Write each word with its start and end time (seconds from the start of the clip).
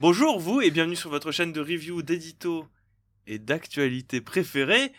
Bonjour 0.00 0.38
vous 0.38 0.60
et 0.60 0.70
bienvenue 0.70 0.94
sur 0.94 1.10
votre 1.10 1.32
chaîne 1.32 1.52
de 1.52 1.60
review 1.60 2.02
d'édito 2.02 2.68
et 3.26 3.40
d'actualité 3.40 4.20
préférée, 4.20 4.92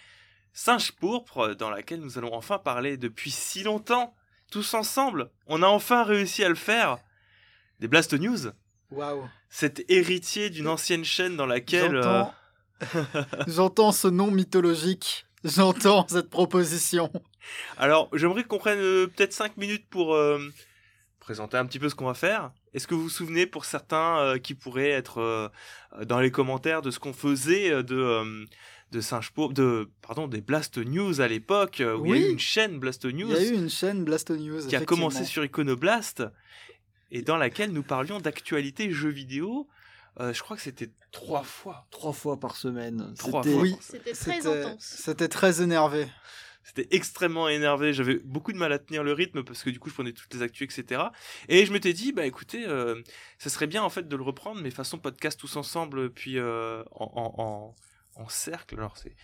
Singe 0.52 0.92
Pourpre, 0.92 1.56
dans 1.56 1.70
laquelle 1.70 2.02
nous 2.02 2.18
allons 2.18 2.33
enfin 2.33 2.58
parler 2.58 2.98
depuis 2.98 3.32
si 3.32 3.64
longtemps, 3.64 4.14
tous 4.51 4.74
ensemble. 4.74 5.32
On 5.48 5.64
a 5.64 5.67
enfin 5.67 6.04
réussi 6.04 6.43
à 6.43 6.50
le 6.50 6.56
faire. 6.56 6.98
Des 7.80 7.88
Blast 7.88 8.14
News. 8.14 8.52
Waouh. 8.91 9.25
Cet 9.50 9.89
héritier 9.89 10.50
d'une 10.50 10.68
ancienne 10.68 11.05
chaîne 11.05 11.38
dans 11.38 11.45
laquelle... 11.45 11.95
euh, 11.95 12.23
J'entends... 13.47 13.91
Ce 13.93 14.09
nom 14.09 14.29
mythologique. 14.31 15.25
J'entends 15.45 16.05
cette 16.09 16.29
proposition. 16.29 17.09
Alors, 17.77 18.09
j'aimerais 18.11 18.43
qu'on 18.43 18.57
prenne 18.57 18.79
euh, 18.79 19.07
peut-être 19.07 19.31
5 19.31 19.55
minutes 19.55 19.88
pour 19.89 20.13
euh, 20.13 20.39
présenter 21.30 21.57
un 21.57 21.66
petit 21.68 21.77
peu 21.77 21.89
ce 21.89 21.93
qu'on 21.93 22.07
va 22.07 22.16
faire. 22.16 22.52
Est-ce 22.73 22.88
que 22.88 22.95
vous 22.95 23.04
vous 23.04 23.09
souvenez 23.09 23.45
pour 23.45 23.64
certains 23.66 24.18
euh, 24.18 24.38
qui 24.39 24.55
pourraient 24.55 24.89
être 24.89 25.20
euh, 25.20 25.48
dans 26.05 26.20
les 26.20 26.32
commentaires 26.32 26.82
de 26.82 26.89
ce 26.89 26.98
qu'on 26.98 27.13
faisait 27.13 27.70
euh, 27.72 27.84
de 27.84 27.95
euh, 27.95 28.45
de 28.91 28.99
Singe 28.99 29.31
de 29.52 29.91
pardon 30.02 30.27
des 30.27 30.41
Blast 30.41 30.80
News 30.80 31.22
à 31.22 31.27
l'époque 31.27 31.84
où 32.00 32.16
il 32.16 32.20
y 32.20 32.23
a 32.23 32.27
eu 32.27 32.31
une 32.31 32.39
chaîne 32.39 32.80
Blast 32.80 33.03
Il 33.03 33.16
News 33.17 33.30
y 33.31 33.36
a 33.36 33.44
eu 33.44 33.53
une 33.53 33.70
chaîne 33.70 34.03
Blast 34.03 34.31
News. 34.31 34.66
qui 34.67 34.76
a 34.76 34.84
commencé 34.84 35.23
sur 35.23 35.45
Iconoblast 35.45 36.23
et 37.12 37.22
dans 37.22 37.38
laquelle 37.38 37.72
nous 37.73 37.84
parlions 37.84 38.20
d'actualité 38.20 38.89
jeux 38.91 39.09
vidéo. 39.11 39.67
Euh, 40.20 40.34
je 40.34 40.41
crois 40.41 40.55
que 40.58 40.64
c'était 40.64 40.89
trois 41.11 41.44
fois. 41.44 41.86
trois 41.91 42.11
fois 42.14 42.39
par 42.39 42.55
semaine. 42.55 43.14
Trois 43.20 43.44
C'était- 43.44 43.53
fois. 43.53 43.61
Oui, 43.61 43.75
C'était 43.80 44.14
très 44.14 44.48
intense. 44.48 44.84
c'était 45.05 45.27
très 45.27 45.61
énervé. 45.61 46.08
C'était 46.63 46.88
extrêmement 46.95 47.48
énervé. 47.49 47.94
J'avais 47.94 48.16
beaucoup 48.23 48.52
de 48.54 48.58
mal 48.58 48.72
à 48.72 48.80
tenir 48.80 49.04
le 49.04 49.13
rythme 49.13 49.44
parce 49.44 49.63
que 49.63 49.70
du 49.70 49.80
coup, 49.80 49.90
je 49.90 49.95
prenais 49.95 50.12
toutes 50.12 50.34
les 50.34 50.41
actus, 50.44 50.67
etc. 50.77 51.02
Et 51.48 51.66
je 51.66 51.73
m'étais 51.73 51.94
dit, 51.94 52.12
bah 52.12 52.26
écoutez, 52.26 52.66
euh, 52.67 53.02
ça 53.40 53.50
serait 53.50 53.67
bien 53.67 53.81
en 53.84 53.90
fait 53.90 54.08
de 54.08 54.16
le 54.16 54.23
reprendre, 54.23 54.62
mais 54.62 54.70
façon 54.70 54.98
podcast 55.00 55.40
tous 55.40 55.55
ensemble, 55.55 56.12
puis 56.12 56.38
euh, 56.38 56.84
en, 56.91 57.05
en, 57.16 57.44
en, 57.44 58.23
en 58.23 58.30
cercle. 58.30 58.76
Alors 58.76 58.98
c'est 58.98 59.16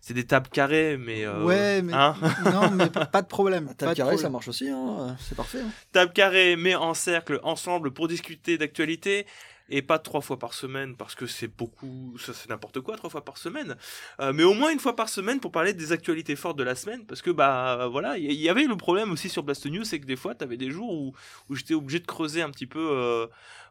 c'est 0.00 0.14
des 0.14 0.26
tables 0.26 0.48
carrées, 0.48 0.96
mais 0.96 1.24
euh, 1.24 1.44
ouais, 1.44 1.80
mais 1.80 1.92
hein? 1.92 2.16
non, 2.52 2.70
mais 2.72 2.88
pas 2.90 3.22
de 3.22 3.28
problème. 3.28 3.72
Table 3.76 3.94
carrée, 3.94 4.18
ça 4.18 4.28
marche 4.30 4.48
aussi, 4.48 4.68
hein. 4.68 5.16
c'est 5.20 5.36
parfait. 5.36 5.60
hein. 5.60 5.70
table 5.92 6.12
carrée, 6.12 6.56
mais 6.56 6.74
en 6.74 6.92
cercle, 6.92 7.38
ensemble 7.44 7.92
pour 7.92 8.08
discuter 8.08 8.58
d'actualité. 8.58 9.26
Et 9.68 9.82
pas 9.82 9.98
trois 9.98 10.20
fois 10.20 10.38
par 10.38 10.54
semaine 10.54 10.96
parce 10.96 11.14
que 11.14 11.26
c'est 11.26 11.48
beaucoup, 11.48 12.16
ça 12.18 12.32
c'est 12.34 12.48
n'importe 12.48 12.80
quoi 12.80 12.96
trois 12.96 13.10
fois 13.10 13.24
par 13.24 13.38
semaine. 13.38 13.76
Euh, 14.20 14.32
mais 14.32 14.42
au 14.42 14.54
moins 14.54 14.70
une 14.70 14.80
fois 14.80 14.96
par 14.96 15.08
semaine 15.08 15.40
pour 15.40 15.52
parler 15.52 15.72
des 15.72 15.92
actualités 15.92 16.36
fortes 16.36 16.58
de 16.58 16.62
la 16.62 16.74
semaine 16.74 17.06
parce 17.06 17.22
que 17.22 17.30
bah 17.30 17.86
voilà, 17.90 18.18
il 18.18 18.32
y, 18.32 18.48
avait 18.48 18.64
le 18.64 18.76
problème 18.76 19.12
aussi 19.12 19.28
sur 19.28 19.42
Blast 19.42 19.66
News, 19.66 19.84
c'est 19.84 20.00
que 20.00 20.06
des 20.06 20.16
fois 20.16 20.34
t'avais 20.34 20.56
des 20.56 20.70
jours 20.70 20.92
où, 20.92 21.14
j'étais 21.54 21.74
obligé 21.74 22.00
de 22.00 22.06
creuser 22.06 22.42
un 22.42 22.50
petit 22.50 22.66
peu 22.66 22.80
euh, 22.80 23.26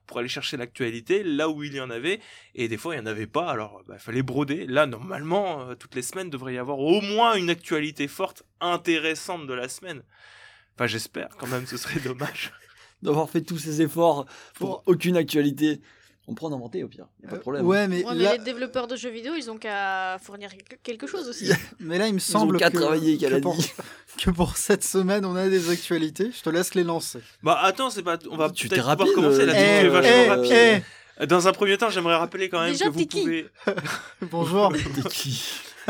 pour 0.08 0.20
aller 0.20 0.28
chercher 0.28 0.58
l'actualité 0.58 1.24
là 1.24 1.50
où 1.50 1.64
il 1.64 1.74
y 1.74 1.82
en 1.82 1.90
avait 1.90 2.20
et 2.56 2.68
des 2.68 2.78
fois 2.78 2.96
il 2.96 3.00
y 3.00 3.02
en 3.02 3.06
avait 3.06 3.28
pas 3.28 3.50
alors 3.50 3.82
il 3.92 4.00
fallait 4.00 4.24
broder. 4.24 4.66
Là 4.68 4.86
normalement 4.86 5.70
euh, 5.70 5.76
toutes 5.76 5.96
les 5.96 6.02
semaines 6.02 6.30
devrait 6.30 6.56
y 6.56 6.58
avoir 6.58 6.80
au 6.80 7.02
moins 7.02 7.36
une 7.36 7.50
actualité 7.50 8.08
forte 8.08 8.44
intéressante 8.60 9.48
de 9.48 9.54
la 9.54 9.70
semaine. 9.70 10.04
Enfin 10.76 10.88
j'espère 10.88 11.30
quand 11.38 11.48
même, 11.48 11.66
ce 11.66 11.78
serait 11.78 12.00
dommage. 12.00 12.52
D'avoir 13.02 13.30
fait 13.30 13.42
tous 13.42 13.58
ces 13.58 13.82
efforts 13.82 14.26
pour 14.56 14.84
aucune 14.86 15.18
actualité. 15.18 15.82
On 16.28 16.36
prend 16.36 16.48
en 16.50 16.54
inventer 16.54 16.84
au 16.84 16.88
pire, 16.88 17.08
y 17.24 17.26
a 17.26 17.30
pas 17.30 17.36
de 17.36 17.40
Euh, 17.40 17.42
problème. 17.42 17.66
Ouais, 17.66 17.88
mais, 17.88 18.06
Ouais, 18.06 18.14
mais 18.16 18.24
là, 18.24 18.34
les 18.38 18.44
développeurs 18.44 18.88
de 18.88 18.96
jeux 18.96 19.10
vidéo, 19.10 19.34
ils 19.36 19.50
ont 19.50 19.58
qu'à 19.58 20.18
fournir 20.22 20.52
quelque- 20.84 21.08
chose 21.08 21.28
aussi. 21.28 21.50
Mais 21.80 21.98
là, 21.98 22.08
il 22.08 22.14
me 22.14 22.20
Ils 22.20 22.22
ont 22.36 22.40
semble 22.40 22.58
qu'à 22.58 22.70
que, 22.70 22.78
travailler, 22.78 23.16
que, 23.18 23.22
qu'elle 23.22 23.34
a 23.34 23.40
pour, 23.42 23.58
que 24.18 24.30
pour 24.30 24.56
cette 24.56 24.84
semaine, 24.84 25.26
on 25.26 25.36
a 25.36 25.50
des 25.50 25.72
actualités. 25.72 26.32
Je 26.32 26.42
te 26.44 26.50
laisse 26.52 26.76
les 26.76 26.84
lancer. 26.84 27.20
Bah 27.42 27.60
attends, 27.64 27.90
c'est 27.90 28.04
pas. 28.04 28.18
On 28.30 28.38
va 28.38 28.50
Tu 28.52 28.68
peut-être 28.70 28.76
t'es 28.76 28.82
pouvoir 28.82 28.98
rapide, 29.00 29.14
commencer. 29.16 29.46
Là, 29.48 29.54
tu 29.54 29.60
Eh, 29.60 29.64
es 29.64 29.86
euh, 29.86 29.90
vachement 29.90 30.12
eh, 30.14 30.30
rapide. 30.30 30.84
eh, 31.22 31.26
Dans 31.26 31.48
un 31.48 31.52
premier 31.54 31.78
temps, 31.78 31.90
j'aimerais 31.90 32.16
rappeler 32.16 32.50
quand 32.50 32.62
même 32.62 32.72
Déjà, 32.72 32.86
que 32.86 32.90
vous 32.92 33.00
t'es 33.00 33.06
qui 33.08 33.22
pouvez. 33.24 33.48
bonjour. 34.22 34.72
T'es 34.74 35.10
qui? 35.10 35.44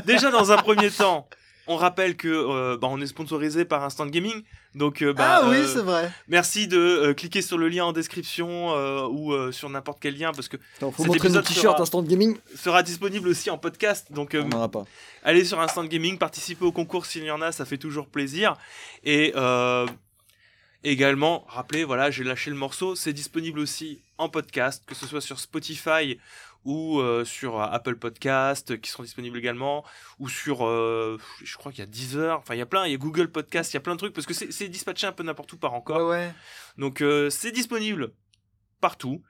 Déjà, 0.06 0.32
dans 0.32 0.52
un 0.52 0.58
premier 0.58 0.90
temps, 0.90 1.28
on 1.72 1.76
rappelle 1.78 2.16
que 2.18 2.28
euh, 2.28 2.78
bah, 2.78 2.88
on 2.92 3.00
est 3.02 3.08
sponsorisé 3.08 3.66
par 3.66 3.84
Instant 3.84 4.06
Gaming. 4.06 4.44
Donc, 4.76 5.02
euh, 5.02 5.14
bah, 5.14 5.42
ah 5.44 5.50
oui, 5.50 5.58
euh, 5.58 5.68
c'est 5.68 5.82
vrai. 5.82 6.12
merci 6.28 6.68
de 6.68 6.78
euh, 6.78 7.14
cliquer 7.14 7.42
sur 7.42 7.58
le 7.58 7.68
lien 7.68 7.86
en 7.86 7.92
description 7.94 8.74
euh, 8.76 9.08
ou 9.08 9.34
euh, 9.34 9.52
sur 9.52 9.70
n'importe 9.70 10.00
quel 10.02 10.18
lien 10.18 10.32
parce 10.32 10.48
que 10.48 10.58
Attends, 10.78 10.92
Faut 10.92 11.04
Cet 11.04 11.08
montrer 11.12 11.28
épisode 11.28 11.44
t-shirts 11.46 11.64
sera- 11.76 11.82
Instant 11.82 12.04
Gaming. 12.04 12.38
sera 12.56 12.84
disponible 12.84 13.28
aussi 13.28 13.50
en 13.50 13.58
podcast. 13.58 14.12
Donc, 14.12 14.34
euh, 14.36 14.44
On 14.54 14.70
pas. 14.70 14.86
allez 15.24 15.44
sur 15.46 15.60
Instant 15.60 15.84
Gaming, 15.86 16.18
participez 16.18 16.64
au 16.66 16.72
concours 16.72 17.06
s'il 17.06 17.24
y 17.26 17.32
en 17.32 17.42
a, 17.42 17.52
ça 17.52 17.66
fait 17.66 17.78
toujours 17.78 18.08
plaisir. 18.08 18.56
Et 19.04 19.34
euh, 19.36 19.86
également, 20.84 21.46
rappelez, 21.48 21.84
voilà, 21.84 22.12
j'ai 22.12 22.24
lâché 22.24 22.50
le 22.50 22.56
morceau, 22.56 22.96
c'est 22.96 23.14
disponible 23.14 23.60
aussi 23.60 24.00
en 24.18 24.30
podcast, 24.30 24.84
que 24.86 24.96
ce 24.96 25.06
soit 25.06 25.22
sur 25.22 25.40
Spotify 25.40 26.18
ou 26.66 27.00
euh, 27.00 27.26
sur 27.26 27.60
euh, 27.60 27.66
Apple 27.66 27.96
Podcast, 27.96 28.80
qui 28.80 28.90
seront 28.90 29.04
disponibles 29.04 29.38
également, 29.38 29.84
ou 30.20 30.30
sur, 30.30 30.66
euh, 30.66 31.18
je 31.44 31.58
crois 31.58 31.72
qu'il 31.72 31.80
y 31.80 31.84
a 31.84 31.88
Deezer, 31.88 32.38
enfin 32.38 32.54
il 32.56 32.60
y 32.60 32.62
a 32.62 32.66
plein, 32.66 32.86
il 32.86 32.92
y 32.92 32.96
a 32.96 32.98
Google 32.98 33.30
Podcast, 33.32 33.72
il 33.72 33.76
y 33.76 33.78
a 33.78 33.82
plein 33.82 33.94
de 33.94 33.98
trucs, 34.00 34.14
parce 34.14 34.28
que 34.28 34.34
c'est 34.34 34.68
dispatché 34.70 35.08
un 35.08 35.12
peu 35.12 35.24
n'importe 35.24 35.52
où 35.54 35.58
par 35.58 35.74
encore. 35.74 35.98
Ouais, 35.98 36.04
ouais. 36.28 36.34
Donc 36.78 37.02
euh, 37.02 37.30
c'est 37.30 37.52
disponible 37.52 38.14
partout. 38.80 39.22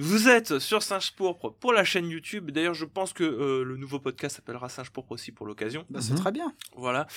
Vous 0.00 0.28
êtes 0.28 0.60
sur 0.60 0.84
Singe 0.84 1.12
Pourpre 1.16 1.50
pour 1.50 1.72
la 1.72 1.82
chaîne 1.82 2.08
YouTube. 2.08 2.52
D'ailleurs, 2.52 2.74
je 2.74 2.84
pense 2.84 3.12
que 3.12 3.24
euh, 3.24 3.64
le 3.64 3.76
nouveau 3.76 3.98
podcast 3.98 4.36
s'appellera 4.36 4.68
Singe 4.68 4.90
Pourpre 4.90 5.10
aussi 5.10 5.32
pour 5.32 5.44
l'occasion. 5.44 5.84
Bah, 5.90 6.00
c'est 6.00 6.12
Mhm. 6.12 6.18
très 6.20 6.30
bien. 6.30 6.54
Voilà. 6.76 7.08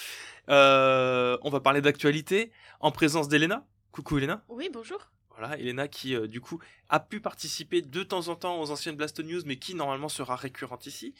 Euh, 0.49 1.37
on 1.43 1.51
va 1.51 1.59
parler 1.59 1.81
d'actualité 1.81 2.51
en 2.79 2.91
présence 2.91 3.27
d'Elena. 3.27 3.67
Coucou 3.91 4.17
Elena. 4.17 4.43
Oui, 4.49 4.69
bonjour. 4.73 4.97
Voilà, 5.37 5.57
Elena 5.57 5.87
qui 5.87 6.15
euh, 6.15 6.27
du 6.27 6.41
coup 6.41 6.59
a 6.89 6.99
pu 6.99 7.19
participer 7.19 7.81
de 7.81 8.03
temps 8.03 8.27
en 8.27 8.35
temps 8.35 8.61
aux 8.61 8.71
anciennes 8.71 8.95
Blast 8.95 9.19
News, 9.19 9.41
mais 9.45 9.57
qui 9.57 9.75
normalement 9.75 10.09
sera 10.09 10.35
récurrente 10.35 10.85
ici. 10.85 11.13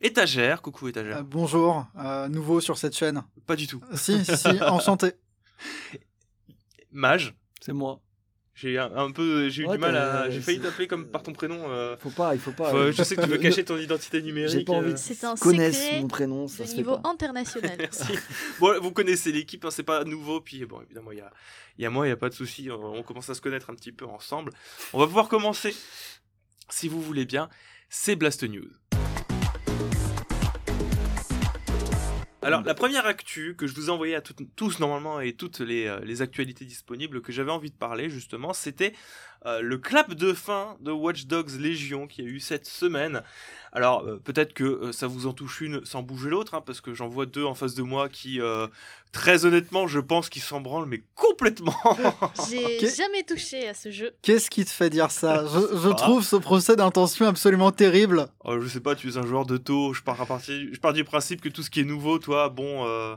Étagère, 0.00 0.60
coucou 0.60 0.88
étagère. 0.88 1.18
Euh, 1.18 1.22
bonjour, 1.22 1.86
euh, 1.98 2.28
nouveau 2.28 2.60
sur 2.60 2.78
cette 2.78 2.96
chaîne. 2.96 3.22
Pas 3.46 3.56
du 3.56 3.66
tout. 3.66 3.80
Si, 3.94 4.24
si, 4.24 4.48
enchanté. 4.62 5.12
Mage. 6.90 7.34
C'est 7.60 7.72
moi. 7.72 8.00
J'ai 8.56 8.78
un, 8.78 8.94
un 8.94 9.10
peu, 9.10 9.48
j'ai 9.48 9.62
eu 9.64 9.66
Ouais, 9.66 9.74
du 9.74 9.80
mal 9.80 9.96
à, 9.96 10.30
j'ai 10.30 10.40
failli 10.40 10.60
t'appeler 10.60 10.86
comme 10.86 11.08
par 11.08 11.24
ton 11.24 11.32
prénom. 11.32 11.68
euh, 11.70 11.96
Faut 11.96 12.10
pas, 12.10 12.34
il 12.36 12.40
faut 12.40 12.52
pas. 12.52 12.70
faut- 12.70 12.92
je 12.92 13.02
sais 13.02 13.16
que 13.16 13.22
tu 13.22 13.28
veux 13.28 13.38
cacher 13.38 13.64
ton 13.64 13.76
identité 13.76 14.22
numérique. 14.22 14.58
J'ai 14.58 14.64
pas 14.64 14.74
envie 14.74 14.90
euh. 14.90 14.92
de 14.92 14.96
C'est 14.98 15.24
un 15.24 15.34
connaissent 15.34 15.90
mon 16.00 16.06
prénom, 16.06 16.46
ça 16.46 16.62
de 16.62 16.68
se 16.68 16.72
fait 16.72 16.78
niveau 16.78 16.98
pas. 16.98 17.08
international. 17.10 17.74
Merci. 17.78 18.12
Bon, 18.60 18.80
vous 18.80 18.92
connaissez 18.92 19.32
l'équipe, 19.32 19.64
hein, 19.64 19.70
c'est 19.72 19.82
pas 19.82 20.04
nouveau. 20.04 20.40
Puis 20.40 20.64
bon, 20.66 20.80
évidemment, 20.82 21.10
il 21.10 21.18
y 21.18 21.20
a, 21.20 21.32
il 21.78 21.82
y 21.82 21.86
a 21.86 21.90
moi, 21.90 22.06
il 22.06 22.10
y 22.10 22.12
a 22.12 22.16
pas 22.16 22.28
de 22.28 22.34
souci. 22.34 22.70
On, 22.70 22.94
on 22.98 23.02
commence 23.02 23.28
à 23.28 23.34
se 23.34 23.40
connaître 23.40 23.70
un 23.70 23.74
petit 23.74 23.90
peu 23.92 24.04
ensemble. 24.06 24.52
On 24.92 25.00
va 25.00 25.06
pouvoir 25.06 25.28
commencer, 25.28 25.74
si 26.70 26.88
vous 26.88 27.02
voulez 27.02 27.24
bien. 27.24 27.48
C'est 27.90 28.16
Blast 28.16 28.42
News. 28.44 28.70
Alors, 32.44 32.62
la 32.62 32.74
première 32.74 33.06
actu 33.06 33.54
que 33.56 33.66
je 33.66 33.74
vous 33.74 33.86
ai 33.88 33.90
envoyée 33.90 34.14
à 34.14 34.22
tous 34.56 34.78
normalement 34.78 35.20
et 35.20 35.32
toutes 35.32 35.60
les, 35.60 35.86
euh, 35.86 36.00
les 36.04 36.22
actualités 36.22 36.64
disponibles 36.64 37.20
que 37.22 37.32
j'avais 37.32 37.50
envie 37.50 37.70
de 37.70 37.76
parler 37.76 38.08
justement, 38.10 38.52
c'était 38.52 38.92
euh, 39.46 39.60
le 39.60 39.76
clap 39.78 40.14
de 40.14 40.32
fin 40.32 40.76
de 40.80 40.90
Watch 40.90 41.26
Dogs 41.26 41.50
Légion 41.60 42.06
qui 42.06 42.22
a 42.22 42.24
eu 42.24 42.40
cette 42.40 42.66
semaine. 42.66 43.22
Alors 43.72 44.04
euh, 44.06 44.16
peut-être 44.22 44.54
que 44.54 44.64
euh, 44.64 44.92
ça 44.92 45.06
vous 45.06 45.26
en 45.26 45.32
touche 45.32 45.60
une 45.60 45.84
sans 45.84 46.02
bouger 46.02 46.30
l'autre, 46.30 46.54
hein, 46.54 46.62
parce 46.64 46.80
que 46.80 46.94
j'en 46.94 47.08
vois 47.08 47.26
deux 47.26 47.44
en 47.44 47.54
face 47.54 47.74
de 47.74 47.82
moi 47.82 48.08
qui, 48.08 48.40
euh, 48.40 48.68
très 49.12 49.44
honnêtement, 49.44 49.86
je 49.86 49.98
pense 50.00 50.28
qu'ils 50.30 50.42
s'en 50.42 50.60
branlent, 50.60 50.86
mais 50.86 51.02
complètement. 51.14 51.74
J'ai 52.48 52.78
jamais 52.88 53.22
touché 53.24 53.68
à 53.68 53.74
ce 53.74 53.90
jeu. 53.90 54.12
Qu'est-ce 54.22 54.48
qui 54.48 54.64
te 54.64 54.70
fait 54.70 54.90
dire 54.90 55.10
ça? 55.10 55.44
Je, 55.44 55.76
je 55.78 55.88
Ah. 55.88 55.94
trouve 55.94 56.24
ce 56.24 56.36
procès 56.36 56.76
d'intention 56.76 57.26
absolument 57.26 57.70
terrible. 57.72 58.28
Oh, 58.44 58.58
je 58.60 58.68
sais 58.68 58.80
pas, 58.80 58.94
tu 58.94 59.08
es 59.10 59.16
un 59.18 59.26
joueur 59.26 59.44
de 59.44 59.56
taux, 59.56 59.92
je 59.92 60.02
pars, 60.02 60.20
à 60.20 60.26
partir, 60.26 60.54
je 60.72 60.78
pars 60.80 60.92
du 60.92 61.04
principe 61.04 61.40
que 61.42 61.48
tout 61.50 61.62
ce 61.62 61.68
qui 61.70 61.80
est 61.80 61.84
nouveau, 61.84 62.18
toi, 62.18 62.33
bon, 62.48 62.86
euh, 62.86 63.16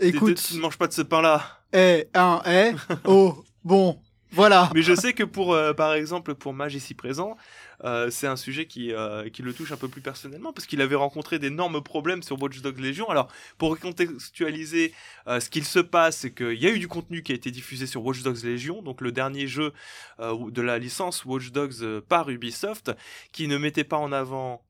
Écoute, 0.00 0.42
tu 0.46 0.56
ne 0.56 0.60
manges 0.60 0.78
pas 0.78 0.86
de 0.86 0.92
ce 0.92 1.02
pain-là. 1.02 1.60
eh, 1.72 2.06
un, 2.14 2.42
eh, 2.46 2.72
oh, 3.04 3.44
bon, 3.64 4.00
voilà. 4.32 4.68
Mais 4.74 4.82
je 4.82 4.94
sais 4.94 5.12
que 5.12 5.22
pour, 5.22 5.54
euh, 5.54 5.72
par 5.72 5.94
exemple, 5.94 6.34
pour 6.34 6.52
Mage 6.52 6.74
ici 6.74 6.94
présent, 6.94 7.36
euh, 7.84 8.10
c'est 8.10 8.26
un 8.26 8.34
sujet 8.36 8.66
qui, 8.66 8.92
euh, 8.92 9.28
qui 9.28 9.42
le 9.42 9.54
touche 9.54 9.70
un 9.70 9.76
peu 9.76 9.86
plus 9.88 10.00
personnellement 10.00 10.52
parce 10.52 10.66
qu'il 10.66 10.80
avait 10.80 10.96
rencontré 10.96 11.38
d'énormes 11.38 11.80
problèmes 11.82 12.22
sur 12.22 12.40
Watch 12.42 12.60
Dogs 12.60 12.80
Legion. 12.80 13.08
Alors, 13.08 13.28
pour 13.58 13.78
contextualiser 13.78 14.92
euh, 15.28 15.38
ce 15.38 15.48
qu'il 15.50 15.64
se 15.64 15.78
passe, 15.78 16.18
c'est 16.18 16.34
qu'il 16.34 16.60
y 16.60 16.66
a 16.66 16.70
eu 16.70 16.80
du 16.80 16.88
contenu 16.88 17.22
qui 17.22 17.30
a 17.30 17.34
été 17.36 17.52
diffusé 17.52 17.86
sur 17.86 18.04
Watch 18.04 18.22
Dogs 18.22 18.42
Legion, 18.42 18.82
donc 18.82 19.00
le 19.00 19.12
dernier 19.12 19.46
jeu 19.46 19.72
de 20.18 20.62
la 20.62 20.78
licence 20.78 21.24
Watch 21.24 21.52
Dogs 21.52 22.00
par 22.08 22.28
Ubisoft, 22.28 22.90
qui 23.32 23.46
ne 23.46 23.56
mettait 23.58 23.84
pas 23.84 23.98
en 23.98 24.10
avant 24.10 24.64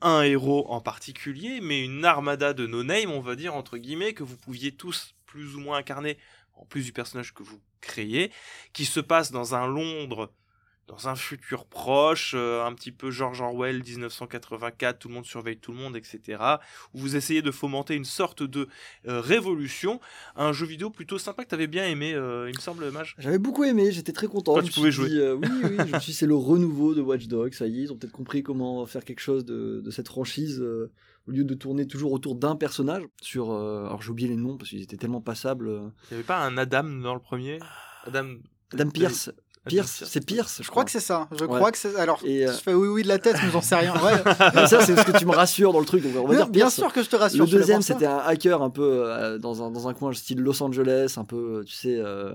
un 0.00 0.22
héros 0.22 0.66
en 0.68 0.80
particulier, 0.80 1.60
mais 1.60 1.84
une 1.84 2.04
armada 2.04 2.52
de 2.52 2.66
no-name, 2.66 3.10
on 3.10 3.20
va 3.20 3.36
dire, 3.36 3.54
entre 3.54 3.78
guillemets, 3.78 4.14
que 4.14 4.22
vous 4.22 4.36
pouviez 4.36 4.72
tous 4.72 5.14
plus 5.26 5.56
ou 5.56 5.60
moins 5.60 5.78
incarner, 5.78 6.18
en 6.54 6.64
plus 6.64 6.84
du 6.84 6.92
personnage 6.92 7.34
que 7.34 7.42
vous 7.42 7.60
créiez, 7.80 8.30
qui 8.72 8.84
se 8.84 9.00
passe 9.00 9.30
dans 9.30 9.54
un 9.54 9.66
Londres 9.66 10.32
dans 10.88 11.08
un 11.08 11.16
futur 11.16 11.66
proche, 11.66 12.34
euh, 12.36 12.64
un 12.64 12.72
petit 12.72 12.92
peu 12.92 13.10
George 13.10 13.40
Orwell 13.40 13.82
1984, 13.82 14.98
tout 14.98 15.08
le 15.08 15.14
monde 15.14 15.26
surveille 15.26 15.56
tout 15.56 15.72
le 15.72 15.78
monde, 15.78 15.96
etc. 15.96 16.42
Où 16.94 16.98
vous 16.98 17.16
essayez 17.16 17.42
de 17.42 17.50
fomenter 17.50 17.94
une 17.94 18.04
sorte 18.04 18.42
de 18.42 18.68
euh, 19.08 19.20
révolution. 19.20 20.00
Un 20.36 20.52
jeu 20.52 20.66
vidéo 20.66 20.90
plutôt 20.90 21.18
sympa 21.18 21.44
que 21.44 21.48
tu 21.48 21.54
avais 21.54 21.66
bien 21.66 21.86
aimé, 21.86 22.14
euh, 22.14 22.48
il 22.48 22.56
me 22.56 22.60
semble, 22.60 22.90
Mage. 22.90 23.16
J'avais 23.18 23.38
beaucoup 23.38 23.64
aimé, 23.64 23.90
j'étais 23.90 24.12
très 24.12 24.28
content. 24.28 24.60
Je 24.60 24.66
tu 24.66 24.72
pouvais 24.72 24.92
suis 24.92 25.08
dit, 25.08 25.20
oui, 25.20 25.48
oui, 25.64 25.76
je 25.78 25.94
me 25.94 25.98
suis 26.00 26.12
dit, 26.12 26.14
c'est 26.14 26.26
le 26.26 26.36
renouveau 26.36 26.94
de 26.94 27.00
Watch 27.00 27.26
Dogs, 27.26 27.52
ça 27.54 27.66
y 27.66 27.80
est, 27.80 27.82
ils 27.84 27.92
ont 27.92 27.96
peut-être 27.96 28.12
compris 28.12 28.42
comment 28.42 28.84
faire 28.86 29.04
quelque 29.04 29.20
chose 29.20 29.44
de, 29.44 29.80
de 29.84 29.90
cette 29.90 30.08
franchise. 30.08 30.62
au 31.26 31.30
lieu 31.32 31.44
de 31.44 31.54
tourner 31.54 31.86
toujours 31.86 32.12
autour 32.12 32.36
d'un 32.36 32.56
personnage, 32.56 33.02
sur. 33.20 33.50
euh, 33.50 33.86
alors 33.86 34.02
j'ai 34.02 34.10
oublié 34.10 34.28
les 34.28 34.36
noms 34.36 34.56
parce 34.56 34.70
qu'ils 34.70 34.82
étaient 34.82 34.96
tellement 34.96 35.20
passables. 35.20 35.68
Il 35.68 36.12
n'y 36.12 36.14
avait 36.14 36.22
pas 36.22 36.38
un 36.44 36.56
Adam 36.56 36.84
dans 36.84 37.14
le 37.14 37.20
premier? 37.20 37.58
Adam, 38.04 38.36
Adam 38.72 38.90
Pierce. 38.90 39.30
Adam 39.66 39.74
Pierce, 39.74 40.04
c'est 40.06 40.24
Pierce, 40.24 40.60
Je 40.62 40.70
crois 40.70 40.84
que 40.84 40.90
c'est 40.90 41.00
ça. 41.00 41.28
Je 41.32 41.44
Ouais. 41.44 41.56
crois 41.56 41.72
que 41.72 41.78
c'est. 41.78 41.96
Alors, 41.96 42.20
Et, 42.24 42.46
euh, 42.46 42.52
je 42.52 42.58
fais 42.58 42.72
oui, 42.74 42.88
oui 42.88 43.02
de 43.02 43.08
la 43.08 43.18
tête, 43.18 43.36
mais 43.42 43.50
j'en 43.50 43.60
sais 43.62 43.74
rien. 43.76 43.94
Ouais. 44.02 44.12
Ah, 44.38 44.66
ça, 44.66 44.80
c'est 44.84 44.96
ce 44.96 45.04
que 45.04 45.18
tu 45.18 45.26
me 45.26 45.32
rassures 45.34 45.72
dans 45.72 45.80
le 45.80 45.86
truc. 45.86 46.02
Donc 46.04 46.12
on 46.24 46.28
va 46.28 46.34
bien, 46.34 46.36
dire 46.44 46.46
bien 46.48 46.60
Pierce. 46.66 46.74
sûr 46.76 46.92
que 46.92 47.02
je 47.02 47.08
te 47.08 47.16
rassure. 47.16 47.44
Le 47.44 47.50
je 47.50 47.56
deuxième, 47.58 47.82
c'était 47.82 48.06
un 48.06 48.18
hacker 48.18 48.62
un 48.62 48.70
peu 48.70 48.82
euh, 49.04 49.38
dans, 49.38 49.62
un, 49.62 49.70
dans 49.70 49.88
un 49.88 49.94
coin 49.94 50.12
style 50.12 50.40
Los 50.40 50.62
Angeles, 50.62 51.14
un 51.16 51.24
peu, 51.24 51.64
tu 51.66 51.74
sais, 51.74 51.96
euh, 51.98 52.32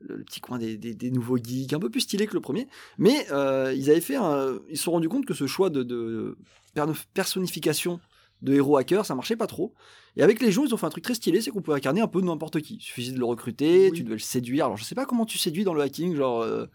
le, 0.00 0.22
petit 0.22 0.40
coin 0.40 0.58
des, 0.58 0.76
des- 0.76 0.94
des 0.94 1.10
nouveaux 1.10 1.36
geeks, 1.38 1.72
un 1.72 1.80
peu 1.80 1.90
plus 1.90 2.02
stylé 2.02 2.26
que 2.28 2.34
le 2.34 2.40
premier. 2.40 2.68
Mais 2.98 3.26
euh, 3.32 3.72
ils 3.76 3.90
avaient 3.90 4.00
fait 4.00 4.16
un- 4.16 4.58
ils 4.70 4.76
se 4.78 4.84
sont 4.84 4.92
rendus 4.92 5.08
compte 5.08 5.26
que 5.26 5.34
ce 5.34 5.46
choix 5.48 5.70
de, 5.70 5.82
de 5.82 6.36
per- 6.74 6.84
personnification 7.14 7.98
de 8.42 8.54
héros 8.54 8.76
hackers, 8.76 9.04
ça 9.06 9.14
marchait 9.14 9.36
pas 9.36 9.46
trop. 9.46 9.74
Et 10.16 10.22
avec 10.22 10.40
les 10.40 10.50
gens, 10.52 10.64
ils 10.64 10.74
ont 10.74 10.76
fait 10.76 10.86
un 10.86 10.90
truc 10.90 11.04
très 11.04 11.14
stylé, 11.14 11.40
c'est 11.40 11.50
qu'on 11.50 11.60
pouvait 11.62 11.76
incarner 11.76 12.00
un 12.00 12.08
peu 12.08 12.20
n'importe 12.20 12.60
qui. 12.60 12.74
Il 12.76 12.80
suffisait 12.80 13.12
de 13.12 13.18
le 13.18 13.24
recruter, 13.24 13.90
Oui. 13.90 13.96
tu 13.96 14.02
devais 14.04 14.16
le 14.16 14.20
séduire. 14.20 14.64
Alors 14.66 14.76
je 14.76 14.84
sais 14.84 14.94
pas 14.94 15.06
comment 15.06 15.24
tu 15.26 15.38
séduis 15.38 15.64
dans 15.64 15.74
le 15.74 15.80
hacking, 15.82 16.14
genre. 16.16 16.42
euh, 16.42 16.66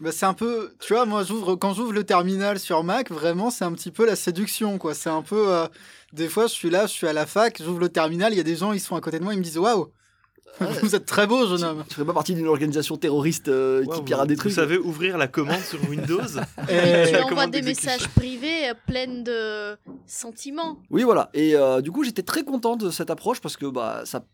Bah, 0.00 0.12
c'est 0.12 0.26
un 0.26 0.34
peu, 0.34 0.74
tu 0.80 0.92
vois, 0.92 1.06
moi 1.06 1.22
j'ouvre 1.24 1.54
quand 1.56 1.72
j'ouvre 1.72 1.92
le 1.92 2.04
terminal 2.04 2.58
sur 2.58 2.84
Mac, 2.84 3.10
vraiment 3.10 3.50
c'est 3.50 3.64
un 3.64 3.72
petit 3.72 3.90
peu 3.90 4.04
la 4.04 4.14
séduction 4.16 4.76
quoi. 4.78 4.92
C'est 4.94 5.08
un 5.08 5.22
peu, 5.22 5.50
euh, 5.54 5.66
des 6.12 6.28
fois 6.28 6.46
je 6.48 6.52
suis 6.52 6.68
là, 6.68 6.86
je 6.86 6.92
suis 6.92 7.06
à 7.06 7.14
la 7.14 7.24
fac, 7.24 7.62
j'ouvre 7.62 7.80
le 7.80 7.88
terminal, 7.88 8.34
il 8.34 8.36
y 8.36 8.40
a 8.40 8.42
des 8.42 8.56
gens, 8.56 8.72
ils 8.74 8.80
sont 8.80 8.94
à 8.96 9.00
côté 9.00 9.18
de 9.18 9.24
moi, 9.24 9.32
ils 9.32 9.38
me 9.38 9.42
disent 9.44 9.56
waouh. 9.58 9.88
vous 10.82 10.94
êtes 10.94 11.04
très 11.06 11.26
beau 11.26 11.46
jeune 11.46 11.62
homme. 11.64 11.84
tu 11.88 11.94
ferais 11.94 12.06
pas 12.06 12.12
partie 12.14 12.34
d'une 12.34 12.46
organisation 12.46 12.96
terroriste 12.96 13.48
euh, 13.48 13.80
Ouais, 13.80 13.86
qui 13.88 13.92
vous- 13.96 14.02
pirate 14.02 14.28
des 14.28 14.34
Vous 14.34 14.40
trucs. 14.40 14.52
savez 14.52 14.78
ouvrir 14.78 15.18
la 15.18 15.26
commande 15.28 15.60
sur 15.60 15.78
Windows 15.88 16.20
Et- 16.68 17.10
Tu 17.12 17.16
envoies 17.22 17.46
des 17.48 17.62
messages 17.62 18.08
privés 18.08 18.70
euh, 18.70 18.74
pleins 18.86 19.22
de 19.22 19.76
sentiments. 20.06 20.78
Oui, 20.90 21.02
voilà. 21.02 21.30
Et 21.34 21.54
euh, 21.56 21.80
du 21.80 21.90
coup, 21.92 22.04
j'étais 22.04 22.22
très 22.22 22.42
content 22.44 22.76
de 22.76 22.90
cette 22.90 23.10
approche 23.10 23.40
parce 23.40 23.56
que 23.56 23.66
bah, 23.66 24.02
ça 24.04 24.24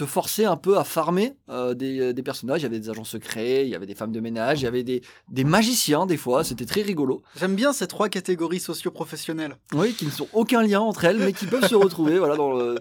te 0.00 0.06
forçait 0.06 0.46
un 0.46 0.56
peu 0.56 0.78
à 0.78 0.84
farmer 0.84 1.34
euh, 1.50 1.74
des, 1.74 2.14
des 2.14 2.22
personnages. 2.22 2.60
Il 2.60 2.62
y 2.62 2.66
avait 2.66 2.78
des 2.78 2.88
agents 2.88 3.04
secrets, 3.04 3.64
il 3.66 3.68
y 3.70 3.74
avait 3.74 3.84
des 3.86 3.94
femmes 3.94 4.12
de 4.12 4.20
ménage, 4.20 4.60
il 4.60 4.64
y 4.64 4.66
avait 4.66 4.82
des, 4.82 5.02
des 5.28 5.44
magiciens 5.44 6.06
des 6.06 6.16
fois. 6.16 6.42
C'était 6.42 6.64
très 6.64 6.80
rigolo. 6.82 7.22
J'aime 7.38 7.54
bien 7.54 7.72
ces 7.74 7.86
trois 7.86 8.08
catégories 8.08 8.60
socio-professionnelles. 8.60 9.56
Oui, 9.74 9.92
qui 9.92 10.06
ne 10.06 10.10
sont 10.10 10.26
aucun 10.32 10.62
lien 10.62 10.80
entre 10.80 11.04
elles, 11.04 11.18
mais 11.18 11.32
qui 11.34 11.46
peuvent 11.46 11.66
se 11.68 11.74
retrouver 11.74 12.18
voilà, 12.18 12.36
dans, 12.36 12.52
le- 12.54 12.76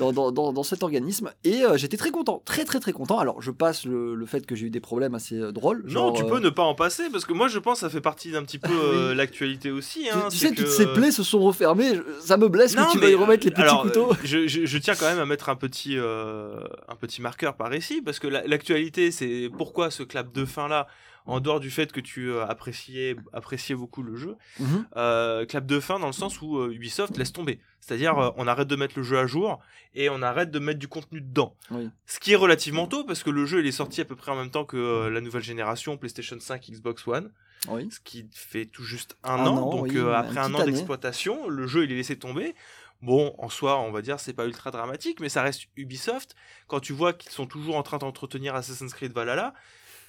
dans, 0.00 0.12
dans, 0.12 0.32
dans, 0.32 0.52
dans 0.52 0.62
cet 0.64 0.82
organisme. 0.82 1.30
Et 1.44 1.64
euh, 1.64 1.76
j'étais 1.76 1.96
très 1.96 2.10
content, 2.10 2.42
très 2.44 2.64
très 2.64 2.80
très 2.80 2.92
content. 2.92 3.18
Alors, 3.18 3.40
je 3.40 3.52
passe 3.52 3.84
le, 3.84 4.14
le 4.16 4.26
fait 4.26 4.44
que 4.46 4.54
j'ai 4.56 4.66
eu 4.66 4.70
des 4.70 4.80
problèmes 4.80 5.14
assez 5.14 5.36
euh, 5.38 5.52
drôles. 5.52 5.84
Non, 5.88 6.12
tu 6.12 6.22
euh, 6.24 6.26
peux 6.26 6.40
ne 6.40 6.50
pas 6.50 6.64
en 6.64 6.74
passer 6.74 7.04
parce 7.10 7.24
que 7.24 7.32
moi 7.32 7.46
je 7.48 7.58
pense 7.60 7.74
que 7.78 7.86
ça 7.86 7.90
fait 7.90 8.00
partie 8.00 8.32
d'un 8.32 8.42
petit 8.42 8.58
peu 8.58 8.72
euh, 8.72 9.14
l'actualité 9.14 9.70
aussi. 9.70 10.04
Tu, 10.04 10.08
Hein, 10.10 10.28
tu 10.30 10.38
sais, 10.38 10.50
que- 10.50 10.56
toutes 10.56 10.68
ces 10.68 10.86
plaies 10.86 11.12
se 11.12 11.22
sont 11.22 11.40
refermées. 11.40 11.92
Ça 12.20 12.36
me 12.36 12.48
blesse 12.48 12.74
Non, 12.76 12.86
que 12.86 12.92
tu 12.92 12.98
mais, 12.98 13.06
veuilles 13.06 13.14
remettre 13.14 13.44
les 13.44 13.50
petits 13.52 13.62
alors, 13.62 13.82
couteaux. 13.82 14.10
euh, 14.12 14.16
je, 14.24 14.46
je- 14.48 14.64
je 14.66 14.78
tiens 14.78 14.94
quand 14.96 15.06
même 15.06 15.18
à 15.20 15.26
mettre 15.26 15.48
un 15.48 15.56
petit, 15.56 15.96
euh, 15.98 16.60
un 16.88 16.96
petit 16.96 17.20
marqueur 17.22 17.56
par 17.56 17.74
ici, 17.74 18.02
parce 18.02 18.18
que 18.18 18.26
la- 18.26 18.46
l'actualité, 18.46 19.10
c'est 19.10 19.50
pourquoi 19.56 19.90
ce 19.90 20.02
clap 20.02 20.32
de 20.32 20.44
fin 20.44 20.68
là, 20.68 20.86
en 21.26 21.40
dehors 21.40 21.58
du 21.60 21.70
fait 21.70 21.90
que 21.90 22.00
tu 22.00 22.30
euh, 22.30 22.44
appréciais, 22.46 23.16
appréciais 23.32 23.74
beaucoup 23.74 24.02
le 24.02 24.14
jeu, 24.16 24.36
Mhm. 24.60 24.84
euh, 24.96 25.46
clap 25.46 25.64
de 25.64 25.80
fin 25.80 25.98
dans 25.98 26.06
le 26.08 26.12
sens 26.12 26.42
où 26.42 26.58
euh, 26.58 26.70
Ubisoft 26.72 27.16
laisse 27.16 27.32
tomber. 27.32 27.60
C'est-à-dire, 27.80 28.18
euh, 28.18 28.30
on 28.36 28.46
arrête 28.46 28.68
de 28.68 28.76
mettre 28.76 28.94
le 28.98 29.02
jeu 29.02 29.18
à 29.18 29.26
jour 29.26 29.58
et 29.94 30.10
on 30.10 30.20
arrête 30.20 30.50
de 30.50 30.58
mettre 30.58 30.78
du 30.78 30.88
contenu 30.88 31.20
dedans. 31.22 31.54
Oui. 31.70 31.88
Ce 32.06 32.20
qui 32.20 32.32
est 32.32 32.36
relativement 32.36 32.86
tôt, 32.86 33.04
parce 33.04 33.22
que 33.22 33.30
le 33.30 33.46
jeu 33.46 33.60
il 33.60 33.66
est 33.66 33.72
sorti 33.72 34.00
à 34.02 34.04
peu 34.04 34.16
près 34.16 34.32
en 34.32 34.36
même 34.36 34.50
temps 34.50 34.64
que 34.66 34.76
euh, 34.76 35.10
la 35.10 35.20
nouvelle 35.22 35.42
génération 35.42 35.96
PlayStation 35.96 36.36
5, 36.38 36.62
Xbox 36.70 37.06
One 37.08 37.30
Oui. 37.68 37.88
ce 37.90 38.00
qui 38.00 38.26
fait 38.32 38.66
tout 38.66 38.84
juste 38.84 39.16
un, 39.24 39.34
Un 39.36 39.46
an. 39.46 39.56
an, 39.56 39.70
donc 39.70 39.82
oui, 39.84 39.96
euh, 39.96 40.12
après 40.12 40.38
un 40.38 40.52
an 40.54 40.64
d'exploitation, 40.64 41.48
le 41.48 41.66
jeu 41.66 41.84
il 41.84 41.92
est 41.92 41.96
laissé 41.96 42.18
tomber. 42.18 42.54
Bon, 43.04 43.34
en 43.38 43.50
soi, 43.50 43.78
on 43.80 43.92
va 43.92 44.00
dire 44.00 44.18
c'est 44.18 44.32
pas 44.32 44.46
ultra 44.46 44.70
dramatique, 44.70 45.20
mais 45.20 45.28
ça 45.28 45.42
reste 45.42 45.64
Ubisoft. 45.76 46.34
Quand 46.68 46.80
tu 46.80 46.94
vois 46.94 47.12
qu'ils 47.12 47.32
sont 47.32 47.46
toujours 47.46 47.76
en 47.76 47.82
train 47.82 47.98
d'entretenir 47.98 48.54
Assassin's 48.54 48.94
Creed 48.94 49.12
Valhalla, 49.12 49.52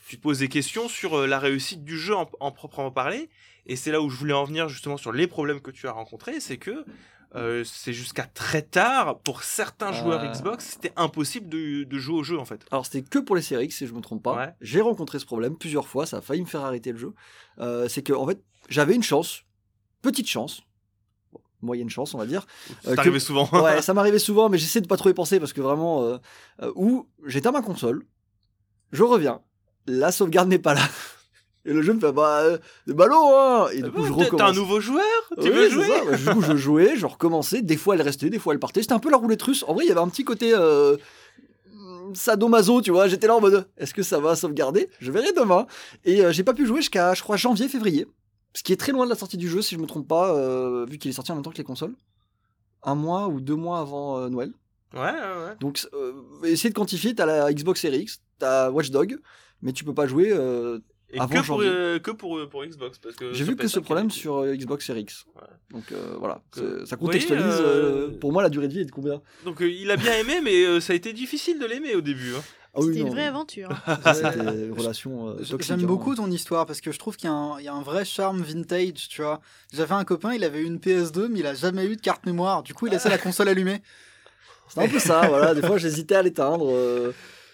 tu 0.08 0.16
te 0.18 0.22
poses 0.22 0.40
des 0.40 0.48
questions 0.50 0.88
sur 0.88 1.18
euh, 1.18 1.28
la 1.28 1.40
réussite 1.40 1.84
du 1.84 1.98
jeu 1.98 2.16
en, 2.16 2.30
en 2.40 2.52
proprement 2.52 2.92
parler. 2.92 3.30
Et 3.66 3.76
c'est 3.76 3.92
là 3.92 4.02
où 4.02 4.10
je 4.10 4.16
voulais 4.16 4.34
en 4.34 4.46
venir 4.46 4.70
justement 4.70 4.98
sur 4.98 5.12
les 5.12 5.28
problèmes 5.28 5.60
que 5.60 5.72
tu 5.72 5.88
as 5.88 5.92
rencontrés, 5.92 6.40
c'est 6.40 6.58
que 6.58 6.86
euh, 7.36 7.66
c'est 7.66 7.92
jusqu'à 7.92 8.24
très 8.24 8.62
tard 8.62 9.20
pour 9.20 9.44
certains 9.44 9.92
joueurs 9.92 10.24
Euh. 10.24 10.32
Xbox, 10.32 10.66
c'était 10.66 10.94
impossible 10.96 11.50
de, 11.50 11.84
de 11.84 11.98
jouer 11.98 12.16
au 12.16 12.24
jeu 12.24 12.40
en 12.40 12.46
fait. 12.46 12.66
Alors 12.72 12.86
c'était 12.86 13.02
que 13.02 13.20
pour 13.20 13.36
les 13.36 13.42
séries 13.42 13.66
X 13.66 13.76
si 13.78 13.88
je 13.88 13.94
me 13.94 14.00
trompe 14.00 14.24
pas. 14.24 14.38
Ouais. 14.38 14.54
J'ai 14.62 14.80
rencontré 14.80 15.20
ce 15.20 15.26
problème 15.26 15.58
plusieurs 15.58 15.88
fois, 15.88 16.06
ça 16.06 16.18
a 16.18 16.22
failli 16.22 16.42
me 16.42 16.48
faire 16.48 16.64
arrêter 16.64 16.94
le 16.94 16.98
jeu. 16.98 17.14
Euh, 17.60 17.90
c'est 17.90 18.04
que 18.04 18.14
en 18.14 18.26
fait 18.26 18.42
j'avais 18.70 18.96
une 18.96 19.04
chance, 19.04 19.42
petite 20.02 20.30
chance, 20.30 20.62
moyenne 21.62 21.90
chance 21.90 22.14
on 22.14 22.18
va 22.18 22.26
dire. 22.26 22.46
C'est 22.84 22.92
Euh, 23.00 23.04
que- 23.04 23.20
souvent. 23.20 23.50
Ouais, 23.64 23.82
ça 23.82 23.94
m'arrivait 23.96 24.20
souvent, 24.20 24.50
mais 24.50 24.58
j'essaie 24.58 24.82
de 24.82 24.88
pas 24.88 24.98
trop 24.98 25.10
y 25.10 25.14
penser 25.14 25.40
parce 25.40 25.54
que 25.54 25.62
vraiment 25.62 26.04
euh, 26.04 26.18
euh, 26.62 26.72
où 26.76 27.08
j'éteins 27.26 27.52
ma 27.52 27.62
console, 27.62 28.04
je 28.92 29.04
reviens, 29.04 29.42
la 29.88 30.12
sauvegarde 30.12 30.48
n'est 30.50 30.60
pas 30.60 30.74
là. 30.74 30.82
Et 31.68 31.74
le 31.74 31.82
jeu 31.82 31.94
me 31.94 32.00
fait 32.00 32.12
bah 32.12 32.42
euh, 32.44 32.58
ballot 32.86 33.16
hein 33.36 33.68
et 33.74 33.82
du 33.82 33.90
coup 33.92 34.04
je 34.06 34.10
T'es- 34.14 34.18
T'es 34.20 34.24
recommence. 34.26 34.52
un 34.52 34.54
nouveau 34.54 34.80
joueur 34.80 35.04
Tu 35.42 35.50
Oui, 35.50 35.50
veux 35.50 35.70
jouer 35.72 35.88
ça, 35.88 36.04
ouais. 36.06 36.16
Du 36.18 36.26
coup, 36.26 36.42
je 36.44 36.56
jouais, 36.58 36.96
je 36.96 37.08
recommençais. 37.08 37.64
Des 37.64 37.76
fois, 37.76 37.96
elle 37.96 38.04
restait, 38.04 38.30
des 38.30 38.38
fois, 38.38 38.54
elle 38.54 38.60
partait. 38.60 38.84
C'était 38.84 38.94
un 38.94 39.00
peu 39.00 39.10
la 39.10 39.18
roulette 39.18 39.42
russe. 39.42 39.66
En 39.68 39.74
vrai, 39.74 39.84
il 39.86 39.88
y 39.88 39.92
avait 39.92 40.00
un 40.00 40.08
petit 40.10 40.24
côté 40.24 40.54
euh, 40.54 40.96
sadomaso, 42.14 42.82
tu 42.84 42.92
vois. 42.92 43.08
J'étais 43.08 43.26
là 43.26 43.36
en 43.36 43.42
mode, 43.42 43.68
est-ce 43.78 43.94
que 43.96 44.04
ça 44.04 44.20
va 44.20 44.36
sauvegarder? 44.36 44.90
Je 45.00 45.12
verrai 45.12 45.32
demain. 45.34 45.66
Et 46.04 46.22
j'ai 46.32 46.44
pas 46.44 46.54
pu 46.54 46.66
jouer 46.68 46.78
jusqu'à, 46.82 47.14
je 47.16 47.24
crois, 47.24 47.36
janvier, 47.38 47.68
février. 47.68 48.06
Ce 48.56 48.64
qui 48.64 48.72
est 48.74 48.78
très 48.78 48.92
loin 48.94 49.06
de 49.06 49.10
la 49.10 49.16
sortie 49.16 49.38
du 49.38 49.50
jeu, 49.50 49.62
si 49.62 49.76
je 49.76 49.80
me 49.80 49.86
trompe 49.86 50.08
pas, 50.08 50.34
euh, 50.36 50.86
vu 50.90 50.98
qu'il 50.98 51.12
est 51.12 51.14
sorti 51.14 51.32
en 51.32 51.36
même 51.36 51.44
temps 51.44 51.52
que 51.52 51.58
les 51.58 51.64
consoles. 51.64 51.94
Un 52.84 52.96
mois 52.96 53.28
ou 53.28 53.42
deux 53.42 53.56
mois 53.56 53.80
avant 53.80 54.18
euh, 54.20 54.30
Noël. 54.30 54.52
Ouais, 54.94 55.02
ouais, 55.02 55.10
ouais. 55.12 55.56
Donc, 55.60 55.86
euh, 55.94 56.14
essayer 56.44 56.70
de 56.70 56.76
quantifier, 56.76 57.14
t'as 57.14 57.26
la 57.26 57.52
Xbox 57.54 57.82
Series 57.82 58.00
X, 58.04 58.22
t'as 58.40 58.70
Watch 58.72 58.92
Dog, 58.92 59.18
mais 59.62 59.74
tu 59.74 59.84
peux 59.84 59.94
pas 59.94 60.08
jouer. 60.08 60.30
Et 61.12 61.20
Avant 61.20 61.42
que, 61.42 61.46
pour, 61.46 61.62
euh, 61.62 62.00
que 62.00 62.12
pour, 62.12 62.50
pour 62.50 62.66
Xbox. 62.66 62.98
parce 62.98 63.16
que 63.16 63.32
J'ai 63.34 63.44
vu 63.44 63.56
que 63.56 63.68
ce 63.68 63.80
PS5, 63.80 63.84
problème 63.84 64.10
sur 64.12 64.44
Xbox 64.46 64.86
Series 64.88 65.02
X. 65.02 65.26
Ouais. 65.36 65.42
Donc 65.72 65.92
euh, 65.92 66.16
voilà, 66.20 66.42
Que- 66.52 66.84
ça 66.86 66.96
voyez, 66.96 67.20
contextualise. 67.20 67.44
euh, 67.60 68.18
pour 68.20 68.32
moi, 68.32 68.42
la 68.42 68.50
durée 68.50 68.68
de 68.68 68.74
vie 68.74 68.80
est 68.82 68.86
de 68.86 68.92
combien? 68.92 69.22
Donc 69.44 69.58
il 69.62 69.90
a 69.92 69.98
bien 69.98 70.14
aimé, 70.18 70.40
mais 70.44 70.80
ça 70.82 70.94
a 70.94 70.96
été 70.96 71.14
difficile 71.14 71.60
de 71.60 71.66
l'aimer 71.66 71.96
au 71.96 72.02
début. 72.02 72.34
hein. 72.36 72.42
Ah 72.76 72.80
oui, 72.82 72.88
C'était 72.88 73.00
une 73.00 73.06
non, 73.08 73.14
vraie 73.14 73.26
aventure. 73.26 73.70
C'était 74.14 74.70
relation 74.72 75.30
euh, 75.30 75.34
toxique. 75.36 75.62
J'aime 75.64 75.80
hein. 75.80 75.84
beaucoup 75.86 76.14
ton 76.16 76.30
histoire 76.30 76.66
parce 76.66 76.82
que 76.82 76.92
je 76.92 77.00
trouve 77.00 77.16
qu'il 77.16 77.30
y, 77.30 77.32
a 77.32 77.36
un- 77.36 77.60
il 77.60 77.64
y 77.66 77.68
a 77.70 77.74
un 77.74 77.82
vrai 77.82 78.04
charme 78.06 78.42
vintage, 78.42 79.08
tu 79.10 79.22
vois. 79.22 79.40
J'avais 79.74 79.94
un 79.94 80.04
copain, 80.04 80.34
il 80.34 80.44
avait 80.44 80.62
une 80.62 80.78
PS2, 80.80 81.28
mais 81.30 81.40
il 81.40 81.46
a 81.48 81.54
jamais 81.54 81.86
eu 81.86 81.96
de 81.96 82.02
carte 82.02 82.26
mémoire. 82.26 82.64
Du 82.64 82.74
coup, 82.74 82.88
il 82.88 82.92
laissait 82.92 83.10
la 83.10 83.18
console 83.18 83.48
allumée. 83.48 83.82
C'est 84.68 84.82
un 84.82 84.88
peu 84.90 85.00
ça, 85.00 85.28
voilà. 85.28 85.54
Des 85.54 85.62
fois, 85.62 85.78
j'hésitais 85.78 86.16
à 86.16 86.22
l'éteindre. 86.22 86.68
euh, 86.70 87.12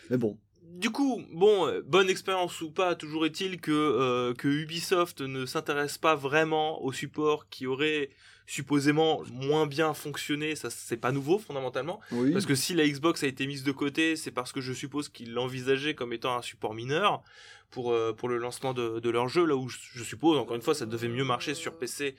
Mais 0.10 0.18
bon. 0.18 0.38
Du 0.64 0.90
coup, 0.90 1.22
bon, 1.32 1.68
euh, 1.68 1.82
bonne 1.86 2.10
expérience 2.10 2.60
ou 2.62 2.72
pas, 2.72 2.96
toujours 2.96 3.26
est-il 3.28 3.62
que, 3.62 3.72
euh, 3.72 4.34
que 4.34 4.48
Ubisoft 4.48 5.22
ne 5.22 5.46
s'intéresse 5.46 6.00
pas 6.00 6.16
vraiment 6.16 6.82
au 6.84 6.92
support 6.92 7.48
qui 7.50 7.68
aurait 7.68 8.10
supposément 8.48 9.22
moins 9.32 9.66
bien 9.66 9.94
fonctionné, 9.94 10.56
ça 10.56 10.70
c'est 10.70 10.98
pas 10.98 11.12
nouveau 11.12 11.40
fondamentalement. 11.40 12.00
Oui. 12.12 12.32
Parce 12.32 12.46
que 12.46 12.56
si 12.56 12.74
la 12.74 12.88
Xbox 12.88 13.24
a 13.24 13.28
été 13.28 13.48
mise 13.48 13.64
de 13.64 13.72
côté, 13.72 14.16
c'est 14.16 14.32
parce 14.32 14.52
que 14.52 14.62
je 14.62 14.74
suppose 14.74 15.10
qu'ils 15.10 15.34
l'envisageaient 15.34 15.96
comme 15.96 16.14
étant 16.14 16.36
un 16.38 16.42
support 16.42 16.74
mineur 16.74 17.22
pour, 17.70 17.92
euh, 17.92 18.14
pour 18.14 18.28
le 18.30 18.38
lancement 18.38 18.74
de, 18.74 19.00
de 19.00 19.10
leur 19.10 19.30
jeu, 19.30 19.46
là 19.46 19.56
où 19.56 19.70
je, 19.70 19.78
je 19.96 20.04
suppose, 20.04 20.38
encore 20.38 20.56
une 20.56 20.62
fois, 20.62 20.76
ça 20.76 20.86
devait 20.86 21.08
mieux 21.08 21.24
marcher 21.24 21.54
sur 21.54 21.78
PC 21.78 22.16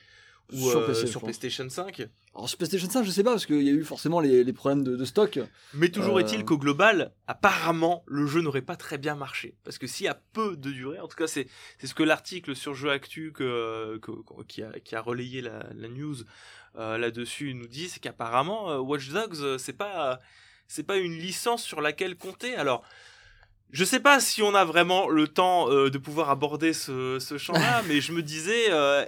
ou 0.53 0.71
Sur 0.71 0.79
euh, 0.81 0.87
PC, 0.87 1.07
sur. 1.07 1.21
PlayStation 1.23 1.69
5. 1.69 2.07
Alors, 2.35 2.49
sur 2.49 2.59
PlayStation 2.59 2.89
5, 2.91 3.05
je 3.05 3.11
sais 3.11 3.23
pas, 3.23 3.31
parce 3.31 3.47
qu'il 3.47 3.63
y 3.63 3.69
a 3.69 3.73
eu 3.73 3.85
forcément 3.85 4.21
les, 4.21 4.45
les 4.45 4.53
problèmes 4.53 4.83
de, 4.85 4.97
de 4.97 5.05
stock. 5.05 5.39
Mais 5.75 5.89
toujours 5.91 6.17
Euh. 6.19 6.21
est-il 6.21 6.45
qu'au 6.45 6.59
global, 6.59 7.13
apparemment, 7.27 8.05
le 8.07 8.27
jeu 8.27 8.41
n'aurait 8.41 8.63
pas 8.63 8.77
très 8.77 8.99
bien 8.99 9.15
marché. 9.15 9.55
Parce 9.65 9.79
que 9.79 9.87
s'il 9.87 10.07
y 10.07 10.09
a 10.09 10.21
peu 10.33 10.57
de 10.57 10.71
durée, 10.71 11.01
en 11.01 11.09
tout 11.09 11.17
cas, 11.17 11.27
c'est 11.27 11.47
c'est 11.79 11.87
ce 11.87 11.95
que 11.95 12.03
l'article 12.03 12.55
sur 12.57 12.75
Jeu 12.75 12.91
Actu 12.91 13.33
que, 13.33 13.99
que- 13.99 14.43
qui, 14.47 14.63
a, 14.63 14.73
qui 14.81 14.95
a 14.97 15.01
relayé 15.01 15.41
la, 15.41 15.67
la 15.75 15.89
news 15.89 16.17
euh, 16.79 16.97
là-dessus 16.99 17.55
nous 17.55 17.67
dit, 17.67 17.89
c'est 17.89 18.01
qu'apparemment, 18.01 18.77
Watch 18.79 19.09
Dogs, 19.11 19.59
c'est 19.59 19.73
pas, 19.77 20.19
c'est 20.69 20.83
pas 20.85 20.97
une 20.97 21.19
licence 21.19 21.63
sur 21.63 21.81
laquelle 21.81 22.17
compter. 22.17 22.55
Alors. 22.57 22.83
Je 23.75 23.85
sais 23.85 24.01
pas 24.01 24.21
si 24.21 24.43
on 24.43 24.55
a 24.55 24.67
vraiment 24.67 25.09
le 25.09 25.27
temps 25.29 25.71
euh, 25.71 25.89
de 25.89 25.97
pouvoir 25.97 26.29
aborder 26.29 26.75
ce, 26.75 27.19
ce 27.19 27.39
champ-là, 27.39 27.83
mais 27.89 28.03
je 28.03 28.13
me 28.13 28.23
disais, 28.23 28.67
euh, 28.69 29.03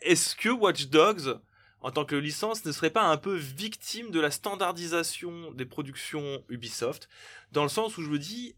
est-ce 0.00 0.36
que 0.36 0.48
Watch 0.48 0.86
Dogs, 0.88 1.40
en 1.80 1.90
tant 1.90 2.04
que 2.04 2.16
licence, 2.16 2.64
ne 2.64 2.72
serait 2.72 2.90
pas 2.90 3.04
un 3.04 3.16
peu 3.16 3.34
victime 3.34 4.10
de 4.10 4.20
la 4.20 4.30
standardisation 4.30 5.52
des 5.52 5.66
productions 5.66 6.44
Ubisoft, 6.48 7.08
dans 7.52 7.62
le 7.62 7.68
sens 7.68 7.96
où 7.98 8.02
je 8.02 8.10
me 8.10 8.18
dis, 8.18 8.56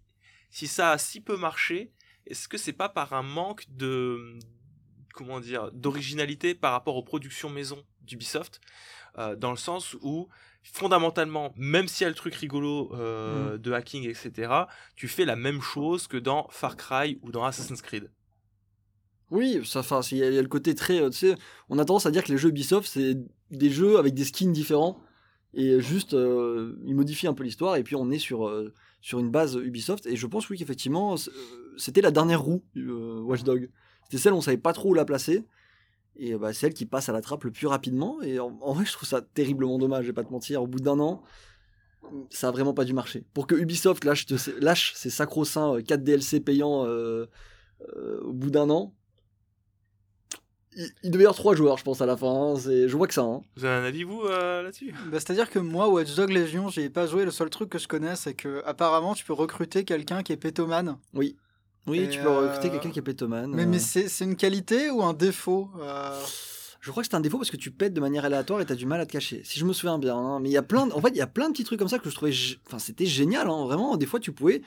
si 0.51 0.67
ça 0.67 0.93
a 0.93 0.99
si 0.99 1.21
peu 1.21 1.37
marché, 1.37 1.93
est-ce 2.27 2.49
que 2.49 2.59
c'est 2.59 2.73
pas 2.73 2.89
par 2.89 3.13
un 3.13 3.23
manque 3.23 3.65
de 3.71 4.39
comment 5.15 5.41
dire 5.41 5.71
d'originalité 5.73 6.55
par 6.55 6.73
rapport 6.73 6.97
aux 6.97 7.03
productions 7.03 7.51
maison 7.51 7.85
d'Ubisoft? 8.03 8.61
Euh, 9.19 9.35
dans 9.35 9.51
le 9.51 9.57
sens 9.57 9.97
où 10.03 10.29
fondamentalement 10.63 11.53
même 11.57 11.89
s'il 11.89 12.05
y 12.05 12.07
a 12.07 12.09
le 12.11 12.15
truc 12.15 12.35
rigolo 12.35 12.95
euh, 12.95 13.55
Mm. 13.55 13.59
de 13.59 13.73
hacking 13.73 14.09
etc 14.09 14.53
tu 14.97 15.09
fais 15.09 15.25
la 15.25 15.35
même 15.35 15.63
chose 15.63 16.07
que 16.07 16.19
dans 16.19 16.47
Far 16.51 16.77
Cry 16.77 17.19
ou 17.23 17.33
dans 17.33 17.45
Assassin's 17.45 17.81
Creed 17.81 18.11
Oui, 19.31 19.61
il 19.61 20.19
y, 20.19 20.23
a 20.23 20.43
le 20.43 20.49
côté 20.49 20.75
très, 20.75 21.01
euh, 21.01 21.35
on 21.69 21.79
a 21.79 21.85
tendance 21.85 22.07
à 22.07 22.11
dire 22.11 22.25
que 22.25 22.33
les 22.33 22.39
jeux 22.39 22.49
Ubisoft 22.49 22.89
c'est 22.91 23.19
des 23.51 23.71
jeux 23.71 23.99
avec 23.99 24.15
des 24.15 24.25
skins 24.25 24.53
différents 24.53 25.01
et 25.55 25.81
juste 25.81 26.15
euh, 26.15 26.79
ils 26.85 26.95
modifient 26.95 27.27
un 27.27 27.35
peu 27.35 27.45
l'histoire 27.45 27.77
et 27.77 27.83
puis 27.83 27.97
on 27.97 28.11
est 28.11 28.19
sur 28.19 28.47
euh, 28.47 28.73
sur 29.01 29.19
une 29.19 29.31
base 29.31 29.55
Ubisoft 29.55 30.07
et 30.07 30.17
je 30.17 30.27
pense 30.27 30.49
oui 30.51 30.59
qu'effectivement 30.59 31.17
c'était 31.77 32.01
la 32.01 32.11
dernière 32.11 32.43
roue 32.43 32.63
euh, 32.77 33.21
Watch 33.21 33.45
Dog. 33.45 33.71
C'était 34.05 34.19
celle 34.19 34.33
où 34.33 34.37
on 34.37 34.41
savait 34.41 34.59
pas 34.59 34.73
trop 34.73 34.91
où 34.91 34.95
la 34.95 35.05
placer 35.05 35.45
et 36.17 36.35
bah, 36.35 36.53
celle 36.53 36.75
qui 36.75 36.85
passe 36.85 37.09
à 37.09 37.13
la 37.13 37.21
trappe 37.21 37.45
le 37.45 37.51
plus 37.51 37.67
rapidement 37.67 38.21
et 38.23 38.39
en, 38.39 38.51
vrai 38.51 38.85
je 38.85 38.93
trouve 38.93 39.09
ça 39.09 39.23
terriblement 39.23 39.79
dommage, 39.79 40.05
je 40.05 40.11
vais 40.11 40.15
pas 40.15 40.25
te 40.25 40.33
mentir. 40.33 40.63
Au 40.63 40.67
bout 40.67 40.81
d'un 40.81 40.99
an, 40.99 41.23
ça 42.31 42.49
a 42.49 42.51
vraiment 42.51 42.75
pas 42.75 42.85
dû 42.85 42.93
marcher. 42.93 43.25
Pour 43.33 43.47
que 43.47 43.55
Ubisoft 43.55 44.05
lâche, 44.05 44.27
lâche 44.61 44.93
ses 44.95 45.11
sacro-saints 45.11 45.77
euh, 45.77 45.83
4 45.83 46.03
DLC 46.03 46.41
payants 46.41 46.87
au 48.23 48.33
bout 48.33 48.51
d'un 48.51 48.71
an, 48.71 48.95
il, 50.79 50.91
il 51.03 51.11
devait 51.11 51.25
y 51.25 51.27
avoir 51.27 51.37
3 51.37 51.55
joueurs, 51.55 51.77
je 51.77 51.85
pense, 51.85 52.01
à 52.01 52.07
la 52.07 52.17
fin. 52.17 52.31
hein. 52.33 52.57
C'est- 52.57 52.89
Je 52.89 52.97
vois 52.97 53.07
que 53.07 53.13
ça. 53.15 53.23
hein. 53.23 53.43
vous 53.57 53.65
avez 53.67 53.75
un 53.75 53.85
avis 53.87 54.05
vous 54.05 54.23
euh, 54.23 54.63
là-dessus? 54.63 54.93
Bah, 55.13 55.19
C'est-à-dire 55.21 55.51
que 55.51 55.59
moi, 55.59 55.89
Watch 55.91 56.15
Dog 56.15 56.31
Legion, 56.31 56.69
j'y 56.71 56.81
ai 56.83 56.89
pas 56.91 57.07
joué. 57.07 57.25
Le 57.27 57.31
seul 57.31 57.51
truc 57.51 57.69
que 57.69 57.79
je 57.79 57.89
connais, 57.89 58.17
c'est 58.17 58.35
que 58.35 58.63
apparemment, 58.65 59.15
tu 59.15 59.25
peux 59.25 59.33
recruter 59.35 59.85
quelqu'un 59.85 60.23
qui 60.23 60.33
est 60.33 60.37
pétomane. 60.39 60.97
Oui. 61.13 61.37
Oui, 61.87 62.01
Et 62.01 62.09
tu 62.09 62.21
peux 62.21 62.29
euh, 62.29 62.49
recruter 62.49 62.71
quelqu'un 62.71 62.91
qui 62.91 62.99
est 62.99 63.03
pétomane. 63.03 63.51
Mais, 63.55 63.63
euh. 63.63 63.67
mais 63.67 63.79
c'est 63.79 64.09
c'est 64.09 64.25
une 64.25 64.37
qualité 64.37 64.91
ou 64.91 65.03
un 65.03 65.15
défaut 65.15 65.71
euh, 65.81 66.11
Je 66.81 66.91
crois 66.91 67.03
que 67.03 67.09
c'est 67.09 67.17
un 67.17 67.21
défaut 67.21 67.39
parce 67.39 67.51
que 67.51 67.57
tu 67.57 67.71
pètes 67.71 67.95
de 67.95 68.01
manière 68.01 68.25
aléatoire 68.27 68.61
et 68.61 68.67
t'as 68.67 68.75
du 68.75 68.85
mal 68.87 69.01
à 69.01 69.07
te 69.07 69.13
cacher. 69.13 69.41
Si 69.45 69.59
je 69.59 69.65
me 69.65 69.73
souviens 69.73 69.99
bien. 69.99 70.15
hein. 70.17 70.39
Mais 70.41 70.51
il 70.51 70.53
y 70.53 70.57
a 70.59 70.63
plein, 70.63 70.87
de- 70.87 70.93
en 70.93 71.01
fait, 71.01 71.09
il 71.11 71.17
y 71.17 71.23
a 71.23 71.27
plein 71.27 71.47
de 71.49 71.53
petits 71.53 71.65
trucs 71.65 71.79
comme 71.79 71.89
ça 71.89 71.99
que 71.99 72.11
je 72.11 72.15
trouvais, 72.15 72.33
enfin, 72.67 72.79
c'était 72.79 73.07
génial. 73.07 73.49
hein. 73.49 73.65
Vraiment, 73.65 73.97
des 73.97 74.05
fois, 74.07 74.21
tu 74.21 74.33
pouvais 74.33 74.61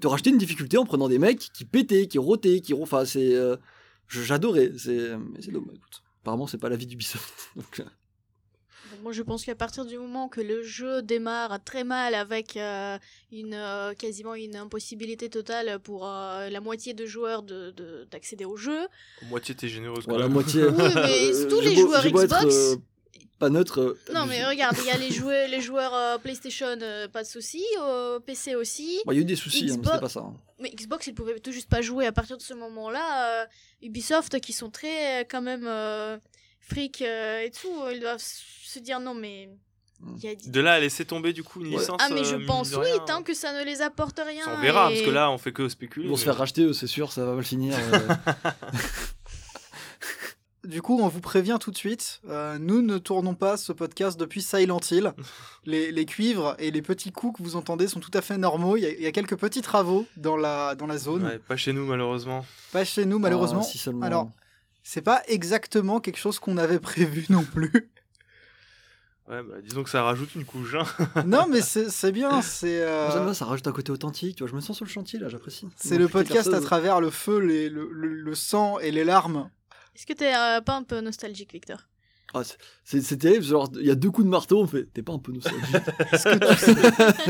te 0.00 0.06
racheter 0.06 0.30
une 0.30 0.38
difficulté 0.38 0.78
en 0.78 0.86
prenant 0.86 1.08
des 1.08 1.18
mecs 1.18 1.50
qui 1.52 1.66
pétaient, 1.66 2.06
qui 2.06 2.16
rotaient, 2.18 2.60
qui, 2.60 2.72
enfin, 2.72 3.04
c'est, 3.04 3.34
euh, 3.34 3.56
j'adorais. 4.08 4.72
C'est, 4.78 5.16
mais 5.16 5.40
c'est 5.40 5.50
dommage. 5.52 5.76
Écoute, 5.76 6.02
apparemment, 6.22 6.46
c'est 6.46 6.58
pas 6.58 6.68
la 6.68 6.76
vie 6.76 6.86
d'Ubisoft. 6.86 7.50
Donc, 7.56 7.80
euh, 7.80 7.84
Moi, 9.02 9.12
je 9.12 9.22
pense 9.22 9.44
qu'à 9.44 9.54
partir 9.54 9.84
du 9.86 9.96
moment 9.98 10.28
que 10.28 10.40
le 10.40 10.62
jeu 10.62 11.02
démarre 11.02 11.62
très 11.64 11.82
mal 11.82 12.14
avec 12.14 12.56
euh, 12.56 12.98
une 13.32 13.54
euh, 13.54 13.94
quasiment 13.94 14.34
une 14.34 14.54
impossibilité 14.56 15.28
totale 15.30 15.78
pour 15.80 16.06
euh, 16.06 16.48
la 16.50 16.60
moitié 16.60 16.92
de 16.94 17.06
joueurs 17.06 17.42
de- 17.42 17.70
de- 17.70 18.06
d'accéder 18.10 18.44
au 18.44 18.56
jeu, 18.56 18.86
moitié 19.28 19.54
t'es 19.54 19.68
généreuse 19.68 20.04
quand 20.04 20.12
voilà, 20.12 20.28
moitié. 20.28 20.64
Oui, 20.64 20.74
mais 20.76 21.30
tous 21.48 21.62
j'ai 21.62 21.70
les 21.70 21.74
beau- 21.76 21.88
joueurs 21.88 22.04
être, 22.06 22.14
Xbox- 22.14 22.74
euh, 22.74 22.76
pas 23.38 23.48
neutre. 23.50 23.80
euh, 23.80 23.98
Non, 24.14 24.26
mais 24.26 24.44
regarde, 24.44 24.76
il 24.80 24.86
y 24.86 24.90
a 24.90 24.96
les 24.96 25.10
joueurs, 25.12 25.48
les 25.48 25.60
joueurs 25.60 25.94
euh, 25.94 26.18
PlayStation, 26.18 26.66
euh, 26.80 27.08
pas 27.08 27.22
de 27.22 27.28
souci, 27.28 27.64
euh, 27.80 28.20
PC 28.20 28.54
aussi. 28.54 29.00
bon, 29.04 29.12
il 29.12 29.16
y 29.16 29.18
a 29.18 29.22
eu 29.22 29.24
des 29.24 29.36
soucis, 29.36 29.64
hein, 29.70 29.76
mais 29.76 29.82
Xbox- 29.82 29.86
c'était 29.90 30.00
pas 30.00 30.08
ça. 30.08 30.20
hein. 30.20 30.34
Mais 30.60 30.70
Xbox, 30.70 31.06
ils 31.08 31.14
pouvaient 31.14 31.38
tout 31.40 31.50
juste 31.52 31.68
pas 31.68 31.82
jouer 31.82 32.06
à 32.06 32.12
partir 32.12 32.36
de 32.36 32.42
ce 32.42 32.54
moment-là. 32.54 33.42
euh, 33.42 33.46
Ubisoft, 33.82 34.38
qui 34.40 34.52
sont 34.52 34.70
très, 34.70 35.26
quand 35.30 35.42
même, 35.42 35.66
euh, 35.66 36.18
fric 36.60 37.02
euh, 37.02 37.40
et 37.40 37.50
tout, 37.50 37.74
ils 37.92 37.98
doivent 38.00 38.22
se 38.22 38.78
dire 38.78 39.00
non, 39.00 39.14
mais. 39.14 39.48
Mm. 40.00 40.16
y 40.22 40.28
a- 40.28 40.34
De 40.50 40.60
là 40.60 40.72
à 40.74 40.80
laisser 40.80 41.04
tomber 41.04 41.32
du 41.32 41.42
coup 41.42 41.60
une 41.64 41.72
Ouais. 41.74 41.78
licence. 41.80 42.00
Ah, 42.00 42.08
mais 42.10 42.22
je 42.24 42.36
euh, 42.36 42.46
pense 42.46 42.72
oui, 42.74 42.88
tant 43.06 43.22
que 43.24 43.34
ça 43.34 43.52
ne 43.58 43.64
les 43.64 43.82
apporte 43.82 44.20
rien. 44.24 44.44
On 44.56 44.60
verra, 44.60 44.90
et- 44.90 44.94
parce 44.94 45.06
que 45.06 45.10
là 45.12 45.30
on 45.30 45.38
fait 45.38 45.52
que 45.52 45.68
spéculer. 45.68 46.06
Ils 46.06 46.10
vont 46.10 46.16
se 46.16 46.24
faire 46.24 46.36
racheter, 46.36 46.62
eux, 46.62 46.72
c'est 46.72 46.86
sûr, 46.86 47.12
ça 47.12 47.24
va 47.24 47.34
mal 47.34 47.44
finir. 47.44 47.76
Du 50.64 50.80
coup, 50.80 51.00
on 51.00 51.08
vous 51.08 51.20
prévient 51.20 51.56
tout 51.60 51.72
de 51.72 51.76
suite, 51.76 52.20
euh, 52.28 52.56
nous 52.58 52.82
ne 52.82 52.96
tournons 52.98 53.34
pas 53.34 53.56
ce 53.56 53.72
podcast 53.72 54.18
depuis 54.18 54.42
Silent 54.42 54.78
Hill. 54.90 55.12
Les, 55.64 55.90
les 55.92 56.04
cuivres 56.06 56.54
et 56.58 56.70
les 56.70 56.82
petits 56.82 57.10
coups 57.12 57.38
que 57.38 57.42
vous 57.42 57.54
entendez 57.56 57.86
sont 57.88 57.98
tout 58.00 58.10
à 58.14 58.20
fait 58.20 58.36
normaux. 58.38 58.76
Il 58.76 58.82
y 58.82 58.86
a, 58.86 58.90
il 58.90 59.00
y 59.02 59.06
a 59.06 59.12
quelques 59.12 59.36
petits 59.36 59.62
travaux 59.62 60.06
dans 60.16 60.36
la, 60.36 60.74
dans 60.76 60.86
la 60.86 60.98
zone. 60.98 61.24
Ouais, 61.24 61.38
pas 61.38 61.56
chez 61.56 61.72
nous 61.72 61.84
malheureusement. 61.86 62.44
Pas 62.72 62.84
chez 62.84 63.04
nous, 63.04 63.18
malheureusement. 63.18 63.60
Ah, 63.62 63.66
si 63.68 63.78
seulement. 63.78 64.02
Alors, 64.06 64.30
C'est 64.84 65.02
pas 65.02 65.22
exactement 65.28 66.00
quelque 66.00 66.18
chose 66.18 66.38
qu'on 66.40 66.56
avait 66.56 66.78
prévu 66.90 67.26
non 67.28 67.42
plus. 67.44 67.70
Ouais, 69.28 69.40
bah, 69.42 69.54
disons 69.62 69.84
que 69.84 69.90
ça 69.90 70.02
rajoute 70.02 70.34
une 70.34 70.44
couche. 70.44 70.74
hein. 70.74 71.22
non, 71.26 71.46
mais 71.48 71.60
c'est 71.60 71.88
c'est 71.90 72.10
bien. 72.12 72.42
C'est 72.42 72.82
euh, 72.82 73.32
ça 73.34 73.44
rajoute 73.44 73.66
un 73.68 73.72
côté 73.72 73.92
authentique. 73.92 74.36
Tu 74.36 74.42
vois, 74.42 74.50
je 74.50 74.56
me 74.56 74.60
sens 74.60 74.76
sur 74.76 74.84
le 74.84 74.90
chantier 74.90 75.18
là, 75.20 75.28
j'apprécie. 75.28 75.68
c'est 75.76 75.96
le 75.98 76.08
podcast 76.08 76.52
à 76.52 76.60
travers 76.60 77.00
le 77.00 77.10
feu, 77.10 77.38
les- 77.38 77.68
le, 77.68 77.88
le- 77.92 78.14
le 78.14 78.34
sang 78.34 78.78
et 78.80 78.90
les 78.90 79.04
larmes. 79.04 79.48
Est-ce 79.94 80.06
que 80.06 80.12
t'es 80.14 80.34
euh, 80.34 80.60
pas 80.60 80.74
un 80.76 80.82
peu 80.82 81.00
nostalgique, 81.00 81.52
Victor? 81.52 81.78
Ah, 82.34 82.40
c'est- 82.82 83.16
terrible, 83.18 83.44
genre 83.44 83.70
il 83.78 83.84
y 83.86 83.90
a 83.90 83.94
deux 83.94 84.10
coups 84.10 84.24
de 84.24 84.30
marteau, 84.30 84.60
on 84.62 84.66
fait. 84.66 84.84
T'es 84.94 85.02
pas 85.02 85.12
un 85.12 85.18
peu 85.18 85.32
nostalgique 85.32 85.62
Est-ce 86.12 86.24
que 86.24 87.24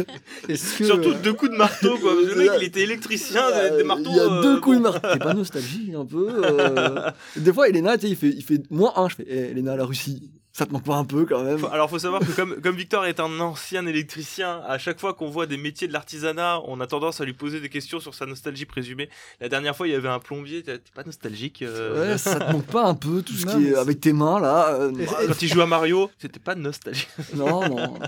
tu- 0.47 0.49
Est-ce 0.53 0.79
que, 0.79 0.85
Surtout 0.85 1.09
euh, 1.11 1.21
deux 1.21 1.33
coups 1.35 1.51
de 1.51 1.57
marteau 1.57 1.99
quoi. 1.99 2.13
parce 2.15 2.27
que 2.27 2.31
Le 2.31 2.37
mec 2.37 2.51
il 2.59 2.65
était 2.65 2.83
électricien, 2.83 3.49
des, 3.51 3.71
des 3.79 3.83
Euh, 3.83 3.85
marteaux. 3.85 4.11
Il 4.11 4.17
y 4.17 4.21
a 4.21 4.31
euh, 4.33 4.43
deux 4.43 4.61
coups 4.61 4.77
de 4.77 4.83
marteau. 4.83 5.09
T'es 5.13 5.19
pas 5.19 5.35
nostalgique 5.35 5.93
un 5.95 6.07
peu 6.07 6.29
euh, 6.45 7.11
Des 7.37 7.53
fois, 7.53 7.69
Elena, 7.69 7.97
tu 7.99 8.03
sais, 8.03 8.11
il 8.11 8.17
fait, 8.17 8.29
il 8.31 8.45
fait 8.45 8.63
moins 8.71 8.93
un. 8.95 9.09
Je 9.09 9.17
fais, 9.17 9.25
eh, 9.27 9.51
Elena, 9.51 9.75
la 9.75 9.85
Russie, 9.85 10.31
ça 10.53 10.67
te 10.67 10.73
manque 10.73 10.85
pas 10.85 10.97
un 10.97 11.05
peu 11.05 11.25
quand 11.25 11.43
même 11.43 11.65
Alors 11.73 11.89
faut 11.89 11.99
savoir 11.99 12.21
que 12.21 12.33
comme, 12.33 12.61
comme 12.61 12.77
Victor 12.77 13.07
est 13.07 13.21
un 13.21 13.41
ancien 13.41 13.87
électricien, 13.87 14.63
à 14.67 14.79
chaque 14.79 15.01
fois 15.01 15.15
qu'on 15.15 15.31
voit 15.31 15.47
des 15.47 15.57
métiers 15.57 15.89
de 15.89 15.93
l'artisanat, 15.93 16.61
on 16.67 16.81
a 16.81 16.87
tendance 16.87 17.21
à 17.21 17.25
lui 17.25 17.33
poser 17.33 17.61
des 17.61 17.71
questions 17.71 18.01
sur 18.01 18.15
sa 18.15 18.27
nostalgie 18.27 18.67
présumée. 18.67 19.09
La 19.41 19.49
dernière 19.49 19.75
fois 19.75 19.89
il 19.89 19.93
y 19.93 19.95
avait 19.95 20.09
un 20.09 20.19
plombier, 20.19 20.63
t'es 20.63 20.79
pas 20.95 21.05
nostalgique 21.05 21.63
euh, 21.63 22.13
Ouais, 22.13 22.19
ça 22.19 22.39
te 22.39 22.53
manque 22.53 22.67
pas 22.67 22.85
un 22.85 22.95
peu 22.95 23.23
tout 23.23 23.33
ce 23.33 23.47
Non, 23.47 23.59
qui 23.59 23.69
est 23.69 23.75
avec 23.75 24.01
tes 24.01 24.13
mains 24.13 24.41
là 24.41 24.75
euh, 24.75 24.93
Quand 25.27 25.41
il 25.41 25.49
joue 25.49 25.63
à 25.63 25.67
Mario, 25.67 26.11
c'était 26.19 26.41
pas 26.41 26.55
nostalgique. 26.55 27.09
Non, 27.35 27.67
non. 27.69 27.99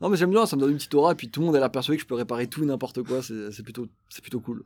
Non, 0.00 0.08
mais 0.08 0.16
j'aime 0.16 0.30
bien, 0.30 0.46
ça 0.46 0.56
me 0.56 0.62
donne 0.62 0.70
une 0.70 0.78
petite 0.78 0.94
aura, 0.94 1.12
et 1.12 1.14
puis 1.14 1.30
tout 1.30 1.40
le 1.40 1.46
monde 1.46 1.56
a 1.56 1.60
l'air 1.60 1.70
persuadé 1.70 1.96
que 1.96 2.02
je 2.02 2.08
peux 2.08 2.14
réparer 2.14 2.48
tout 2.48 2.62
et 2.62 2.66
n'importe 2.66 3.02
quoi, 3.04 3.22
c'est 3.22 3.52
c'est 3.52 3.62
plutôt, 3.62 3.86
c'est 4.08 4.22
plutôt 4.22 4.40
cool. 4.40 4.64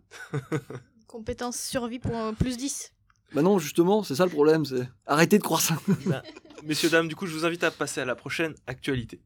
Compétence 1.06 1.58
survie 1.58 1.98
pour 1.98 2.16
un 2.16 2.32
plus 2.32 2.56
10. 2.56 2.92
Bah 3.34 3.42
non, 3.42 3.58
justement, 3.58 4.02
c'est 4.02 4.14
ça 4.14 4.24
le 4.24 4.30
problème, 4.30 4.64
c'est 4.64 4.88
arrêter 5.06 5.38
de 5.38 5.42
croire 5.42 5.60
ça. 5.60 5.76
Messieurs, 6.64 6.88
dames, 6.90 7.08
du 7.08 7.14
coup 7.16 7.26
je 7.26 7.32
vous 7.34 7.44
invite 7.44 7.64
à 7.64 7.70
passer 7.70 8.00
à 8.00 8.04
la 8.04 8.14
prochaine 8.14 8.54
actualité. 8.66 9.20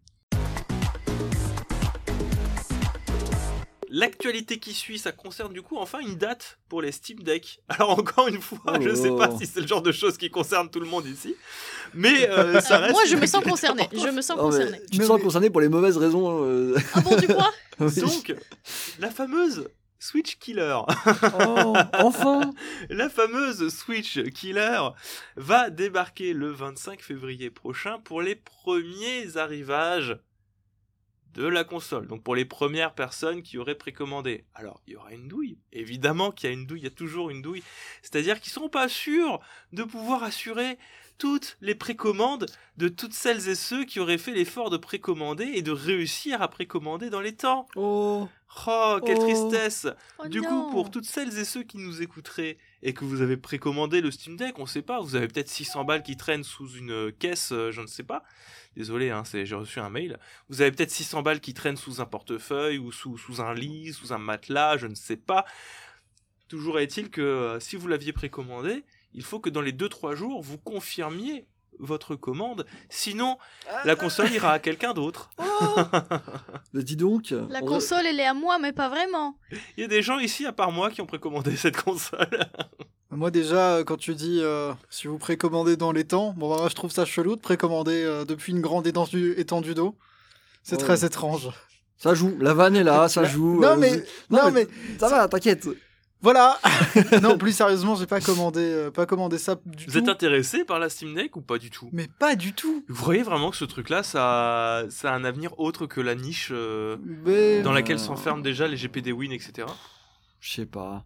L'actualité 3.92 4.60
qui 4.60 4.72
suit, 4.72 5.00
ça 5.00 5.10
concerne 5.10 5.52
du 5.52 5.62
coup 5.62 5.76
enfin 5.76 5.98
une 5.98 6.14
date 6.14 6.58
pour 6.68 6.80
les 6.80 6.92
Steam 6.92 7.18
Deck. 7.24 7.60
Alors 7.68 7.90
encore 7.98 8.28
une 8.28 8.40
fois, 8.40 8.60
Oh 8.68 8.72
je 8.80 8.88
là 8.88 8.94
sais 8.94 9.10
pas 9.10 9.36
si 9.36 9.46
c'est 9.46 9.60
le 9.60 9.66
genre 9.66 9.82
de 9.82 9.90
choses 9.90 10.16
qui 10.16 10.30
concerne 10.30 10.70
tout 10.70 10.78
le 10.78 10.86
monde 10.86 11.06
ici, 11.06 11.34
mais 11.92 12.28
euh, 12.30 12.60
ça 12.60 12.78
reste. 12.78 12.92
moi, 12.92 13.02
je 13.08 13.16
me 13.16 13.26
sens 13.26 13.44
importante. 13.44 13.88
Je 13.92 14.08
me 14.08 14.22
sens 14.22 14.38
concernée. 14.38 14.80
tu 14.92 14.98
te 14.98 15.02
sens 15.04 15.20
concerné 15.20 15.50
pour 15.50 15.60
les 15.60 15.68
mauvaises 15.68 15.96
raisons. 15.96 16.44
euh, 16.44 16.76
Ah 16.94 17.00
bon, 17.00 17.16
tu 17.16 17.26
crois 17.26 17.50
oui. 17.80 18.00
Donc, 18.00 18.34
la 19.00 19.10
fameuse 19.10 19.68
Switch 20.02 20.38
Killer, 20.38 20.78
Oh, 21.38 21.74
enfin 21.92 22.52
la 22.88 23.10
fameuse 23.10 23.68
Switch 23.68 24.18
Killer 24.32 24.80
va 25.36 25.68
débarquer 25.68 26.32
le 26.32 26.50
25 26.50 27.02
février 27.02 27.50
prochain 27.50 27.98
pour 27.98 28.22
les 28.22 28.34
premiers 28.34 29.36
arrivages 29.36 30.18
de 31.34 31.46
la 31.46 31.64
console. 31.64 32.06
Donc 32.06 32.22
pour 32.22 32.34
les 32.34 32.46
premières 32.46 32.94
personnes 32.94 33.42
qui 33.42 33.58
auraient 33.58 33.74
précommandé. 33.74 34.46
Alors, 34.54 34.80
il 34.86 34.94
y 34.94 34.96
aura 34.96 35.12
une 35.12 35.28
douille. 35.28 35.58
Évidemment 35.70 36.32
qu'il 36.32 36.48
y 36.48 36.50
a 36.50 36.54
une 36.54 36.66
douille, 36.66 36.80
il 36.80 36.84
y 36.84 36.86
a 36.86 36.90
toujours 36.90 37.28
une 37.28 37.42
douille. 37.42 37.62
C'est-à-dire 38.02 38.40
qu'ils 38.40 38.52
sont 38.52 38.70
pas 38.70 38.88
sûrs 38.88 39.38
de 39.72 39.84
pouvoir 39.84 40.22
assurer 40.22 40.78
toutes 41.20 41.58
les 41.60 41.74
précommandes 41.76 42.46
de 42.78 42.88
toutes 42.88 43.12
celles 43.12 43.48
et 43.48 43.54
ceux 43.54 43.84
qui 43.84 44.00
auraient 44.00 44.18
fait 44.18 44.32
l'effort 44.32 44.70
de 44.70 44.78
précommander 44.78 45.44
et 45.44 45.62
de 45.62 45.70
réussir 45.70 46.40
à 46.42 46.48
précommander 46.48 47.10
dans 47.10 47.20
les 47.20 47.36
temps. 47.36 47.68
Oh 47.76 48.28
Oh, 48.66 48.98
quelle 49.06 49.18
Oh. 49.20 49.22
tristesse 49.26 49.86
Oh 50.18 50.26
Du 50.26 50.40
non. 50.40 50.48
coup, 50.48 50.70
pour 50.72 50.90
toutes 50.90 51.04
celles 51.04 51.38
et 51.38 51.44
ceux 51.44 51.62
qui 51.62 51.76
nous 51.78 52.02
écouteraient 52.02 52.56
et 52.82 52.94
que 52.94 53.04
vous 53.04 53.20
avez 53.20 53.36
précommandé 53.36 54.00
le 54.00 54.10
Steam 54.10 54.36
Deck, 54.36 54.58
on 54.58 54.66
sait 54.66 54.82
pas, 54.82 55.00
vous 55.00 55.14
avez 55.14 55.28
peut-être 55.28 55.48
600 55.48 55.84
balles 55.84 56.02
qui 56.02 56.16
traînent 56.16 56.42
sous 56.42 56.68
une 56.70 56.90
euh, 56.90 57.10
caisse, 57.16 57.52
euh, 57.52 57.70
je 57.70 57.80
ne 57.80 57.86
sais 57.86 58.02
pas. 58.02 58.24
Désolé, 58.76 59.10
hein, 59.10 59.22
j'ai 59.32 59.54
reçu 59.54 59.78
un 59.78 59.90
mail. 59.90 60.18
Vous 60.48 60.62
avez 60.62 60.72
peut-être 60.72 60.90
600 60.90 61.22
balles 61.22 61.40
qui 61.40 61.54
traînent 61.54 61.76
sous 61.76 62.00
un 62.00 62.06
portefeuille 62.06 62.78
ou 62.78 62.90
sous, 62.90 63.18
sous 63.18 63.40
un 63.40 63.54
lit, 63.54 63.92
sous 63.92 64.12
un 64.12 64.18
matelas, 64.18 64.78
je 64.78 64.86
ne 64.88 64.94
sais 64.96 65.16
pas. 65.16 65.44
Toujours 66.48 66.80
est-il 66.80 67.10
que 67.10 67.20
euh, 67.20 67.60
si 67.60 67.76
vous 67.76 67.86
l'aviez 67.86 68.12
précommandé, 68.12 68.84
il 69.14 69.22
faut 69.24 69.40
que 69.40 69.50
dans 69.50 69.60
les 69.60 69.72
2-3 69.72 70.14
jours, 70.14 70.42
vous 70.42 70.58
confirmiez 70.58 71.46
votre 71.78 72.14
commande. 72.14 72.66
Sinon, 72.90 73.38
la 73.84 73.96
console 73.96 74.30
ira 74.32 74.52
à 74.52 74.58
quelqu'un 74.58 74.92
d'autre. 74.92 75.30
Bah 76.72 76.82
dis 76.82 76.96
donc 76.96 77.30
La 77.30 77.60
on- 77.62 77.66
console, 77.66 78.06
elle 78.06 78.20
est 78.20 78.26
à 78.26 78.34
moi, 78.34 78.58
mais 78.58 78.72
pas 78.72 78.88
vraiment. 78.88 79.36
Il 79.76 79.80
y 79.80 79.84
a 79.84 79.88
des 79.88 80.02
gens 80.02 80.18
ici, 80.18 80.46
à 80.46 80.52
part 80.52 80.72
moi, 80.72 80.90
qui 80.90 81.00
ont 81.00 81.06
précommandé 81.06 81.56
cette 81.56 81.76
console. 81.82 82.28
Moi 83.12 83.32
déjà, 83.32 83.74
euh, 83.74 83.84
quand 83.84 83.96
tu 83.96 84.14
dis 84.14 84.38
euh, 84.40 84.72
si 84.88 85.08
vous 85.08 85.18
précommandez 85.18 85.76
dans 85.76 85.90
les 85.90 86.04
temps, 86.04 86.32
bon 86.36 86.48
bah, 86.48 86.58
moi 86.60 86.68
je 86.68 86.76
trouve 86.76 86.92
ça 86.92 87.04
chelou 87.04 87.34
de 87.34 87.40
précommander 87.40 88.04
euh, 88.04 88.24
depuis 88.24 88.52
une 88.52 88.60
grande 88.60 88.86
étendue, 88.86 89.34
étendue 89.36 89.74
d'eau. 89.74 89.98
C'est 90.62 90.76
Ouais. 90.76 90.82
très 90.82 91.04
étrange. 91.04 91.48
Ça 91.96 92.14
joue, 92.14 92.36
la 92.38 92.54
vanne 92.54 92.76
est 92.76 92.84
là, 92.84 93.08
ça 93.08 93.24
joue. 93.24 93.60
non 93.60 93.70
euh, 93.70 93.76
mais, 93.76 93.96
non, 94.30 94.44
non, 94.44 94.50
mais, 94.52 94.68
Ça 95.00 95.08
va, 95.08 95.26
t'inquiète 95.26 95.66
Voilà. 96.22 96.58
non, 97.22 97.38
plus 97.38 97.52
sérieusement, 97.52 97.94
j'ai 97.96 98.06
pas 98.06 98.20
commandé, 98.20 98.60
euh, 98.60 98.90
pas 98.90 99.06
commandé 99.06 99.38
ça 99.38 99.56
du 99.64 99.86
Vous 99.86 99.92
tout. 99.92 99.98
êtes 99.98 100.08
intéressé 100.08 100.64
par 100.64 100.78
la 100.78 100.88
Steam 100.90 101.14
Deck 101.14 101.34
ou 101.36 101.40
pas 101.40 101.58
du 101.58 101.70
tout? 101.70 101.88
Mais 101.92 102.08
pas 102.18 102.36
du 102.36 102.52
tout. 102.52 102.84
Vous 102.88 103.04
voyez 103.04 103.22
vraiment 103.22 103.50
que 103.50 103.56
ce 103.56 103.64
truc-là, 103.64 104.02
ça, 104.02 104.84
ça 104.90 105.12
a 105.12 105.16
un 105.16 105.24
avenir 105.24 105.58
autre 105.58 105.86
que 105.86 106.00
la 106.00 106.14
niche 106.14 106.50
euh, 106.52 106.96
Mais 107.24 107.62
dans 107.62 107.72
laquelle 107.72 107.96
Euh. 107.96 108.00
s'enferment 108.00 108.42
déjà 108.42 108.68
les 108.68 108.76
GPD 108.76 109.12
Win, 109.12 109.32
etc. 109.32 109.66
Je 110.40 110.52
sais 110.52 110.66
pas. 110.66 111.04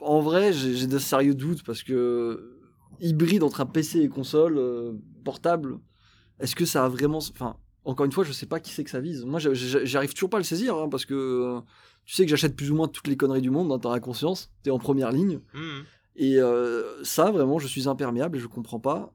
En 0.00 0.20
vrai, 0.20 0.52
j'ai 0.52 0.86
de 0.88 0.98
sérieux 0.98 1.34
doutes 1.34 1.62
parce 1.62 1.82
que 1.84 2.58
hybride 3.00 3.42
entre 3.44 3.60
un 3.60 3.66
PC 3.66 4.00
et 4.00 4.08
console 4.08 4.58
euh, 4.58 4.92
portable, 5.24 5.78
est-ce 6.40 6.56
que 6.56 6.64
ça 6.64 6.84
a 6.84 6.88
vraiment. 6.88 7.18
Enfin, 7.18 7.56
encore 7.84 8.04
une 8.06 8.12
fois, 8.12 8.24
je 8.24 8.32
sais 8.32 8.46
pas 8.46 8.58
qui 8.60 8.72
c'est 8.72 8.82
que 8.84 8.90
ça 8.90 9.00
vise. 9.00 9.24
Moi, 9.24 9.38
j'arrive 9.38 10.12
toujours 10.12 10.30
pas 10.30 10.38
à 10.38 10.40
le 10.40 10.44
saisir 10.44 10.74
hein, 10.76 10.88
parce 10.90 11.04
que 11.04 11.14
euh, 11.14 11.60
tu 12.04 12.14
sais 12.14 12.24
que 12.24 12.30
j'achète 12.30 12.54
plus 12.56 12.70
ou 12.70 12.74
moins 12.74 12.88
toutes 12.88 13.06
les 13.08 13.16
conneries 13.16 13.40
du 13.42 13.50
monde, 13.50 13.72
hein, 13.72 13.78
t'en 13.78 13.92
as 13.92 14.00
conscience, 14.00 14.50
t'es 14.62 14.70
en 14.70 14.78
première 14.78 15.10
ligne. 15.12 15.40
Mhm. 15.54 15.84
Et 16.16 16.36
euh, 16.38 17.02
ça, 17.04 17.30
vraiment, 17.30 17.58
je 17.58 17.66
suis 17.66 17.88
imperméable 17.88 18.36
et 18.38 18.40
je 18.40 18.46
comprends 18.46 18.78
pas 18.80 19.12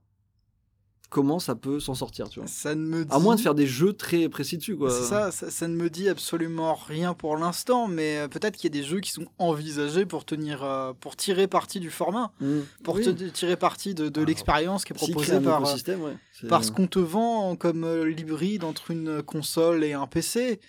comment 1.10 1.40
ça 1.40 1.56
peut 1.56 1.80
s'en 1.80 1.96
sortir, 1.96 2.30
tu 2.30 2.40
vois. 2.40 2.48
ça 2.48 2.76
ne 2.76 2.86
me 2.86 3.04
dit. 3.04 3.12
À 3.12 3.18
moins 3.18 3.36
de 3.36 3.42
faire 3.42 3.56
des 3.56 3.66
jeux 3.66 3.94
très 3.94 4.30
précis 4.30 4.58
dessus, 4.60 4.76
quoi. 4.78 4.92
C'est 4.92 5.06
ça, 5.08 5.32
ça, 5.32 5.50
ça 5.50 5.68
ne 5.68 5.76
me 5.76 5.90
dit 5.90 6.08
absolument 6.08 6.76
rien 6.76 7.16
pour 7.16 7.36
l'instant, 7.36 7.88
mais 7.88 8.18
euh, 8.20 8.28
peut-être 8.28 8.56
qu'il 8.58 8.72
y 8.76 8.78
a 8.78 8.80
des 8.82 8.88
jeux 8.88 9.00
qui 9.00 9.12
sont 9.12 9.26
envisagés 9.40 10.06
pour 10.06 10.24
tenir, 10.24 10.64
euh, 10.64 10.94
pour 11.00 11.16
tirer 11.16 11.48
parti 11.48 11.80
du 11.80 11.90
format, 11.90 12.32
Mm. 12.42 12.60
pour 12.84 12.96
Oui. 12.96 13.04
te- 13.06 13.24
tirer 13.30 13.56
parti 13.56 13.96
de, 13.96 14.08
de 14.10 14.20
Alors, 14.20 14.28
l'expérience 14.28 14.86
qui 14.86 14.94
est 14.94 14.96
proposée 14.96 15.40
par, 15.42 15.64
ouais. 15.64 16.48
Par 16.48 16.64
ce 16.64 16.72
qu'on 16.72 16.86
te 16.86 17.00
vend 17.00 17.56
comme 17.56 17.86
euh, 17.86 18.04
l'hybride 18.06 18.64
entre 18.64 18.92
une 18.92 19.24
console 19.24 19.84
et 19.84 19.94
un 19.94 20.06
PC. 20.06 20.60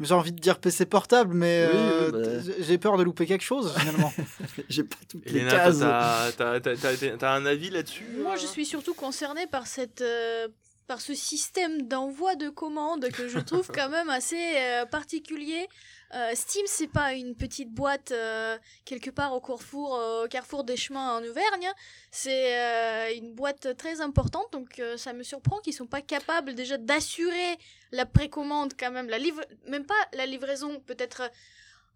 J'ai 0.00 0.14
envie 0.14 0.32
de 0.32 0.38
dire 0.38 0.58
PC 0.60 0.86
portable, 0.86 1.34
mais 1.34 1.66
Oui, 1.72 1.78
euh, 1.80 2.10
bah. 2.12 2.52
j'ai 2.60 2.78
peur 2.78 2.96
de 2.98 3.02
louper 3.02 3.26
quelque 3.26 3.42
chose 3.44 3.74
finalement. 3.76 4.12
J'ai 4.68 4.84
pas 4.84 4.96
toutes 5.08 5.28
les 5.30 5.44
cases. 5.44 5.80
t'as- 5.80 7.32
un 7.34 7.44
avis 7.46 7.70
là-dessus? 7.70 8.06
Moi, 8.22 8.36
je 8.36 8.46
suis 8.46 8.64
surtout 8.66 8.94
concernée 8.94 9.46
par 9.46 9.66
cette. 9.66 10.00
euh, 10.00 10.46
par 10.86 11.02
ce 11.02 11.12
système 11.12 11.82
d'envoi 11.82 12.34
de 12.34 12.48
commandes 12.48 13.08
que 13.10 13.28
je 13.28 13.38
trouve 13.40 13.68
quand 13.74 13.90
même 13.90 14.08
assez 14.08 14.40
euh, 14.56 14.86
particulier. 14.86 15.68
Euh, 16.14 16.30
Steam, 16.34 16.64
c'est 16.66 16.88
pas 16.88 17.12
une 17.12 17.34
petite 17.34 17.70
boîte 17.70 18.12
euh, 18.12 18.56
quelque 18.86 19.10
part 19.10 19.34
au 19.34 19.40
Carrefour, 19.40 19.94
euh, 19.94 20.24
au 20.24 20.28
Carrefour 20.28 20.64
des 20.64 20.76
chemins 20.76 21.18
en 21.18 21.22
Auvergne. 21.24 21.70
C'est 22.10 22.58
euh, 22.58 23.14
une 23.14 23.34
boîte 23.34 23.76
très 23.76 24.00
importante, 24.00 24.50
donc 24.52 24.80
ça 24.96 25.12
me 25.12 25.22
surprend 25.22 25.58
qu'ils 25.60 25.74
sont 25.74 25.86
pas 25.86 26.00
capables 26.00 26.54
déjà 26.54 26.78
d'assurer 26.78 27.58
la 27.92 28.06
précommande 28.06 28.72
quand 28.78 28.90
même, 28.90 29.08
la 29.10 29.18
même 29.66 29.84
pas 29.84 29.94
la 30.14 30.24
livraison 30.24 30.80
peut-être 30.80 31.30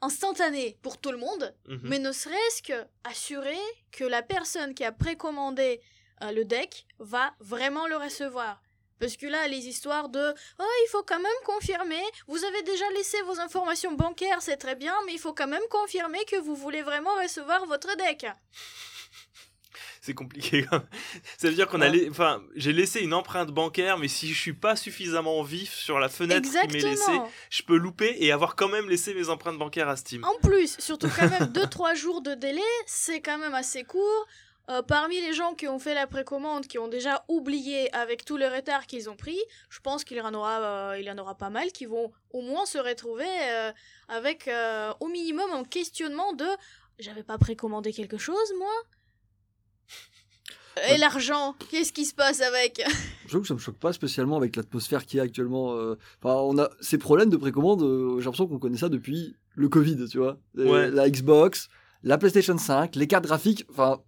instantanée 0.03 0.77
pour 0.83 0.99
tout 1.01 1.13
le 1.13 1.19
monde, 1.19 1.55
Mhm. 1.69 1.81
mais 1.85 1.99
ne 1.99 2.13
serait-ce 2.13 2.63
que 2.63 2.85
assurer 3.05 3.59
que 3.93 4.05
la 4.05 4.21
personne 4.23 4.75
qui 4.75 4.85
a 4.85 4.93
précommandé 4.93 5.81
le 6.21 6.45
deck 6.45 6.87
va 7.01 7.33
vraiment 7.41 7.87
le 7.89 7.97
recevoir. 7.97 8.63
Parce 9.03 9.17
que 9.17 9.27
là, 9.27 9.49
les 9.49 9.67
histoires 9.67 10.09
de 10.09 10.33
Oh, 10.61 10.65
il 10.87 10.89
faut 10.93 11.03
quand 11.03 11.19
même 11.19 11.41
confirmer, 11.45 12.01
vous 12.29 12.45
avez 12.45 12.63
déjà 12.63 12.89
laissé 12.97 13.21
vos 13.23 13.41
informations 13.41 13.93
bancaires, 13.95 14.41
c'est 14.41 14.57
très 14.59 14.77
bien, 14.77 14.95
mais 15.07 15.13
il 15.13 15.19
faut 15.19 15.33
quand 15.35 15.49
même 15.49 15.67
confirmer 15.71 16.25
que 16.31 16.37
vous 16.41 16.55
voulez 16.55 16.83
vraiment 16.83 17.13
recevoir 17.21 17.67
votre 17.67 17.97
deck. 17.97 18.27
C'est 20.05 20.15
compliqué. 20.15 20.67
Ça 21.39 21.49
veut 21.49 21.55
dire 21.55 21.69
qu'on 21.69 21.81
a, 21.81 21.89
Ouais. 21.89 21.97
lai- 21.97 22.09
enfin, 22.11 22.43
j'ai 22.57 22.73
laissé 22.73 23.01
une 23.01 23.15
empreinte 23.15 23.51
bancaire, 23.51 23.99
mais 23.99 24.09
si 24.09 24.33
je 24.35 24.41
suis 24.41 24.53
pas 24.53 24.75
suffisamment 24.75 25.41
vif 25.45 25.73
sur 25.73 26.01
la 26.01 26.09
fenêtre 26.09 26.43
qui 26.49 26.57
m'est 26.57 26.73
laissée, 26.73 26.89
Exactement. 26.89 27.31
je 27.51 27.63
peux 27.63 27.77
louper 27.77 28.17
et 28.19 28.33
avoir 28.33 28.57
quand 28.57 28.69
même 28.69 28.89
laissé 28.89 29.15
mes 29.15 29.29
empreintes 29.29 29.59
bancaires 29.59 29.89
à 29.89 29.97
Steam. 29.97 30.25
En 30.25 30.35
plus, 30.47 30.75
surtout 30.81 31.09
quand 31.17 31.29
même 31.31 31.45
2-3 31.53 31.95
jours 31.95 32.21
de 32.21 32.35
délai, 32.35 32.61
c'est 32.87 33.21
quand 33.21 33.39
même 33.39 33.55
assez 33.55 33.85
court. 33.85 34.27
Euh, 34.73 34.81
parmi 34.81 35.21
les 35.21 35.33
gens 35.35 35.55
qui 35.55 35.69
ont 35.69 35.79
fait 35.79 35.93
la 35.95 36.07
précommande, 36.07 36.67
qui 36.67 36.79
ont 36.79 36.89
déjà 36.89 37.25
oublié 37.29 37.93
avec 37.95 38.25
tout 38.25 38.37
le 38.39 38.47
retard 38.47 38.87
qu'ils 38.87 39.11
ont 39.11 39.17
pris, 39.17 39.39
je 39.69 39.81
pense 39.81 40.03
qu'il 40.05 40.17
y 40.17 40.21
en 40.21 40.33
aura, 40.35 40.61
euh, 40.93 40.99
il 41.01 41.05
y 41.05 41.11
en 41.11 41.19
aura 41.19 41.35
pas 41.37 41.51
mal 41.51 41.73
qui 41.73 41.85
vont 41.87 42.11
au 42.31 42.41
moins 42.43 42.65
se 42.65 42.79
retrouver 42.79 43.27
euh, 43.51 43.73
avec 44.09 44.49
euh, 44.49 44.93
au 45.01 45.09
minimum 45.09 45.51
un 45.53 45.65
questionnement 45.65 46.33
de 46.33 46.47
j'avais 46.99 47.23
pas 47.25 47.39
précommandé 47.39 47.93
quelque 47.93 48.19
chose 48.19 48.53
moi? 48.59 48.73
Et 50.91 50.97
l'argent, 50.97 51.55
qu'est-ce 51.71 51.93
qui 51.93 52.07
se 52.07 52.15
passe 52.15 52.41
avec? 52.41 52.83
J'avoue 53.27 53.43
que 53.43 53.49
ça 53.49 53.53
me 53.55 53.59
choque 53.59 53.77
pas 53.79 53.93
spécialement 53.93 54.39
avec 54.39 54.57
l'atmosphère 54.57 55.05
qui 55.05 55.19
est 55.19 55.21
actuellement. 55.21 55.75
euh, 55.75 55.99
Enfin, 56.23 56.37
on 56.37 56.57
a 56.59 56.71
ces 56.81 56.97
problèmes 56.97 57.29
de 57.29 57.37
précommande. 57.37 57.83
euh, 57.83 58.19
J'ai 58.21 58.25
l'impression 58.25 58.47
qu'on 58.47 58.59
connaît 58.59 58.79
ça 58.79 58.89
depuis 58.89 59.37
le 59.55 59.69
Covid, 59.69 60.09
tu 60.09 60.17
vois. 60.17 60.39
Ouais. 60.55 60.91
La 60.91 61.11
Xbox, 61.11 61.69
la 62.03 62.17
PlayStation 62.17 62.57
5, 62.57 62.97
les 62.97 63.07
cartes 63.07 63.25
graphiques. 63.27 63.67
Enfin, 63.71 64.01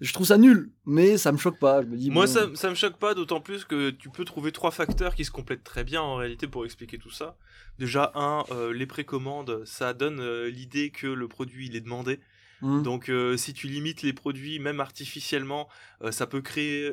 je 0.00 0.12
trouve 0.12 0.26
ça 0.26 0.38
nul, 0.38 0.70
mais 0.86 1.18
ça 1.18 1.32
me 1.32 1.38
choque 1.38 1.58
pas. 1.58 1.82
Je 1.82 1.86
me 1.86 1.96
dis. 1.96 2.10
Moi, 2.10 2.26
bon, 2.26 2.32
ça, 2.32 2.46
ça 2.54 2.70
me 2.70 2.74
choque 2.74 2.98
pas, 2.98 3.14
d'autant 3.14 3.40
plus 3.40 3.64
que 3.64 3.90
tu 3.90 4.10
peux 4.10 4.24
trouver 4.24 4.52
trois 4.52 4.70
facteurs 4.70 5.14
qui 5.14 5.24
se 5.24 5.30
complètent 5.30 5.64
très 5.64 5.82
bien 5.84 6.00
en 6.00 6.14
réalité 6.16 6.46
pour 6.46 6.64
expliquer 6.64 6.98
tout 6.98 7.10
ça. 7.10 7.36
Déjà, 7.78 8.12
un, 8.14 8.44
euh, 8.50 8.72
les 8.72 8.86
précommandes, 8.86 9.64
ça 9.64 9.94
donne 9.94 10.20
euh, 10.20 10.48
l'idée 10.50 10.90
que 10.90 11.06
le 11.06 11.26
produit 11.28 11.66
il 11.66 11.76
est 11.76 11.80
demandé. 11.80 12.20
hum, 12.62 12.82
Donc, 12.82 13.08
euh, 13.08 13.36
si 13.36 13.54
tu 13.54 13.66
limites 13.66 14.02
les 14.02 14.12
produits, 14.12 14.58
même 14.60 14.80
artificiellement, 14.80 15.68
ça 16.10 16.26
peut 16.26 16.42
créer 16.42 16.92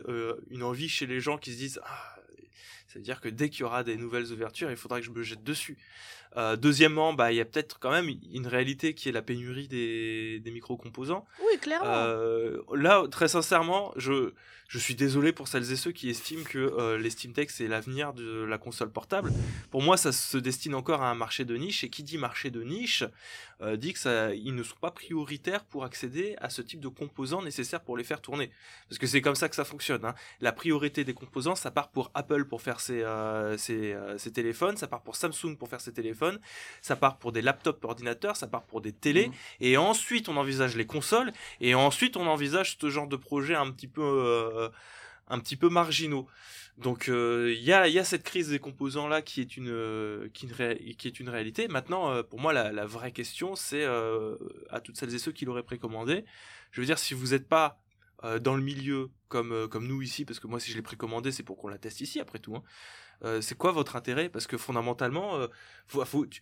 une 0.49 0.63
envie 0.63 0.89
chez 0.89 1.05
les 1.05 1.19
gens 1.19 1.37
qui 1.37 1.51
se 1.51 1.57
disent 1.57 1.79
ah, 1.83 2.15
ça 2.87 2.99
veut 2.99 3.03
dire 3.03 3.19
que 3.19 3.27
dès 3.29 3.49
qu'il 3.49 3.61
y 3.61 3.63
aura 3.63 3.83
des 3.83 3.97
nouvelles 3.97 4.31
ouvertures, 4.31 4.71
il 4.71 4.77
faudra 4.77 4.99
que 4.99 5.05
je 5.05 5.11
me 5.11 5.21
jette 5.21 5.43
dessus. 5.43 5.77
Euh, 6.37 6.55
deuxièmement, 6.57 7.13
bah, 7.13 7.31
il 7.31 7.35
y 7.37 7.41
a 7.41 7.45
peut-être 7.45 7.79
quand 7.79 7.91
même 7.91 8.09
une 8.33 8.47
réalité 8.47 8.93
qui 8.93 9.07
est 9.09 9.11
la 9.11 9.21
pénurie 9.21 9.67
des, 9.67 10.39
des 10.41 10.51
micro-composants. 10.51 11.25
Oui, 11.39 11.57
clairement. 11.59 11.85
Euh, 11.87 12.57
là, 12.73 13.03
très 13.09 13.27
sincèrement, 13.29 13.93
je, 13.95 14.33
je 14.67 14.79
suis 14.79 14.95
désolé 14.95 15.31
pour 15.31 15.47
celles 15.47 15.71
et 15.71 15.75
ceux 15.75 15.91
qui 15.91 16.09
estiment 16.09 16.43
que 16.43 16.57
euh, 16.57 16.97
les 16.97 17.09
Steam 17.11 17.31
Deck 17.33 17.51
c'est 17.51 17.67
l'avenir 17.67 18.13
de 18.13 18.43
la 18.43 18.57
console 18.57 18.91
portable. 18.91 19.31
Pour 19.71 19.81
moi, 19.83 19.95
ça 19.95 20.11
se 20.11 20.37
destine 20.37 20.73
encore 20.75 21.01
à 21.03 21.09
un 21.09 21.15
marché 21.15 21.45
de 21.45 21.55
niche 21.55 21.83
et 21.83 21.89
qui 21.89 22.01
dit 22.03 22.17
marché 22.17 22.49
de 22.49 22.63
niche 22.63 23.03
euh, 23.61 23.77
dit 23.77 23.93
que 23.93 23.99
ça, 23.99 24.33
ils 24.33 24.53
ne 24.55 24.63
sont 24.63 24.75
pas 24.81 24.91
prioritaires 24.91 25.63
pour 25.63 25.85
accéder 25.85 26.35
à 26.41 26.49
ce 26.49 26.61
type 26.61 26.79
de 26.81 26.89
composants 26.89 27.41
nécessaires 27.43 27.79
pour 27.81 27.95
les 27.95 28.03
faire 28.03 28.19
tourner. 28.21 28.49
Parce 28.89 28.97
que 28.99 29.07
c'est 29.07 29.21
comme 29.21 29.35
ça 29.35 29.47
que 29.47 29.55
ça 29.55 29.63
fonctionne. 29.63 30.03
hein. 30.03 30.15
La 30.41 30.51
priorité 30.51 31.03
des 31.05 31.13
composants, 31.13 31.55
ça 31.55 31.71
part 31.71 31.89
pour 31.89 32.11
Apple 32.15 32.45
pour 32.45 32.61
faire 32.61 32.79
ses, 32.81 33.05
ses, 33.57 33.95
ses 34.17 34.31
téléphones, 34.33 34.75
ça 34.77 34.87
part 34.87 35.03
pour 35.03 35.15
Samsung 35.15 35.55
pour 35.57 35.69
faire 35.69 35.79
ses 35.79 35.93
téléphones, 35.93 36.24
ça 36.81 36.95
part 36.95 37.17
pour 37.17 37.31
des 37.31 37.41
laptops 37.41 37.83
ordinateurs, 37.83 38.35
ça 38.37 38.47
part 38.47 38.63
pour 38.65 38.81
des 38.81 38.93
télés. 38.93 39.27
Mhm. 39.27 39.33
Et 39.61 39.77
ensuite, 39.77 40.29
on 40.29 40.37
envisage 40.37 40.75
les 40.75 40.85
consoles. 40.85 41.31
Et 41.61 41.75
ensuite, 41.75 42.17
on 42.17 42.27
envisage 42.27 42.77
ce 42.79 42.89
genre 42.89 43.07
de 43.07 43.15
projet 43.17 43.55
un 43.55 43.71
petit 43.71 43.87
peu, 43.87 44.01
euh, 44.03 44.69
un 45.27 45.39
petit 45.39 45.55
peu 45.55 45.69
marginaux. 45.69 46.27
Donc, 46.77 47.07
euh, 47.07 47.53
il 47.55 47.63
y, 47.63 47.71
a, 47.71 47.87
y 47.87 47.99
a 47.99 48.03
cette 48.03 48.23
crise 48.23 48.49
des 48.49 48.59
composants 48.59 49.07
là 49.07 49.21
qui 49.21 49.39
est 49.39 49.55
une, 49.55 49.69
euh, 49.69 50.27
qui, 50.33 50.45
est 50.45 50.49
une 50.49 50.55
ré- 50.55 50.95
qui 50.97 51.07
est 51.07 51.19
une 51.21 51.29
réalité. 51.29 51.67
Maintenant, 51.69 52.11
euh, 52.11 52.21
pour 52.21 52.39
moi, 52.39 52.51
la, 52.51 52.71
la 52.73 52.85
vraie 52.85 53.13
question, 53.13 53.55
c'est 53.55 53.85
à 54.69 54.79
toutes 54.81 54.97
celles 54.97 55.13
et 55.15 55.19
ceux 55.19 55.31
qui 55.31 55.45
l'auraient 55.45 55.63
précommandé. 55.63 56.25
Je 56.71 56.81
veux 56.81 56.85
dire, 56.85 56.99
si 56.99 57.13
vous 57.13 57.27
n'êtes 57.27 57.47
pas 57.47 57.79
dans 58.41 58.55
le 58.55 58.61
milieu 58.63 59.11
comme, 59.27 59.67
comme 59.69 59.87
nous 59.87 60.01
ici, 60.01 60.25
parce 60.25 60.39
que 60.39 60.47
moi, 60.47 60.59
si 60.59 60.71
je 60.71 60.75
l'ai 60.75 60.81
précommandé, 60.81 61.31
c'est 61.31 61.43
pour 61.43 61.57
qu'on 61.57 61.67
la 61.67 61.77
teste 61.77 62.01
ici, 62.01 62.19
après 62.19 62.39
tout. 62.39 62.55
hein. 62.55 62.63
Euh, 63.23 63.41
c'est 63.41 63.55
quoi 63.55 63.71
votre 63.71 63.95
intérêt? 63.95 64.29
Parce 64.29 64.47
que 64.47 64.57
fondamentalement, 64.57 65.35
euh, 65.37 65.47
faut, 65.87 66.03
faut- 66.05 66.25
tu- 66.25 66.41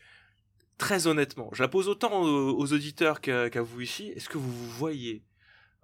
très 0.77 1.07
honnêtement, 1.07 1.49
je 1.53 1.61
la 1.61 1.67
pose 1.69 1.87
autant 1.87 2.21
aux, 2.21 2.57
aux 2.57 2.73
auditeurs 2.73 3.21
qu'à 3.21 3.61
vous 3.61 3.81
ici. 3.81 4.09
Est-ce 4.15 4.29
que 4.29 4.37
vous 4.37 4.51
vous 4.51 4.69
voyez 4.69 5.23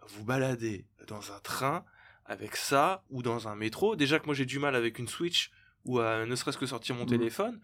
vous 0.07 0.23
balader 0.25 0.85
dans 1.07 1.31
un 1.31 1.39
train 1.39 1.85
avec 2.25 2.55
ça 2.55 3.03
ou 3.09 3.21
dans 3.21 3.47
un 3.47 3.55
métro? 3.55 3.95
Déjà 3.95 4.19
que 4.19 4.25
moi 4.25 4.33
j'ai 4.35 4.45
du 4.45 4.59
mal 4.59 4.75
avec 4.75 4.99
une 4.99 5.07
Switch 5.07 5.51
ou 5.85 5.99
à 5.99 6.25
ne 6.25 6.35
serait-ce 6.35 6.57
que 6.57 6.65
sortir 6.65 6.95
mon 6.95 7.03
Mhm. 7.03 7.09
téléphone. 7.09 7.59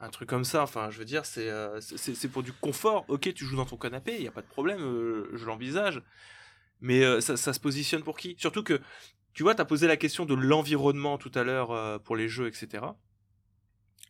Un 0.00 0.10
truc 0.10 0.28
comme 0.28 0.44
ça, 0.44 0.62
enfin, 0.62 0.90
je 0.90 0.98
veux 0.98 1.04
dire, 1.04 1.26
c'est 1.26 1.48
euh, 1.50 1.80
c'est 1.80 2.14
c'est 2.14 2.28
pour 2.28 2.44
du 2.44 2.52
confort. 2.52 3.04
Ok, 3.08 3.32
tu 3.34 3.44
joues 3.44 3.56
dans 3.56 3.64
ton 3.66 3.76
canapé, 3.76 4.14
il 4.14 4.20
n'y 4.20 4.28
a 4.28 4.32
pas 4.32 4.42
de 4.42 4.46
problème, 4.46 4.80
euh, 4.80 5.28
je 5.34 5.44
l'envisage. 5.44 6.02
Mais 6.80 7.02
euh, 7.02 7.20
ça, 7.20 7.36
ça 7.36 7.52
se 7.52 7.58
positionne 7.58 8.04
pour 8.04 8.16
qui? 8.16 8.36
Surtout 8.38 8.62
que, 8.62 8.80
tu 9.38 9.44
vois, 9.44 9.54
tu 9.54 9.60
as 9.60 9.64
posé 9.64 9.86
la 9.86 9.96
question 9.96 10.24
de 10.24 10.34
l'environnement 10.34 11.16
tout 11.16 11.30
à 11.36 11.44
l'heure 11.44 11.70
euh, 11.70 11.96
pour 12.00 12.16
les 12.16 12.28
jeux, 12.28 12.48
etc. 12.48 12.82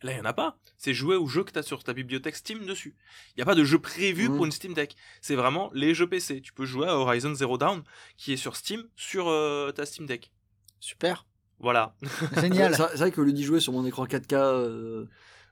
Là, 0.02 0.12
il 0.12 0.14
n'y 0.14 0.20
en 0.22 0.24
a 0.24 0.32
pas. 0.32 0.56
C'est 0.78 0.94
jouer 0.94 1.16
aux 1.16 1.26
jeux 1.26 1.44
que 1.44 1.52
tu 1.52 1.58
as 1.58 1.62
sur 1.62 1.84
ta 1.84 1.92
bibliothèque 1.92 2.34
Steam 2.34 2.64
dessus. 2.64 2.96
Il 3.30 3.34
n'y 3.36 3.42
a 3.42 3.44
pas 3.44 3.54
de 3.54 3.62
jeu 3.62 3.78
prévu 3.78 4.30
Mhm. 4.30 4.36
pour 4.36 4.46
une 4.46 4.52
Steam 4.52 4.72
Deck. 4.72 4.96
C'est 5.20 5.34
vraiment 5.34 5.70
les 5.74 5.92
jeux 5.92 6.08
PC. 6.08 6.40
Tu 6.40 6.54
peux 6.54 6.64
jouer 6.64 6.86
à 6.88 6.96
Horizon 6.96 7.34
Zero 7.34 7.58
Dawn, 7.58 7.82
qui 8.16 8.32
est 8.32 8.38
sur 8.38 8.56
Steam, 8.56 8.84
sur 8.96 9.28
euh, 9.28 9.70
ta 9.70 9.84
Steam 9.84 10.06
Deck. 10.06 10.32
Super. 10.80 11.26
Voilà. 11.58 11.94
Génial. 12.40 12.74
C'est 12.74 12.96
vrai 12.96 13.12
que 13.12 13.20
le 13.20 13.34
d'y 13.34 13.44
jouer 13.44 13.60
sur 13.60 13.74
mon 13.74 13.84
écran 13.84 14.06
4K 14.06 14.32
euh, 14.34 15.04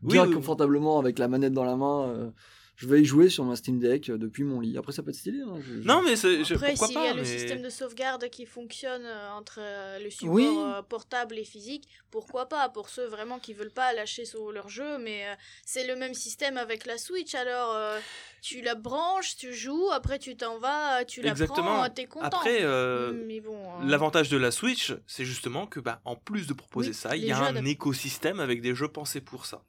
Oui, 0.03 0.15
bien 0.15 0.27
oui. 0.27 0.33
confortablement 0.35 0.99
avec 0.99 1.19
la 1.19 1.29
manette 1.29 1.53
dans 1.53 1.65
la 1.67 1.77
main, 1.77 2.09
euh, 2.09 2.31
je 2.77 2.87
vais 2.87 3.01
y 3.01 3.05
jouer 3.05 3.29
sur 3.29 3.45
ma 3.45 3.57
Steam 3.57 3.79
Deck 3.79 4.11
euh, 4.11 4.19
depuis 4.19 4.45
mon 4.45 4.61
lit. 4.61 4.77
Après, 4.79 4.93
ça 4.93 5.03
peut 5.03 5.11
être 5.11 5.17
stylé. 5.17 5.41
hein, 5.41 5.55
je- 5.61 5.81
je- 5.83 5.87
Non, 5.89 6.03
mais 6.03 6.15
c'est- 6.17 6.45
je- 6.45 6.55
Après, 6.55 6.71
pourquoi 6.71 6.87
s'il 6.89 6.97
y 6.97 7.01
pas 7.01 7.11
a 7.11 7.15
le 7.15 7.25
système 7.25 7.63
de 7.63 7.71
sauvegarde 7.71 8.29
qui 8.29 8.47
fonctionne 8.47 9.05
euh, 9.05 9.31
entre 9.33 9.59
euh, 9.61 9.99
le 9.99 10.11
support 10.11 10.33
Oui. 10.35 10.49
portable 10.89 11.39
et 11.39 11.45
physique, 11.45 11.89
pourquoi 12.11 12.49
pas 12.49 12.69
Pour 12.69 12.89
ceux 12.91 13.07
vraiment 13.07 13.39
qui 13.39 13.55
veulent 13.55 13.71
pas 13.73 13.93
lâcher 13.93 14.25
sur 14.25 14.53
leur 14.53 14.69
jeu, 14.69 14.99
mais 14.99 15.25
c'est 15.65 15.87
le 15.87 15.97
même 15.97 16.15
système 16.15 16.57
avec 16.57 16.87
la 16.87 16.99
Switch. 16.99 17.35
Alors, 17.35 17.75
tu 18.43 18.61
la 18.61 18.75
branches, 18.75 19.37
tu 19.37 19.53
joues, 19.55 19.89
après 19.93 20.19
tu 20.19 20.37
t'en 20.37 20.59
vas, 20.59 21.05
tu 21.05 21.23
la 21.23 21.31
Exactement. 21.31 21.79
prends, 21.81 21.91
t'es 21.91 22.07
content. 22.07 22.27
Après, 22.27 22.59
euh, 22.63 23.13
mais 23.27 23.41
bon. 23.41 23.57
euh, 23.57 23.85
L'avantage 23.87 24.29
de 24.29 24.37
la 24.37 24.51
Switch, 24.51 24.93
c'est 25.07 25.25
justement 25.25 25.67
que, 25.67 25.81
bah, 25.81 26.01
en 26.05 26.15
plus 26.17 26.47
de 26.47 26.53
proposer 26.55 26.91
Oui, 26.91 26.95
ça, 26.95 27.17
il 27.17 27.25
y 27.25 27.33
a 27.33 27.39
un 27.39 27.65
écosystème 27.65 28.39
avec 28.41 28.61
des 28.61 28.75
jeux 28.75 28.89
pensés 28.89 29.21
pour 29.21 29.47
ça. 29.47 29.63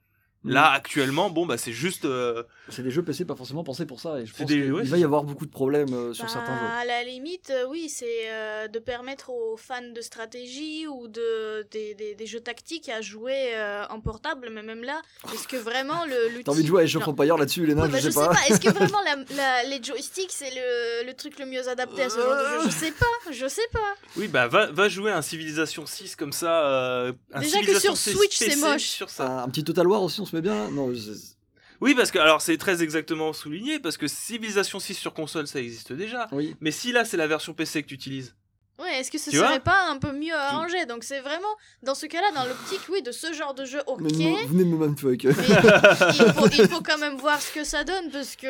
Mm. 0.47 0.51
Là, 0.53 0.71
actuellement, 0.71 1.29
bon, 1.29 1.45
bah, 1.45 1.57
c'est 1.57 1.71
juste. 1.73 2.05
euh, 2.05 2.43
C'est 2.69 2.83
des 2.83 2.91
jeux 2.91 3.03
PC 3.03 3.25
pas 3.25 3.35
forcément 3.35 3.63
pensés 3.63 3.85
pour 3.85 3.99
ça. 3.99 4.19
Et 4.19 4.25
je 4.25 4.31
C'est 4.33 4.39
pense 4.43 4.47
des- 4.47 4.61
qu'il 4.61 4.73
ouais, 4.73 4.83
va 4.83 4.97
y 4.97 5.03
avoir 5.03 5.23
beaucoup 5.23 5.45
de 5.45 5.51
problèmes 5.51 5.93
euh, 5.93 6.13
sur 6.13 6.25
bah, 6.25 6.31
certains 6.31 6.57
jeux. 6.59 6.65
À 6.81 6.85
la 6.85 7.03
limite, 7.03 7.49
euh, 7.51 7.65
oui, 7.69 7.89
c'est 7.89 8.29
euh, 8.31 8.67
de 8.67 8.79
permettre 8.79 9.29
aux 9.29 9.57
fans 9.57 9.81
de 9.93 10.01
stratégie 10.01 10.87
ou 10.87 11.07
de, 11.07 11.65
des, 11.71 11.93
des- 11.93 12.15
des 12.15 12.25
jeux 12.25 12.39
tactiques 12.39 12.89
à 12.89 13.01
jouer 13.01 13.51
euh, 13.55 13.85
en 13.89 13.99
portable, 13.99 14.49
mais 14.51 14.63
même 14.63 14.83
là, 14.83 15.01
est-ce 15.33 15.47
que 15.47 15.57
vraiment 15.57 16.05
le 16.05 16.29
l'outil... 16.29 16.43
T'as 16.45 16.51
envie 16.51 16.63
de 16.63 16.67
jouer 16.67 16.81
à 16.81 16.83
Age 16.83 16.95
of 16.95 17.03
Non. 17.07 17.13
Empire 17.13 17.37
là-dessus, 17.37 17.65
Léna 17.65 17.83
Ouais, 17.83 17.89
bah, 17.89 17.99
Je 17.99 18.09
sais 18.09 18.15
pas. 18.19 18.31
Est-ce 18.49 18.59
que 18.59 18.69
vraiment 18.73 19.01
la- 19.05 19.35
la- 19.35 19.63
les 19.63 19.81
joysticks 19.83 20.31
c'est 20.31 20.51
le, 20.51 21.05
le 21.07 21.13
truc 21.13 21.39
le 21.39 21.45
mieux 21.45 21.67
adapté 21.67 22.03
à 22.03 22.09
ce 22.09 22.19
genre 22.19 22.33
de 22.35 22.61
jeu? 22.63 22.69
Je 22.69 22.71
sais 22.71 22.91
pas, 22.91 23.31
je 23.31 23.47
sais 23.47 23.67
pas. 23.71 23.95
Oui, 24.15 24.27
bah, 24.27 24.47
va, 24.47 24.67
va 24.71 24.89
jouer 24.89 25.11
un 25.11 25.21
Civilization 25.21 25.85
6 25.85 26.15
comme 26.15 26.31
ça. 26.31 26.65
euh, 26.65 27.13
un 27.33 27.39
Déjà 27.39 27.51
que 27.59 27.65
Civilization 27.65 27.95
sur 27.95 28.11
6 28.13 28.17
Switch, 28.17 28.35
c'est 28.37 28.45
PC 28.49 28.59
moche. 28.61 28.81
Sur 28.83 29.09
ça. 29.09 29.27
Un, 29.27 29.43
un 29.43 29.49
petit 29.49 29.63
Total 29.63 29.87
War 29.87 30.01
aussi, 30.03 30.21
on 30.21 30.25
se 30.25 30.35
bien. 30.41 30.69
Non, 30.71 30.93
je- 30.93 31.11
Oui, 31.81 31.93
parce 31.95 32.11
que, 32.11 32.19
alors, 32.19 32.41
c'est 32.41 32.57
très 32.57 32.81
exactement 32.83 33.33
souligné, 33.33 33.79
parce 33.79 33.97
que 33.97 34.07
Civilization 34.07 34.79
6 34.79 34.95
sur 34.95 35.13
console, 35.13 35.47
ça 35.47 35.59
existe 35.59 35.93
déjà. 35.93 36.27
oui. 36.31 36.55
Mais 36.61 36.71
si 36.71 36.91
là, 36.91 37.05
c'est 37.05 37.17
la 37.17 37.27
version 37.27 37.53
PC 37.53 37.83
que 37.83 37.87
tu 37.87 37.93
utilises. 37.95 38.35
Ouais, 38.79 38.99
est-ce 38.99 39.09
que 39.09 39.17
ce 39.17 39.31
Tu 39.31 39.37
serait 39.37 39.59
pas 39.59 39.89
un 39.89 39.97
peu 39.97 40.11
mieux 40.11 40.35
arrangé 40.35 40.85
Donc 40.85 41.03
c'est 41.03 41.19
vraiment, 41.21 41.47
dans 41.81 41.95
ce 41.95 42.05
cas-là, 42.05 42.27
dans 42.35 42.45
l'optique, 42.45 42.81
oui, 42.91 43.01
de 43.01 43.11
ce 43.11 43.33
genre 43.33 43.55
de 43.55 43.65
jeu, 43.65 43.79
ok. 43.87 44.01
Mais 44.01 44.45
venez 44.45 44.65
me 44.65 44.77
mindfuck. 44.77 45.23
il, 45.23 45.33
faut, 45.33 46.47
il 46.47 46.67
faut 46.67 46.81
quand 46.81 46.99
même 46.99 47.17
voir 47.17 47.41
ce 47.41 47.51
que 47.53 47.63
ça 47.63 47.83
donne, 47.83 48.11
parce 48.11 48.35
que... 48.35 48.47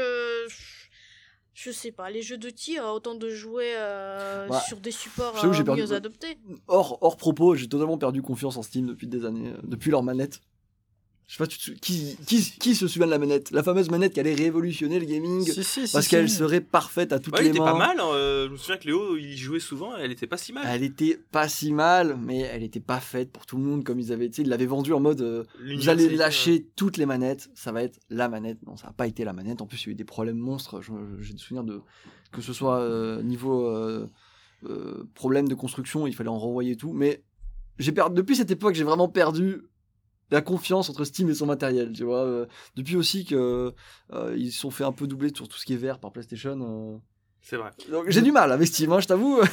Je 1.54 1.72
sais 1.72 1.92
pas, 1.92 2.12
les 2.12 2.22
jeux 2.22 2.38
de 2.38 2.50
tir, 2.52 2.84
autant 2.86 3.16
de 3.16 3.30
jouer 3.32 3.74
euh, 3.78 4.48
Bah, 4.48 4.62
sur 4.68 4.78
des 4.80 4.92
supports 4.92 5.34
je 5.38 5.42
t'avoue, 5.42 5.54
j'ai 5.54 5.62
euh, 5.62 5.64
perdu- 5.64 5.82
mieux 5.82 5.92
adoptés. 5.94 6.38
hors, 6.68 7.00
hors 7.02 7.18
propos, 7.18 7.56
j'ai 7.56 7.68
totalement 7.68 7.98
perdu 7.98 8.22
confiance 8.22 8.58
en 8.58 8.62
Steam 8.62 8.86
depuis 8.86 9.08
des 9.08 9.26
années, 9.26 9.50
euh, 9.50 9.58
depuis 9.64 9.90
leur 9.90 10.04
manette. 10.04 10.42
Je 11.28 11.34
sais 11.34 11.38
pas, 11.40 11.48
tu 11.48 11.58
te 11.60 11.72
qui, 11.80 12.16
qui, 12.26 12.42
qui 12.58 12.74
se 12.74 12.88
souvient 12.88 13.06
de 13.06 13.12
la 13.12 13.18
manette? 13.20 13.52
La 13.52 13.62
fameuse 13.62 13.90
manette 13.90 14.14
qui 14.14 14.22
allait 14.22 14.34
révolutionner 14.34 14.98
le 14.98 15.06
gaming 15.06 15.42
Si, 15.44 15.62
si, 15.62 15.86
si, 15.86 15.92
parce 15.92 16.06
si. 16.06 16.10
qu'elle 16.12 16.30
serait 16.30 16.62
parfaite 16.62 17.12
à 17.12 17.20
toutes 17.20 17.34
Ouais, 17.34 17.40
elle 17.40 17.46
les 17.48 17.50
était 17.50 17.60
mains. 17.60 17.74
pas 17.74 17.78
mal. 17.78 18.00
hein, 18.00 18.06
euh, 18.14 18.46
je 18.48 18.52
me 18.54 18.58
souviens 18.58 18.78
que 18.78 18.86
Léo, 18.86 19.18
il 19.18 19.34
y 19.34 19.38
jouait 19.38 19.60
souvent, 19.60 19.94
elle 19.98 20.10
était 20.14 20.26
pas 20.26 20.38
si 20.38 20.54
mal. 20.54 20.64
Elle 20.70 20.84
était 20.84 21.20
pas 21.32 21.50
si 21.50 21.74
mal, 21.74 22.18
mais 22.18 22.40
elle 22.40 22.64
était 22.64 22.80
pas 22.80 23.02
faite 23.02 23.30
pour 23.34 23.46
tout 23.46 23.58
le 23.58 23.64
monde 23.64 23.84
comme 23.84 24.00
ils 24.00 24.14
avaient. 24.14 24.30
Tu 24.30 24.36
sais, 24.38 24.42
ils 24.44 24.48
l'avaient 24.48 24.66
vendue 24.66 24.94
en 24.94 25.02
mode 25.02 25.20
euh, 25.20 25.44
vous 25.76 25.90
allez 25.90 26.08
lâcher 26.16 26.66
toutes 26.78 26.96
les 26.96 27.06
manettes, 27.06 27.50
ça 27.56 27.74
va 27.74 27.84
être 27.84 28.00
la 28.10 28.30
manette. 28.30 28.60
Non, 28.66 28.78
ça 28.78 28.88
n'a 28.88 28.94
pas 28.94 29.06
été 29.08 29.26
la 29.26 29.34
manette. 29.34 29.62
En 29.62 29.66
plus, 29.68 29.84
il 29.84 29.88
y 29.88 29.90
a 29.90 29.92
eu 29.92 29.96
des 29.96 30.06
problèmes 30.06 30.38
monstres. 30.38 30.80
J'ai 31.20 31.34
des 31.34 31.40
souvenirs 31.40 31.66
de 31.66 31.82
que 32.32 32.42
ce 32.42 32.54
soit 32.54 32.80
euh, 32.80 33.22
niveau 33.22 33.68
euh, 33.68 34.08
euh, 34.64 35.04
problème 35.14 35.50
de 35.50 35.56
construction, 35.56 36.08
il 36.08 36.16
fallait 36.16 36.30
en 36.30 36.40
renvoyer 36.40 36.78
tout. 36.78 36.94
Mais 36.94 37.22
j'ai 37.80 37.92
perdu 37.92 38.16
depuis 38.16 38.38
cette 38.38 38.50
époque, 38.52 38.76
j'ai 38.76 38.86
vraiment 38.86 39.10
perdu 39.10 39.64
la 40.32 40.42
confiance 40.42 40.90
entre 40.90 41.04
Steam 41.06 41.30
et 41.30 41.34
son 41.34 41.46
matériel. 41.46 41.92
Tu 41.94 42.04
vois, 42.04 42.26
Euh, 42.26 42.46
depuis 42.76 42.96
aussi 42.96 43.26
que 43.26 43.74
euh, 44.14 44.36
ils 44.38 44.52
se 44.52 44.60
sont 44.60 44.72
fait 44.72 44.84
un 44.84 44.92
peu 44.92 45.08
doubler 45.08 45.32
sur 45.34 45.48
tout 45.48 45.58
ce 45.58 45.66
qui 45.66 45.74
est 45.74 45.78
vert 45.78 46.00
par 46.00 46.12
PlayStation. 46.12 46.58
euh. 46.62 46.98
C'est 47.42 47.56
vrai. 47.58 47.72
Donc 47.92 48.06
j'ai 48.10 48.22
du 48.22 48.32
mal 48.32 48.52
avec 48.52 48.68
Steam, 48.68 48.92
hein, 48.92 49.00
je 49.00 49.08
t'avoue. 49.08 49.40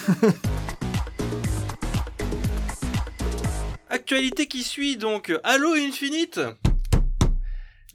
Actualité 3.89 4.47
qui 4.47 4.63
suit 4.65 4.97
donc 4.97 5.33
Halo 5.45 5.75
Infinite. 5.75 6.41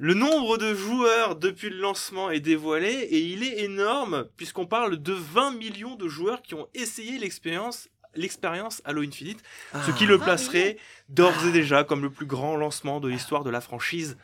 Le 0.01 0.13
nombre 0.13 0.57
de 0.57 0.73
joueurs 0.73 1.35
depuis 1.35 1.69
le 1.69 1.77
lancement 1.81 2.29
est 2.31 2.39
dévoilé 2.39 2.87
et 2.89 3.19
il 3.19 3.43
est 3.43 3.63
énorme 3.63 4.25
puisqu'on 4.37 4.65
parle 4.65 4.95
de 5.01 5.11
20 5.11 5.55
millions 5.57 5.95
de 5.95 6.07
joueurs 6.07 6.41
qui 6.41 6.53
ont 6.55 6.67
essayé 6.73 7.17
l'expérience 7.19 7.89
l'expérience 8.19 8.81
Halo 8.85 9.01
Infinite, 9.01 9.41
ce 9.85 9.91
qui 9.91 10.05
le 10.05 10.17
20 10.17 10.23
placerait 10.25 10.77
d'ores 11.07 11.45
et 11.47 11.51
déjà 11.51 11.83
comme 11.83 12.01
le 12.01 12.09
plus 12.09 12.25
grand 12.25 12.55
lancement 12.55 12.99
de 12.99 13.07
l'histoire 13.07 13.43
de 13.43 13.49
la 13.49 13.61
franchise 13.61 14.17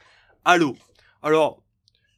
Halo. 0.44 0.76
Alors, 1.24 1.64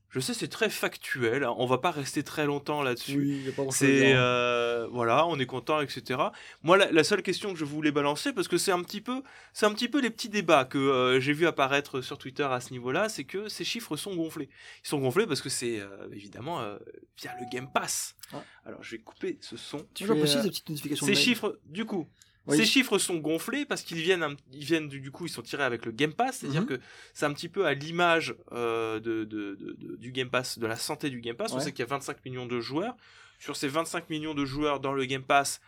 je 0.10 0.20
sais 0.20 0.34
c'est 0.34 0.48
très 0.48 0.70
factuel, 0.70 1.44
hein, 1.44 1.54
on 1.58 1.66
va 1.66 1.78
pas 1.80 1.92
rester 1.92 2.24
très 2.24 2.46
longtemps 2.46 2.82
là-dessus. 2.82 3.18
Oui, 3.18 3.54
C'est 3.72 4.08
dire. 4.08 4.16
euh, 4.20 4.88
voilà, 4.92 5.26
on 5.28 5.38
est 5.38 5.46
content, 5.46 5.82
etc. 5.82 6.20
Moi, 6.64 6.78
la, 6.78 6.92
la 6.92 7.04
seule 7.04 7.22
question 7.22 7.52
que 7.54 7.60
je 7.60 7.66
voulais 7.66 7.92
balancer, 7.92 8.32
parce 8.34 8.48
que 8.48 8.58
c'est 8.58 8.72
un 8.72 8.82
petit 8.84 9.02
peu, 9.02 9.22
c'est 9.54 9.66
un 9.66 9.74
petit 9.74 9.90
peu 9.90 10.00
les 10.00 10.10
petits 10.10 10.30
débats 10.30 10.66
que 10.66 10.78
euh, 10.78 11.20
j'ai 11.20 11.34
vu 11.34 11.46
apparaître 11.48 12.02
sur 12.02 12.18
Twitter 12.18 12.44
à 12.50 12.60
ce 12.62 12.72
niveau-là, 12.72 13.10
c'est 13.10 13.26
que 13.26 13.50
ces 13.50 13.64
chiffres 13.66 13.98
sont 13.98 14.16
gonflés. 14.16 14.50
Ils 14.84 14.88
sont 14.88 15.00
gonflés 15.00 15.28
parce 15.28 15.42
que 15.42 15.50
c'est 15.50 15.80
euh, 15.80 16.08
évidemment 16.14 16.62
euh, 16.62 16.78
via 17.20 17.32
le 17.40 17.46
Game 17.52 17.70
Pass. 17.72 18.16
Ah. 18.34 18.44
Alors, 18.66 18.84
je 18.84 18.92
vais 18.92 19.02
couper 19.02 19.38
ce 19.42 19.58
son. 19.58 19.78
Aussi 19.78 20.38
euh, 20.38 20.42
ces 20.44 20.50
petites 20.50 20.70
notifications. 20.70 21.06
Ces 21.06 21.16
chiffres, 21.16 21.60
du 21.66 21.86
coup, 21.86 22.08
Oui. 22.48 22.58
ces 22.58 22.66
chiffres 22.66 22.98
sont 22.98 23.18
gonflés 23.18 23.66
parce 23.66 23.82
qu'ils 23.82 23.98
viennent, 24.02 24.26
ils 24.54 24.64
viennent 24.64 24.88
du, 24.88 25.12
coup, 25.12 25.26
ils 25.26 25.30
sont 25.30 25.42
tirés 25.42 25.64
avec 25.64 25.86
le 25.86 25.92
Game 25.92 26.14
Pass, 26.14 26.38
c'est-à-dire 26.40 26.62
Mhm. 26.62 26.68
que 26.68 26.80
c'est 27.14 27.26
un 27.26 27.34
petit 27.34 27.50
peu 27.50 27.66
à 27.66 27.74
l'image 27.74 28.36
euh, 28.52 29.00
de, 29.00 29.24
de- 29.26 29.56
de- 29.56 29.74
de- 29.78 29.96
du 29.98 30.12
Game 30.12 30.30
Pass, 30.30 30.58
de 30.60 30.66
la 30.68 30.76
santé 30.78 31.10
du 31.10 31.20
Game 31.22 31.36
Pass. 31.36 31.54
On 31.54 31.60
sait 31.60 31.72
qu'il 31.72 31.80
y 31.80 31.84
a 31.84 31.90
25 31.90 32.24
millions 32.26 32.46
de 32.46 32.60
joueurs. 32.60 32.96
Sur 33.40 33.56
ces 33.56 33.68
25 33.68 34.10
millions 34.10 34.34
de 34.34 34.46
joueurs 34.46 34.80
dans 34.80 34.94
le 34.94 35.06
Game 35.06 35.24
Pass, 35.24 35.60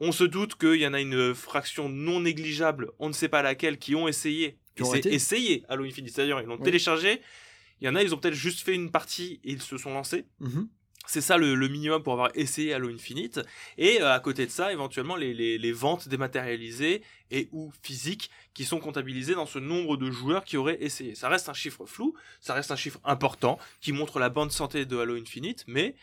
on 0.00 0.12
se 0.12 0.24
doute 0.24 0.54
qu'il 0.54 0.76
y 0.76 0.86
en 0.86 0.94
a 0.94 1.00
une 1.00 1.34
fraction 1.34 1.88
non 1.88 2.20
négligeable, 2.20 2.90
on 3.00 3.08
ne 3.08 3.12
sait 3.12 3.28
pas 3.28 3.42
laquelle, 3.42 3.78
qui 3.78 3.94
ont 3.96 4.06
essayé, 4.08 4.56
Qui 4.76 4.84
ont 4.84 4.94
essayé 4.94 5.64
Halo 5.68 5.84
Infinite, 5.84 6.14
c'est-à-dire 6.14 6.40
ils 6.40 6.46
l'ont 6.46 6.56
Oui. 6.56 6.62
téléchargé. 6.62 7.20
Il 7.80 7.86
y 7.86 7.88
en 7.88 7.94
a, 7.96 8.02
ils 8.02 8.14
ont 8.14 8.18
peut-être 8.18 8.34
juste 8.34 8.60
fait 8.60 8.74
une 8.74 8.90
partie 8.90 9.40
et 9.44 9.52
ils 9.52 9.60
se 9.62 9.76
sont 9.76 9.92
lancés. 9.92 10.24
Mhm. 10.40 10.68
C'est 11.10 11.22
ça 11.22 11.38
le, 11.38 11.54
le 11.54 11.68
minimum 11.68 12.02
pour 12.02 12.12
avoir 12.12 12.30
essayé 12.34 12.74
Halo 12.74 12.88
Infinite. 12.90 13.40
Et 13.78 14.02
euh, 14.02 14.12
à 14.12 14.20
côté 14.20 14.44
de 14.46 14.50
ça, 14.50 14.72
éventuellement, 14.72 15.16
les, 15.16 15.32
les- 15.32 15.56
les 15.58 15.72
ventes 15.72 16.06
dématérialisées 16.08 17.02
et 17.30 17.48
ou 17.52 17.72
physiques 17.82 18.30
qui 18.54 18.64
sont 18.64 18.78
comptabilisées 18.78 19.34
dans 19.34 19.46
ce 19.46 19.58
nombre 19.58 19.96
de 19.96 20.10
joueurs 20.10 20.44
qui 20.44 20.56
auraient 20.56 20.78
essayé. 20.82 21.14
Ça 21.14 21.28
reste 21.28 21.48
un 21.48 21.54
chiffre 21.54 21.86
flou, 21.86 22.14
ça 22.40 22.52
reste 22.54 22.70
un 22.70 22.76
chiffre 22.76 23.00
important 23.04 23.58
qui 23.80 23.92
montre 23.92 24.18
la 24.18 24.28
bonne 24.28 24.50
santé 24.50 24.84
de 24.84 24.96
Halo 24.98 25.16
Infinite, 25.16 25.64
mais 25.66 25.94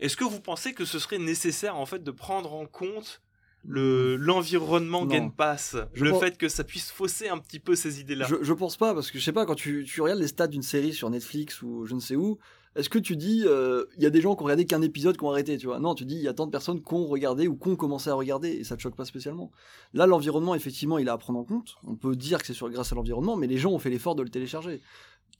est-ce 0.00 0.16
que 0.16 0.24
vous 0.24 0.40
pensez 0.40 0.72
que 0.72 0.84
ce 0.84 0.98
serait 1.00 1.18
nécessaire 1.18 1.76
en 1.76 1.86
fait 1.86 2.04
de 2.04 2.10
prendre 2.12 2.52
en 2.54 2.66
compte 2.66 3.20
le 3.64 4.14
l'environnement. 4.16 5.04
Game 5.04 5.32
Pass, 5.32 5.76
Je 5.94 6.04
le 6.04 6.12
pense- 6.12 6.20
fait 6.22 6.38
que 6.38 6.48
ça 6.48 6.62
puisse 6.62 6.92
fausser 6.92 7.28
un 7.28 7.38
petit 7.38 7.58
peu 7.58 7.74
ces 7.74 8.00
idées-là 8.00 8.26
Je, 8.30 8.36
je 8.40 8.52
pense 8.52 8.76
pas, 8.76 8.94
parce 8.94 9.10
que 9.10 9.18
je 9.18 9.24
sais 9.24 9.32
pas, 9.32 9.46
quand 9.46 9.56
tu, 9.56 9.84
tu 9.84 10.00
regardes 10.00 10.20
les 10.20 10.28
stats 10.28 10.46
d'une 10.46 10.62
série 10.62 10.92
sur 10.92 11.10
Netflix 11.10 11.60
ou 11.62 11.84
je 11.84 11.94
ne 11.94 12.00
sais 12.00 12.14
où, 12.14 12.38
est-ce 12.78 12.88
que 12.88 13.00
tu 13.00 13.16
dis, 13.16 13.42
euh, 13.44 13.86
il 13.96 14.04
y 14.04 14.06
a 14.06 14.10
des 14.10 14.20
gens 14.20 14.36
qui 14.36 14.42
ont 14.42 14.44
regardé 14.44 14.64
qu'un 14.64 14.82
épisode 14.82 15.16
qui 15.16 15.24
ont 15.24 15.30
arrêté, 15.30 15.58
tu 15.58 15.66
vois? 15.66 15.80
Non, 15.80 15.96
tu 15.96 16.04
dis, 16.04 16.14
il 16.14 16.22
y 16.22 16.28
a 16.28 16.32
tant 16.32 16.46
de 16.46 16.52
personnes 16.52 16.80
qui 16.80 16.94
ont 16.94 17.08
regardé 17.08 17.48
ou 17.48 17.56
qui 17.56 17.70
ont 17.70 17.74
commencé 17.74 18.08
à 18.08 18.14
regarder, 18.14 18.50
et 18.50 18.62
ça 18.62 18.76
te 18.76 18.82
choque 18.82 18.94
pas 18.94 19.04
spécialement. 19.04 19.50
Là, 19.94 20.06
l'environnement, 20.06 20.54
effectivement, 20.54 20.96
il 20.98 21.08
est 21.08 21.10
à 21.10 21.18
prendre 21.18 21.40
en 21.40 21.44
compte. 21.44 21.74
On 21.82 21.96
peut 21.96 22.14
dire 22.14 22.38
que 22.38 22.46
c'est 22.46 22.54
sur 22.54 22.70
grâce 22.70 22.92
à 22.92 22.94
l'environnement, 22.94 23.34
mais 23.34 23.48
les 23.48 23.58
gens 23.58 23.72
ont 23.72 23.80
fait 23.80 23.90
l'effort 23.90 24.14
de 24.14 24.22
le 24.22 24.28
télécharger. 24.28 24.80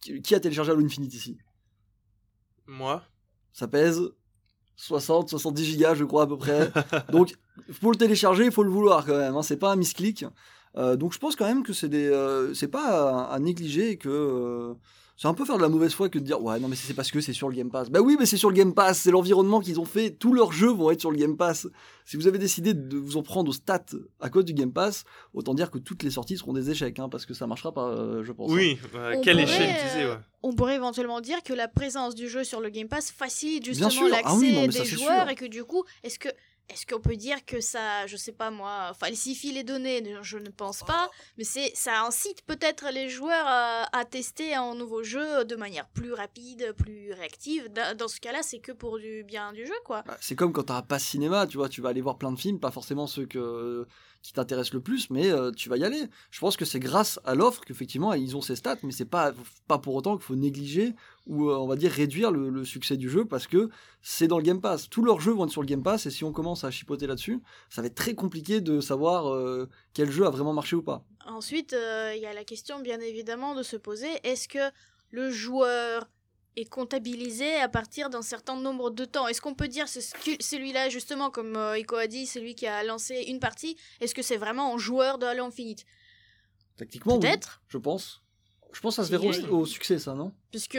Qui, 0.00 0.34
a 0.34 0.40
téléchargé 0.40 0.72
Halo 0.72 0.84
Infinite 0.84 1.14
ici? 1.14 1.38
Moi 2.66 3.04
Ça 3.52 3.68
pèse 3.68 4.02
60, 4.74 5.28
70 5.28 5.64
gigas, 5.64 5.94
je 5.94 6.04
crois, 6.04 6.24
à 6.24 6.26
peu 6.26 6.38
près. 6.38 6.72
donc, 7.12 7.36
pour 7.80 7.92
le 7.92 7.96
télécharger, 7.96 8.46
il 8.46 8.52
faut 8.52 8.64
le 8.64 8.70
vouloir 8.70 9.06
quand 9.06 9.16
même. 9.16 9.36
Hein, 9.36 9.42
c'est 9.42 9.58
pas 9.58 9.70
un 9.70 9.76
misclick. 9.76 10.24
Euh, 10.76 10.96
donc, 10.96 11.12
je 11.12 11.18
pense 11.18 11.36
quand 11.36 11.46
même 11.46 11.62
que 11.62 11.72
c'est 11.72 11.88
des, 11.88 12.08
euh, 12.08 12.52
c'est 12.52 12.66
pas 12.66 13.26
à, 13.26 13.32
à 13.32 13.38
négliger 13.38 13.90
et 13.90 13.96
que 13.96 14.74
c'est 15.20 15.26
un 15.26 15.34
peu 15.34 15.44
faire 15.44 15.56
de 15.56 15.62
la 15.62 15.68
mauvaise 15.68 15.92
foi 15.92 16.08
que 16.08 16.20
de 16.20 16.24
dire 16.24 16.40
ouais 16.40 16.60
non 16.60 16.68
mais 16.68 16.76
c'est 16.76 16.94
parce 16.94 17.10
que 17.10 17.20
c'est 17.20 17.32
sur 17.32 17.48
le 17.48 17.56
Game 17.56 17.70
Pass. 17.70 17.90
Bah 17.90 18.00
oui, 18.00 18.16
mais 18.18 18.24
c'est 18.24 18.36
sur 18.36 18.50
le 18.50 18.54
Game 18.54 18.72
Pass, 18.72 19.00
c'est 19.00 19.10
l'environnement 19.10 19.58
qu'ils 19.60 19.80
ont 19.80 19.84
fait. 19.84 20.10
Tous 20.12 20.32
leurs 20.32 20.52
jeux 20.52 20.70
vont 20.70 20.92
être 20.92 21.00
sur 21.00 21.10
le 21.10 21.18
Game 21.18 21.36
Pass. 21.36 21.66
Si 22.04 22.16
vous 22.16 22.28
avez 22.28 22.38
décidé 22.38 22.72
de 22.72 22.96
vous 22.96 23.16
en 23.16 23.22
prendre 23.24 23.50
aux 23.50 23.52
stats 23.52 23.84
à 24.20 24.30
cause 24.30 24.44
du 24.44 24.54
Game 24.54 24.72
Pass, 24.72 25.04
autant 25.34 25.54
dire 25.54 25.72
que 25.72 25.78
toutes 25.78 26.04
les 26.04 26.10
sorties 26.10 26.38
seront 26.38 26.52
des 26.52 26.70
échecs, 26.70 26.98
hein, 27.00 27.08
parce 27.08 27.26
que 27.26 27.34
ça 27.34 27.46
marchera 27.48 27.72
pas, 27.72 27.88
euh, 27.88 28.22
je 28.24 28.32
pense. 28.32 28.50
hein. 28.50 28.54
Oui, 28.54 28.78
euh, 28.94 29.20
quelle 29.22 29.38
pourrait, 29.38 29.42
échelle 29.42 29.70
euh, 29.70 29.74
utiliser 29.74 30.08
ouais. 30.08 30.18
On 30.44 30.52
pourrait 30.54 30.76
éventuellement 30.76 31.20
dire 31.20 31.42
que 31.42 31.52
la 31.52 31.66
présence 31.66 32.14
du 32.14 32.28
jeu 32.28 32.44
sur 32.44 32.60
le 32.60 32.70
Game 32.70 32.88
Pass 32.88 33.10
facilite 33.10 33.64
justement. 33.64 33.90
Ah 34.06 34.08
l'accès 34.08 34.36
oui, 34.36 34.68
des 34.68 34.84
joueurs 34.84 35.22
sûr. 35.22 35.28
et 35.30 35.34
que 35.34 35.46
du 35.46 35.64
coup, 35.64 35.82
est-ce 36.04 36.18
que 36.20 36.28
est-ce 36.68 36.86
qu'on 36.86 37.00
peut 37.00 37.16
dire 37.16 37.44
que 37.46 37.60
ça, 37.60 38.06
je 38.06 38.16
sais 38.16 38.32
pas 38.32 38.50
moi, 38.50 38.92
falsifie 38.98 39.52
les 39.52 39.64
données 39.64 40.02
Je 40.22 40.38
ne 40.38 40.50
pense 40.50 40.82
pas, 40.84 41.10
mais 41.36 41.44
c'est 41.44 41.72
ça 41.74 42.02
incite 42.04 42.42
peut-être 42.42 42.90
les 42.92 43.08
joueurs 43.08 43.46
à, 43.46 43.96
à 43.96 44.04
tester 44.04 44.54
un 44.54 44.74
nouveau 44.74 45.02
jeu 45.02 45.44
de 45.44 45.56
manière 45.56 45.88
plus 45.88 46.12
rapide, 46.12 46.72
plus 46.76 47.12
réactive. 47.12 47.68
Da- 47.72 47.94
Dans 47.94 48.08
ce 48.08 48.20
cas-là, 48.20 48.42
c'est 48.42 48.58
que 48.58 48.72
pour 48.72 48.98
du 48.98 49.24
bien 49.24 49.52
du 49.52 49.66
jeu, 49.66 49.74
quoi. 49.84 50.02
Bah, 50.06 50.16
c'est 50.20 50.36
comme 50.36 50.52
quand 50.52 50.64
t'as 50.64 50.76
un 50.76 50.82
pass 50.82 51.04
cinéma, 51.04 51.46
tu 51.46 51.56
vois, 51.56 51.68
tu 51.68 51.80
vas 51.80 51.88
aller 51.88 52.00
voir 52.02 52.18
plein 52.18 52.32
de 52.32 52.38
films, 52.38 52.60
pas 52.60 52.70
forcément 52.70 53.06
ceux 53.06 53.26
que 53.26 53.86
qui 54.22 54.32
t'intéresse 54.32 54.72
le 54.72 54.80
plus, 54.80 55.10
mais 55.10 55.30
euh, 55.30 55.52
tu 55.52 55.68
vas 55.68 55.76
y 55.76 55.84
aller. 55.84 56.02
Je 56.30 56.40
pense 56.40 56.56
que 56.56 56.64
c'est 56.64 56.80
grâce 56.80 57.20
à 57.24 57.34
l'offre 57.34 57.64
qu'effectivement 57.64 58.12
ils 58.14 58.36
ont 58.36 58.40
ces 58.40 58.56
stats, 58.56 58.78
mais 58.82 58.92
c'est 58.92 59.04
pas 59.04 59.32
pas 59.66 59.78
pour 59.78 59.94
autant 59.94 60.16
qu'il 60.16 60.24
faut 60.24 60.34
négliger 60.34 60.94
ou 61.26 61.48
euh, 61.50 61.56
on 61.56 61.66
va 61.66 61.76
dire 61.76 61.92
réduire 61.92 62.30
le, 62.30 62.64
succès 62.64 62.96
du 62.96 63.08
jeu 63.08 63.24
parce 63.24 63.46
que 63.46 63.68
c'est 64.02 64.26
dans 64.26 64.38
le 64.38 64.44
Game 64.44 64.60
Pass. 64.60 64.88
Tous 64.88 65.02
leurs 65.02 65.20
jeux 65.20 65.32
vont 65.32 65.44
être 65.44 65.52
sur 65.52 65.62
le 65.62 65.66
Game 65.66 65.82
Pass 65.82 66.06
et 66.06 66.10
si 66.10 66.24
on 66.24 66.32
commence 66.32 66.64
à 66.64 66.70
chipoter 66.70 67.06
là-dessus, 67.06 67.40
ça 67.70 67.80
va 67.80 67.86
être 67.86 67.94
très 67.94 68.14
compliqué 68.14 68.60
de 68.60 68.80
savoir 68.80 69.32
euh, 69.32 69.68
quel 69.94 70.10
jeu 70.10 70.26
a 70.26 70.30
vraiment 70.30 70.52
marché 70.52 70.76
ou 70.76 70.82
pas. 70.82 71.04
Ensuite, 71.26 71.76
il 72.14 72.20
y 72.20 72.26
a 72.26 72.32
la 72.32 72.44
question 72.44 72.80
bien 72.80 73.00
évidemment 73.00 73.54
de 73.54 73.62
se 73.62 73.76
poser 73.76 74.08
est-ce 74.24 74.48
que 74.48 74.72
le 75.10 75.30
joueur 75.30 76.08
est 76.56 76.68
comptabilisé 76.68 77.54
à 77.56 77.68
partir 77.68 78.10
d'un 78.10 78.22
certain 78.22 78.56
nombre 78.56 78.90
de 78.90 79.04
temps 79.04 79.28
Est-ce 79.28 79.40
qu'on 79.40 79.54
peut 79.54 79.68
dire 79.68 79.88
ce- 79.88 80.00
celui-là 80.40 80.88
justement 80.88 81.30
comme 81.30 81.56
euh, 81.56 81.78
Iko 81.78 81.96
a 81.96 82.06
dit, 82.06 82.26
celui 82.26 82.54
qui 82.54 82.66
a 82.66 82.82
lancé 82.84 83.24
une 83.28 83.38
partie 83.40 83.76
Est-ce 84.00 84.14
que 84.14 84.22
c'est 84.22 84.36
vraiment 84.38 84.74
un 84.74 84.78
joueur 84.78 85.18
de 85.18 85.26
Halo 85.26 85.44
Infinite? 85.44 85.84
Tactiquement, 86.76 87.14
oui, 87.14 87.20
Peut-être, 87.20 87.62
je 87.68 87.78
pense. 87.78 88.22
Je 88.70 88.80
pense 88.80 88.96
que 88.96 89.02
ça 89.02 89.06
se 89.06 89.10
verra 89.10 89.24
au, 89.50 89.60
au 89.60 89.66
succès, 89.66 89.98
ça, 89.98 90.12
non? 90.14 90.30
Puisque 90.50 90.74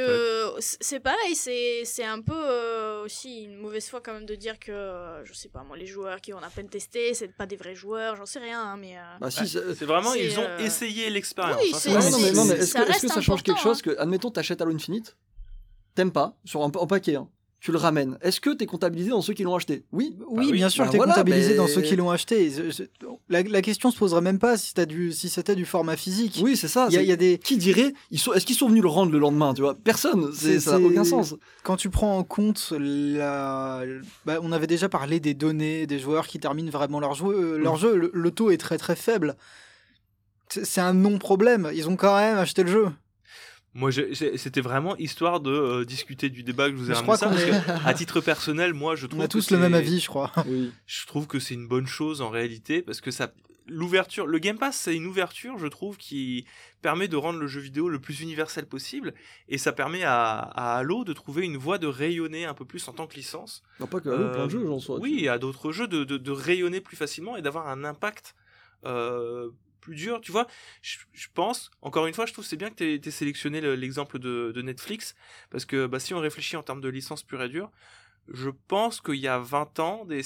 c- 0.59 0.77
c'est 0.79 0.99
pareil, 0.99 1.35
c'est 1.35 1.81
c'est 1.85 2.03
un 2.03 2.21
peu 2.21 2.35
euh, 2.35 3.03
aussi 3.03 3.45
une 3.45 3.55
mauvaise 3.57 3.89
foi 3.89 3.99
quand 3.99 4.13
même 4.13 4.27
de 4.27 4.35
dire 4.35 4.59
que 4.59 4.71
euh, 4.71 5.25
je 5.25 5.33
sais 5.33 5.49
pas 5.49 5.63
moi 5.63 5.75
les 5.75 5.87
joueurs 5.87 6.21
qui 6.21 6.31
ont 6.31 6.37
à 6.37 6.49
peine 6.51 6.69
testé, 6.69 7.15
c'est 7.15 7.29
pas 7.35 7.47
des 7.47 7.55
vrais 7.55 7.73
joueurs, 7.73 8.15
j'en 8.15 8.27
sais 8.27 8.39
rien, 8.39 8.61
hein, 8.61 8.77
mais 8.77 8.95
euh, 8.97 9.01
Bah 9.19 9.31
si, 9.31 9.39
Ouais, 9.41 9.47
c'est- 9.47 9.85
vraiment, 9.85 10.13
ils 10.13 10.37
ont 10.39 10.43
euh, 10.43 10.57
essayé 10.59 11.09
l'expérience. 11.09 11.59
oui, 11.61 11.71
hein, 11.73 11.99
Ouais, 11.99 12.07
est-ce 12.59 12.73
que, 12.75 13.01
que 13.01 13.07
ça 13.07 13.21
change 13.21 13.41
quelque 13.41 13.57
hein. 13.57 13.63
chose 13.63 13.81
que, 13.81 13.97
admettons, 13.97 14.29
t'achètes 14.29 14.61
Halo 14.61 14.73
Infinite, 14.73 15.17
t'aimes 15.99 16.11
pas, 16.11 16.37
sur 16.45 16.63
un, 16.63 16.69
paquet, 16.69 17.15
hein, 17.15 17.27
tu 17.59 17.73
le 17.73 17.77
ramènes. 17.77 18.17
Est-ce 18.21 18.39
que 18.39 18.51
t'es 18.51 18.65
comptabilisé 18.65 19.09
dans 19.09 19.21
ceux 19.21 19.33
qui 19.33 19.43
l'ont 19.43 19.53
acheté? 19.55 19.83
Oui. 19.91 20.15
Oui, 20.29 20.45
oui. 20.45 20.51
bien 20.53 20.69
sûr, 20.69 20.85
Bah 20.85 20.91
t'es 20.91 20.95
voilà, 20.97 21.11
comptabilisé 21.13 21.49
mais- 21.49 21.55
dans 21.57 21.67
ceux 21.67 21.81
qui 21.81 21.97
l'ont 21.97 22.09
acheté. 22.09 22.49
La, 23.27 23.43
la 23.43 23.61
question 23.61 23.91
se 23.91 23.97
poserait 23.97 24.21
même 24.21 24.39
pas 24.39 24.55
si, 24.57 24.73
t'as 24.73 24.85
du, 24.85 25.11
si 25.11 25.27
c'était 25.27 25.55
du 25.55 25.65
format 25.65 25.97
physique. 25.97 26.39
Oui, 26.41 26.55
c'est 26.55 26.69
ça. 26.69 26.87
Il 26.89 26.95
y, 26.95 26.97
a- 26.97 27.01
y 27.03 27.11
a 27.11 27.17
des... 27.17 27.37
Qui 27.37 27.57
dirait 27.57 27.93
Est-ce 28.11 28.45
qu'ils 28.45 28.55
sont 28.55 28.69
venus 28.69 28.81
le 28.81 28.87
rendre 28.87 29.11
le 29.11 29.19
lendemain 29.19 29.53
tu 29.53 29.61
vois? 29.61 29.75
Personne. 29.75 30.31
Ça 30.33 30.79
n'a 30.79 30.85
aucun 30.87 31.03
sens. 31.03 31.35
Quand 31.63 31.75
tu 31.75 31.89
prends 31.89 32.17
en 32.17 32.23
compte 32.23 32.71
la... 32.79 33.83
bah, 34.25 34.39
on 34.41 34.53
avait 34.53 34.67
déjà 34.67 34.87
parlé 34.87 35.19
des 35.19 35.33
données 35.33 35.85
des 35.85 35.99
joueurs 35.99 36.27
qui 36.27 36.39
terminent 36.39 36.71
vraiment 36.71 37.01
leur, 37.01 37.13
jeu, 37.13 37.25
euh, 37.27 37.57
leur 37.57 37.75
Mm. 37.75 37.79
jeu. 37.79 37.95
Le, 37.97 38.11
le 38.13 38.31
taux 38.31 38.51
est 38.51 38.57
très 38.57 38.77
très 38.77 38.95
faible. 38.95 39.35
C'est 40.47 40.65
c'est 40.65 40.81
un 40.81 40.93
non-problème. 40.93 41.69
Ils 41.75 41.89
ont 41.89 41.95
quand 41.97 42.15
même 42.15 42.37
acheté 42.37 42.63
le 42.63 42.71
jeu. 42.71 42.87
Moi, 43.75 43.91
c'était 43.91 44.61
vraiment 44.61 44.97
histoire 44.97 45.39
de 45.39 45.51
euh, 45.51 45.85
discuter 45.85 46.29
du 46.29 46.41
débat 46.43 46.69
que 46.69 46.75
je 46.75 46.81
vous 46.81 46.91
ai 46.91 46.95
Je 46.95 46.99
ramené 46.99 47.03
crois 47.05 47.17
ça. 47.17 47.27
parce 47.29 47.43
que, 47.43 47.87
à 47.87 47.93
titre 47.93 48.19
personnel, 48.19 48.73
moi, 48.73 48.95
je 48.95 49.05
On 49.05 49.09
trouve 49.09 49.21
a 49.21 49.27
que 49.27 49.31
tous 49.31 49.51
le 49.51 49.57
c'est- 49.57 49.61
même 49.61 49.73
avis, 49.75 49.99
je 49.99 50.07
crois. 50.07 50.31
Oui. 50.47 50.71
Je 50.87 51.05
trouve 51.05 51.27
que 51.27 51.39
c'est 51.39 51.53
une 51.53 51.67
bonne 51.67 51.85
chose 51.87 52.21
en 52.21 52.29
réalité 52.29 52.81
parce 52.81 52.99
que 52.99 53.11
ça, 53.11 53.31
l'ouverture, 53.67 54.25
le 54.25 54.39
Game 54.39 54.57
Pass, 54.57 54.75
c'est 54.75 54.95
une 54.95 55.05
ouverture, 55.05 55.59
je 55.59 55.67
trouve, 55.67 55.97
qui 55.97 56.45
permet 56.81 57.07
de 57.07 57.15
rendre 57.15 57.37
le 57.37 57.45
jeu 57.45 57.61
vidéo 57.61 57.89
le 57.89 57.99
plus 57.99 58.21
universel 58.21 58.65
possible 58.65 59.13
et 59.47 59.59
ça 59.59 59.71
permet 59.71 60.01
à, 60.03 60.39
à 60.39 60.77
Halo 60.79 61.03
de 61.03 61.13
trouver 61.13 61.45
une 61.45 61.57
voie 61.57 61.77
de 61.77 61.85
rayonner 61.85 62.45
un 62.45 62.55
peu 62.55 62.65
plus 62.65 62.87
en 62.87 62.93
tant 62.93 63.05
que 63.05 63.13
licence. 63.15 63.61
Non, 63.79 63.85
pas 63.85 63.99
que 63.99 64.09
Halo, 64.09 64.29
plein 64.31 64.47
de 64.47 64.47
Euh, 64.47 64.49
jeux, 64.49 64.65
j'en 64.65 64.79
sois. 64.79 64.97
Oui, 64.99 65.27
à 65.27 65.37
d'autres 65.37 65.71
jeux 65.71 65.87
de, 65.87 66.03
de, 66.03 66.17
de 66.17 66.31
rayonner 66.31 66.81
plus 66.81 66.97
facilement 66.97 67.37
et 67.37 67.43
d'avoir 67.43 67.67
un 67.67 67.83
impact 67.83 68.33
euh, 68.85 69.49
plus 69.79 69.95
dur. 69.95 70.21
Tu 70.21 70.31
vois, 70.31 70.47
je, 70.81 70.97
je 71.13 71.27
pense, 71.33 71.71
encore 71.81 72.07
une 72.07 72.13
fois, 72.13 72.25
je 72.25 72.33
trouve 72.33 72.45
c'est 72.45 72.57
bien 72.57 72.69
que 72.69 72.75
tu 72.75 73.07
aies, 73.07 73.11
sélectionné 73.11 73.61
le- 73.61 73.75
l'exemple 73.75 74.19
de, 74.19 74.51
de 74.53 74.61
Netflix 74.61 75.15
parce 75.49 75.65
que 75.65 75.87
bah, 75.87 75.99
si 75.99 76.13
on 76.13 76.19
réfléchit 76.19 76.55
en 76.57 76.63
termes 76.63 76.81
de 76.81 76.89
licence 76.89 77.23
pure 77.23 77.41
et 77.43 77.49
dure, 77.49 77.71
je 78.27 78.49
pense 78.67 79.01
qu'il 79.01 79.15
y 79.15 79.27
a 79.27 79.39
20 79.39 79.79
ans, 79.79 80.05
des, 80.05 80.23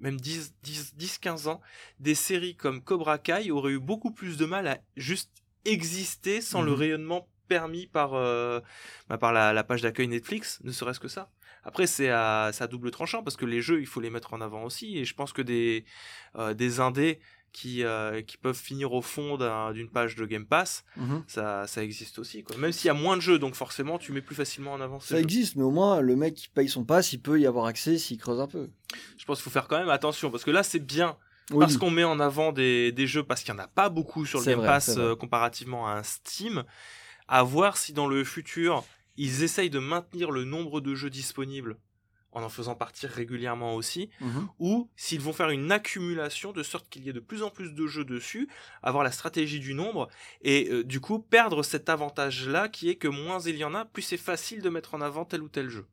même 0.00 0.20
10, 0.20 0.54
10, 0.62 0.94
10, 0.96 1.18
15 1.18 1.48
ans, 1.48 1.60
des 2.00 2.14
séries 2.14 2.56
comme 2.56 2.82
Cobra 2.82 3.18
Kai 3.18 3.50
auraient 3.50 3.72
eu 3.72 3.78
beaucoup 3.80 4.10
plus 4.10 4.36
de 4.36 4.46
mal 4.46 4.66
à 4.66 4.78
juste 4.96 5.30
exister 5.64 6.40
sans 6.40 6.62
le 6.62 6.72
Mhm. 6.72 6.78
rayonnement 6.78 7.28
permis 7.48 7.86
par, 7.86 8.14
euh, 8.14 8.60
bah, 9.08 9.18
par 9.18 9.32
la, 9.32 9.52
la 9.52 9.62
page 9.64 9.82
d'accueil 9.82 10.08
Netflix, 10.08 10.60
ne 10.64 10.72
serait-ce 10.72 11.00
que 11.00 11.08
ça. 11.08 11.30
Après, 11.64 11.86
c'est 11.86 12.08
à, 12.08 12.50
c'est 12.52 12.64
à 12.64 12.66
double 12.66 12.90
tranchant 12.90 13.22
parce 13.22 13.36
que 13.36 13.44
les 13.44 13.60
jeux, 13.60 13.80
il 13.80 13.86
faut 13.86 14.00
les 14.00 14.10
mettre 14.10 14.34
en 14.34 14.40
avant 14.40 14.64
aussi. 14.64 14.98
Et 14.98 15.04
je 15.04 15.14
pense 15.14 15.32
que 15.32 15.42
des, 15.42 15.84
euh, 16.36 16.54
des 16.54 16.80
indés 16.80 17.20
qui, 17.52 17.84
euh, 17.84 18.22
qui 18.22 18.36
peuvent 18.38 18.56
finir 18.58 18.92
au 18.92 19.02
fond 19.02 19.36
d'un- 19.36 19.72
d'une 19.72 19.88
page 19.90 20.16
de 20.16 20.24
Game 20.24 20.46
Pass, 20.46 20.84
Mhm. 20.96 21.22
ça, 21.26 21.66
ça 21.66 21.82
existe 21.84 22.18
aussi. 22.18 22.42
Quoi. 22.42 22.56
Même 22.56 22.72
s'il 22.72 22.86
y 22.86 22.90
a 22.90 22.94
moins 22.94 23.16
de 23.16 23.22
jeux, 23.22 23.38
donc 23.38 23.54
forcément, 23.54 23.98
tu 23.98 24.12
mets 24.12 24.22
plus 24.22 24.34
facilement 24.34 24.72
en 24.72 24.80
avant 24.80 25.00
Ça 25.00 25.16
jeux. 25.16 25.20
existe, 25.22 25.56
mais 25.56 25.62
au 25.62 25.70
moins, 25.70 26.00
le 26.00 26.16
mec 26.16 26.34
qui 26.34 26.48
paye 26.48 26.68
son 26.68 26.84
pass, 26.84 27.12
il 27.12 27.18
peut 27.20 27.38
y 27.38 27.46
avoir 27.46 27.66
accès 27.66 27.98
s'il 27.98 28.16
creuse 28.18 28.40
un 28.40 28.46
peu. 28.48 28.70
Je 29.18 29.24
pense 29.26 29.38
qu'il 29.38 29.44
faut 29.44 29.50
faire 29.50 29.68
quand 29.68 29.78
même 29.78 29.90
attention 29.90 30.30
parce 30.30 30.44
que 30.44 30.50
là, 30.50 30.62
c'est 30.62 30.78
bien 30.84 31.16
Oui. 31.50 31.58
parce 31.60 31.76
qu'on 31.76 31.90
met 31.90 32.04
en 32.04 32.20
avant 32.20 32.52
des, 32.52 32.90
des 32.92 33.06
jeux 33.06 33.22
parce 33.22 33.42
qu'il 33.42 33.52
n'y 33.52 33.60
en 33.60 33.64
a 33.64 33.68
pas 33.68 33.88
beaucoup 33.90 34.24
sur 34.24 34.38
le 34.40 34.46
Game 34.46 34.58
vrai, 34.58 34.66
Pass 34.68 34.94
euh, 34.96 35.14
comparativement 35.14 35.86
à 35.88 35.92
un 35.98 36.02
Steam. 36.02 36.64
À 37.28 37.42
voir 37.42 37.76
si 37.76 37.92
dans 37.92 38.06
le 38.08 38.24
futur, 38.24 38.84
ils 39.16 39.42
essayent 39.42 39.70
de 39.70 39.78
maintenir 39.78 40.30
le 40.30 40.44
nombre 40.44 40.80
de 40.80 40.94
jeux 40.94 41.10
disponibles 41.10 41.76
en 42.32 42.42
en 42.42 42.48
faisant 42.48 42.74
partir 42.74 43.10
régulièrement 43.10 43.74
aussi, 43.74 44.08
Mhm. 44.20 44.48
ou 44.58 44.88
s'ils 44.96 45.20
vont 45.20 45.32
faire 45.32 45.50
une 45.50 45.70
accumulation 45.70 46.52
de 46.52 46.62
sorte 46.62 46.88
qu'il 46.88 47.04
y 47.04 47.08
ait 47.08 47.12
de 47.12 47.20
plus 47.20 47.42
en 47.42 47.50
plus 47.50 47.72
de 47.74 47.86
jeux 47.86 48.04
dessus, 48.04 48.48
avoir 48.82 49.04
la 49.04 49.12
stratégie 49.12 49.60
du 49.60 49.74
nombre, 49.74 50.08
et 50.42 50.68
euh, 50.70 50.82
du 50.84 50.98
coup 51.00 51.18
perdre 51.18 51.62
cet 51.62 51.88
avantage-là 51.88 52.68
qui 52.68 52.88
est 52.88 52.96
que 52.96 53.08
moins 53.08 53.38
il 53.40 53.56
y 53.56 53.64
en 53.64 53.74
a, 53.74 53.84
plus 53.84 54.02
c'est 54.02 54.16
facile 54.16 54.62
de 54.62 54.68
mettre 54.70 54.94
en 54.94 55.00
avant 55.00 55.24
tel 55.24 55.42
ou 55.42 55.48
tel 55.48 55.68
jeu. 55.68 55.86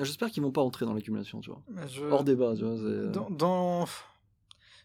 J'espère 0.00 0.30
qu'ils 0.30 0.42
vont 0.42 0.50
pas 0.52 0.62
entrer 0.62 0.86
dans 0.86 0.94
l'accumulation, 0.94 1.40
tu 1.40 1.50
vois. 1.50 1.62
Je- 1.86 2.00
Hors 2.04 2.24
débat, 2.24 2.54
tu 2.56 2.64
vois. 2.64 2.72
euh, 2.72 3.10
Dans, 3.10 3.28
dans- 3.28 3.86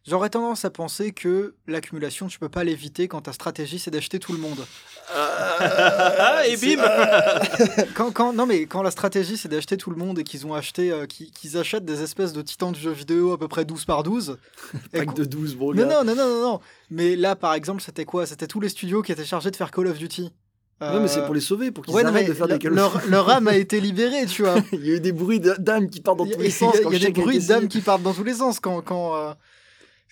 J'aurais 0.05 0.29
tendance 0.29 0.63
à 0.63 0.69
penser 0.69 1.11
que 1.11 1.55
l'accumulation, 1.67 2.27
tu 2.27 2.39
peux 2.39 2.47
pas 2.49 2.63
l'éviter 2.63 3.07
quand 3.09 3.21
ta 3.21 3.33
stratégie 3.33 3.77
c'est 3.79 3.91
d'acheter 3.91 4.19
tout 4.19 4.31
le 4.31 4.37
monde. 4.39 4.65
Ah, 5.13 6.43
et 6.47 6.55
bim 6.57 6.81
Quand, 7.95 8.11
quand, 8.11 8.33
non 8.33 8.45
mais 8.45 8.65
quand 8.67 8.83
la 8.83 8.91
stratégie 8.91 9.37
c'est 9.37 9.49
d'acheter 9.49 9.77
tout 9.77 9.89
le 9.89 9.95
monde 9.97 10.19
et 10.19 10.23
qu'ils 10.23 10.45
ont 10.47 10.53
acheté, 10.53 10.91
euh, 10.91 11.05
qu'ils 11.05 11.31
qu'ils 11.31 11.57
achètent 11.57 11.85
des 11.85 12.01
espèces 12.03 12.33
de 12.33 12.41
titans 12.41 12.71
de 12.71 12.77
jeux 12.77 12.91
vidéo 12.91 13.33
à 13.33 13.37
peu 13.37 13.47
près 13.47 13.65
12 13.65 13.85
par 13.85 14.03
12. 14.03 14.37
et 14.93 14.97
Pack 14.99 15.13
de 15.15 15.25
12, 15.25 15.55
bon 15.55 15.73
Non, 15.73 15.87
gars. 15.87 16.03
non, 16.03 16.03
non, 16.03 16.15
non, 16.15 16.27
non, 16.29 16.41
non. 16.53 16.59
Mais 16.89 17.15
là 17.15 17.35
par 17.35 17.53
exemple 17.53 17.81
c'était 17.81 18.05
quoi? 18.05 18.25
C'était 18.25 18.47
tous 18.47 18.59
les 18.59 18.69
studios 18.69 19.01
qui 19.01 19.11
étaient 19.11 19.25
chargés 19.25 19.51
de 19.51 19.55
faire 19.55 19.71
Call 19.71 19.87
of 19.87 19.97
Duty. 19.97 20.31
Ouais, 20.79 20.99
mais 20.99 21.07
c'est 21.07 21.25
pour 21.25 21.33
les 21.33 21.41
sauver, 21.41 21.71
pour 21.71 21.83
qu'ils 21.83 21.95
Ouais, 21.95 22.05
arrêtent 22.05 22.27
de 22.27 22.33
faire 22.33 22.45
le- 22.45 22.59
des 22.59 22.69
leur, 22.69 23.01
leur 23.07 23.27
âme 23.31 23.47
a 23.47 23.55
été 23.57 23.79
libérée, 23.81 24.27
tu 24.27 24.43
vois. 24.43 24.57
Il 24.71 24.85
y 24.85 24.91
a 24.91 24.95
eu 24.97 24.99
des 24.99 25.11
bruits 25.11 25.39
d'âmes 25.39 25.89
qui 25.89 26.01
partent 26.01 26.19
dans 26.19 26.25
y 26.27 26.31
tous 26.33 26.39
les 26.39 26.45
il 26.45 26.51
y 26.51 26.53
a- 26.53 26.55
sens. 26.55 26.75
il 26.75 26.77
y 26.77 26.79
a 26.81 26.83
quand 26.83 26.99
des 26.99 27.11
bruits 27.11 27.39
d'âmes 27.39 27.67
qui 27.67 27.81
partent 27.81 28.03
dans 28.03 28.13
tous 28.13 28.23
les 28.23 28.35
sens 28.35 28.59
quand 28.59 28.81
quand 28.83 29.15
euh, 29.15 29.33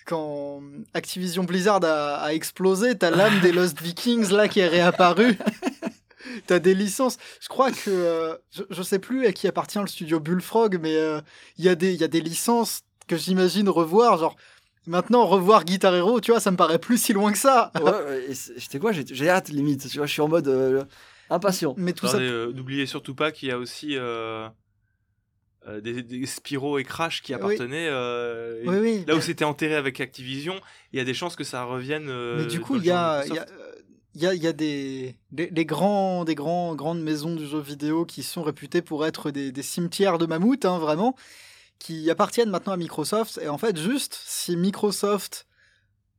quand 0.06 0.62
Activision 0.94 1.44
Blizzard 1.44 1.84
a, 1.84 2.16
a 2.16 2.32
explosé. 2.32 2.96
T'as 2.96 3.10
l'âme 3.10 3.40
des 3.40 3.52
Lost 3.52 3.80
Vikings 3.82 4.30
là 4.30 4.48
qui 4.48 4.60
est 4.60 4.68
réapparue. 4.68 5.36
T'as 6.46 6.58
des 6.58 6.74
licences. 6.74 7.18
Je 7.40 7.48
crois 7.48 7.70
que 7.70 7.88
euh, 7.88 8.34
je, 8.50 8.62
je 8.70 8.82
sais 8.82 8.98
plus 8.98 9.26
à 9.26 9.32
qui 9.32 9.46
appartient 9.48 9.78
le 9.78 9.86
studio 9.86 10.20
Bullfrog, 10.20 10.78
mais 10.80 10.96
euh, 10.96 11.20
il 11.58 11.64
y 11.64 11.68
a 11.68 11.74
des 11.74 11.92
il 11.92 12.00
y 12.00 12.04
a 12.04 12.08
des 12.08 12.20
licences 12.20 12.82
que 13.06 13.16
j'imagine 13.16 13.68
revoir. 13.68 14.18
Genre 14.18 14.36
maintenant 14.86 15.26
revoir 15.26 15.64
Guitar 15.64 15.94
Hero, 15.94 16.20
tu 16.20 16.30
vois, 16.30 16.40
ça 16.40 16.50
me 16.50 16.56
paraît 16.56 16.78
plus 16.78 17.00
si 17.00 17.12
loin 17.12 17.32
que 17.32 17.38
ça. 17.38 17.70
Ouais, 17.80 18.28
j'étais 18.56 18.78
quoi 18.78 18.92
J'ai 18.92 19.28
hâte, 19.30 19.48
limite. 19.48 19.88
Tu 19.88 19.98
vois, 19.98 20.06
je 20.06 20.12
suis 20.12 20.22
en 20.22 20.28
mode 20.28 20.48
euh, 20.48 20.84
impatient. 21.30 21.74
Mais 21.76 21.92
tout 21.92 22.06
ça. 22.06 22.18
Euh, 22.18 22.52
N'oubliez 22.52 22.86
surtout 22.86 23.14
pas 23.14 23.32
qu'il 23.32 23.48
y 23.48 23.52
a 23.52 23.58
aussi 23.58 23.96
euh, 25.66 25.80
des, 25.80 26.02
des 26.02 26.26
Spyro 26.26 26.78
et 26.78 26.84
Crash 26.84 27.22
qui 27.22 27.32
Oui. 27.32 27.36
appartenaient. 27.36 27.88
euh, 27.90 28.62
Oui, 28.66 28.76
oui. 28.80 29.04
Là 29.06 29.16
où 29.16 29.20
c'était 29.20 29.44
enterré 29.44 29.74
avec 29.74 30.00
Activision, 30.00 30.60
il 30.92 30.98
y 30.98 31.00
a 31.00 31.04
des 31.04 31.14
chances 31.14 31.36
que 31.36 31.44
ça 31.44 31.64
revienne. 31.64 32.08
euh, 32.08 32.38
Mais 32.38 32.46
du 32.46 32.60
coup, 32.60 32.76
il 32.76 32.82
y 32.82 32.86
y 32.86 32.90
a, 32.92 33.24
y 33.26 34.26
a, 34.26 34.32
il 34.34 34.42
y 34.42 34.46
a 34.46 34.52
des, 34.52 35.14
des, 35.32 35.50
des 35.50 35.64
grands, 35.66 36.24
des 36.24 36.34
grands, 36.34 36.74
grandes 36.74 37.02
maisons 37.02 37.34
du 37.36 37.46
jeu 37.46 37.58
vidéo 37.60 38.06
qui 38.06 38.22
sont 38.22 38.42
réputées 38.42 38.80
pour 38.80 39.04
être 39.04 39.30
des, 39.30 39.52
des 39.52 39.62
cimetières 39.62 40.16
de 40.18 40.24
mammouths, 40.26 40.64
hein, 40.64 40.78
vraiment, 40.78 41.14
qui 41.78 42.10
appartiennent 42.10 42.48
maintenant 42.50 42.72
à 42.72 42.76
Microsoft. 42.78 43.38
Et 43.42 43.48
en 43.48 43.58
fait, 43.58 43.76
juste 43.78 44.18
si 44.24 44.56
Microsoft 44.56 45.46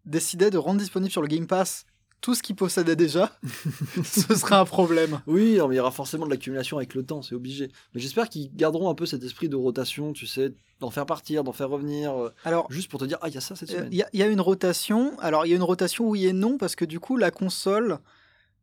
décidait 0.06 0.50
de 0.52 0.58
rendre 0.58 0.80
disponible 0.80 1.12
sur 1.12 1.22
le 1.22 1.28
Game 1.28 1.48
Pass 1.48 1.86
tout 2.22 2.34
ce 2.36 2.42
qu'ils 2.44 2.56
possédaient 2.56 2.96
déjà, 2.96 3.38
ce 4.04 4.36
serait 4.36 4.56
un 4.56 4.66
problème. 4.66 5.22
Oui, 5.28 5.56
non, 5.58 5.68
mais 5.68 5.76
il 5.76 5.78
y 5.78 5.82
aura 5.82 5.92
forcément 5.92 6.26
de 6.26 6.32
l'accumulation 6.32 6.78
avec 6.78 6.94
le 6.96 7.04
temps, 7.04 7.22
c'est 7.22 7.36
obligé. 7.36 7.72
Mais 7.94 8.02
j'espère 8.02 8.28
qu'ils 8.30 8.54
garderont 8.56 8.90
un 8.90 8.96
peu 8.96 9.06
cet 9.06 9.24
esprit 9.24 9.50
de 9.50 9.56
rotation, 9.56 10.14
tu 10.14 10.26
sais, 10.28 10.54
d'en 10.80 10.90
faire 10.90 11.06
partir, 11.06 11.44
d'en 11.44 11.54
faire 11.54 11.70
revenir, 11.70 12.14
euh, 12.16 12.34
Alors, 12.44 12.72
juste 12.72 12.90
pour 12.90 13.00
te 13.00 13.06
dire, 13.06 13.18
ah, 13.22 13.28
il 13.30 13.36
y 13.36 13.38
a 13.38 13.42
ça 13.42 13.56
cette 13.56 13.70
Euh, 13.70 13.74
semaine. 13.74 13.90
Il 13.92 13.98
y, 13.98 14.02
a- 14.04 14.10
il 14.14 14.20
y 14.20 14.24
a 14.24 14.28
une 14.28 14.42
rotation. 14.42 15.18
Alors, 15.20 15.46
il 15.46 15.50
y 15.50 15.54
a 15.54 15.56
une 15.56 15.64
rotation 15.64 16.08
oui 16.10 16.26
et 16.26 16.34
non, 16.34 16.58
parce 16.58 16.76
que 16.76 16.86
du 16.86 17.00
coup, 17.00 17.18
la 17.18 17.30
console 17.32 18.00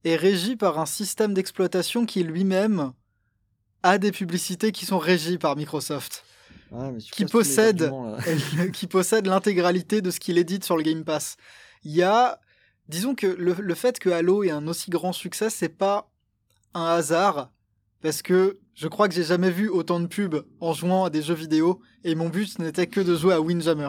est 0.05 0.17
régie 0.17 0.57
par 0.57 0.79
un 0.79 0.87
système 0.87 1.33
d'exploitation 1.33 2.07
qui 2.07 2.23
lui-même 2.25 2.93
a 3.83 3.99
des 3.99 4.12
publicités 4.12 4.73
qui 4.73 4.85
sont 4.87 4.99
régies 4.99 5.38
par 5.38 5.57
Microsoft, 5.57 6.25
mais 6.73 6.99
tu 6.99 7.11
qui 7.12 7.25
possède- 7.27 7.90
qui 8.73 8.87
possède 8.87 9.27
l'intégralité 9.27 10.01
de 10.03 10.11
ce 10.11 10.19
qu'il 10.21 10.38
édite 10.38 10.64
sur 10.64 10.77
le 10.77 10.83
Game 10.83 11.05
Pass. 11.05 11.37
Il 11.85 11.93
y 11.93 12.03
a, 12.03 12.38
disons 12.88 13.14
que 13.14 13.27
le, 13.27 13.55
le 13.59 13.75
fait 13.75 13.99
que 13.99 14.11
Halo 14.11 14.42
ait 14.44 14.51
un 14.51 14.66
aussi 14.66 14.90
grand 14.90 15.12
succès, 15.12 15.51
c'est 15.51 15.68
pas 15.68 16.11
un 16.75 16.85
hasard, 16.87 17.51
parce 18.03 18.23
que 18.23 18.59
je 18.75 18.88
crois 18.88 19.09
que 19.09 19.14
j'ai 19.14 19.23
jamais 19.25 19.51
vu 19.51 19.68
autant 19.68 20.01
de 20.01 20.07
pubs 20.07 20.44
en 20.61 20.73
jouant 20.73 21.05
à 21.05 21.11
des 21.11 21.23
jeux 21.23 21.35
vidéo, 21.35 21.81
et 22.03 22.14
mon 22.14 22.29
but 22.29 22.59
n'était 22.59 22.87
que 22.87 23.01
de 23.01 23.14
jouer 23.16 23.35
à 23.35 23.40
Windjammer. 23.40 23.88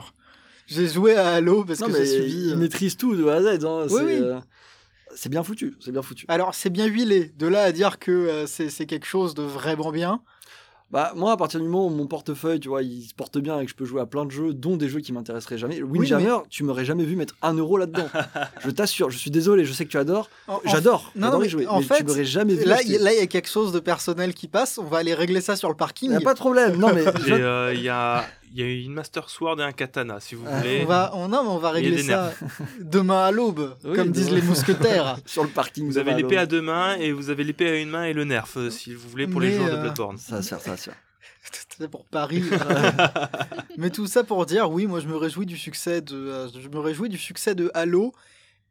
J'ai 0.67 0.88
joué 0.88 1.15
à 1.15 1.34
Halo 1.36 1.63
parce 1.65 1.79
Non, 1.79 1.88
que 1.88 1.93
j'ai 1.93 2.05
suivi. 2.05 2.47
il 2.47 2.53
euh, 2.53 2.55
maîtrise 2.55 2.97
tout 2.97 3.15
de 3.15 3.27
A 3.27 3.36
à 3.36 3.41
Z. 3.58 3.65
hein, 3.65 3.81
Oui, 3.84 3.89
c'est, 3.89 4.03
oui. 4.03 4.13
euh, 4.21 4.39
c'est 5.15 5.29
bien 5.29 5.43
foutu, 5.43 5.75
c'est 5.79 5.91
bien 5.91 6.01
foutu. 6.01 6.25
Alors, 6.27 6.55
c'est 6.55 6.69
bien 6.71 6.86
huilé. 6.88 7.29
De 7.38 7.45
là 7.47 7.63
à 7.63 7.71
dire 7.71 7.99
que 7.99 8.12
euh, 8.12 8.47
c'est 8.47 8.69
c'est 8.69 8.86
quelque 8.88 9.05
chose 9.05 9.34
de 9.36 9.43
vraiment 9.43 9.91
bien. 9.91 10.21
Bah, 10.91 11.13
moi, 11.15 11.32
à 11.32 11.38
partir 11.38 11.60
du 11.60 11.65
moment 11.65 11.88
où 11.88 11.89
mon 11.89 12.06
portefeuille, 12.06 12.60
tu 12.60 12.69
vois, 12.69 12.84
il 12.84 13.02
se 13.02 13.13
porte 13.13 13.39
bien 13.39 13.60
et 13.60 13.65
que 13.65 13.71
je 13.71 13.76
peux 13.76 13.86
jouer 13.86 14.02
à 14.02 14.06
plein 14.06 14.24
de 14.24 14.32
jeux, 14.32 14.54
dont 14.54 14.78
des 14.78 14.88
jeux 14.88 15.00
qui 15.00 15.13
m'intéresseraient 15.13 15.58
jamais. 15.58 15.82
Windjammer, 15.82 16.38
tu 16.50 16.63
m'aurais 16.63 16.86
jamais 16.86 17.04
vu 17.06 17.15
mettre 17.15 17.36
un 17.41 17.54
euro 17.56 17.78
là-dedans. 17.78 18.08
je 18.63 18.69
t'assure, 18.69 19.10
je 19.10 19.17
suis 19.17 19.32
désolé, 19.32 19.65
je 19.65 19.74
sais 19.74 19.86
que 19.86 19.89
tu 19.89 19.98
adores. 19.98 20.30
J'adore, 20.65 21.12
non, 21.15 21.28
j'adore 21.28 21.39
mais 21.39 21.48
y 21.48 21.50
jouer. 21.50 21.67
en 21.67 21.80
mais 21.80 21.86
fait, 21.86 21.98
tu 21.98 22.04
m'aurais 22.06 22.26
jamais 22.26 22.54
vu. 22.54 22.65
Là, 22.65 22.82
il 22.84 22.91
y 22.91 23.19
a 23.19 23.28
quelque 23.28 23.50
chose 23.50 23.71
de 23.71 23.80
personnel 23.80 24.34
qui 24.34 24.48
passe. 24.48 24.78
On 24.78 24.84
va 24.84 25.00
aller 25.00 25.15
régler 25.15 25.41
ça 25.41 25.56
sur 25.56 25.69
le 25.69 25.76
parking. 25.76 26.12
Y 26.12 26.15
a 26.15 26.21
pas 26.21 26.34
de 26.34 26.39
problème. 26.39 26.78
Non, 26.78 26.93
mais 26.93 27.04
euh, 27.32 27.74
il 27.74 27.82
y, 27.82 27.89
a, 27.89 28.24
il 28.44 28.44
y 28.59 28.63
a 28.63 28.71
une 28.71 28.93
Master 28.93 29.29
Sword 29.29 29.59
et 29.59 29.63
un 29.63 29.71
katana, 29.71 30.19
si 30.19 30.35
vous 30.35 30.45
Ah, 30.47 30.57
voulez. 30.59 30.81
On 30.83 30.85
va, 30.85 31.11
on, 31.15 31.27
non, 31.27 31.43
mais 31.43 31.49
on 31.49 31.57
va 31.57 31.69
Il 31.71 31.85
régler 31.85 32.03
ça 32.03 32.31
demain 32.79 33.25
à 33.25 33.31
l'aube, 33.31 33.75
Oui, 33.83 33.95
comme 33.95 34.11
disent 34.11 34.31
les 34.31 34.41
mousquetaires. 34.41 35.17
sur 35.25 35.43
le 35.43 35.49
parking. 35.49 35.85
Vous 35.85 35.97
avez 35.97 36.13
l'épée 36.13 36.37
à 36.37 36.45
deux 36.45 36.61
mains 36.61 36.95
et 36.95 37.11
vous 37.11 37.29
avez 37.29 37.43
l'épée 37.43 37.67
à 37.69 37.75
une 37.79 37.89
main 37.89 38.05
et 38.05 38.13
le 38.13 38.23
nerf, 38.23 38.47
euh, 38.57 38.69
si 38.69 38.93
vous 38.93 39.09
voulez, 39.09 39.27
pour 39.27 39.41
les 39.41 39.55
joueurs 39.55 39.69
de 39.71 39.75
euh, 39.75 39.81
Bloodborne. 39.81 40.17
Ça 40.17 40.35
va 40.37 40.41
se 40.41 40.49
faire, 40.49 40.59
ça 40.61 40.71
va 40.71 40.77
se 40.77 40.83
faire. 40.85 40.95
C'était 41.69 41.87
pour 41.87 42.05
Paris. 42.05 42.43
mais 43.77 43.89
tout 43.89 44.07
ça 44.07 44.23
pour 44.23 44.45
dire, 44.45 44.71
oui, 44.71 44.87
moi 44.87 44.99
je 44.99 45.07
me 45.07 45.15
réjouis 45.15 45.45
du 45.45 45.57
succès 45.57 46.01
de, 46.01 46.15
euh, 46.15 46.47
je 46.59 46.69
me 46.69 46.79
réjouis 46.79 47.09
du 47.09 47.17
succès 47.17 47.55
de 47.55 47.69
Halo. 47.73 48.13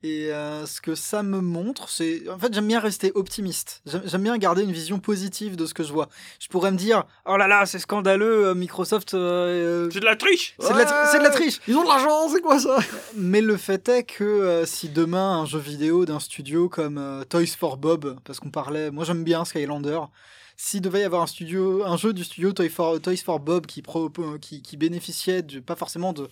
Et 0.07 0.31
euh, 0.31 0.67
ce 0.67 0.83
que 0.83 0.95
ça 0.95 1.23
me 1.23 1.41
montre, 1.41 1.89
c'est. 1.89 2.29
En 2.29 2.39
fait, 2.39 2.53
j'aime 2.53 2.69
bien 2.69 2.79
rester 2.79 3.11
optimiste. 3.15 3.81
J'aime 3.87 4.23
bien 4.23 4.37
garder 4.37 4.63
une 4.63 4.71
vision 4.71 4.99
positive 4.99 5.57
de 5.57 5.65
ce 5.65 5.73
que 5.73 5.83
je 5.83 5.95
vois. 5.95 6.11
Je 6.39 6.49
pourrais 6.49 6.71
me 6.73 6.77
dire, 6.77 7.05
oh 7.25 7.39
là 7.39 7.49
là, 7.49 7.65
c'est 7.65 7.79
scandaleux, 7.79 8.49
euh, 8.49 8.55
Microsoft. 8.55 9.15
euh, 9.15 9.89
C'est 9.91 10.01
de 10.01 10.05
la 10.05 10.17
triche 10.17 10.57
c'est 10.61 10.75
de, 10.75 11.23
la 11.23 11.31
de 11.31 11.35
triche. 11.35 11.59
Ils 11.67 11.75
ont 11.77 11.85
de 11.85 11.89
l'argent, 11.89 12.29
c'est 12.29 12.43
quoi 12.43 12.59
ça? 12.59 12.77
Mais 13.17 13.41
le 13.41 13.57
fait 13.57 13.89
est 13.89 14.03
que 14.03 14.25
euh, 14.25 14.67
si 14.67 14.91
demain 14.91 15.39
un 15.39 15.47
jeu 15.47 15.59
vidéo 15.59 16.05
d'un 16.05 16.21
studio 16.21 16.69
comme 16.69 17.25
Toys 17.31 17.47
for 17.59 17.79
Bob, 17.79 18.19
parce 18.25 18.41
qu'on 18.41 18.51
parlait, 18.51 18.91
moi 18.91 19.07
j'aime 19.07 19.25
bien 19.25 19.47
Skylander, 19.47 20.01
s'il 20.59 20.83
devait 20.83 21.01
y 21.01 21.05
avoir 21.05 21.23
un 21.23 21.27
studio, 21.27 21.83
un 21.83 21.97
jeu 21.97 22.13
du 22.13 22.25
studio 22.25 22.53
Toy 22.53 22.69
for, 22.69 23.01
Toys 23.01 23.17
for 23.25 23.41
Bob 23.41 23.65
qui, 23.65 23.81
pro- 23.81 24.11
qui, 24.39 24.61
qui 24.61 24.77
bénéficiait 24.77 25.41
de, 25.41 25.61
pas 25.61 25.77
forcément 25.77 26.13
de, 26.13 26.29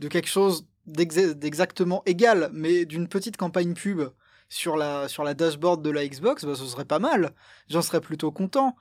de 0.00 0.08
quelque 0.08 0.28
chose 0.28 0.66
d'exactement 0.86 2.02
égal, 2.06 2.50
mais 2.52 2.84
d'une 2.84 3.08
petite 3.08 3.36
campagne 3.36 3.74
pub 3.74 4.02
sur 4.48 4.76
la, 4.76 5.08
sur 5.08 5.24
la 5.24 5.34
dashboard 5.34 5.82
de 5.82 5.90
la 5.90 6.06
Xbox, 6.06 6.44
bah, 6.44 6.54
ce 6.54 6.64
serait 6.64 6.84
pas 6.84 6.98
mal. 6.98 7.32
J'en 7.68 7.82
serais 7.82 8.00
plutôt 8.00 8.30
content. 8.30 8.76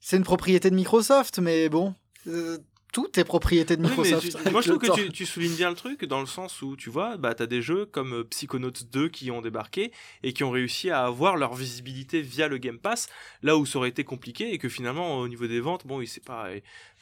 C'est 0.00 0.16
une 0.16 0.24
propriété 0.24 0.70
de 0.70 0.74
Microsoft, 0.74 1.38
mais 1.38 1.68
bon, 1.68 1.94
euh, 2.26 2.58
tout 2.94 3.18
est 3.20 3.24
propriété 3.24 3.76
de 3.76 3.82
Oui, 3.82 3.88
Microsoft. 3.88 4.38
tu- 4.44 4.50
moi 4.52 4.62
je 4.62 4.68
trouve 4.70 4.80
que 4.80 4.94
tu, 4.94 5.10
tu 5.10 5.26
soulignes 5.26 5.56
bien 5.56 5.68
le 5.68 5.76
truc 5.76 6.04
dans 6.06 6.20
le 6.20 6.26
sens 6.26 6.62
où 6.62 6.76
tu 6.76 6.88
vois, 6.88 7.16
bah 7.18 7.34
t'as 7.34 7.44
des 7.46 7.60
jeux 7.60 7.84
comme 7.86 8.14
euh, 8.14 8.24
Psychonauts 8.24 8.70
2 8.90 9.08
qui 9.08 9.30
ont 9.32 9.42
débarqué 9.42 9.90
et 10.22 10.32
qui 10.32 10.44
ont 10.44 10.50
réussi 10.50 10.88
à 10.90 11.04
avoir 11.04 11.36
leur 11.36 11.54
visibilité 11.54 12.22
via 12.22 12.48
le 12.48 12.56
Game 12.58 12.78
Pass, 12.78 13.08
là 13.42 13.56
où 13.58 13.66
ça 13.66 13.78
aurait 13.78 13.88
été 13.90 14.04
compliqué 14.04 14.54
et 14.54 14.58
que 14.58 14.68
finalement 14.68 15.18
au 15.18 15.28
niveau 15.28 15.46
des 15.46 15.60
ventes, 15.60 15.86
bon, 15.86 16.00
il 16.00 16.06
c'est 16.08 16.24
pas 16.24 16.48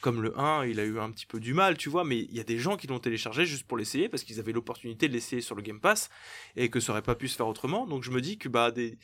comme 0.01 0.21
le 0.21 0.37
1, 0.37 0.65
il 0.65 0.79
a 0.79 0.83
eu 0.83 0.99
un 0.99 1.11
petit 1.11 1.25
peu 1.27 1.39
du 1.39 1.53
mal, 1.53 1.77
tu 1.77 1.87
vois, 1.89 2.03
mais 2.03 2.17
il 2.19 2.33
y 2.35 2.39
a 2.41 2.43
des 2.43 2.57
gens 2.59 2.75
qui 2.75 2.87
l'ont 2.87 2.99
téléchargé 2.99 3.45
juste 3.45 3.63
pour 3.67 3.77
l'essayer 3.77 4.09
parce 4.09 4.23
qu'ils 4.23 4.39
avaient 4.39 4.51
l'opportunité 4.51 5.07
de 5.07 5.13
l'essayer 5.13 5.41
sur 5.41 5.55
le 5.55 5.61
Game 5.61 5.79
Pass 5.79 6.09
et 6.57 6.69
que 6.69 6.79
ça 6.81 6.91
aurait 6.91 7.01
pas 7.03 7.15
pu 7.15 7.27
se 7.27 7.35
faire 7.37 7.47
autrement. 7.47 7.85
Donc 7.87 8.03
je 8.03 8.09
me 8.11 8.19
dis 8.19 8.37
que 8.37 8.49
bah 8.49 8.71
des 8.71 8.97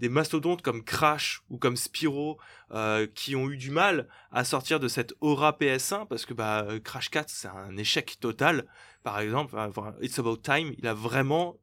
des 0.00 0.08
mastodontes 0.08 0.62
comme 0.62 0.82
Crash 0.82 1.42
ou 1.50 1.58
comme 1.58 1.76
Spyro 1.76 2.38
euh, 2.72 3.06
qui 3.14 3.36
ont 3.36 3.48
eu 3.50 3.56
du 3.56 3.70
mal 3.70 4.08
à 4.32 4.44
sortir 4.44 4.80
de 4.80 4.88
cette 4.88 5.14
aura 5.20 5.52
PS1 5.52 6.08
parce 6.08 6.26
que 6.26 6.34
bah, 6.34 6.66
euh, 6.68 6.80
Crash 6.80 7.10
4 7.10 7.28
c'est 7.28 7.48
un 7.48 7.76
échec 7.76 8.18
total 8.18 8.66
par 9.04 9.20
exemple 9.20 9.56
It's 10.00 10.18
About 10.18 10.38
Time 10.38 10.74
il 10.78 10.86
a 10.86 10.94
vraiment 10.94 11.56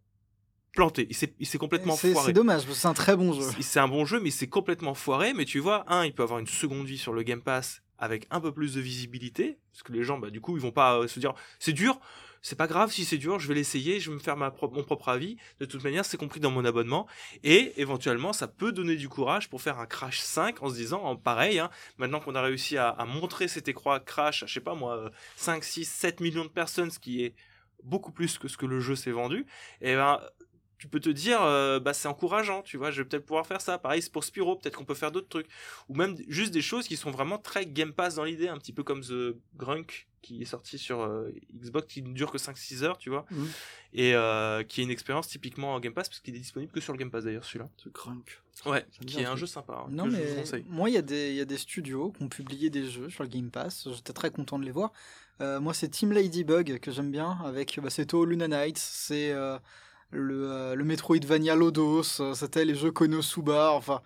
planté 0.73 1.07
il 1.39 1.47
s'est 1.47 1.57
complètement 1.57 1.97
foiré 1.97 2.27
c'est 2.27 2.33
dommage, 2.33 2.63
c'est 2.71 2.87
un 2.87 2.93
très 2.93 3.17
bon 3.17 3.33
jeu. 3.33 3.41
c'est 3.41 3.63
c'est 3.63 3.79
un 3.79 3.87
bon 3.87 4.05
jeu, 4.05 4.19
mais 4.19 4.31
c'est 4.31 4.47
complètement 4.47 4.93
foiré. 4.93 5.33
Mais 5.33 5.45
tu 5.45 5.59
vois, 5.59 5.85
un, 5.91 6.05
il 6.05 6.13
peut 6.13 6.23
avoir 6.23 6.39
une 6.39 6.47
seconde 6.47 6.85
vie 6.85 6.97
sur 6.97 7.13
le 7.13 7.23
Game 7.23 7.41
Pass 7.41 7.81
avec 7.99 8.27
un 8.29 8.39
peu 8.39 8.51
plus 8.51 8.75
de 8.75 8.81
visibilité, 8.81 9.57
parce 9.71 9.83
que 9.83 9.91
les 9.91 10.03
gens, 10.03 10.17
bah, 10.19 10.29
du 10.29 10.41
coup, 10.41 10.55
ils 10.55 10.61
vont 10.61 10.71
pas 10.71 10.99
euh, 10.99 11.07
se 11.07 11.19
dire, 11.19 11.33
c'est 11.59 11.73
dur. 11.73 11.99
C'est 12.47 12.55
pas 12.55 12.67
grave 12.67 12.93
si 12.93 13.03
c'est 13.03 13.17
dur, 13.17 13.39
je 13.39 13.47
vais 13.49 13.55
l'essayer, 13.55 13.99
je 13.99 14.09
vais 14.09 14.15
me 14.15 14.21
faire 14.21 14.37
mon 14.37 14.49
propre 14.51 15.09
avis. 15.09 15.35
De 15.59 15.65
toute 15.65 15.83
manière, 15.83 16.05
c'est 16.05 16.15
compris 16.15 16.39
dans 16.39 16.49
mon 16.49 16.63
abonnement. 16.63 17.05
Et 17.43 17.73
éventuellement, 17.75 18.31
ça 18.31 18.47
peut 18.47 18.71
donner 18.71 18.95
du 18.95 19.09
courage 19.09 19.49
pour 19.49 19.61
faire 19.61 19.79
un 19.79 19.85
Crash 19.85 20.21
5 20.21 20.63
en 20.63 20.69
se 20.69 20.75
disant, 20.75 21.03
en 21.03 21.17
pareil, 21.17 21.59
hein, 21.59 21.69
maintenant 21.97 22.21
qu'on 22.21 22.35
a 22.35 22.41
réussi 22.41 22.77
à, 22.77 22.95
montrer 23.05 23.49
cet 23.49 23.67
écran 23.67 23.99
Crash 23.99 24.45
je 24.47 24.53
sais 24.53 24.61
pas 24.61 24.75
moi, 24.75 24.95
euh, 24.95 25.09
5, 25.35 25.61
6, 25.61 25.83
7 25.83 26.21
millions 26.21 26.45
de 26.45 26.49
personnes, 26.49 26.89
ce 26.89 26.99
qui 26.99 27.21
est 27.21 27.35
beaucoup 27.83 28.13
plus 28.13 28.37
que 28.37 28.47
ce 28.47 28.55
que 28.55 28.65
le 28.65 28.79
jeu 28.79 28.95
s'est 28.95 29.11
vendu, 29.11 29.45
et 29.81 29.95
ben 29.95 30.21
tu 30.77 30.87
peux 30.87 30.99
te 30.99 31.09
dire, 31.09 31.41
euh, 31.41 31.79
bah, 31.79 31.93
c'est 31.93 32.07
encourageant, 32.07 32.61
tu 32.61 32.77
vois, 32.77 32.91
je 32.91 33.01
vais 33.01 33.07
peut-être 33.07 33.25
pouvoir 33.25 33.47
faire 33.47 33.61
ça. 33.61 33.77
Pareil, 33.77 34.01
c'est 34.01 34.11
pour 34.11 34.23
Spyro, 34.23 34.55
peut-être 34.57 34.75
qu'on 34.77 34.85
peut 34.85 34.93
faire 34.93 35.11
d'autres 35.11 35.27
trucs. 35.29 35.47
Ou 35.89 35.95
même 35.95 36.15
juste 36.27 36.51
des 36.53 36.61
choses 36.61 36.87
qui 36.87 36.97
sont 36.97 37.11
vraiment 37.11 37.37
très 37.39 37.65
Game 37.65 37.93
Pass 37.93 38.15
dans 38.15 38.23
l'idée, 38.23 38.47
un 38.47 38.57
petit 38.57 38.73
peu 38.73 38.83
comme 38.83 39.01
The 39.01 39.35
Grunk, 39.55 40.07
qui 40.21 40.41
est 40.41 40.45
sorti 40.45 40.77
sur 40.77 41.01
euh, 41.01 41.31
Xbox, 41.55 41.87
qui 41.93 42.01
ne 42.03 42.13
dure 42.13 42.31
que 42.31 42.37
5-6 42.37 42.83
heures, 42.83 42.97
tu 42.97 43.09
vois, 43.09 43.25
Mhm. 43.31 43.47
et 43.93 44.13
euh, 44.15 44.63
qui 44.63 44.81
est 44.81 44.83
une 44.83 44.89
expérience 44.91 45.27
typiquement 45.27 45.73
en 45.73 45.79
Game 45.79 45.93
Pass, 45.93 46.09
parce 46.09 46.19
qu'il 46.19 46.35
est 46.35 46.39
disponible 46.39 46.71
que 46.71 46.81
sur 46.81 46.93
le 46.93 46.99
Game 46.99 47.09
Pass 47.09 47.23
d'ailleurs, 47.23 47.45
celui-là. 47.45 47.69
Ce 47.77 47.89
crunk. 47.89 48.41
Ouais, 48.65 48.85
qui 49.05 49.19
est 49.19 49.25
un 49.25 49.35
jeu 49.35 49.45
sympa, 49.47 49.83
hein, 49.85 49.87
Non, 49.89 50.03
que 50.05 50.09
je 50.11 50.15
mais 50.17 50.25
vous 50.25 50.35
conseille. 50.41 50.65
moi, 50.67 50.89
il 50.89 50.93
y, 50.93 50.97
a 50.97 51.01
des- 51.03 51.29
il 51.29 51.35
y 51.37 51.41
a 51.41 51.45
des 51.45 51.57
studios 51.57 52.11
qui 52.11 52.23
ont 52.23 52.27
publié 52.29 52.69
des 52.69 52.89
jeux 52.89 53.09
sur 53.09 53.23
le 53.23 53.29
Game 53.29 53.49
Pass. 53.51 53.87
J'étais 53.95 54.13
très 54.13 54.31
content 54.31 54.57
de 54.59 54.65
les 54.65 54.71
voir. 54.71 54.91
Moi, 55.39 55.73
c'est 55.75 55.87
Team 55.89 56.11
Ladybug 56.11 56.79
que 56.79 56.91
j'aime 56.91 57.11
bien. 57.11 57.37
Avec, 57.45 57.79
bah, 57.81 57.89
c'est 57.91 58.11
Luna 58.13 58.47
Nights, 58.47 58.79
c'est 58.79 59.31
le, 60.11 60.51
euh, 60.51 60.75
le 60.75 60.83
Metroidvania 60.83 61.55
Lodos, 61.55 62.19
euh, 62.19 62.33
c'était 62.33 62.65
les 62.65 62.75
jeux 62.75 62.91
Konosuba. 62.91 63.71
Enfin, 63.73 64.01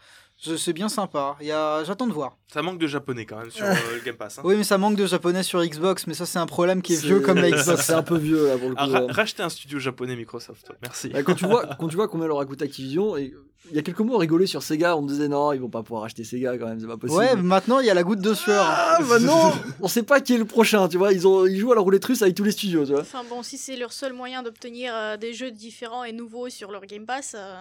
c'est 0.58 0.74
bien 0.74 0.90
sympa. 0.90 1.36
Il 1.42 1.48
y 1.48 1.52
a, 1.52 1.84
j'attends 1.84 2.08
de 2.08 2.14
voir. 2.14 2.38
Ça 2.52 2.62
manque 2.62 2.80
de 2.80 2.88
japonais 2.88 3.26
quand 3.26 3.38
même 3.38 3.52
sur 3.52 3.66
euh, 3.66 3.74
le 3.96 4.02
Game 4.04 4.16
Pass. 4.16 4.40
hein. 4.40 4.42
Oui, 4.44 4.56
mais 4.58 4.64
ça 4.64 4.78
manque 4.78 4.96
de 4.96 5.06
japonais 5.06 5.44
sur 5.44 5.64
Xbox, 5.64 6.08
mais 6.08 6.14
ça, 6.14 6.26
c'est 6.26 6.40
un 6.40 6.46
problème 6.48 6.82
qui 6.82 6.94
est 6.94 7.02
vieux 7.02 7.20
comme 7.20 7.38
la 7.38 7.50
Xbox. 7.52 7.82
C'est 7.86 7.94
un 7.94 8.04
peu 8.04 8.18
vieux 8.18 8.48
là 8.48 8.58
pour 8.58 8.70
le 8.70 8.76
coup. 8.76 8.82
Ah, 8.84 8.88
ra- 8.88 9.06
ouais. 9.06 9.12
racheter 9.12 9.44
un 9.44 9.50
studio 9.50 9.80
japonais 9.80 10.16
Microsoft, 10.16 10.72
merci. 10.82 11.10
Bah, 11.10 11.24
quand, 11.24 11.36
tu 11.36 11.46
vois, 11.46 11.66
quand 11.80 11.88
tu 11.88 11.96
vois 11.96 12.08
combien 12.08 12.28
leur 12.28 12.40
a 12.40 12.46
coûté 12.46 12.66
Activision, 12.66 13.16
et 13.18 13.34
il 13.70 13.76
y 13.76 13.80
a 13.80 13.84
quelques 13.84 14.00
mois 14.00 14.16
on 14.16 14.20
rigolait 14.20 14.48
sur 14.48 14.64
Sega, 14.64 14.98
on 14.98 15.04
me 15.04 15.08
disait 15.08 15.28
non, 15.30 15.54
ils 15.54 15.62
vont 15.62 15.70
pas 15.70 15.84
pouvoir 15.84 16.04
acheter 16.04 16.24
Sega 16.24 16.58
quand 16.58 16.68
même, 16.68 16.80
c'est 16.80 16.88
pas 16.88 16.98
possible. 16.98 17.20
Ouais, 17.20 17.36
mais 17.36 17.44
maintenant, 17.44 17.80
il 17.80 17.86
y 17.86 17.90
a 17.90 17.94
la 17.94 18.04
goutte 18.04 18.20
de 18.20 18.34
sueur. 18.34 18.66
Ah 18.68 18.98
bah 19.08 19.20
non 19.20 19.54
On 19.80 19.88
sait 19.88 20.04
pas 20.04 20.20
qui 20.20 20.34
est 20.34 20.38
le 20.38 20.46
prochain, 20.46 20.88
tu 20.90 20.98
vois, 20.98 21.14
ils, 21.14 21.26
ont, 21.28 21.46
ils 21.46 21.58
jouent 21.60 21.72
à 21.72 21.76
la 21.76 21.82
roulette 21.82 22.04
russe 22.04 22.22
avec 22.24 22.36
tous 22.36 22.44
les 22.44 22.52
studios, 22.52 22.86
tu 22.86 22.92
vois. 22.92 23.02
Enfin 23.02 23.22
bon, 23.30 23.44
si 23.44 23.58
c'est 23.58 23.78
leur 23.78 23.94
seul 23.94 24.12
moyen 24.14 24.42
d'obtenir 24.44 24.92
euh, 24.96 25.16
des 25.16 25.34
jeux 25.34 25.52
différents 25.52 26.04
et 26.04 26.12
nouveaux 26.12 26.50
sur 26.50 26.72
leur 26.72 26.86
Game 26.86 27.06
Pass, 27.06 27.36
euh, 27.38 27.56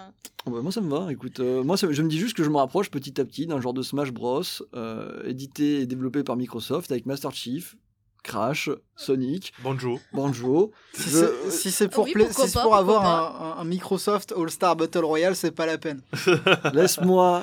Oh 0.46 0.50
bah, 0.50 0.60
moi 0.62 0.72
ça 0.72 0.80
me 0.80 0.88
va, 0.90 1.12
écoute, 1.12 1.38
euh, 1.40 1.62
moi 1.62 1.76
ça- 1.76 1.86
je 1.90 2.02
me 2.02 2.08
dis 2.08 2.18
juste 2.18 2.34
que 2.34 2.42
je 2.42 2.48
me 2.48 2.56
rapproche 2.70 2.88
petit 2.92 3.20
à 3.20 3.24
petit 3.24 3.48
d'un 3.48 3.60
genre 3.60 3.72
de 3.74 3.82
Smash 3.82 4.12
Bros, 4.12 4.42
euh, 4.76 5.24
édité 5.26 5.80
et 5.80 5.86
développé 5.86 6.22
par 6.22 6.36
Microsoft 6.36 6.92
avec 6.92 7.04
Master 7.04 7.32
Chief, 7.32 7.74
Crash, 8.22 8.70
Sonic, 8.94 9.52
Banjo. 9.64 9.98
Banjo. 10.12 10.70
Si 10.94 11.10
Je- 11.10 11.50
c'est 11.50 11.70
si 11.72 11.88
pour, 11.88 12.04
Oui, 12.04 12.12
pla- 12.12 12.26
pourquoi 12.26 12.44
si 12.44 12.50
c'est 12.52 12.54
pas, 12.54 12.62
pour 12.62 12.70
pourquoi 12.70 12.78
avoir 12.78 13.58
un 13.58 13.64
Microsoft 13.64 14.32
All-Star 14.38 14.76
Battle 14.76 15.04
Royale, 15.04 15.34
c'est 15.34 15.50
pas 15.50 15.66
la 15.66 15.78
peine. 15.78 16.00
Laisse-moi, 16.72 17.42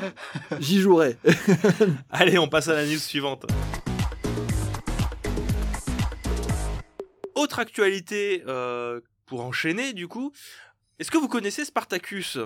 j'y 0.61 0.79
jouerai. 0.79 1.17
Allez, 2.09 2.37
on 2.37 2.47
passe 2.47 2.69
à 2.69 2.73
la 2.75 2.85
news 2.85 2.97
suivante. 2.97 3.45
Autre 7.35 7.59
actualité 7.59 8.43
euh, 8.47 9.01
pour 9.25 9.41
enchaîner, 9.41 9.91
du 9.91 10.07
coup. 10.07 10.31
Est-ce 10.99 11.11
que 11.11 11.17
vous 11.17 11.27
connaissez 11.27 11.65
Spartacus? 11.65 12.37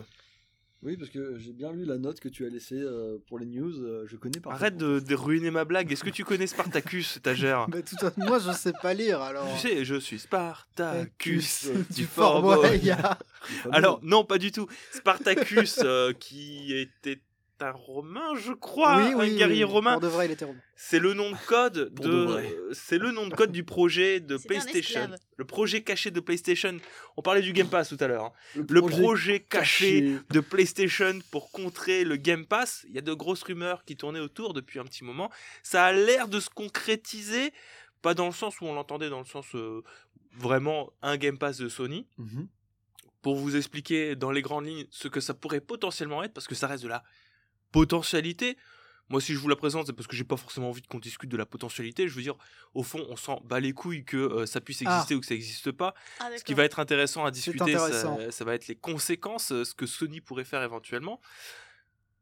Oui, 0.83 0.97
parce 0.97 1.11
que 1.11 1.37
j'ai 1.37 1.53
bien 1.53 1.71
lu 1.71 1.85
la 1.85 1.99
note 1.99 2.19
que 2.19 2.27
tu 2.27 2.43
as 2.43 2.49
laissée 2.49 2.79
euh, 2.81 3.17
pour 3.27 3.37
les 3.37 3.45
news, 3.45 3.71
euh, 3.83 4.05
je 4.07 4.15
connais 4.15 4.39
pas. 4.39 4.51
Arrête 4.51 4.77
de, 4.77 4.99
de 4.99 5.15
ruiner 5.15 5.51
ma 5.51 5.63
blague. 5.63 5.91
Est-ce 5.91 6.03
que 6.03 6.09
tu 6.09 6.23
connais 6.23 6.47
Spartacus, 6.47 7.17
étagère 7.17 7.67
Mais 7.71 7.83
tout 7.83 8.03
à- 8.03 8.11
moi, 8.17 8.39
je 8.39 8.51
sais 8.51 8.73
pas 8.81 8.95
lire, 8.95 9.21
alors. 9.21 9.47
Tu 9.53 9.59
sais, 9.59 9.85
je 9.85 9.95
suis 9.95 10.17
Spartacus 10.17 11.69
du 11.95 12.05
Fort. 12.05 12.41
Boyard. 12.41 13.19
Alors, 13.71 13.99
non, 14.03 14.23
pas 14.23 14.37
du 14.39 14.51
tout. 14.51 14.67
Spartacus, 14.91 15.79
euh, 15.83 16.13
qui 16.13 16.73
était 16.73 17.19
un 17.63 17.71
romain, 17.71 18.35
je 18.35 18.53
crois, 18.53 18.97
oui, 18.97 19.13
un 19.13 19.37
guerrier 19.37 19.63
oui, 19.65 19.71
romain. 19.71 19.93
Pour 19.93 20.01
de 20.01 20.07
vrai, 20.07 20.25
il 20.25 20.31
était 20.31 20.45
romain. 20.45 20.59
C'est 20.75 20.99
le 20.99 21.13
nom 21.13 21.31
de 21.31 21.37
code 21.47 21.93
de 22.01 22.69
c'est 22.73 22.97
le 22.97 23.11
nom 23.11 23.27
de 23.27 23.35
code 23.35 23.51
du 23.51 23.63
projet 23.63 24.19
de 24.19 24.37
PlayStation. 24.37 25.09
Le 25.37 25.45
projet 25.45 25.81
caché 25.83 26.11
de 26.11 26.19
PlayStation. 26.19 26.77
On 27.17 27.21
parlait 27.21 27.41
du 27.41 27.53
Game 27.53 27.67
Pass 27.67 27.89
tout 27.89 27.97
à 27.99 28.07
l'heure. 28.07 28.25
hein. 28.25 28.63
Le 28.69 28.81
projet 28.81 29.39
caché 29.39 30.17
de 30.29 30.39
PlayStation 30.39 31.19
pour 31.31 31.51
contrer 31.51 32.03
le 32.03 32.15
Game 32.15 32.45
Pass. 32.45 32.85
Il 32.89 32.95
y 32.95 32.97
a 32.97 33.01
de 33.01 33.13
grosses 33.13 33.43
rumeurs 33.43 33.83
qui 33.85 33.95
tournaient 33.97 34.19
autour 34.19 34.53
depuis 34.53 34.79
un 34.79 34.83
petit 34.83 35.03
moment. 35.03 35.31
Ça 35.63 35.85
a 35.85 35.91
l'air 35.91 36.27
de 36.27 36.39
se 36.39 36.49
concrétiser, 36.49 37.53
pas 38.01 38.13
dans 38.13 38.25
le 38.27 38.31
sens 38.33 38.59
où 38.61 38.65
on 38.65 38.73
l'entendait, 38.73 39.09
dans 39.09 39.19
le 39.19 39.25
sens 39.25 39.45
euh, 39.55 39.83
vraiment 40.37 40.91
un 41.01 41.17
Game 41.17 41.37
Pass 41.37 41.57
de 41.57 41.69
Sony. 41.69 42.07
Mhm. 42.17 42.47
Pour 43.21 43.35
vous 43.35 43.55
expliquer 43.55 44.15
dans 44.15 44.31
les 44.31 44.41
grandes 44.41 44.65
lignes 44.65 44.85
ce 44.89 45.07
que 45.07 45.19
ça 45.19 45.35
pourrait 45.35 45.61
potentiellement 45.61 46.23
être, 46.23 46.33
parce 46.33 46.47
que 46.47 46.55
ça 46.55 46.65
reste 46.65 46.81
de 46.83 46.89
la 46.89 47.03
potentialité. 47.71 48.57
Moi, 49.09 49.19
si 49.19 49.33
je 49.33 49.39
vous 49.39 49.49
la 49.49 49.57
présente, 49.57 49.87
c'est 49.87 49.93
parce 49.93 50.07
que 50.07 50.15
j'ai 50.15 50.23
pas 50.23 50.37
forcément 50.37 50.69
envie 50.69 50.81
qu'on 50.83 50.99
discute 50.99 51.29
de 51.29 51.35
la 51.35 51.45
potentialité. 51.45 52.07
Je 52.07 52.13
veux 52.13 52.21
dire, 52.21 52.35
au 52.73 52.81
fond, 52.81 53.05
on 53.09 53.17
s'en 53.17 53.41
bat 53.43 53.59
les 53.59 53.73
couilles 53.73 54.05
que 54.05 54.15
euh, 54.15 54.45
ça 54.45 54.61
puisse 54.61 54.81
Ah. 54.85 54.93
exister 54.95 55.15
ou 55.15 55.19
que 55.19 55.25
ça 55.25 55.33
n'existe 55.33 55.71
pas. 55.71 55.93
Ah, 56.21 56.29
Ce 56.37 56.43
qui 56.45 56.53
va 56.53 56.63
être 56.63 56.79
intéressant 56.79 57.25
à 57.25 57.31
discuter, 57.31 57.57
ça, 57.57 57.63
intéressant. 57.85 58.17
ça 58.29 58.45
va 58.45 58.55
être 58.55 58.67
les 58.69 58.75
conséquences, 58.75 59.51
euh, 59.51 59.65
ce 59.65 59.73
que 59.75 59.85
Sony 59.85 60.21
pourrait 60.21 60.45
faire 60.45 60.63
éventuellement. 60.63 61.19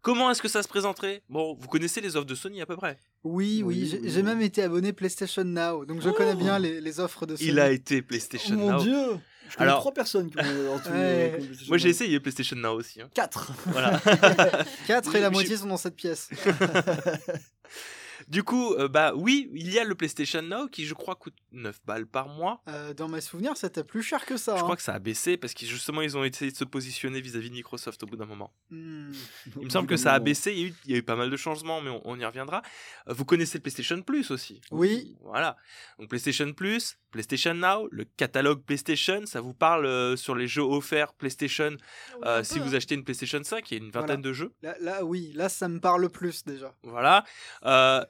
Comment 0.01 0.31
est-ce 0.31 0.41
que 0.41 0.47
ça 0.47 0.63
se 0.63 0.67
présenterait? 0.67 1.21
Bon, 1.29 1.55
vous 1.59 1.67
connaissez 1.67 1.99
les 2.01 2.15
offres 2.15 2.25
de 2.25 2.33
Sony 2.35 2.61
à 2.61 2.65
peu 2.65 2.77
près? 2.77 2.97
Oui, 3.25 3.61
oui, 3.65 3.81
Oui, 3.91 3.99
j'ai 4.09 4.15
oui, 4.17 4.23
même 4.23 4.41
été 4.41 4.63
abonné 4.63 4.93
PlayStation 4.93 5.43
Now, 5.43 5.83
donc 5.85 6.01
je 6.01 6.07
Oh. 6.09 6.13
connais 6.13 6.35
bien 6.35 6.57
les, 6.57 6.79
les 6.79 6.99
offres 7.01 7.25
de 7.25 7.35
Sony. 7.35 7.49
Il 7.49 7.59
a 7.59 7.69
été 7.69 7.99
Oh 8.01 8.07
PlayStation 8.07 8.55
mon 8.55 8.71
Now. 8.71 8.81
dieu 8.81 9.19
Je 9.49 9.55
connais 9.57 9.69
Alors- 9.69 9.79
trois 9.81 9.93
personnes 9.93 10.29
qui 10.29 10.37
ont 10.39 10.73
en 10.75 10.79
tout, 10.79 10.89
Ouais. 10.89 11.35
qui 11.39 11.43
ont 11.43 11.47
Moi, 11.69 11.77
j'ai 11.77 11.89
PlayStation 11.89 11.89
essayé 11.89 12.19
PlayStation 12.19 12.55
Now 12.57 12.73
aussi. 12.75 13.01
hein. 13.01 13.09
4 13.13 13.51
Voilà. 13.67 13.99
4 14.87 15.15
et 15.15 15.19
la 15.21 15.29
moitié 15.29 15.57
sont 15.57 15.67
dans 15.67 15.77
cette 15.77 15.95
pièce. 15.95 16.29
du 18.27 18.43
coup, 18.43 18.73
euh, 18.75 18.87
bah 18.87 19.13
oui, 19.15 19.49
il 19.53 19.71
y 19.71 19.79
a 19.79 19.83
le 19.83 19.95
PlayStation 19.95 20.41
Now 20.41 20.67
qui, 20.67 20.85
je 20.85 20.93
crois, 20.93 21.15
coûte 21.15 21.33
9 21.51 21.79
balles 21.85 22.05
par 22.05 22.27
mois. 22.27 22.61
Euh, 22.67 22.93
dans 22.93 23.07
mes 23.07 23.21
souvenirs, 23.21 23.55
c'était 23.55 23.83
plus 23.83 24.03
cher 24.03 24.25
que 24.25 24.37
ça. 24.37 24.55
Je 24.55 24.59
hein. 24.59 24.63
crois 24.63 24.75
que 24.75 24.81
ça 24.83 24.93
a 24.93 24.99
baissé 24.99 25.37
parce 25.37 25.53
que 25.53 25.65
justement, 25.65 26.01
ils 26.01 26.15
ont 26.17 26.23
essayé 26.23 26.51
de 26.51 26.55
se 26.57 26.65
positionner 26.65 27.21
vis-à-vis 27.21 27.49
de 27.49 27.55
Microsoft 27.55 28.03
au 28.03 28.05
bout 28.05 28.17
d'un 28.17 28.25
moment. 28.25 28.53
Hmm. 28.69 29.11
Il 29.59 29.65
me 29.65 29.69
semble 29.69 29.87
que 29.87 29.97
ça 29.97 30.13
a 30.13 30.19
baissé, 30.19 30.51
il 30.51 30.59
y 30.59 30.63
a 30.63 30.67
eu, 30.67 30.73
il 30.85 30.91
y 30.91 30.95
a 30.95 30.97
eu 30.97 31.03
pas 31.03 31.15
mal 31.15 31.29
de 31.29 31.37
changements, 31.37 31.81
mais 31.81 31.89
on, 31.89 32.01
on 32.05 32.19
y 32.19 32.25
reviendra. 32.25 32.61
Euh, 33.07 33.13
Vous 33.13 33.25
connaissez 33.25 33.57
le 33.57 33.61
PlayStation 33.63 34.01
Plus 34.01 34.29
aussi 34.31 34.61
Oui. 34.71 35.15
Voilà. 35.23 35.55
Donc 35.97 36.09
PlayStation 36.09 36.51
Plus, 36.53 36.97
PlayStation 37.11 37.53
Now, 37.53 37.87
le 37.91 38.05
catalogue 38.05 38.63
PlayStation, 38.63 39.25
ça 39.25 39.41
vous 39.41 39.53
parle 39.53 39.85
euh, 39.85 40.15
sur 40.15 40.35
les 40.35 40.47
jeux 40.47 40.61
offerts 40.63 41.13
PlayStation 41.13 41.71
Oui, 41.71 42.21
euh, 42.25 42.43
si 42.43 42.59
vous 42.59 42.73
hein. 42.73 42.77
achetez 42.77 42.95
une 42.95 43.03
PlayStation 43.03 43.43
5, 43.43 43.69
il 43.71 43.77
y 43.77 43.81
a 43.81 43.83
une 43.83 43.91
vingtaine 43.91 44.21
Voilà. 44.21 44.21
de 44.21 44.33
jeux. 44.33 44.51
Là, 44.61 44.75
là, 44.79 45.03
oui, 45.03 45.31
là, 45.35 45.49
ça 45.49 45.67
me 45.67 45.79
parle 45.79 46.09
plus 46.09 46.45
déjà. 46.45 46.73
Voilà. 46.83 47.23
Euh, 47.65 48.03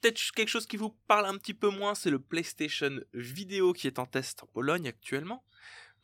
Peut-être 0.00 0.30
quelque 0.30 0.48
chose 0.48 0.66
qui 0.68 0.76
vous 0.76 0.96
parle 1.08 1.26
un 1.26 1.36
petit 1.36 1.54
peu 1.54 1.70
moins, 1.70 1.96
c'est 1.96 2.10
le 2.10 2.20
PlayStation 2.20 3.00
Vidéo 3.14 3.72
qui 3.72 3.88
est 3.88 3.98
en 3.98 4.06
test 4.06 4.44
en 4.44 4.46
Pologne 4.46 4.86
actuellement. 4.86 5.42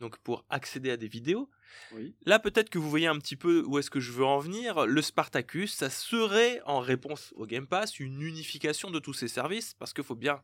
Donc 0.01 0.17
pour 0.17 0.43
accéder 0.49 0.91
à 0.91 0.97
des 0.97 1.07
vidéos. 1.07 1.49
Oui. 1.93 2.13
Là, 2.25 2.37
peut-être 2.39 2.69
que 2.69 2.77
vous 2.77 2.89
voyez 2.89 3.07
un 3.07 3.17
petit 3.19 3.37
peu 3.37 3.63
où 3.65 3.79
est-ce 3.79 3.89
que 3.89 4.01
je 4.01 4.11
veux 4.11 4.25
en 4.25 4.39
venir. 4.39 4.85
Le 4.85 5.01
Spartacus, 5.01 5.73
ça 5.73 5.89
serait, 5.89 6.61
en 6.65 6.81
réponse 6.81 7.31
au 7.37 7.45
Game 7.45 7.67
Pass, 7.67 7.97
une 8.01 8.21
unification 8.21 8.91
de 8.91 8.99
tous 8.99 9.13
ces 9.13 9.29
services, 9.29 9.73
parce 9.75 9.93
qu'il 9.93 10.03
faut 10.03 10.15
bien, 10.15 10.41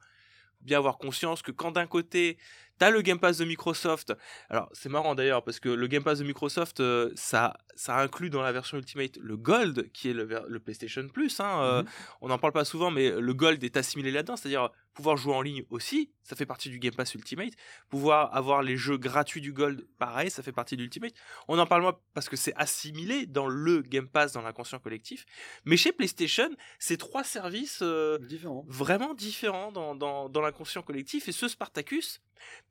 bien 0.64 0.78
avoir 0.78 0.97
conscience 0.97 1.41
que 1.41 1.51
quand 1.51 1.72
d'un 1.72 1.88
côté, 1.88 2.38
tu 2.80 2.86
as 2.86 2.89
le 2.89 3.01
Game 3.01 3.20
Pass 3.20 3.38
de 3.38 3.45
Microsoft, 3.45 4.14
alors 4.49 4.70
c'est 4.74 4.89
marrant 4.89 5.14
d'ailleurs, 5.16 5.43
parce 5.43 5.59
que 5.59 5.70
le 5.70 5.88
Game 5.88 6.03
Pass 6.03 6.20
de 6.20 6.24
Microsoft, 6.24 6.80
euh, 6.80 7.12
ça, 7.16 7.57
ça 7.76 7.97
inclut 7.97 8.30
dans 8.30 8.41
la 8.41 8.51
version 8.51 8.78
Ultimate 8.78 9.18
le 9.20 9.38
Gold, 9.38 9.91
qui 9.91 10.09
est 10.09 10.14
le, 10.14 10.59
PlayStation 10.59 11.07
Plus. 11.07 11.39
hein, 11.39 11.62
euh, 11.64 11.82
Mhm. 11.84 11.89
on 12.22 12.28
n'en 12.30 12.38
parle 12.39 12.53
pas 12.53 12.66
souvent, 12.66 12.89
mais 12.91 13.12
le 13.12 13.34
Gold 13.34 13.64
est 13.64 13.78
assimilé 13.78 14.12
là-dedans, 14.12 14.36
c'est-à-dire 14.36 14.70
pouvoir 14.94 15.18
jouer 15.18 15.34
en 15.34 15.42
ligne 15.42 15.64
aussi, 15.70 16.12
ça 16.24 16.36
fait 16.36 16.46
partie 16.46 16.70
du 16.70 16.80
Game 16.80 16.94
Pass 16.94 17.14
Ultimate. 17.16 17.54
Pouvoir 17.89 18.36
avoir 18.36 18.62
les 18.62 18.78
jeux 18.78 18.98
gratuits 18.98 19.42
du 19.42 19.54
Gold, 19.54 19.88
pareil, 19.98 20.30
ça 20.30 20.44
fait 20.44 20.52
partie 20.52 20.76
de 20.76 20.82
l'Ultimate. 20.82 21.14
On 21.48 21.58
en 21.60 21.66
parle 21.66 21.82
moins 21.82 21.98
parce 22.14 22.30
que 22.30 22.36
c'est 22.36 22.54
assimilé 22.56 23.26
dans 23.26 23.48
le 23.48 23.82
Game 23.82 24.08
Pass, 24.08 24.34
dans 24.34 24.42
l'inconscient 24.42 24.80
collectif. 24.80 25.26
Mais 25.66 25.78
chez 25.78 25.92
PlayStation, 25.92 26.50
c'est 26.80 26.98
trois 26.98 27.24
services 27.24 27.80
euh, 27.82 28.18
Différent. 28.20 28.66
vraiment 28.68 29.14
différents 29.14 29.72
dans, 29.72 29.96
dans, 29.96 30.30
dans 30.30 30.42
l'inconscient 30.42 30.82
collectif. 30.84 31.28
Et 31.28 31.32
ce 31.32 31.48
Spartacus 31.48 32.22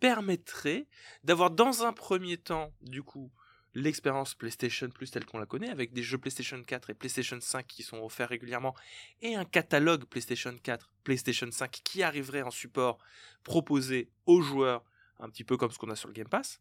permettrait 0.00 0.86
d'avoir 1.24 1.50
dans 1.50 1.84
un 1.84 1.92
premier 1.92 2.36
temps, 2.36 2.72
du 2.82 3.02
coup, 3.02 3.30
l'expérience 3.74 4.34
PlayStation 4.34 4.88
Plus 4.88 5.10
telle 5.10 5.24
qu'on 5.24 5.38
la 5.38 5.46
connaît, 5.46 5.70
avec 5.70 5.92
des 5.92 6.02
jeux 6.02 6.18
PlayStation 6.18 6.62
4 6.62 6.90
et 6.90 6.94
PlayStation 6.94 7.38
5 7.40 7.66
qui 7.66 7.82
sont 7.82 7.98
offerts 7.98 8.28
régulièrement, 8.28 8.74
et 9.22 9.34
un 9.34 9.44
catalogue 9.44 10.04
PlayStation 10.04 10.56
4, 10.62 10.90
PlayStation 11.04 11.50
5 11.50 11.70
qui 11.84 12.02
arriverait 12.02 12.42
en 12.42 12.50
support 12.50 12.98
proposé 13.44 14.10
aux 14.26 14.40
joueurs, 14.40 14.84
un 15.18 15.28
petit 15.28 15.44
peu 15.44 15.56
comme 15.56 15.70
ce 15.70 15.78
qu'on 15.78 15.90
a 15.90 15.96
sur 15.96 16.08
le 16.08 16.14
Game 16.14 16.28
Pass. 16.28 16.60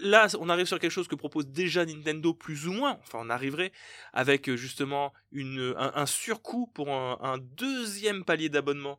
Là, 0.00 0.28
on 0.38 0.48
arrive 0.48 0.66
sur 0.66 0.78
quelque 0.78 0.92
chose 0.92 1.08
que 1.08 1.16
propose 1.16 1.48
déjà 1.48 1.84
Nintendo 1.84 2.32
plus 2.32 2.68
ou 2.68 2.72
moins. 2.72 2.98
Enfin, 3.02 3.18
on 3.20 3.30
arriverait 3.30 3.72
avec 4.12 4.48
euh, 4.48 4.56
justement 4.56 5.12
un, 5.34 5.92
un 5.94 6.06
surcoût 6.06 6.68
pour 6.72 6.88
un, 6.90 7.38
deuxième 7.38 8.24
palier 8.24 8.48
d'abonnement 8.48 8.98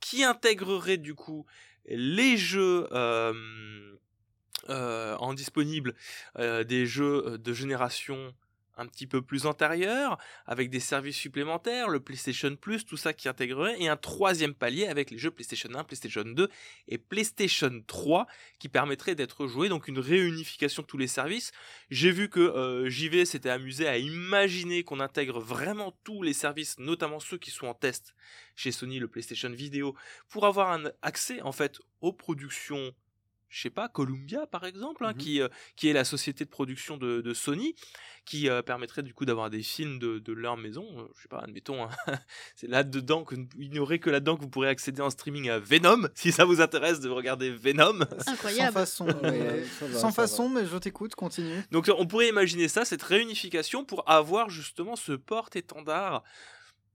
qui 0.00 0.24
intégrerait 0.24 0.96
du 0.96 1.14
coup 1.14 1.44
les 1.86 2.36
jeux 2.36 2.88
euh, 2.92 3.96
en 4.68 5.34
disponible, 5.34 5.94
euh, 6.38 6.64
des 6.64 6.86
jeux 6.86 7.24
euh, 7.26 7.38
de 7.38 7.52
génération 7.52 8.34
un 8.80 8.86
petit 8.86 9.08
peu 9.08 9.20
plus 9.20 9.44
antérieure, 9.46 10.18
avec 10.46 10.70
des 10.70 10.78
services 10.78 11.16
supplémentaires, 11.16 11.88
le 11.88 11.98
PlayStation 11.98 12.54
Plus, 12.54 12.86
tout 12.86 12.96
ça 12.96 13.12
qui 13.12 13.28
intégrerait, 13.28 13.74
et 13.80 13.88
un 13.88 13.96
troisième 13.96 14.54
palier 14.54 14.86
avec 14.86 15.10
les 15.10 15.18
jeux 15.18 15.32
PlayStation 15.32 15.68
1, 15.74 15.82
PlayStation 15.82 16.22
2 16.22 16.48
et 16.86 16.96
PlayStation 16.96 17.82
3 17.88 18.28
qui 18.60 18.68
permettrait 18.68 19.16
d'être 19.16 19.48
joué, 19.48 19.68
donc 19.68 19.88
une 19.88 19.98
réunification 19.98 20.82
de 20.82 20.86
tous 20.86 20.96
les 20.96 21.08
services. 21.08 21.50
J'ai 21.90 22.12
vu 22.12 22.28
que 22.28 22.38
euh, 22.38 22.88
JV 22.88 23.24
s'était 23.24 23.50
amusé 23.50 23.88
à 23.88 23.98
imaginer 23.98 24.84
qu'on 24.84 25.00
intègre 25.00 25.40
vraiment 25.40 25.92
tous 26.04 26.22
les 26.22 26.32
services, 26.32 26.78
notamment 26.78 27.18
ceux 27.18 27.38
qui 27.38 27.50
sont 27.50 27.66
en 27.66 27.74
test 27.74 28.14
chez 28.54 28.70
Sony, 28.70 29.00
le 29.00 29.08
PlayStation 29.08 29.50
Vidéo, 29.50 29.96
pour 30.28 30.46
avoir 30.46 30.70
un 30.70 30.84
accès 31.02 31.42
en 31.42 31.52
fait 31.52 31.80
aux 32.00 32.12
productions 32.12 32.94
je 33.48 33.62
sais 33.62 33.70
pas, 33.70 33.88
Columbia 33.88 34.46
par 34.46 34.64
exemple, 34.64 35.04
hein, 35.04 35.12
Mhm. 35.12 35.18
qui, 35.18 35.40
euh, 35.40 35.48
qui 35.76 35.88
est 35.88 35.92
la 35.92 36.04
société 36.04 36.44
de 36.44 36.50
production 36.50 36.96
de, 36.96 37.20
de 37.20 37.34
Sony, 37.34 37.74
qui 38.26 38.48
euh, 38.50 38.60
permettrait 38.62 39.02
du 39.02 39.14
coup 39.14 39.24
d'avoir 39.24 39.48
des 39.48 39.62
films 39.62 39.98
de, 39.98 40.18
de 40.18 40.32
leur 40.34 40.56
maison. 40.58 40.84
Euh, 40.98 41.04
je 41.16 41.22
sais 41.22 41.28
pas, 41.28 41.38
admettons, 41.38 41.84
hein, 41.84 41.88
c'est 42.56 42.66
là-dedans 42.68 43.24
que 43.24 43.34
il 43.58 43.70
n'y 43.70 43.78
aurait 43.78 43.98
que 44.00 44.10
là-dedans 44.10 44.36
que 44.36 44.42
vous 44.42 44.50
pourrez 44.50 44.68
accéder 44.68 45.00
en 45.00 45.08
streaming 45.10 45.48
à 45.48 45.58
Venom, 45.58 46.08
si 46.14 46.30
ça 46.30 46.44
vous 46.44 46.60
intéresse 46.60 47.00
de 47.00 47.08
regarder 47.08 47.50
Venom. 47.50 48.00
Sans 48.24 48.32
Incroyable. 48.32 48.72
façon, 48.74 49.06
mais, 49.22 49.64
ça 49.64 49.86
va, 49.86 49.98
sans 49.98 50.12
façon, 50.12 50.48
mais 50.50 50.66
je 50.66 50.76
t'écoute, 50.76 51.14
continue. 51.14 51.62
Donc 51.70 51.90
on 51.96 52.06
pourrait 52.06 52.28
imaginer 52.28 52.68
ça, 52.68 52.84
cette 52.84 53.02
réunification, 53.02 53.84
pour 53.84 54.08
avoir 54.10 54.50
justement 54.50 54.94
ce 54.96 55.12
porte-étendard 55.12 56.22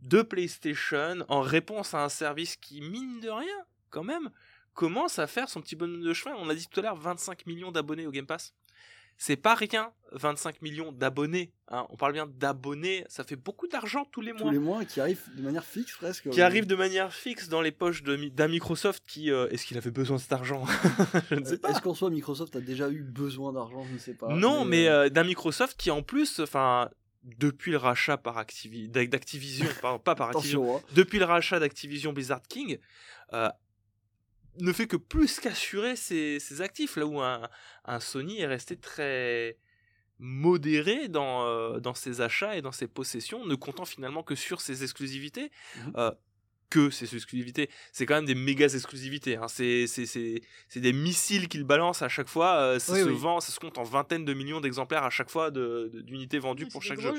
de 0.01 0.21
PlayStation 0.21 1.23
en 1.29 1.41
réponse 1.41 1.93
à 1.93 2.03
un 2.03 2.09
service 2.09 2.57
qui, 2.57 2.81
mine 2.81 3.19
de 3.21 3.29
rien, 3.29 3.65
quand 3.89 4.03
même, 4.03 4.29
commence 4.73 5.19
à 5.19 5.27
faire 5.27 5.49
son 5.49 5.61
petit 5.61 5.75
bonhomme 5.75 6.01
de 6.03 6.13
chemin. 6.13 6.35
On 6.39 6.49
a 6.49 6.55
dit 6.55 6.67
tout 6.67 6.79
à 6.79 6.83
l'heure 6.83 6.95
25 6.95 7.45
millions 7.45 7.71
d'abonnés 7.71 8.07
au 8.07 8.11
Game 8.11 8.25
Pass. 8.25 8.53
C'est 9.15 9.35
pas 9.37 9.53
rien, 9.53 9.91
25 10.13 10.63
millions 10.63 10.91
d'abonnés. 10.91 11.51
hein. 11.67 11.85
On 11.91 11.95
parle 11.95 12.13
bien 12.13 12.25
d'abonnés, 12.25 13.05
ça 13.07 13.23
fait 13.23 13.35
beaucoup 13.35 13.67
d'argent 13.67 14.05
tous 14.11 14.21
les 14.21 14.31
va. 14.31 14.39
Tous 14.39 14.43
mois. 14.45 14.51
les 14.53 14.59
mois 14.59 14.85
qui 14.85 14.99
arrivent 14.99 15.21
de 15.37 15.43
manière 15.43 15.63
fixe 15.63 15.95
presque. 15.95 16.31
Qui 16.31 16.41
arrive 16.41 16.65
de 16.65 16.73
manière 16.75 17.13
fixe 17.13 17.47
dans 17.47 17.61
les 17.61 17.71
poches 17.71 18.01
d'un 18.01 18.47
Microsoft 18.47 19.03
qui. 19.05 19.29
euh, 19.31 19.47
Est-ce 19.49 19.67
qu'il 19.67 19.77
avait 19.77 19.91
besoin 19.91 20.17
de 20.17 20.21
cet 20.21 20.33
argent? 20.33 20.65
Je 21.29 21.35
ne 21.35 21.45
sais 21.45 21.59
pas. 21.59 21.69
Est-ce 21.69 21.81
qu'en 21.81 21.93
soi 21.93 22.09
Microsoft 22.09 22.55
a 22.55 22.59
déjà 22.59 22.89
eu 22.89 23.03
besoin 23.03 23.53
d'argent? 23.53 23.83
Je 23.87 23.93
ne 23.93 23.99
sais 23.99 24.15
pas. 24.15 24.29
Non, 24.33 24.65
mais 24.65 24.87
euh, 24.87 25.05
euh, 25.05 25.09
d'un 25.09 25.23
Microsoft 25.23 25.77
qui 25.79 25.91
en 25.91 26.01
plus, 26.01 26.39
enfin, 26.39 26.89
depuis 27.23 27.69
le 27.71 27.77
rachat 27.77 28.17
par 28.17 28.39
Activi- 28.39 28.89
d'Ac- 28.89 29.09
d'Activision, 29.11 29.67
pas 30.03 30.15
par 30.15 30.29
Activision, 30.29 30.77
hein. 30.77 30.81
depuis 30.95 31.19
le 31.19 31.25
rachat 31.25 31.59
d'Activision 31.59 32.13
Blizzard 32.13 32.41
King, 32.41 32.79
euh, 33.33 33.47
ne 34.59 34.71
fait 34.73 34.87
que 34.87 34.97
plus 34.97 35.39
qu'assurer 35.39 35.95
ses, 35.95 36.39
ses 36.39 36.61
actifs, 36.61 36.95
là 36.95 37.05
où 37.05 37.21
un, 37.21 37.49
un 37.85 37.99
Sony 37.99 38.41
est 38.41 38.47
resté 38.47 38.77
très 38.77 39.57
modéré 40.19 41.07
dans, 41.07 41.45
euh, 41.45 41.79
dans 41.79 41.93
ses 41.93 42.21
achats 42.21 42.55
et 42.55 42.61
dans 42.61 42.71
ses 42.71 42.87
possessions, 42.87 43.45
ne 43.45 43.55
comptant 43.55 43.85
finalement 43.85 44.23
que 44.23 44.35
sur 44.35 44.61
ses 44.61 44.83
exclusivités. 44.83 45.51
Mhm. 45.77 45.93
Euh, 45.97 46.11
que 46.73 46.89
ces 46.89 47.13
exclusivités, 47.15 47.69
c'est 47.91 48.05
quand 48.07 48.15
même 48.15 48.25
des 48.25 48.33
méga 48.35 48.65
exclusivités. 48.65 49.35
hein. 49.35 49.47
C'est, 49.47 49.85
c'est, 49.85 50.07
c'est, 50.07 50.41
c'est 50.69 50.79
des 50.79 50.91
missiles 50.93 51.47
qu'ils 51.47 51.63
balancent 51.63 52.01
à 52.01 52.09
chaque 52.09 52.27
fois. 52.27 52.55
euh, 52.55 52.79
ça 52.79 52.93
Oui, 52.93 52.99
se 53.01 53.05
oui. 53.05 53.15
vend, 53.15 53.39
ça 53.39 53.51
se 53.51 53.59
compte 53.59 53.77
en 53.77 53.83
vingtaines 53.83 54.25
de 54.25 54.33
millions 54.33 54.59
d'exemplaires 54.59 55.03
à 55.03 55.09
chaque 55.11 55.29
fois 55.29 55.51
d'unités 55.51 56.39
vendues 56.39 56.65
pour 56.67 56.81
chaque 56.81 56.99
jeu. 56.99 57.13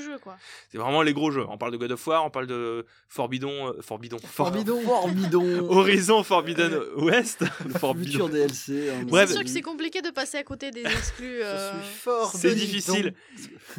C'est 0.71 0.77
vraiment 0.77 1.01
les 1.01 1.13
gros 1.13 1.31
jeux. 1.31 1.45
On 1.47 1.57
parle 1.57 1.71
de 1.71 1.77
God 1.77 1.91
of 1.93 2.05
War, 2.07 2.25
on 2.25 2.29
parle 2.29 2.47
de 2.47 2.85
Forbidon, 3.07 3.69
euh, 3.69 3.81
Forbidon, 3.81 4.17
For- 4.19 4.51
Forbidon. 4.51 5.69
Horizon 5.69 6.23
Forbidden 6.23 6.71
West, 6.97 7.45
Forbidon. 7.79 8.27
DLC. 8.29 8.89
hein, 8.89 9.03
Bref. 9.07 9.27
C'est 9.29 9.35
sûr 9.35 9.43
que 9.43 9.49
c'est 9.49 9.61
compliqué 9.61 10.01
de 10.01 10.09
passer 10.09 10.37
à 10.37 10.43
côté 10.43 10.71
des 10.71 10.81
exclus. 10.81 11.41
euh, 11.41 11.81
Je 11.81 11.85
suis 11.87 11.95
fort. 11.99 12.31
C'est 12.35 12.55
difficile. 12.55 13.13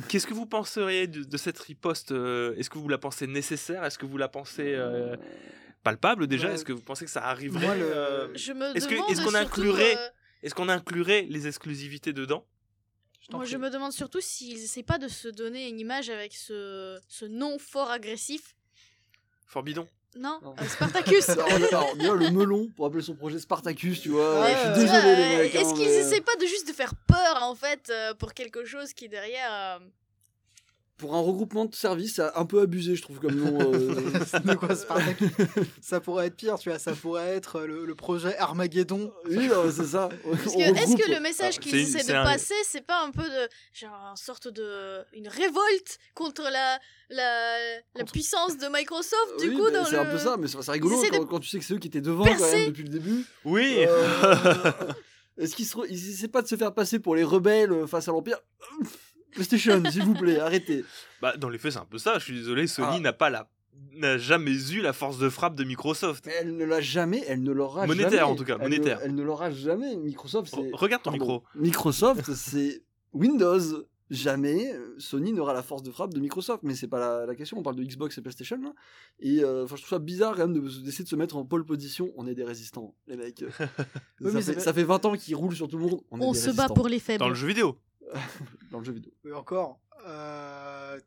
Qu'est-ce 0.09 0.27
que 0.27 0.35
vous 0.35 0.47
penseriez 0.47 1.07
de, 1.07 1.23
de 1.25 1.37
cette 1.37 1.59
riposte 1.59 2.13
euh, 2.13 2.55
Est-ce 2.57 2.71
que 2.71 2.79
vous 2.79 2.89
la 2.89 2.99
pensez 2.99 3.27
nécessaire? 3.27 3.85
Est-ce 3.85 3.99
que 3.99 4.07
vous 4.07 4.17
la 4.19 4.29
pensez 4.29 4.75
euh, 4.75 5.17
palpable 5.91 6.27
déjà 6.27 6.49
Ouais. 6.49 6.55
Est-ce 6.55 6.65
que 6.65 6.73
vous 6.73 6.81
pensez 6.83 7.05
que 7.05 7.11
ça 7.11 7.25
arriverait 7.25 7.65
Moi, 7.67 7.77
le- 7.77 7.85
euh, 7.97 8.29
Je 8.35 8.53
me 8.53 8.77
Est-ce 8.77 8.89
que- 8.89 9.11
est-ce 9.11 9.23
qu'on 9.23 9.35
inclurait- 9.35 9.97
euh, 9.97 10.09
Est-ce 10.43 10.55
qu'on 10.55 10.69
inclurait 10.69 11.23
les 11.31 11.47
exclusivités 11.47 12.13
dedans? 12.13 12.45
Je 13.21 13.35
Moi, 13.35 13.45
je 13.45 13.57
me 13.57 13.71
demande 13.71 13.93
surtout 13.93 14.21
s'ils 14.21 14.63
essaient 14.63 14.83
pas 14.85 14.99
de 14.99 15.09
se 15.09 15.29
donner 15.29 15.69
une 15.69 15.81
image 15.81 16.11
avec 16.11 16.33
ce, 16.35 16.99
ce 17.09 17.25
nom 17.25 17.59
fort 17.59 17.91
agressif. 17.91 18.55
Forbidon 19.47 19.89
Non, 20.17 20.39
Non. 20.43 20.55
euh, 20.61 20.65
Spartacus. 20.69 21.29
Alors, 21.31 21.47
alors, 21.53 21.97
déjà, 21.97 22.15
le 22.15 22.31
melon 22.31 22.69
pour 22.75 22.87
appeler 22.87 23.03
son 23.03 23.15
projet 23.17 23.39
Spartacus, 23.39 24.01
tu 24.01 24.09
vois. 24.11 24.41
Ouais, 24.43 24.53
je 24.55 24.59
suis 24.61 24.81
désolé, 24.87 25.17
les 25.17 25.23
Euh, 25.23 25.39
mecs. 25.43 25.55
Est-ce 25.55 25.65
hein, 25.71 25.75
qu'ils 25.75 25.85
mais- 25.89 25.95
essaient 25.97 26.21
pas 26.23 26.37
de 26.37 26.47
juste 26.47 26.69
de 26.69 26.73
faire 26.73 26.95
peur 27.07 27.43
en 27.43 27.55
fait 27.55 27.91
euh, 27.91 28.15
pour 28.15 28.33
quelque 28.33 28.65
chose 28.65 28.93
qui 28.93 29.09
derrière. 29.09 29.81
Euh, 30.97 30.99
pour 30.99 31.15
un 31.15 31.21
regroupement 31.21 31.65
de 31.67 31.75
services, 31.75 32.15
c'est 32.17 32.23
un 32.35 32.45
peu 32.47 32.61
abusé, 32.61 32.95
je 32.97 33.03
trouve, 33.03 33.19
comme 33.21 33.35
nom. 33.35 33.59
euh. 33.73 33.95
de 34.45 34.55
quoi 34.55 34.75
Spartacus 34.75 35.29
Ça 35.83 36.01
pourrait 36.01 36.27
être 36.29 36.37
pire, 36.37 36.59
tu 36.59 36.69
vois. 36.71 36.79
Ça 36.79 36.93
pourrait 36.93 37.37
être 37.37 37.61
le, 37.63 37.85
le 37.85 37.95
projet 37.95 38.37
Armageddon. 38.39 39.13
oui, 39.29 39.49
c'est 39.75 39.85
ça. 39.87 40.09
Est-ce 40.25 40.97
que 40.97 41.11
le 41.11 41.21
message 41.21 41.55
Ah, 41.59 41.61
qu'ils 41.61 41.77
essaient 41.77 42.13
de 42.13 42.17
un- 42.17 42.25
passer, 42.25 42.55
c'est 42.65 42.87
pas 42.87 43.03
un 43.05 43.11
peu 43.11 43.25
de 43.25 43.49
genre 43.73 43.93
une 44.11 44.17
sorte 44.17 44.49
de 44.49 45.03
une 45.13 45.29
révolte 45.29 45.99
contre 46.15 46.43
la 46.43 46.79
la, 47.09 47.59
la 47.95 48.01
Contre- 48.01 48.13
puissance 48.13 48.59
de 48.59 48.67
Microsoft 48.69 49.39
du 49.41 49.51
Oui, 49.51 49.57
coup 49.57 49.71
dans 49.71 49.85
c'est 49.85 49.93
le 49.93 50.01
un 50.01 50.07
peu 50.07 50.19
ça, 50.19 50.37
mais 50.39 50.49
c'est 50.49 50.71
rigolo 50.73 51.01
de 51.01 51.19
quand, 51.25 51.39
tu 51.39 51.49
sais 51.49 51.59
que 51.61 51.65
c'est 51.65 51.75
eux 51.75 51.79
qui 51.79 51.87
étaient 51.89 52.01
devant 52.01 52.25
quand 52.25 52.51
même 52.53 52.67
depuis 52.69 52.83
le 52.83 52.89
début. 52.89 53.25
Oui. 53.45 53.77
Euh, 53.87 54.73
Est-ce 55.39 55.55
qu'ils 55.55 55.67
se 55.67 55.77
re- 55.77 55.87
essaient 55.93 56.27
pas 56.29 56.43
de 56.43 56.49
se 56.49 56.57
faire 56.57 56.73
passer 56.75 56.99
pour 56.99 57.15
les 57.15 57.23
rebelles 57.23 57.71
euh, 57.71 57.87
face 57.87 58.09
à 58.09 58.11
l'Empire? 58.13 58.39
PlayStation, 59.37 59.83
s'il 59.91 60.03
vous 60.03 60.15
plaît, 60.15 60.41
arrêtez. 60.41 60.85
Bah, 61.23 61.37
dans 61.37 61.49
les 61.49 61.59
faits, 61.59 61.73
c'est 61.73 61.79
un 61.79 61.85
peu 61.85 61.99
ça. 61.99 62.19
Je 62.19 62.25
suis 62.25 62.35
désolé, 62.35 62.67
Sony 62.67 62.89
Ah. 62.97 63.01
n'a 63.01 63.13
pas 63.13 63.31
la 63.31 63.49
n'a 63.93 64.17
jamais 64.19 64.53
eu 64.73 64.81
la 64.81 64.93
force 64.95 65.19
de 65.19 65.29
frappe 65.29 65.55
de 65.55 65.63
Microsoft. 65.65 66.25
Mais 66.27 66.33
elle 66.41 66.57
ne 66.57 66.65
l'a 66.65 66.81
jamais, 66.81 67.23
elle 67.29 67.43
ne 67.43 67.53
l'aura 67.53 67.83
jamais. 67.87 67.95
Monétaire, 67.95 68.29
en 68.29 68.35
tout 68.35 68.45
cas, 68.45 68.57
monétaire. 68.59 69.01
Elle 69.03 69.15
ne 69.15 69.23
l'aura 69.23 69.51
jamais. 69.51 69.97
Microsoft, 69.97 70.49
c'est. 70.55 70.61
Re- 70.71 70.75
Regarde 70.75 71.03
ton 71.03 71.11
Pardon. 71.11 71.25
micro. 71.25 71.45
Microsoft, 71.55 72.33
c'est 72.35 72.83
Windows. 73.13 73.85
Jamais 74.09 74.73
euh, 74.73 74.95
Sony 74.99 75.33
n'aura 75.33 75.53
la 75.53 75.65
force 75.65 75.83
de 75.83 75.91
frappe 75.91 76.15
de 76.15 76.21
Microsoft, 76.21 76.63
mais 76.63 76.77
c'est 76.77 76.87
pas 76.87 77.01
la, 77.01 77.27
la 77.27 77.35
question. 77.35 77.59
On 77.59 77.63
parle 77.65 77.75
de 77.75 77.83
Xbox 77.83 78.17
et 78.17 78.23
PlayStation 78.23 78.57
là. 78.63 78.73
Et 79.19 79.43
euh, 79.43 79.65
enfin, 79.65 79.75
je 79.75 79.83
trouve 79.83 79.91
ça 79.91 79.99
bizarre 79.99 80.37
quand 80.37 80.47
même 80.47 80.53
de- 80.53 80.61
d'essayer 80.85 81.03
de 81.03 81.09
se 81.09 81.17
mettre 81.17 81.37
en 81.37 81.45
pole 81.45 81.65
position. 81.67 82.13
On 82.17 82.25
est 82.29 82.35
des 82.37 82.45
résistants, 82.45 82.95
les 83.09 83.17
mecs. 83.17 83.45
Oui, 84.21 84.31
ça, 84.31 84.41
fait, 84.55 84.61
ça 84.61 84.73
fait 84.73 84.85
20 84.85 85.05
ans 85.07 85.17
qu'ils 85.17 85.35
roulent 85.35 85.57
sur 85.57 85.67
tout 85.67 85.77
le 85.77 85.83
monde. 85.87 86.01
On, 86.13 86.21
est 86.21 86.25
on 86.25 86.31
des 86.33 86.39
se 86.39 86.51
bat 86.51 86.69
pour 86.69 86.87
les 86.87 87.01
faibles. 87.01 87.19
Dans 87.19 87.29
le 87.29 87.35
jeu 87.35 87.49
vidéo. 87.49 87.77
dans 88.71 88.79
le 88.79 88.85
jeu 88.85 88.93
vidéo. 88.93 89.13
Et 89.27 89.33
encore. 89.33 89.79
euh, 90.07 90.99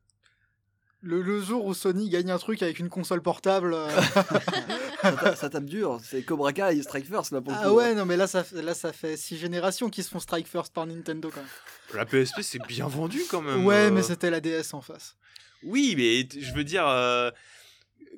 Le, 1.02 1.22
le 1.22 1.42
jour 1.42 1.66
où 1.66 1.74
Sony 1.74 2.10
gagne 2.10 2.30
un 2.32 2.38
truc 2.38 2.62
avec 2.62 2.80
une 2.80 2.90
console 2.90 3.22
portable. 3.22 3.74
euh, 3.74 3.90
ça, 5.02 5.12
ta- 5.14 5.36
ça 5.36 5.50
tape 5.50 5.66
dur. 5.66 6.00
C'est 6.04 6.24
Cobra 6.24 6.52
Kai 6.54 6.78
et 6.78 6.84
Strike 6.84 7.08
First 7.08 7.32
là 7.32 7.40
pour 7.42 7.54
le 7.54 7.60
ah 7.62 7.68
coup. 7.70 7.76
ouais, 7.76 7.96
non, 7.96 8.06
mais 8.06 8.18
là 8.18 8.28
ça, 8.28 8.44
fait- 8.44 8.62
là, 8.62 8.74
ça 8.74 8.92
fait 8.92 9.16
six 9.16 9.38
générations 9.38 9.90
qui 9.90 10.04
se 10.04 10.10
font 10.10 10.20
strike 10.20 10.48
first 10.48 10.74
par 10.74 10.86
Nintendo 10.86 11.30
quand 11.34 11.40
même. 11.42 11.50
La 11.96 12.06
PSP, 12.06 12.42
c'est 12.42 12.62
bien 12.68 12.88
vendu 12.88 13.22
quand 13.32 13.42
même. 13.42 13.66
ouais, 13.66 13.88
euh. 13.88 13.92
mais 13.92 14.04
c'était 14.04 14.30
la 14.30 14.42
DS 14.42 14.74
en 14.74 14.82
face. 14.82 15.16
Oui, 15.64 15.94
mais 15.98 16.28
je 16.42 16.54
veux 16.54 16.64
dire, 16.64 16.88
euh, 16.88 17.32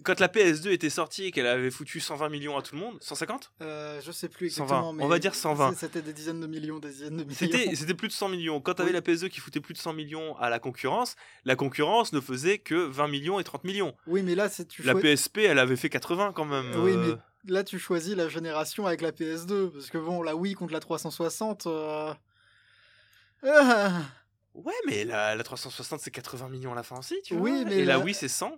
quand 0.03 0.19
la 0.19 0.27
PS2 0.27 0.71
était 0.71 0.89
sortie 0.89 1.25
et 1.25 1.31
qu'elle 1.31 1.47
avait 1.47 1.71
foutu 1.71 1.99
120 1.99 2.29
millions 2.29 2.57
à 2.57 2.61
tout 2.61 2.75
le 2.75 2.81
monde, 2.81 2.97
150 3.01 3.51
Euh, 3.61 3.99
je 4.03 4.11
sais 4.11 4.29
plus 4.29 4.49
120, 4.49 4.63
exactement. 4.65 4.89
on 4.89 4.93
mais 4.93 5.07
va 5.07 5.19
dire 5.19 5.35
120. 5.35 5.71
c'est- 5.73 5.87
C'était 5.87 6.01
des 6.01 6.13
dizaines 6.13 6.39
de 6.39 6.47
millions, 6.47 6.79
des 6.79 6.89
dizaines 6.89 7.17
de 7.17 7.23
millions. 7.23 7.71
C'était 7.75 7.93
plus 7.93 8.07
de 8.07 8.13
100 8.13 8.29
millions. 8.29 8.59
Quand 8.61 8.73
t'avais 8.75 8.89
Oui. 8.89 8.93
la 8.95 9.01
PS2 9.01 9.27
qui 9.29 9.39
foutait 9.39 9.59
plus 9.61 9.73
de 9.73 9.79
100 9.79 9.93
millions 9.93 10.35
à 10.37 10.49
la 10.49 10.59
concurrence, 10.59 11.15
la 11.45 11.55
concurrence 11.55 12.13
ne 12.13 12.19
faisait 12.19 12.57
que 12.57 12.75
20 12.75 13.07
millions 13.07 13.39
et 13.39 13.43
30 13.43 13.63
millions. 13.63 13.95
Oui, 14.07 14.21
mais 14.23 14.35
là, 14.35 14.49
c'est 14.49 14.67
tu 14.67 14.83
La 14.83 14.95
PSP, 14.95 15.39
elle 15.39 15.59
avait 15.59 15.75
fait 15.75 15.89
80 15.89 16.31
quand 16.33 16.45
même. 16.45 16.71
Oui, 16.83 16.91
euh. 16.91 17.15
mais 17.45 17.53
là, 17.53 17.63
tu 17.63 17.79
choisis 17.79 18.15
la 18.15 18.29
génération 18.29 18.85
avec 18.87 19.01
la 19.01 19.11
PS2. 19.11 19.69
Parce 19.71 19.89
que 19.89 19.97
bon, 19.97 20.21
la 20.23 20.35
Wii 20.35 20.53
contre 20.53 20.73
la 20.73 20.79
360. 20.79 21.67
euh, 21.67 22.13
ah, 23.43 24.01
Ouais, 24.53 24.73
mais 24.85 25.05
la, 25.05 25.35
la 25.35 25.43
360, 25.43 26.01
c'est 26.01 26.11
80 26.11 26.49
millions 26.49 26.73
à 26.73 26.75
la 26.75 26.83
fin 26.83 26.97
aussi, 26.99 27.15
tu 27.23 27.35
vois. 27.35 27.43
Oui, 27.49 27.63
mais 27.65 27.79
et 27.79 27.85
la... 27.85 27.97
la- 27.97 27.99
Wii, 28.03 28.13
c'est 28.13 28.27
100. 28.27 28.51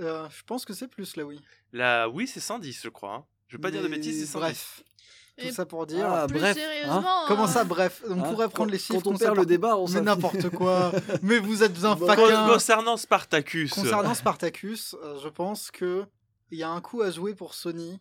euh, 0.00 0.28
je 0.28 0.42
pense 0.44 0.64
que 0.64 0.74
c'est 0.74 0.88
plus 0.88 1.16
la 1.16 1.24
Wii. 1.24 1.40
La 1.72 2.08
Wii, 2.08 2.26
c'est 2.28 2.40
110, 2.40 2.80
je 2.84 2.88
crois. 2.90 3.14
hein. 3.14 3.24
Je 3.48 3.56
veux 3.56 3.60
pas 3.60 3.70
dire 3.70 3.82
de 3.82 3.88
bêtises, 3.88 4.20
c'est 4.20 4.26
110. 4.26 4.40
Bref. 4.40 4.82
Tout 5.38 5.44
Et 5.46 5.52
ça 5.52 5.64
pour 5.64 5.86
dire. 5.86 6.06
Ah, 6.06 6.26
Plus 6.26 6.38
bref, 6.40 6.56
sérieusement. 6.56 7.24
Comment 7.28 7.44
euh, 7.44 7.46
ça, 7.46 7.64
bref? 7.64 8.02
On 8.08 8.18
Hein, 8.18 8.22
pourrait 8.28 8.48
prendre 8.48 8.70
les 8.72 8.78
chiffres. 8.78 8.94
Quand 9.00 9.06
on 9.08 9.12
qu'on 9.12 9.18
perd 9.18 9.36
le 9.36 9.46
débat, 9.46 9.76
on 9.78 9.88
Mais 9.88 10.00
n'importe 10.00 10.50
quoi. 10.50 10.92
Mais 11.22 11.38
vous 11.38 11.62
êtes 11.62 11.82
un 11.84 11.96
faquin. 11.96 12.48
Concernant 12.52 12.96
Spartacus, 12.96 13.70
Concernant 13.72 14.14
Spartacus, 14.14 14.96
euh, 15.02 15.18
je 15.22 15.28
pense 15.28 15.70
que 15.70 16.04
il 16.50 16.58
y 16.58 16.62
a 16.64 16.68
un 16.68 16.80
coup 16.80 17.02
à 17.02 17.10
jouer 17.10 17.34
pour 17.34 17.54
Sony. 17.54 18.00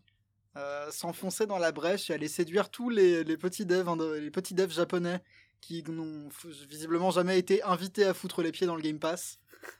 euh, 0.58 0.90
S'enfoncer 0.92 1.46
dans 1.46 1.60
la 1.60 1.72
brèche 1.72 2.10
et 2.10 2.14
aller 2.14 2.28
séduire 2.28 2.70
tous 2.72 2.90
les, 2.90 3.24
les 3.24 3.38
petits 3.38 3.66
devs, 3.68 3.88
les 4.20 4.32
petits 4.32 4.56
devs 4.56 4.72
japonais 4.74 5.22
qui 5.62 5.84
n'ont 5.88 6.30
visiblement 6.70 7.12
jamais 7.12 7.38
été 7.40 7.62
invités 7.64 8.06
à 8.06 8.14
foutre 8.14 8.42
les 8.42 8.52
pieds 8.52 8.68
dans 8.68 8.76
le 8.76 8.82
Game 8.82 9.00
Pass. 9.00 9.40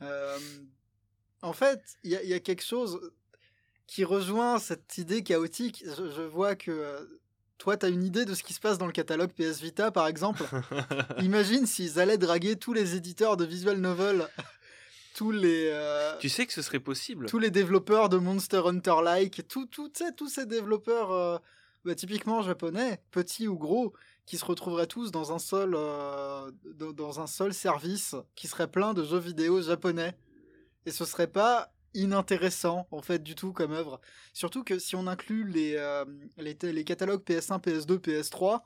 Euh, 0.00 0.36
en 1.42 1.52
fait, 1.52 1.80
il 2.02 2.10
y, 2.10 2.16
a- 2.16 2.22
il 2.24 2.28
y 2.28 2.34
a 2.34 2.40
quelque 2.40 2.64
chose 2.64 3.12
qui 3.86 4.02
rejoint 4.04 4.58
cette 4.58 4.98
idée 4.98 5.22
chaotique. 5.22 5.84
Je, 5.86 6.10
je 6.10 6.22
vois 6.22 6.56
que 6.56 6.72
euh, 6.72 7.04
toi, 7.58 7.76
tu 7.76 7.86
as 7.86 7.88
une 7.88 8.02
idée 8.02 8.24
de 8.24 8.34
ce 8.34 8.42
qui 8.42 8.52
se 8.52 8.58
passe 8.58 8.78
dans 8.78 8.86
le 8.86 8.92
catalogue 8.92 9.30
PS 9.32 9.60
Vita, 9.60 9.92
par 9.92 10.08
exemple. 10.08 10.42
Imagine 11.20 11.66
s'ils 11.66 12.00
allaient 12.00 12.18
draguer 12.18 12.56
tous 12.56 12.72
les 12.72 12.96
éditeurs 12.96 13.36
de 13.36 13.44
visual 13.44 13.76
novel, 13.78 14.26
tous 15.14 15.30
les, 15.30 15.68
euh, 15.70 16.16
tu 16.18 16.28
sais 16.28 16.46
que 16.46 16.52
ce 16.52 16.62
serait 16.62 16.80
possible. 16.80 17.26
tous 17.26 17.38
les 17.38 17.50
développeurs 17.52 18.08
de 18.08 18.16
Monster 18.16 18.62
Hunter 18.66 18.96
like, 19.04 19.46
tout, 19.46 19.66
tout, 19.66 19.92
tous 20.16 20.28
ces 20.28 20.46
développeurs 20.46 21.12
euh, 21.12 21.38
bah, 21.84 21.94
typiquement 21.94 22.42
japonais, 22.42 23.00
petits 23.12 23.46
ou 23.46 23.56
gros, 23.56 23.92
qui 24.26 24.38
se 24.38 24.44
retrouveraient 24.44 24.86
tous 24.86 25.10
dans 25.10 25.32
un 25.32 25.38
seul, 25.38 25.74
euh, 25.74 26.50
dans, 26.64 27.20
un 27.20 27.26
seul 27.26 27.52
service 27.52 28.14
qui 28.34 28.46
serait 28.46 28.70
plein 28.70 28.94
de 28.94 29.04
jeux 29.04 29.18
vidéo 29.18 29.60
japonais. 29.60 30.16
Et 30.86 30.90
ce 30.90 31.04
serait 31.04 31.26
pas 31.26 31.72
inintéressant 31.94 32.86
en 32.90 33.02
fait 33.02 33.22
du 33.22 33.34
tout 33.34 33.52
comme 33.52 33.72
œuvre. 33.72 34.00
Surtout 34.32 34.64
que 34.64 34.78
si 34.78 34.96
on 34.96 35.06
inclut 35.06 35.46
les, 35.46 35.74
euh, 35.76 36.04
les, 36.38 36.56
les 36.60 36.84
catalogues 36.84 37.22
PS1, 37.22 37.60
PS2, 37.60 37.98
PS3, 37.98 38.62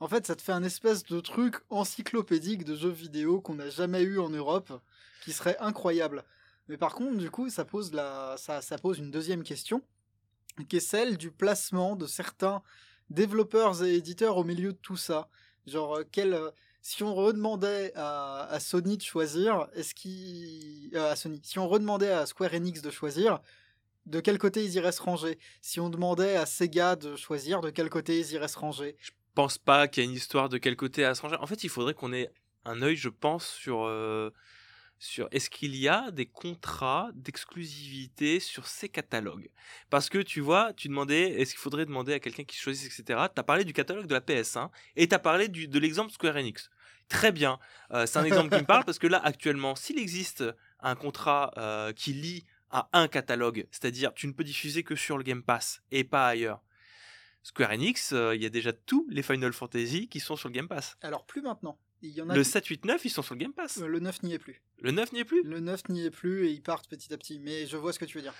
en 0.00 0.08
fait 0.08 0.26
ça 0.26 0.36
te 0.36 0.42
fait 0.42 0.52
un 0.52 0.62
espèce 0.62 1.04
de 1.04 1.20
truc 1.20 1.56
encyclopédique 1.70 2.64
de 2.64 2.76
jeux 2.76 2.90
vidéo 2.90 3.40
qu'on 3.40 3.54
n'a 3.54 3.70
jamais 3.70 4.02
eu 4.02 4.18
en 4.18 4.28
Europe, 4.28 4.72
qui 5.24 5.32
serait 5.32 5.56
incroyable. 5.58 6.24
Mais 6.68 6.76
par 6.76 6.94
contre, 6.94 7.16
du 7.16 7.30
coup, 7.30 7.48
ça 7.48 7.64
pose, 7.64 7.92
la, 7.92 8.34
ça, 8.38 8.60
ça 8.60 8.76
pose 8.78 8.98
une 8.98 9.10
deuxième 9.10 9.44
question, 9.44 9.82
qui 10.68 10.76
est 10.76 10.80
celle 10.80 11.16
du 11.16 11.30
placement 11.30 11.96
de 11.96 12.06
certains 12.06 12.62
développeurs 13.10 13.82
et 13.84 13.94
éditeurs 13.94 14.36
au 14.36 14.44
milieu 14.44 14.72
de 14.72 14.78
tout 14.78 14.96
ça. 14.96 15.28
Genre, 15.66 15.98
euh, 15.98 16.04
quel, 16.10 16.34
euh, 16.34 16.50
si 16.82 17.02
on 17.02 17.14
redemandait 17.14 17.92
à, 17.96 18.58
Sony 18.60 18.96
de 18.96 19.02
choisir, 19.02 19.68
est-ce 19.74 19.94
qu'il, 19.94 20.90
euh, 20.94 21.10
à 21.10 21.16
Sony, 21.16 21.40
si 21.42 21.58
on 21.58 21.68
redemandait 21.68 22.10
à 22.10 22.26
Square 22.26 22.54
Enix 22.54 22.82
de 22.82 22.90
choisir, 22.90 23.40
de 24.06 24.20
quel 24.20 24.38
côté 24.38 24.64
ils 24.64 24.74
iraient 24.74 24.92
se 24.92 25.02
ranger? 25.02 25.38
Si 25.60 25.80
on 25.80 25.90
demandait 25.90 26.36
à 26.36 26.46
Sega 26.46 26.94
de 26.94 27.16
choisir, 27.16 27.60
de 27.60 27.70
quel 27.70 27.90
côté 27.90 28.20
ils 28.20 28.32
iraient 28.32 28.48
se 28.48 28.58
ranger? 28.58 28.96
Pense 29.34 29.58
pas 29.58 29.88
qu'il 29.88 30.04
y 30.04 30.06
a 30.06 30.08
une 30.08 30.16
histoire 30.16 30.48
de 30.48 30.58
quel 30.58 30.76
côté 30.76 31.04
à 31.04 31.14
se 31.14 31.22
ranger. 31.22 31.36
En 31.40 31.46
fait, 31.46 31.64
il 31.64 31.70
faudrait 31.70 31.94
qu'on 31.94 32.12
ait 32.12 32.30
un 32.64 32.82
œil, 32.82 32.96
je 32.96 33.08
pense, 33.08 33.46
sur, 33.46 33.84
sur 34.98 35.28
est-ce 35.30 35.50
qu'il 35.50 35.76
y 35.76 35.88
a 35.88 36.10
des 36.10 36.26
contrats 36.26 37.10
d'exclusivité 37.14 38.40
sur 38.40 38.66
ces 38.66 38.88
catalogues? 38.88 39.50
Parce 39.90 40.08
que 40.08 40.18
tu 40.18 40.40
vois, 40.40 40.72
tu 40.72 40.88
demandais, 40.88 41.40
est-ce 41.40 41.52
qu'il 41.52 41.60
faudrait 41.60 41.86
demander 41.86 42.14
à 42.14 42.20
quelqu'un 42.20 42.44
qui 42.44 42.56
choisisse, 42.56 42.86
etc. 42.86 43.26
Tu 43.34 43.40
as 43.40 43.44
parlé 43.44 43.64
du 43.64 43.72
catalogue 43.72 44.06
de 44.06 44.14
la 44.14 44.20
PS1 44.20 44.70
et 44.96 45.08
tu 45.08 45.14
as 45.14 45.18
parlé 45.18 45.48
du, 45.48 45.68
de 45.68 45.78
l'exemple 45.78 46.12
Square 46.12 46.36
Enix. 46.36 46.70
Très 47.08 47.30
bien. 47.30 47.58
Euh, 47.92 48.06
c'est 48.06 48.18
un 48.18 48.24
exemple 48.24 48.50
qui 48.54 48.60
me 48.60 48.66
parle 48.66 48.84
parce 48.86 48.98
que 48.98 49.06
là, 49.06 49.20
actuellement, 49.22 49.76
s'il 49.76 49.98
existe 49.98 50.44
un 50.80 50.94
contrat 50.94 51.52
euh, 51.56 51.92
qui 51.92 52.12
lie 52.12 52.44
à 52.70 52.88
un 52.92 53.08
catalogue, 53.08 53.66
c'est-à-dire 53.70 54.12
tu 54.14 54.26
ne 54.26 54.32
peux 54.32 54.44
diffuser 54.44 54.82
que 54.82 54.96
sur 54.96 55.16
le 55.16 55.22
Game 55.22 55.42
Pass 55.42 55.82
et 55.90 56.04
pas 56.04 56.28
ailleurs. 56.28 56.62
Square 57.42 57.70
Enix, 57.70 58.12
euh, 58.12 58.34
il 58.34 58.42
y 58.42 58.46
a 58.46 58.48
déjà 58.48 58.72
tous 58.72 59.06
les 59.08 59.22
Final 59.22 59.52
Fantasy 59.52 60.08
qui 60.08 60.18
sont 60.18 60.34
sur 60.34 60.48
le 60.48 60.54
Game 60.54 60.66
Pass. 60.66 60.96
Alors, 61.00 61.24
plus 61.26 61.42
maintenant. 61.42 61.78
Il 62.02 62.10
y 62.10 62.20
en 62.22 62.28
a 62.28 62.34
Le 62.34 62.42
qui- 62.42 62.50
7, 62.50 62.66
8, 62.66 62.84
9, 62.84 63.04
ils 63.04 63.10
sont 63.10 63.22
sur 63.22 63.34
le 63.34 63.40
Game 63.40 63.52
Pass. 63.52 63.78
euh, 63.78 63.86
le 63.86 63.98
9 64.00 64.22
n'y 64.22 64.34
est 64.34 64.38
plus. 64.38 64.60
Le 64.80 64.90
9 64.90 65.12
n'y 65.12 65.20
est 65.20 65.24
plus? 65.24 65.42
Le 65.44 65.60
9 65.60 65.88
n'y 65.88 66.04
est 66.04 66.10
plus 66.10 66.46
et 66.46 66.50
ils 66.50 66.62
partent 66.62 66.88
petit 66.88 67.12
à 67.12 67.16
petit. 67.16 67.38
Mais 67.38 67.66
je 67.66 67.76
vois 67.76 67.92
ce 67.92 67.98
que 67.98 68.04
tu 68.04 68.18
veux 68.18 68.22
dire. 68.22 68.34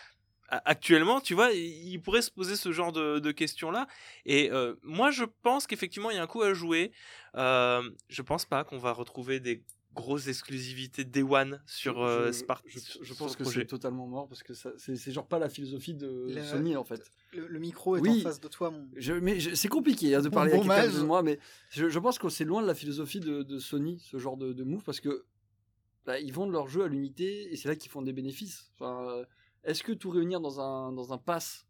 A- 0.48 0.62
Actuellement, 0.70 1.20
tu 1.20 1.34
vois, 1.34 1.52
il 1.52 1.88
il 1.88 2.00
pourrait 2.00 2.22
se 2.22 2.30
poser 2.30 2.54
ce 2.56 2.70
genre 2.72 2.92
de, 2.92 3.18
de 3.18 3.32
questions-là. 3.32 3.86
Et 4.26 4.50
euh, 4.52 4.74
moi, 4.82 5.10
je 5.10 5.24
pense 5.42 5.66
qu'effectivement, 5.66 6.10
il 6.10 6.16
y 6.16 6.18
a 6.18 6.22
un 6.22 6.26
coup 6.26 6.42
à 6.42 6.52
jouer. 6.54 6.92
Euh, 7.36 7.82
je 8.08 8.22
pense 8.22 8.44
pas 8.44 8.62
qu'on 8.64 8.78
va 8.78 8.92
retrouver 8.92 9.40
des 9.40 9.64
grosses 9.94 10.28
exclusivités 10.28 11.04
Day 11.04 11.22
One 11.22 11.62
sur 11.66 12.02
euh, 12.02 12.26
je, 12.26 12.32
Spart. 12.32 12.62
je, 12.66 12.78
sur- 12.78 13.00
je 13.02 13.06
sur 13.14 13.16
pense 13.16 13.34
que 13.34 13.44
c'est 13.44 13.64
totalement 13.64 14.06
mort 14.06 14.28
parce 14.28 14.42
que 14.42 14.52
c'est 14.52 14.94
c'est 14.96 15.10
genre 15.10 15.26
pas 15.26 15.38
la 15.38 15.48
philosophie 15.48 15.94
de 15.94 16.26
La- 16.28 16.44
Sony 16.44 16.76
en 16.76 16.84
fait. 16.84 17.02
Le, 17.36 17.46
le 17.46 17.58
micro 17.58 17.96
est 17.96 18.00
Oui. 18.00 18.20
en 18.20 18.22
face 18.22 18.40
de 18.40 18.48
toi, 18.48 18.70
mon. 18.70 18.88
Je, 18.96 19.12
mais 19.12 19.38
je- 19.40 19.54
c'est 19.54 19.68
compliqué 19.68 20.14
hein, 20.14 20.20
de 20.22 20.28
Bon- 20.28 20.34
parler 20.34 20.52
à 20.52 20.56
bon 20.56 20.62
quelqu'un 20.62 20.86
mage. 20.86 20.94
de 20.94 21.00
moi, 21.02 21.22
mais 21.22 21.38
je, 21.70 21.88
je 21.88 21.98
pense 21.98 22.18
que 22.18 22.28
c'est 22.28 22.44
loin 22.44 22.62
de 22.62 22.66
la 22.66 22.74
philosophie 22.74 23.20
de, 23.20 23.42
de 23.42 23.58
Sony, 23.58 24.00
ce 24.00 24.18
genre 24.18 24.36
de, 24.36 24.52
de 24.52 24.64
move, 24.64 24.82
parce 24.82 25.00
que 25.00 25.24
bah, 26.04 26.18
ils 26.20 26.32
vendent 26.32 26.52
leurs 26.52 26.68
jeux 26.68 26.84
à 26.84 26.88
l'unité 26.88 27.52
et 27.52 27.56
c'est 27.56 27.68
là 27.68 27.76
qu'ils 27.76 27.90
font 27.90 28.02
des 28.02 28.12
bénéfices. 28.12 28.70
Enfin, 28.74 29.06
euh, 29.10 29.24
Est-ce 29.64 29.82
que 29.82 29.92
tout 29.92 30.10
réunir 30.10 30.40
dans 30.40 30.60
un, 30.60 30.92
dans 30.92 31.12
un 31.12 31.18
pass 31.18 31.66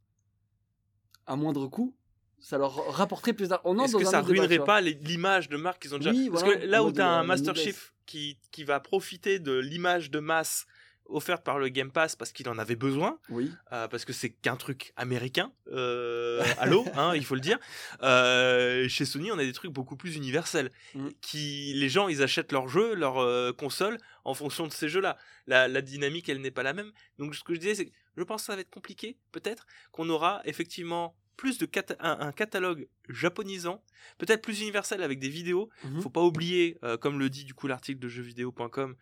à 1.27 1.37
moindre 1.37 1.67
coût, 1.67 1.97
ça 2.39 2.59
leur 2.59 2.75
rapporterait 2.95 3.33
plus 3.33 3.49
d'argent 3.49 3.77
Est-ce 3.83 3.93
dans 3.95 3.99
que 4.01 4.07
un 4.07 4.11
ça 4.11 4.21
ruinerait 4.21 4.65
pas 4.65 4.81
l'image 4.81 5.49
de 5.49 5.57
marque 5.57 5.83
qu'ils 5.83 5.95
ont 5.95 5.99
déjà 5.99 6.11
Oui, 6.11 6.29
Parce 6.31 6.43
voilà, 6.45 6.61
que 6.61 6.67
là 6.67 6.85
où 6.85 6.93
tu 6.93 7.01
as 7.01 7.09
un 7.11 7.25
Master. 7.25 7.57
Chief 7.57 7.95
qui, 8.05 8.39
qui 8.53 8.63
va 8.63 8.79
profiter 8.79 9.39
de 9.41 9.53
l'image 9.59 10.11
de 10.11 10.21
masse 10.21 10.67
offerte 11.09 11.45
par 11.45 11.59
le 11.59 11.69
Game 11.69 11.91
Pass 11.93 12.17
parce 12.17 12.33
qu'il 12.33 12.49
en 12.49 12.59
avait 12.59 12.77
besoin, 12.77 13.19
Oui. 13.31 13.53
euh, 13.73 13.89
parce 13.89 14.05
que 14.05 14.13
c'est 14.13 14.31
qu'un 14.31 14.57
truc 14.57 14.93
américain. 14.97 15.53
Euh, 15.73 16.43
allô, 16.59 16.85
hein, 16.97 17.13
il 17.15 17.25
faut 17.25 17.35
le 17.35 17.41
dire. 17.41 17.59
Euh, 18.03 18.89
chez 18.89 19.05
Sony, 19.05 19.31
on 19.33 19.39
a 19.39 19.45
des 19.45 19.53
trucs 19.53 19.73
beaucoup 19.73 19.97
plus 19.97 20.17
universels. 20.17 20.71
Mm. 20.95 21.09
Qui, 21.21 21.73
les 21.75 21.89
gens, 21.89 22.09
ils 22.09 22.23
achètent 22.23 22.53
leurs 22.53 22.69
jeux, 22.69 22.95
leurs 22.95 23.19
euh, 23.19 23.53
consoles 23.53 23.99
en 24.25 24.35
fonction 24.35 24.67
de 24.67 24.73
ces 24.73 24.89
jeux-là. 24.89 25.17
La, 25.47 25.69
la 25.69 25.81
dynamique, 25.83 26.29
elle 26.29 26.41
n'est 26.41 26.51
pas 26.51 26.63
la 26.63 26.73
même. 26.73 26.93
Donc, 27.19 27.35
ce 27.35 27.45
que 27.45 27.55
je 27.55 27.61
disais, 27.61 27.75
c'est 27.75 27.87
que 27.87 27.93
je 28.17 28.23
pense 28.23 28.43
que 28.43 28.47
ça 28.47 28.55
va 28.55 28.61
être 28.61 28.71
compliqué, 28.71 29.17
peut-être, 29.33 29.67
qu'on 29.93 30.09
aura 30.09 30.41
effectivement 30.45 31.17
plus 31.37 31.59
de 31.59 31.67
cata- 31.67 31.97
un, 32.01 32.19
un 32.29 32.33
catalogue 32.33 32.89
japonisant, 33.11 33.83
peut-être 34.17 34.41
plus 34.41 34.63
universel 34.63 35.03
avec 35.03 35.19
des 35.19 35.29
vidéos. 35.29 35.69
Mhm. 35.85 36.01
Faut 36.01 36.09
pas 36.11 36.23
oublier, 36.23 36.79
euh, 36.83 36.97
comme 36.97 37.19
le 37.19 37.29
dit 37.29 37.45
du 37.45 37.53
coup 37.53 37.67
l'article 37.67 37.99
de 37.99 38.09
jeuxvideo.com, 38.09 38.97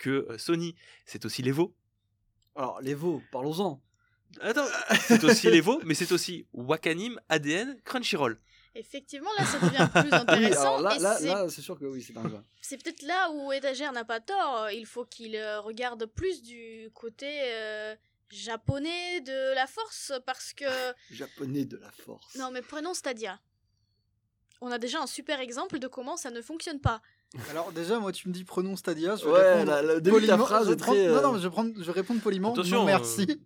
que 0.00 0.26
euh, 0.30 0.38
Sony, 0.38 0.74
c'est 1.06 1.24
aussi 1.24 1.42
l'Evo. 1.42 1.72
Alors, 2.56 2.80
les 2.80 2.94
veaux, 2.94 3.22
parlons-en. 3.30 3.80
Attends, 4.40 4.66
c'est 5.06 5.22
aussi 5.24 5.50
l'Evo, 5.50 5.80
mais 5.84 5.94
c'est 5.94 6.10
aussi 6.12 6.46
Wakanim, 6.52 7.20
ADN, 7.28 7.80
Crunchyroll. 7.84 8.40
Effectivement, 8.74 9.30
là, 9.38 9.44
ça 9.44 9.58
devient 9.58 9.88
plus 9.92 10.12
intéressant. 10.16 10.80
là, 10.80 10.96
là, 10.98 11.16
c'est- 11.18 11.26
là, 11.26 11.48
c'est 11.48 11.60
sûr 11.62 11.78
que 11.78 11.84
oui, 11.84 12.02
c'est 12.02 12.12
dingue. 12.12 12.40
c'est 12.60 12.82
peut-être 12.82 13.02
là 13.02 13.30
où 13.32 13.52
Étagère 13.52 13.92
n'a 13.92 14.04
pas 14.04 14.20
tort. 14.20 14.70
Il 14.70 14.86
faut 14.86 15.04
qu'il 15.04 15.34
euh, 15.36 15.60
regarde 15.60 16.06
plus 16.06 16.42
du 16.42 16.88
côté 16.94 17.26
euh, 17.52 17.96
japonais 18.30 19.20
de 19.22 19.54
la 19.54 19.66
force 19.66 20.12
parce 20.24 20.52
que. 20.52 20.64
Japonais 21.10 21.64
de 21.64 21.76
la 21.78 21.90
force. 21.90 22.36
Non, 22.36 22.50
mais 22.52 22.62
prenons 22.62 22.94
Stadia. 22.94 23.40
On 24.60 24.70
a 24.70 24.78
déjà 24.78 25.00
un 25.00 25.06
super 25.08 25.40
exemple 25.40 25.78
de 25.80 25.88
comment 25.88 26.16
ça 26.16 26.30
ne 26.30 26.40
fonctionne 26.42 26.80
pas. 26.80 27.00
Alors 27.48 27.70
déjà, 27.70 28.00
moi, 28.00 28.10
tu 28.10 28.28
me 28.28 28.32
dis 28.34 28.42
prenons 28.42 28.74
Stadia. 28.74 29.14
Je 29.14 29.24
vais 29.24 29.30
Ouais, 29.30 29.64
la- 29.64 29.82
le 29.82 30.00
début 30.00 30.20
de 30.20 30.26
ta 30.26 30.32
poliment- 30.32 30.46
phrase 30.46 30.66
je 30.66 30.72
est 30.72 30.76
prends- 30.76 30.92
très, 30.92 31.06
Non, 31.06 31.14
euh, 31.18 31.22
non, 31.22 31.38
je 31.78 31.90
répondre 31.92 32.20
poliment. 32.20 32.52
Attention, 32.52 32.78
non, 32.78 32.82
euh, 32.82 32.86
merci. 32.86 33.40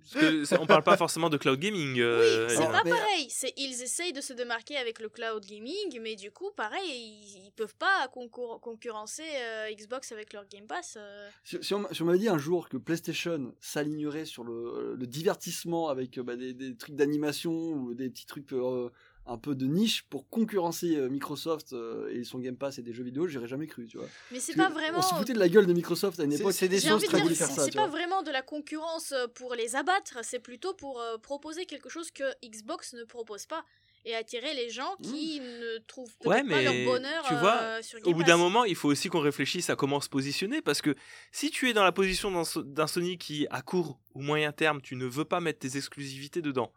C'est- 0.47 0.59
on 0.59 0.67
parle 0.67 0.83
pas 0.83 0.97
forcément 0.97 1.29
de 1.29 1.37
cloud 1.37 1.61
gaming. 1.61 2.01
euh, 2.01 2.47
oui, 2.49 2.55
c'est 2.57 2.65
pas 2.65 2.81
mais- 2.83 2.91
pareil. 2.91 3.29
Ils 3.59 3.83
essayent 3.83 4.15
de 4.15 4.23
se 4.23 4.33
démarquer 4.33 4.79
avec 4.79 5.01
le 5.01 5.11
cloud 5.11 5.45
gaming, 5.45 6.01
mais 6.01 6.17
du 6.17 6.31
coup, 6.31 6.51
pareil, 6.57 6.81
ils, 6.89 7.43
ils 7.49 7.53
peuvent 7.55 7.75
pas 7.79 8.09
concurrencer 8.09 9.23
euh, 9.23 9.71
Xbox 9.75 10.13
avec 10.13 10.33
leur 10.33 10.47
Game 10.49 10.67
Pass. 10.67 10.97
euh. 10.99 11.29
Si, 11.45 11.59
si 11.61 11.75
on, 11.75 11.87
si 11.93 12.01
on 12.01 12.07
m'avait 12.07 12.19
dit 12.19 12.29
un 12.29 12.39
jour 12.39 12.71
que 12.71 12.79
PlayStation 12.79 13.55
s'alignerait 13.61 14.25
sur 14.25 14.45
le, 14.45 14.95
le 14.97 15.07
divertissement 15.07 15.89
avec 15.91 16.17
euh, 16.17 16.23
bah, 16.23 16.37
des, 16.37 16.55
des 16.55 16.75
trucs 16.75 16.97
d'animation 16.97 17.53
ou 17.53 17.93
des 17.93 18.09
petits 18.09 18.25
trucs 18.27 18.53
euh, 18.55 18.89
un 19.27 19.39
peu 19.39 19.55
de 19.55 19.67
niche 19.67 20.03
pour 20.11 20.29
concurrencer 20.29 20.97
euh, 20.97 21.09
Microsoft 21.09 21.73
euh, 21.73 22.11
et 22.13 22.25
son 22.25 22.39
Game 22.39 22.57
Pass 22.57 22.79
et 22.79 22.83
des 22.83 22.93
jeux 22.93 23.05
vidéo, 23.05 23.27
j'aurais 23.27 23.49
jamais 23.49 23.67
cru, 23.67 23.87
tu 23.87 23.97
vois. 23.97 24.07
Mais 24.31 24.39
c'est 24.41 24.55
pas 24.55 24.69
vraiment. 24.69 24.99
On 24.99 25.03
se 25.03 25.15
foutait 25.15 25.33
de 25.33 25.39
la 25.39 25.49
gueule 25.49 25.67
de 25.67 25.73
Microsoft 25.73 26.21
à 26.21 26.25
une 26.25 26.33
époque. 26.33 26.53
c'est 26.53 26.69
des 26.69 26.81
choses 26.81 27.01
de 27.03 27.07
très 27.07 27.23
c'est 27.29 27.35
faire 27.35 27.47
ça, 27.49 27.65
c'est 27.65 27.71
tu 27.71 27.77
pas 27.79 27.87
vois. 27.87 27.97
vraiment 27.99 28.23
de 28.23 28.31
la 28.31 28.43
concurrence 28.43 29.13
euh, 29.13 29.27
pour 29.35 29.55
les 29.55 29.77
abattre, 29.77 30.19
c'est 30.23 30.41
plutôt 30.41 30.75
pour 30.75 31.01
euh, 31.01 31.17
proposer 31.19 31.65
quelque 31.65 31.89
chose 31.89 32.11
que 32.11 32.25
Xbox 32.45 32.93
ne 32.95 33.05
propose 33.05 33.47
pas 33.47 33.65
et 34.07 34.15
attirer 34.15 34.53
les 34.53 34.69
gens 34.69 34.97
qui 35.03 35.41
ne 35.41 35.79
trouvent 35.87 36.13
Ouais, 36.27 36.43
pas 36.43 36.43
mais 36.43 36.63
leur 36.65 36.75
bonheur 36.85 37.25
tu 37.27 37.35
vois, 37.37 37.57
euh, 37.63 37.81
sur 37.83 37.99
Au 38.01 38.03
Game 38.03 38.13
bout 38.13 38.19
Pass. 38.21 38.29
d'un 38.29 38.37
moment, 38.37 38.65
il 38.67 38.77
faut 38.77 38.91
aussi 38.91 39.09
qu'on 39.09 39.21
réfléchisse 39.21 39.71
à 39.71 39.77
comment 39.77 40.03
se 40.03 40.11
positionner 40.11 40.61
parce 40.61 40.83
que 40.83 40.95
si 41.33 41.51
tu 41.51 41.71
es 41.71 41.73
dans 41.73 41.85
la 41.85 41.93
position 41.93 42.31
d'un 42.67 42.87
Sony 42.87 43.17
qui, 43.17 43.47
à 43.51 43.63
court 43.63 43.99
ou 44.15 44.21
moyen 44.21 44.53
terme, 44.53 44.83
tu 44.83 44.97
ne 44.97 45.07
veux 45.07 45.25
pas 45.25 45.41
mettre 45.41 45.61
tes 45.61 45.79
exclusivités 45.79 46.43
dedans, 46.43 46.71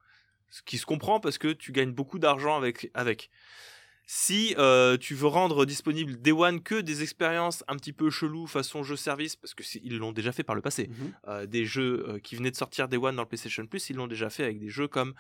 ce 0.49 0.61
qui 0.63 0.77
se 0.77 0.85
comprend 0.85 1.19
parce 1.19 1.37
que 1.37 1.49
tu 1.53 1.71
gagnes 1.71 1.91
beaucoup 1.93 2.19
d'argent 2.19 2.55
avec. 2.57 2.89
avec. 2.93 3.29
Si 4.09 4.55
euh, 4.57 4.95
tu 4.95 5.15
veux 5.15 5.27
rendre 5.27 5.65
disponible 5.65 6.15
Day 6.21 6.31
One 6.31 6.63
que 6.63 6.75
des 6.79 7.03
expériences 7.03 7.65
un 7.67 7.75
petit 7.75 7.91
peu 7.91 8.09
chelou 8.09 8.47
façon 8.47 8.81
jeu 8.81 8.95
service, 8.95 9.35
parce 9.35 9.53
que 9.53 9.63
ils 9.83 9.97
l'ont 9.97 10.13
déjà 10.13 10.31
fait 10.31 10.43
par 10.43 10.55
le 10.55 10.61
passé, 10.61 10.87
Mhm. 10.87 11.13
euh, 11.27 11.45
des 11.45 11.65
jeux 11.65 12.05
euh, 12.07 12.19
qui 12.19 12.37
venaient 12.37 12.51
de 12.51 12.55
sortir 12.55 12.87
Day 12.87 12.95
One 12.95 13.17
dans 13.17 13.23
le 13.23 13.27
PlayStation 13.27 13.67
Plus, 13.67 13.89
ils 13.89 13.97
l'ont 13.97 14.07
déjà 14.07 14.29
fait 14.29 14.45
avec 14.45 14.59
des 14.59 14.69
jeux 14.69 14.87
comme 14.87 15.13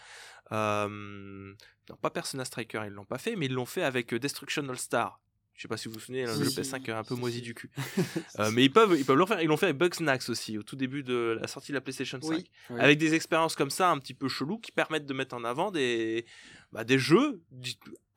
non 0.51 1.95
pas 2.01 2.09
Persona 2.09 2.45
Striker, 2.45 2.83
ils 2.85 2.93
l'ont 2.93 3.03
pas 3.05 3.17
fait, 3.17 3.35
mais 3.35 3.47
ils 3.47 3.53
l'ont 3.53 3.65
fait 3.65 3.83
avec 3.83 4.13
Destruction 4.15 4.67
All 4.69 4.77
Star. 4.77 5.19
Je 5.57 5.63
sais 5.63 5.67
pas 5.67 5.75
si 5.75 5.87
vous 5.87 5.95
vous 5.95 5.99
souvenez, 5.99 6.23
le 6.23 6.33
jeu 6.35 6.45
si, 6.45 6.59
PS5 6.59 6.91
un 6.91 7.03
peu 7.03 7.15
si, 7.15 7.19
moisi 7.19 7.37
si. 7.37 7.41
du 7.41 7.53
cul. 7.55 7.69
Euh, 8.39 8.51
mais 8.53 8.63
ils 8.63 8.71
peuvent, 8.71 8.95
ils 8.97 9.03
peuvent 9.03 9.17
le 9.17 9.25
faire. 9.25 9.41
Ils 9.41 9.47
l'ont 9.47 9.57
fait 9.57 9.65
avec 9.65 9.77
Bugsnax 9.79 10.29
aussi 10.29 10.59
au 10.59 10.63
tout 10.63 10.75
début 10.75 11.01
de 11.01 11.35
la 11.41 11.47
sortie 11.47 11.71
de 11.71 11.77
la 11.77 11.81
PlayStation 11.81 12.21
5, 12.21 12.29
Oui. 12.29 12.45
Ouais. 12.69 12.79
avec 12.79 12.99
des 12.99 13.15
expériences 13.15 13.55
comme 13.55 13.71
ça 13.71 13.89
un 13.89 13.97
petit 13.97 14.13
peu 14.13 14.27
chelou 14.27 14.59
qui 14.59 14.71
permettent 14.71 15.07
de 15.07 15.13
mettre 15.13 15.35
en 15.35 15.43
avant 15.43 15.71
des 15.71 16.25
bah, 16.71 16.83
des 16.83 16.99
jeux 16.99 17.41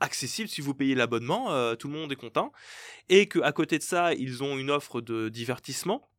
accessibles 0.01 0.49
si 0.51 0.61
vous 0.61 0.75
payez 0.75 0.95
l'abonnement, 0.95 1.51
euh, 1.53 1.75
tout 1.77 1.89
le 1.89 1.95
monde 1.95 2.13
est 2.13 2.17
content. 2.17 2.53
Et 3.09 3.27
que 3.27 3.39
à 3.39 3.53
côté 3.53 3.79
de 3.79 3.83
ça, 3.83 4.13
ils 4.13 4.43
ont 4.43 4.59
une 4.59 4.71
offre 4.71 5.01
de 5.01 5.31
divertissement 5.31 6.11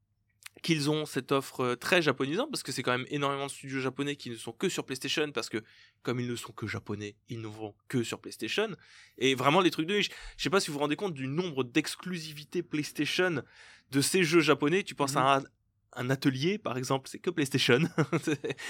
qu'ils 0.61 0.89
ont 0.89 1.05
cette 1.05 1.31
offre 1.31 1.61
euh, 1.61 1.75
très 1.75 2.01
japonisante 2.01 2.49
parce 2.51 2.63
que 2.63 2.71
c'est 2.71 2.83
quand 2.83 2.91
même 2.91 3.07
énormément 3.09 3.47
de 3.47 3.51
studios 3.51 3.79
japonais 3.79 4.15
qui 4.15 4.29
ne 4.29 4.35
sont 4.35 4.51
que 4.51 4.69
sur 4.69 4.85
PlayStation 4.85 5.31
parce 5.31 5.49
que 5.49 5.63
comme 6.03 6.19
ils 6.19 6.27
ne 6.27 6.35
sont 6.35 6.51
que 6.51 6.67
japonais, 6.67 7.15
ils 7.29 7.41
ne 7.41 7.47
vont 7.47 7.73
que 7.87 8.03
sur 8.03 8.19
PlayStation 8.19 8.69
et 9.17 9.33
vraiment 9.33 9.61
les 9.61 9.71
trucs 9.71 9.87
de 9.87 9.95
niche. 9.95 10.09
Je 10.37 10.43
sais 10.43 10.49
pas 10.49 10.59
si 10.59 10.67
vous 10.67 10.73
vous 10.73 10.79
rendez 10.79 10.95
compte 10.95 11.13
du 11.13 11.27
nombre 11.27 11.63
d'exclusivités 11.63 12.63
PlayStation 12.63 13.43
de 13.91 14.01
ces 14.01 14.23
jeux 14.23 14.41
japonais. 14.41 14.83
Tu 14.83 14.93
penses 14.93 15.15
à 15.15 15.37
un, 15.37 15.43
un 15.93 16.09
atelier 16.09 16.57
par 16.57 16.77
exemple, 16.77 17.09
c'est 17.09 17.19
que 17.19 17.29
PlayStation. 17.29 17.79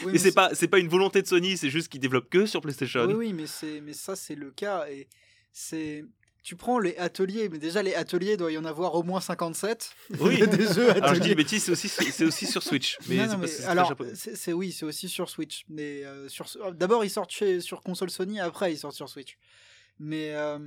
Oui, 0.05 0.13
mais 0.13 0.17
c'est 0.17 0.33
pas 0.33 0.55
c'est 0.55 0.67
pas 0.67 0.79
une 0.79 0.87
volonté 0.87 1.21
de 1.21 1.27
Sony, 1.27 1.57
c'est 1.57 1.69
juste 1.69 1.89
qu'ils 1.89 1.99
développent 1.99 2.29
que 2.29 2.45
sur 2.45 2.61
PlayStation. 2.61 3.05
Oui, 3.05 3.13
oui, 3.13 3.33
mais, 3.33 3.47
c'est, 3.47 3.81
mais 3.81 3.93
ça, 3.93 4.15
c'est 4.15 4.35
le 4.35 4.51
cas. 4.51 4.87
Et 4.89 5.07
c'est... 5.51 6.05
Tu 6.43 6.55
prends 6.55 6.79
les 6.79 6.97
ateliers, 6.97 7.49
mais 7.49 7.59
déjà, 7.59 7.83
les 7.83 7.93
ateliers, 7.93 8.31
il 8.31 8.37
doit 8.37 8.51
y 8.51 8.57
en 8.57 8.65
avoir 8.65 8.95
au 8.95 9.03
moins 9.03 9.21
57. 9.21 9.91
Oui. 10.19 10.39
des 10.47 10.57
jeux 10.73 10.89
ateliers. 10.89 11.01
Alors 11.01 11.13
je 11.15 11.19
dis 11.19 11.29
une 11.29 11.35
bêtise, 11.35 11.63
c'est 11.65 11.71
aussi 11.71 11.87
c'est 11.87 12.25
aussi 12.25 12.47
sur 12.47 12.63
Switch, 12.63 12.97
mais 13.07 13.17
Non, 13.17 13.33
non, 13.33 13.37
mais 13.37 13.65
alors, 13.65 13.93
c'est, 14.15 14.51
oui, 14.51 14.71
c'est 14.71 14.85
aussi 14.85 15.07
sur 15.07 15.29
Switch. 15.29 15.65
Mais 15.69 16.03
euh, 16.03 16.27
sur, 16.29 16.47
d'abord, 16.73 17.05
ils 17.05 17.11
sortent 17.11 17.31
chez, 17.31 17.61
sur 17.61 17.81
console 17.81 18.09
Sony, 18.09 18.39
après, 18.39 18.73
ils 18.73 18.77
sortent 18.77 18.95
sur 18.95 19.07
Switch. 19.07 19.37
Mais 19.99 20.33
euh, 20.33 20.57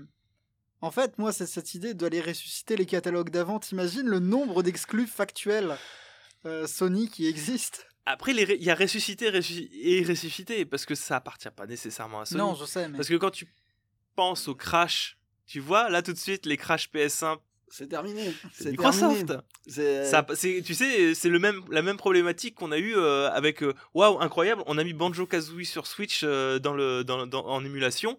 en 0.80 0.92
fait, 0.92 1.18
moi, 1.18 1.32
c'est 1.32 1.46
cette 1.46 1.74
idée 1.74 1.92
d'aller 1.92 2.20
ressusciter 2.20 2.76
les 2.76 2.86
catalogues 2.86 3.30
d'avant. 3.30 3.58
T'imagines 3.58 4.06
le 4.06 4.20
nombre 4.20 4.62
d'exclus 4.62 5.08
factuels 5.08 5.76
euh, 6.46 6.68
Sony 6.68 7.08
qui 7.08 7.26
existent? 7.26 7.80
Après 8.06 8.32
il 8.32 8.62
y 8.62 8.70
a 8.70 8.74
ressuscité 8.74 9.30
ressusci- 9.30 9.70
et 9.72 10.04
ressuscité 10.04 10.66
parce 10.66 10.84
que 10.84 10.94
ça 10.94 11.16
appartient 11.16 11.48
pas 11.56 11.66
nécessairement 11.66 12.20
à 12.20 12.26
Sony. 12.26 12.38
Non, 12.38 12.54
je 12.54 12.66
sais, 12.66 12.86
mais. 12.86 12.98
Parce 12.98 13.08
que 13.08 13.14
quand 13.14 13.30
tu 13.30 13.48
penses 14.14 14.46
au 14.46 14.54
crash, 14.54 15.16
tu 15.47 15.61
vois, 15.61 15.88
là 15.90 16.03
tout 16.03 16.12
de 16.12 16.18
suite, 16.18 16.47
les 16.47 16.57
crash 16.57 16.88
PS1, 16.92 17.38
C'est 17.70 17.88
terminé. 17.88 18.32
c'est 18.53 18.70
Microsoft. 18.70 19.26
terminé. 19.26 19.42
C'est- 19.66 20.05
Ça, 20.05 20.24
c'est, 20.34 20.62
tu 20.64 20.74
sais, 20.74 21.14
c'est 21.14 21.28
le 21.30 21.38
même, 21.38 21.61
la 21.70 21.82
même 21.82 21.97
problématique 21.97 22.55
qu'on 22.55 22.72
a 22.72 22.78
eu 22.78 22.95
euh, 22.97 23.30
avec 23.30 23.62
euh, 23.62 23.74
Waouh, 23.95 24.20
incroyable, 24.20 24.62
on 24.66 24.78
a 24.78 24.84
mis 24.84 24.92
Banjo 24.92 25.26
Kazooie 25.26 25.64
sur 25.64 25.86
Switch 25.86 26.20
euh, 26.24 26.59
dans 26.59 26.74
le, 26.74 27.03
dans, 27.05 27.26
dans- 27.26 27.47
en 27.47 27.64
émulation. 27.64 28.16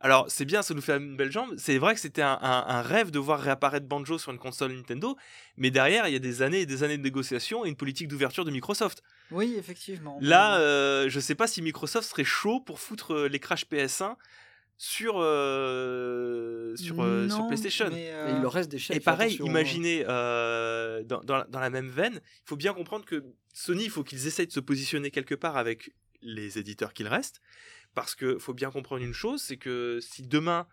Alors, 0.00 0.26
c'est 0.28 0.44
bien, 0.44 0.60
ça 0.60 0.74
nous 0.74 0.82
fait 0.82 0.92
une 0.98 1.16
belle 1.16 1.32
jambe. 1.32 1.54
C'est 1.56 1.78
vrai 1.78 1.94
que 1.94 2.00
c'était 2.00 2.20
un, 2.22 2.38
un- 2.42 2.64
un 2.68 2.82
rêve 2.82 3.10
de 3.10 3.18
voir 3.18 3.40
réapparaître 3.40 3.86
Banjo 3.86 4.18
sur 4.18 4.30
une 4.30 4.38
console 4.38 4.72
Nintendo, 4.72 5.16
mais 5.56 5.70
derrière, 5.70 6.06
il 6.06 6.12
y 6.12 6.16
a 6.16 6.20
des 6.20 6.42
années 6.42 6.60
et 6.60 6.66
des 6.66 6.82
années 6.84 6.98
de 6.98 7.02
négociations 7.02 7.64
et 7.64 7.70
une 7.70 7.76
politique 7.76 8.06
d'ouverture 8.08 8.44
de 8.44 8.50
Microsoft. 8.50 9.02
Oui, 9.30 9.54
effectivement. 9.58 10.18
Là, 10.20 10.58
euh, 10.58 11.08
je 11.08 11.18
sais 11.18 11.34
pas 11.34 11.46
si 11.46 11.62
Microsoft 11.62 12.08
serait 12.10 12.24
chaud 12.24 12.60
pour 12.60 12.78
foutre 12.78 13.14
euh, 13.14 13.28
les 13.28 13.38
crash 13.40 13.64
PS1 13.66 14.16
sur, 14.78 15.14
euh, 15.20 16.76
sur, 16.76 17.02
euh, 17.02 17.28
sur 17.28 17.46
PlayStation. 17.46 17.88
mais, 17.90 18.04
Et 18.06 18.12
euh, 18.12 18.32
il 18.36 18.42
leur 18.42 18.52
reste 18.52 18.70
des 18.70 18.78
chèques. 18.78 18.96
Et 18.96 19.00
pareil, 19.00 19.28
attention, 19.34 19.46
hein. 19.46 19.50
imaginez 19.50 20.04
euh, 20.08 21.02
dans, 21.04 21.20
dans, 21.20 21.36
la- 21.38 21.44
dans 21.44 21.60
la 21.60 21.70
même 21.70 21.88
veine, 21.88 22.14
il 22.24 22.42
faut 22.48 22.56
bien 22.56 22.74
comprendre 22.74 23.04
que 23.04 23.24
Sony, 23.54 23.84
il 23.84 23.90
faut 23.90 24.04
qu'ils 24.04 24.26
essayent 24.26 24.46
de 24.46 24.52
se 24.52 24.60
positionner 24.60 25.10
quelque 25.10 25.34
part 25.34 25.56
avec 25.56 25.92
les 26.22 26.58
éditeurs 26.58 26.92
qu'il 26.92 27.08
reste, 27.08 27.40
parce 27.94 28.14
que 28.14 28.38
faut 28.38 28.54
bien 28.54 28.70
comprendre 28.70 29.02
une 29.02 29.12
chose, 29.14 29.42
c'est 29.42 29.56
que 29.56 29.98
si 30.00 30.22
demain 30.22 30.66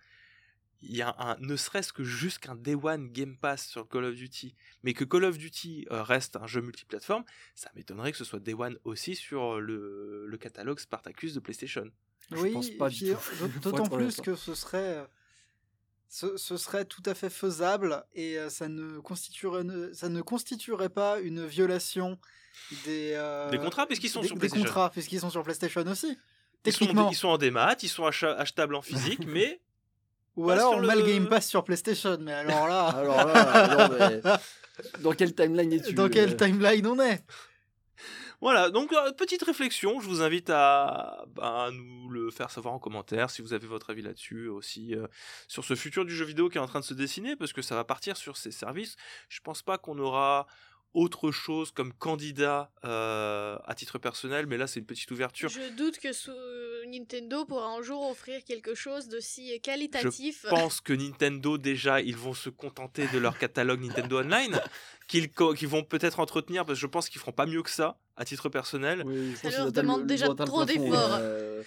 il 0.86 0.98
y 0.98 1.02
a 1.02 1.16
un, 1.18 1.38
ne 1.40 1.56
serait-ce 1.56 1.94
que 1.94 2.04
juste 2.04 2.40
qu'un 2.40 2.56
Day 2.56 2.76
One 2.76 3.08
Game 3.10 3.38
Pass 3.38 3.68
sur 3.68 3.88
Call 3.88 4.04
of 4.04 4.16
Duty, 4.16 4.54
mais 4.84 4.94
que 4.94 5.06
Call 5.06 5.24
of 5.24 5.38
Duty 5.38 5.88
euh, 5.92 6.04
reste 6.04 6.36
un 6.36 6.46
jeu 6.46 6.60
multiplateforme, 6.60 7.24
ça 7.56 7.72
m'étonnerait 7.74 8.12
que 8.12 8.18
ce 8.18 8.26
soit 8.26 8.40
Day 8.42 8.54
One 8.54 8.78
aussi 8.84 9.16
sur 9.16 9.62
le, 9.62 10.26
le 10.28 10.38
catalogue 10.38 10.80
Spartacus 10.80 11.34
de 11.34 11.40
PlayStation. 11.40 11.86
Je 12.32 12.38
oui, 12.38 12.52
pense 12.54 12.70
pas 12.72 12.90
du 12.90 13.14
tout. 13.14 13.18
D'autant 13.62 13.88
plus 13.88 14.20
hein. 14.20 14.24
que 14.24 14.36
ce 14.36 14.56
serait, 14.56 14.78
euh, 14.98 15.06
ce, 16.10 16.38
ce 16.38 16.58
serait 16.58 16.86
tout 16.86 17.04
à 17.06 17.14
fait 17.16 17.30
faisable 17.30 18.04
et 18.14 18.38
euh, 18.38 18.50
ça 18.50 18.68
ne 18.70 19.00
constituerait, 19.00 19.64
ne- 19.64 19.94
ça 19.94 20.10
ne 20.10 20.22
constituerait 20.22 20.90
pas 20.90 21.20
une 21.20 21.46
violation 21.46 22.18
des, 22.86 23.12
euh, 23.16 23.50
Des 23.50 23.58
contrats, 23.58 23.86
puisqu'ils 23.88 24.10
sont 24.10 24.22
des, 24.22 24.28
sur 24.28 24.36
des 24.36 24.42
PlayStation. 24.42 24.66
contrats, 24.66 24.90
puisqu'ils 24.90 25.20
sont 25.20 25.30
sur 25.30 25.44
PlayStation 25.44 25.82
aussi. 25.88 26.08
Ils 26.66 26.72
sont, 26.72 26.80
Techniquement. 26.80 27.10
ils 27.12 27.16
sont 27.16 27.28
en 27.30 27.38
démat, 27.38 27.76
ils 27.82 27.90
sont 27.90 28.06
acha- 28.08 28.36
achetables 28.38 28.76
en 28.76 28.82
physique, 28.82 29.20
mais 29.28 29.60
Ou 30.38 30.48
pas 30.48 30.54
alors 30.54 30.76
on 30.76 30.82
met 30.82 30.96
le 30.96 31.02
le- 31.02 31.08
Game 31.08 31.28
Pass 31.28 31.48
sur 31.50 31.64
PlayStation, 31.64 32.18
mais 32.22 32.32
alors 32.34 32.68
là, 32.68 32.88
Alors 32.96 33.26
là, 33.28 33.88
non, 33.90 33.96
mais 34.00 34.22
dans 35.02 35.12
quelle 35.12 35.36
timeline 35.36 35.74
es-tu? 35.74 35.94
Dans 35.94 36.10
quelle 36.10 36.32
euh 36.34 36.38
timeline 36.38 36.88
on 36.88 37.00
est? 37.02 37.24
Voilà, 38.44 38.70
donc 38.70 38.92
euh, 38.92 39.14
petite 39.14 39.42
réflexion, 39.42 40.02
je 40.02 40.10
vous 40.10 40.22
invite 40.22 40.50
à, 40.50 41.24
bah, 41.34 41.68
à 41.68 41.72
nous 41.72 42.10
le 42.10 42.30
faire 42.30 42.52
savoir 42.52 42.74
en 42.74 42.78
commentaire 42.78 43.30
si 43.30 43.42
vous 43.42 43.54
avez 43.54 43.68
votre 43.68 43.90
avis 43.90 44.02
là-dessus 44.02 44.50
aussi 44.50 44.96
euh, 44.96 45.08
sur 45.48 45.64
ce 45.64 45.76
futur 45.76 46.04
du 46.04 46.14
jeu 46.14 46.26
vidéo 46.26 46.50
qui 46.50 46.58
est 46.58 46.62
en 46.62 46.68
train 46.68 46.82
de 46.82 46.84
se 46.84 46.94
dessiner 46.94 47.38
parce 47.38 47.54
que 47.54 47.62
ça 47.62 47.74
va 47.74 47.86
partir 47.86 48.18
sur 48.18 48.36
ces 48.36 48.52
services. 48.52 48.98
Je 49.30 49.40
pense 49.40 49.62
pas 49.62 49.78
qu'on 49.78 49.98
aura 49.98 50.46
autre 50.94 51.32
chose 51.32 51.72
comme 51.72 51.92
candidat 51.94 52.70
euh, 52.86 53.58
à 53.66 53.74
titre 53.76 53.98
personnel, 53.98 54.46
mais 54.46 54.58
là 54.58 54.68
c'est 54.68 54.80
une 54.80 54.86
petite 54.86 55.10
ouverture. 55.12 55.50
Je 55.50 55.76
doute 55.76 55.98
que 56.00 56.10
Nintendo 56.86 57.46
pourra 57.46 57.68
un 57.68 57.82
jour 57.82 58.10
offrir 58.10 58.44
quelque 58.44 58.76
chose 58.76 59.08
de 59.08 59.20
si 59.20 59.60
qualitatif. 59.62 60.42
Je 60.44 60.50
pense 60.50 60.82
que 60.82 60.94
Nintendo 60.94 61.58
déjà 61.58 62.00
ils 62.02 62.16
vont 62.18 62.34
se 62.36 62.50
contenter 62.50 63.08
de 63.08 63.18
leur 63.18 63.38
catalogue 63.40 63.82
Nintendo 63.82 64.20
Online, 64.20 64.60
qu'ils 65.08 65.68
vont 65.68 65.84
peut-être 65.84 66.20
entretenir 66.20 66.66
parce 66.66 66.78
que 66.78 66.82
je 66.82 66.88
pense 66.88 67.10
qu'ils 67.10 67.20
feront 67.20 67.32
pas 67.32 67.46
mieux 67.46 67.64
que 67.64 67.70
ça 67.72 67.98
à 68.16 68.26
titre 68.26 68.50
personnel. 68.50 69.04
Oui, 69.06 69.32
je 69.44 69.50
Ça 69.50 69.58
leur 69.58 69.72
demande 69.72 70.02
le- 70.02 70.08
déjà 70.08 70.34
trop 70.36 70.66
d'efforts. 70.66 71.18
euh, 71.20 71.64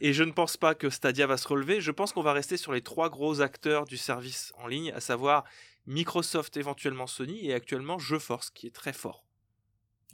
Et 0.00 0.14
je 0.14 0.22
ne 0.24 0.32
pense 0.32 0.56
pas 0.56 0.74
que 0.74 0.88
Stadia 0.88 1.26
va 1.26 1.36
se 1.36 1.46
relever. 1.46 1.82
Je 1.82 1.90
pense 1.90 2.12
qu'on 2.12 2.22
va 2.22 2.32
rester 2.32 2.56
sur 2.56 2.72
les 2.72 2.80
trois 2.80 3.10
gros 3.10 3.42
acteurs 3.42 3.84
du 3.84 3.98
service 3.98 4.52
en 4.56 4.66
ligne, 4.66 4.92
à 4.92 5.00
savoir 5.00 5.44
Microsoft, 5.90 6.56
éventuellement 6.56 7.06
Sony, 7.08 7.46
et 7.48 7.52
actuellement 7.52 7.98
GeForce, 7.98 8.50
qui 8.50 8.66
est 8.68 8.74
très 8.74 8.92
fort. 8.92 9.26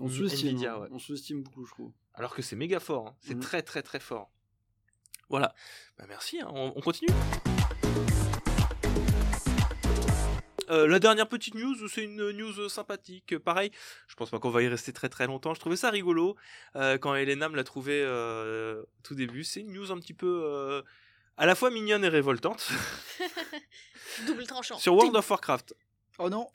On 0.00 0.06
Mm, 0.06 0.10
sous-estime, 0.10 0.48
Nvidia, 0.48 0.78
ouais. 0.80 0.88
on 0.90 0.98
sous-estime 0.98 1.42
beaucoup, 1.42 1.64
je 1.66 1.70
trouve. 1.70 1.92
Alors 2.14 2.34
que 2.34 2.40
c'est 2.42 2.56
méga 2.56 2.80
fort. 2.80 3.08
hein. 3.08 3.16
C'est 3.20 3.34
Mhm. 3.34 3.40
très 3.40 3.62
très 3.62 3.82
très 3.82 4.00
fort. 4.00 4.30
Voilà. 5.28 5.54
Bah, 5.98 6.06
merci. 6.08 6.40
hein. 6.40 6.48
On, 6.50 6.72
on 6.74 6.80
continue. 6.80 7.10
Euh, 10.68 10.86
la 10.88 10.98
dernière 10.98 11.28
petite 11.28 11.54
news, 11.54 11.76
c'est 11.88 12.02
une 12.04 12.30
news 12.32 12.68
sympathique. 12.68 13.38
Pareil, 13.38 13.70
je 14.08 14.14
pense 14.16 14.30
pas 14.30 14.38
qu'on 14.40 14.50
va 14.50 14.62
y 14.62 14.68
rester 14.68 14.92
très 14.92 15.08
très 15.08 15.26
longtemps. 15.26 15.54
Je 15.54 15.60
trouvais 15.60 15.76
ça 15.76 15.90
rigolo 15.90 16.36
euh, 16.74 16.98
quand 16.98 17.14
Elena 17.14 17.48
me 17.48 17.54
l'a 17.56 17.64
trouvé 17.64 18.02
euh, 18.02 18.82
tout 19.04 19.14
début. 19.14 19.44
C'est 19.44 19.60
une 19.60 19.72
news 19.72 19.92
un 19.92 19.98
petit 20.00 20.14
peu 20.14 20.42
euh, 20.44 20.82
à 21.36 21.46
la 21.46 21.54
fois 21.54 21.70
mignonne 21.70 22.04
et 22.04 22.08
révoltante 22.08 22.68
Double 24.26 24.46
tranchant. 24.46 24.78
sur 24.78 24.94
World 24.94 25.16
of 25.16 25.30
Warcraft. 25.30 25.74
Oh 26.18 26.30
non 26.30 26.48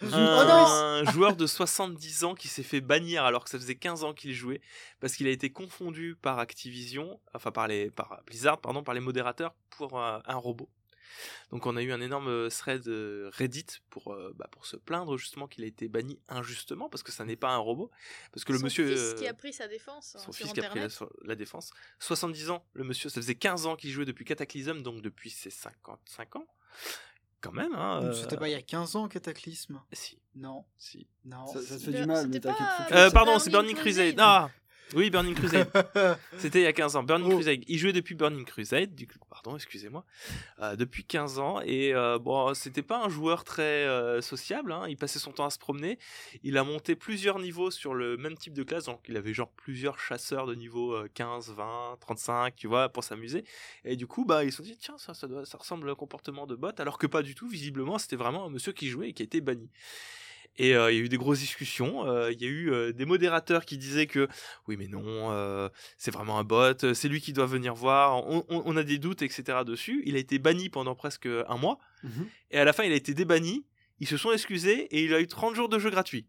un 0.00 1.04
joueur 1.12 1.36
de 1.36 1.46
70 1.46 2.24
ans 2.24 2.34
qui 2.34 2.48
s'est 2.48 2.62
fait 2.62 2.80
bannir 2.80 3.24
alors 3.24 3.44
que 3.44 3.50
ça 3.50 3.58
faisait 3.58 3.74
15 3.74 4.04
ans 4.04 4.14
qu'il 4.14 4.32
jouait 4.32 4.62
parce 5.00 5.14
qu'il 5.16 5.26
a 5.26 5.30
été 5.30 5.50
confondu 5.50 6.16
par 6.20 6.38
Activision, 6.38 7.20
enfin 7.34 7.52
par 7.52 7.68
les 7.68 7.90
par 7.90 8.22
Blizzard 8.26 8.58
pardon, 8.58 8.82
par 8.82 8.94
les 8.94 9.00
modérateurs 9.00 9.54
pour 9.68 10.00
un, 10.00 10.22
un 10.24 10.36
robot. 10.36 10.70
Donc 11.50 11.66
on 11.66 11.76
a 11.76 11.82
eu 11.82 11.92
un 11.92 12.00
énorme 12.00 12.48
thread 12.50 12.88
euh, 12.88 13.30
Reddit 13.34 13.66
pour 13.90 14.12
euh, 14.12 14.32
bah, 14.36 14.48
pour 14.50 14.66
se 14.66 14.76
plaindre 14.76 15.16
justement 15.16 15.46
qu'il 15.46 15.64
a 15.64 15.66
été 15.66 15.88
banni 15.88 16.18
injustement 16.28 16.88
parce 16.88 17.02
que 17.02 17.12
ça 17.12 17.24
n'est 17.24 17.36
pas 17.36 17.50
un 17.50 17.58
robot 17.58 17.90
parce 18.32 18.44
que 18.44 18.52
le 18.52 18.58
Son 18.58 18.64
monsieur 18.64 18.88
fils 18.88 19.00
euh, 19.00 19.14
qui 19.14 19.26
a 19.26 19.34
pris 19.34 19.52
sa 19.52 19.68
défense 19.68 20.16
hein, 20.16 20.20
son 20.20 20.32
sur 20.32 20.44
fils 20.44 20.52
qui 20.52 20.60
a 20.60 20.68
pris 20.68 20.80
la, 20.80 20.88
la 21.24 21.34
défense. 21.34 21.70
70 22.00 22.50
ans, 22.50 22.64
le 22.72 22.84
monsieur, 22.84 23.08
ça 23.08 23.20
faisait 23.20 23.34
15 23.34 23.66
ans 23.66 23.76
qu'il 23.76 23.90
jouait 23.90 24.04
depuis 24.04 24.24
Cataclysm, 24.24 24.82
donc 24.82 25.02
depuis 25.02 25.30
ses 25.30 25.50
55 25.50 26.36
ans. 26.36 26.46
Quand 27.40 27.52
même, 27.52 27.74
hein. 27.74 28.00
euh, 28.02 28.12
C'était 28.12 28.36
pas 28.36 28.48
il 28.48 28.52
y 28.52 28.54
a 28.56 28.62
15 28.62 28.96
ans, 28.96 29.08
Cataclysme? 29.08 29.80
Si, 29.92 30.18
Non, 30.34 30.64
si. 30.78 31.06
non. 31.24 31.46
Ça, 31.46 31.60
ça 31.62 31.76
te 31.76 31.82
fait 31.82 31.92
du 31.92 32.06
mal, 32.06 32.26
mais 32.28 32.40
t'inquiète. 32.40 32.66
pas- 32.88 32.96
Euh, 32.96 33.10
pardon, 33.10 33.38
c'est 33.38 33.50
Burning 33.50 33.72
Burning 33.74 33.76
Crusade. 33.82 34.04
Crusade. 34.14 34.20
Ah 34.20 34.50
Oui, 34.94 35.10
Burning 35.10 35.34
Crusade. 35.34 35.68
C'était 36.38 36.60
il 36.60 36.64
y 36.64 36.66
a 36.66 36.72
15 36.72 36.96
ans. 36.96 37.02
Burning 37.02 37.28
Oh. 37.32 37.34
Crusade. 37.34 37.60
Il 37.66 37.78
jouait 37.78 37.92
depuis 37.92 38.14
Burning 38.14 38.44
Crusade, 38.44 38.94
du 38.94 39.06
coup, 39.06 39.18
pardon, 39.28 39.56
excusez-moi, 39.56 40.04
euh, 40.60 40.76
depuis 40.76 41.04
15 41.04 41.38
ans. 41.40 41.60
Et 41.62 41.92
euh, 41.94 42.18
bon, 42.18 42.54
c'était 42.54 42.82
pas 42.82 43.02
un 43.04 43.08
joueur 43.08 43.42
très 43.44 43.62
euh, 43.86 44.20
sociable. 44.20 44.70
hein. 44.72 44.84
Il 44.88 44.96
passait 44.96 45.18
son 45.18 45.32
temps 45.32 45.44
à 45.46 45.50
se 45.50 45.58
promener. 45.58 45.98
Il 46.44 46.56
a 46.56 46.62
monté 46.64 46.94
plusieurs 46.94 47.38
niveaux 47.40 47.70
sur 47.70 47.94
le 47.94 48.16
même 48.16 48.36
type 48.36 48.52
de 48.54 48.62
classe. 48.62 48.84
Donc, 48.84 49.00
il 49.08 49.16
avait 49.16 49.34
genre 49.34 49.50
plusieurs 49.50 49.98
chasseurs 49.98 50.46
de 50.46 50.54
niveau 50.54 50.92
euh, 50.94 51.08
15, 51.14 51.50
20, 51.56 51.96
35, 52.00 52.54
tu 52.54 52.68
vois, 52.68 52.88
pour 52.88 53.02
s'amuser. 53.02 53.44
Et 53.84 53.96
du 53.96 54.06
coup, 54.06 54.24
bah, 54.24 54.44
ils 54.44 54.50
se 54.52 54.58
sont 54.58 54.62
dit, 54.62 54.76
tiens, 54.80 54.98
ça, 54.98 55.14
ça, 55.14 55.26
doit- 55.26 55.44
ça 55.46 55.58
ressemble 55.58 55.88
à 55.88 55.92
un 55.92 55.96
comportement 55.96 56.46
de 56.46 56.54
bot. 56.54 56.70
Alors 56.78 56.98
que 56.98 57.06
pas 57.08 57.22
du 57.22 57.34
tout. 57.34 57.48
Visiblement, 57.48 57.98
c'était 57.98 58.16
vraiment 58.16 58.46
un 58.46 58.50
monsieur 58.50 58.72
qui 58.72 58.88
jouait 58.88 59.08
et 59.10 59.12
qui 59.12 59.22
a 59.22 59.24
été 59.24 59.40
banni. 59.40 59.68
Et 60.58 60.74
euh, 60.74 60.90
il 60.90 60.96
y 60.96 61.00
a 61.00 61.04
eu 61.04 61.08
des 61.08 61.18
grosses 61.18 61.40
discussions. 61.40 62.06
euh, 62.06 62.32
Il 62.32 62.40
y 62.40 62.44
a 62.46 62.48
eu 62.48 62.70
euh, 62.72 62.92
des 62.92 63.04
modérateurs 63.04 63.64
qui 63.66 63.76
disaient 63.76 64.06
que 64.06 64.26
oui, 64.68 64.76
mais 64.78 64.88
non, 64.88 65.02
euh, 65.32 65.68
c'est 65.98 66.10
vraiment 66.10 66.38
un 66.38 66.44
bot, 66.44 66.94
c'est 66.94 67.08
lui 67.08 67.20
qui 67.20 67.32
doit 67.34 67.46
venir 67.46 67.74
voir. 67.74 68.26
On, 68.26 68.44
on- 68.48 68.62
on 68.64 68.76
a 68.76 68.82
des 68.82 68.98
doutes, 68.98 69.20
etc. 69.22 69.58
dessus. 69.66 70.02
Il 70.06 70.16
a 70.16 70.18
été 70.18 70.38
banni 70.38 70.68
pendant 70.70 70.94
presque 70.94 71.26
un 71.26 71.56
mois. 71.58 71.78
Mhm. 72.04 72.26
Et 72.52 72.58
à 72.58 72.64
la 72.64 72.72
fin, 72.72 72.84
il 72.84 72.92
a 72.92 72.96
été 72.96 73.12
débanni. 73.14 73.66
Ils 74.00 74.06
se 74.08 74.16
sont 74.16 74.32
excusés 74.32 74.84
et 74.96 75.04
il 75.04 75.12
a 75.14 75.20
eu 75.20 75.26
30 75.26 75.54
jours 75.54 75.68
de 75.68 75.78
jeu 75.78 75.90
gratuit. 75.90 76.26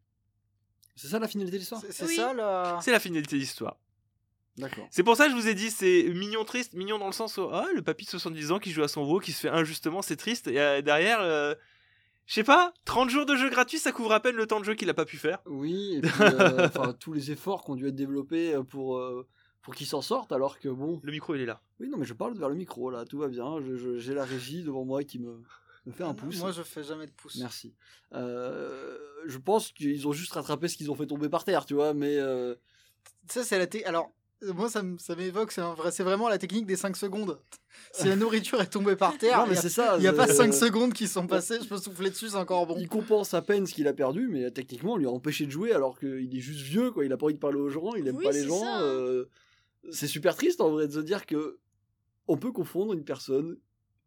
C'est 0.96 1.08
ça 1.08 1.20
la 1.20 1.28
finalité 1.28 1.54
de 1.58 1.60
l'histoire? 1.60 1.82
C'est 1.82 1.92
c'est 1.94 2.06
Oui. 2.06 2.16
ça 2.16 2.34
là 2.34 2.80
C'est 2.82 2.92
la 2.92 3.00
finalité 3.00 3.36
de 3.36 3.42
l'histoire. 3.42 3.78
D'accord. 4.58 4.88
C'est 4.90 5.04
pour 5.04 5.16
ça 5.16 5.26
que 5.26 5.32
je 5.32 5.36
vous 5.36 5.48
ai 5.48 5.54
dit, 5.54 5.70
c'est 5.70 6.04
mignon 6.16 6.44
triste, 6.44 6.74
mignon 6.74 6.98
dans 6.98 7.06
le 7.06 7.12
sens 7.14 7.38
où 7.38 7.48
ah, 7.54 7.68
le 7.76 7.84
papy 7.84 8.06
de 8.06 8.10
70 8.10 8.52
ans 8.52 8.58
qui 8.60 8.72
joue 8.72 8.82
à 8.82 8.88
son 8.88 9.04
WoW, 9.04 9.20
qui 9.20 9.32
se 9.32 9.42
fait 9.42 9.50
injustement, 9.50 10.02
c'est 10.02 10.16
triste. 10.16 10.48
Et 10.48 10.60
euh, 10.60 10.82
derrière, 10.82 11.20
euh, 11.22 11.54
je 12.28 12.34
sais 12.36 12.44
pas, 12.44 12.74
30 12.86 13.10
jours 13.10 13.26
de 13.26 13.36
jeu 13.36 13.50
gratuit, 13.50 13.80
ça 13.80 13.92
couvre 13.92 14.12
à 14.12 14.20
peine 14.20 14.36
le 14.36 14.46
temps 14.46 14.60
de 14.60 14.66
jeu 14.66 14.76
qu'il 14.76 14.90
a 14.90 14.94
pas 14.94 15.06
pu 15.06 15.18
faire. 15.18 15.40
Oui, 15.46 15.96
et 15.96 16.02
puis 16.02 16.12
euh, 16.22 16.68
enfin, 16.68 16.94
tous 16.94 17.14
les 17.14 17.32
efforts 17.32 17.64
qui 17.64 17.72
ont 17.72 17.76
dû 17.76 17.88
être 17.88 17.96
développés 17.96 18.54
euh, 18.54 18.64
pour, 18.64 18.98
euh, 18.98 19.26
pour 19.64 19.74
qu'ils 19.74 19.88
s'en 19.88 20.02
sortent, 20.02 20.32
alors 20.32 20.60
que 20.60 20.70
bon. 20.70 21.00
Le 21.04 21.12
micro, 21.12 21.34
il 21.36 21.42
est 21.42 21.46
là. 21.46 21.62
Oui, 21.80 21.90
non, 21.90 21.98
mais 21.98 22.06
je 22.06 22.14
parle 22.14 22.38
vers 22.38 22.50
le 22.50 22.56
micro 22.56 22.90
là, 22.92 23.06
tout 23.06 23.18
va 23.18 23.28
bien. 23.30 23.60
je- 23.62 23.76
je- 23.76 23.98
J'ai 23.98 24.14
la 24.14 24.26
régie 24.26 24.62
devant 24.64 24.84
moi 24.86 25.04
qui 25.04 25.20
me, 25.20 25.42
me 25.86 25.92
fait 25.92 26.04
un 26.04 26.14
pouce. 26.14 26.38
Moi, 26.40 26.52
je 26.52 26.62
fais 26.64 26.84
jamais 26.84 27.06
de 27.08 27.12
pouce. 27.12 27.38
Merci. 27.40 27.74
Euh, 28.14 28.98
je 29.26 29.38
pense 29.38 29.72
qu'ils 29.72 30.08
ont 30.08 30.12
juste 30.14 30.34
rattrapé 30.34 30.68
ce 30.68 30.78
qu'ils 30.78 30.92
ont 30.92 30.96
fait 30.96 31.08
tomber 31.08 31.30
par 31.30 31.44
terre, 31.44 31.66
tu 31.66 31.74
vois, 31.76 31.94
mais. 31.94 32.18
euh, 32.18 32.56
Ça, 33.30 33.44
c'est 33.44 33.58
la. 33.60 33.88
Alors, 33.88 34.12
moi, 34.54 34.70
ça 34.70 34.82
m'évoque, 35.16 35.52
c'est 35.52 36.04
vraiment 36.04 36.30
la 36.30 36.38
technique 36.38 36.66
des 36.66 36.76
5 36.76 36.96
secondes. 36.98 37.40
Si 37.92 38.08
la 38.08 38.16
nourriture 38.16 38.60
est 38.60 38.68
tombée 38.72 38.96
par 38.96 39.18
terre, 39.20 39.38
non, 39.40 39.46
il 39.46 39.50
mais 39.50 39.54
n'y 39.54 39.58
a, 39.60 39.62
c'est 39.62 39.70
ça. 39.70 39.96
il 39.98 40.04
y 40.04 40.08
a 40.08 40.12
c'est- 40.12 40.18
pas 40.18 40.28
5 40.28 40.52
secondes 40.54 40.94
qui 40.94 41.08
sont 41.08 41.28
passées, 41.28 41.60
je 41.62 41.68
peux 41.68 41.78
souffler 41.78 42.10
dessus, 42.10 42.30
c'est 42.30 42.36
encore 42.36 42.66
bon. 42.66 42.76
Il 42.80 42.88
compense 42.88 43.34
à 43.36 43.42
peine 43.44 43.68
ce 43.68 43.74
qu'il 43.74 43.88
a 43.88 43.94
perdu, 43.94 44.28
mais 44.32 44.46
euh, 44.46 44.50
techniquement, 44.50 44.94
on 44.94 44.98
lui 44.98 45.06
a 45.06 45.12
empêché 45.12 45.46
de 45.46 45.52
jouer 45.52 45.72
alors 45.74 45.98
qu'il 46.00 46.36
est 46.36 46.40
juste 46.40 46.62
vieux, 46.62 46.90
quoi. 46.92 47.06
Il 47.06 47.14
a 47.14 47.18
pas 47.18 47.26
envie 47.28 47.36
de 47.36 47.40
parler 47.40 47.60
aux 47.60 47.70
gens, 47.70 47.94
il 47.94 48.08
aime 48.08 48.16
Oui, 48.18 48.24
pas 48.24 48.32
les 48.32 48.46
gens. 48.48 48.64
euh, 48.82 49.26
C'est 49.92 50.08
super 50.08 50.36
triste 50.36 50.60
en 50.60 50.72
vrai 50.72 50.88
de 50.88 50.92
se 50.94 51.00
dire 51.00 51.26
que 51.28 51.60
on 52.28 52.36
peut 52.38 52.52
confondre 52.52 52.94
une 52.94 53.06
personne 53.06 53.58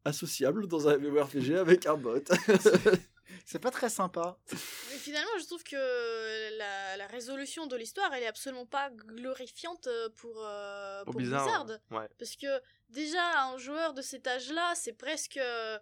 associable 0.04 0.66
dans 0.66 0.88
un 0.88 0.98
MMORPG 0.98 1.52
avec 1.54 1.86
un 1.86 1.96
bot. 1.96 2.14
C'est 3.46 3.58
pas 3.58 3.70
très 3.70 3.88
sympa. 3.90 4.38
Mais 4.52 4.96
finalement, 4.98 5.30
je 5.40 5.46
trouve 5.46 5.62
que 5.64 6.56
la, 6.58 6.96
la 6.96 7.06
résolution 7.06 7.66
de 7.66 7.76
l'histoire, 7.76 8.12
elle 8.14 8.22
est 8.22 8.26
absolument 8.28 8.66
pas 8.66 8.90
glorifiante 8.90 9.86
euh, 9.86 10.08
pour, 10.16 10.42
euh, 10.44 11.04
Pour 11.04 11.14
Blizzard. 11.14 11.66
Ouais. 11.90 12.08
Parce 12.18 12.36
que 12.36 12.60
déjà, 12.88 13.42
un 13.44 13.58
joueur 13.58 13.94
de 13.94 14.02
cet 14.02 14.26
âge-là, 14.26 14.72
c'est 14.74 14.92
presque. 14.92 15.36
euh, 15.36 15.78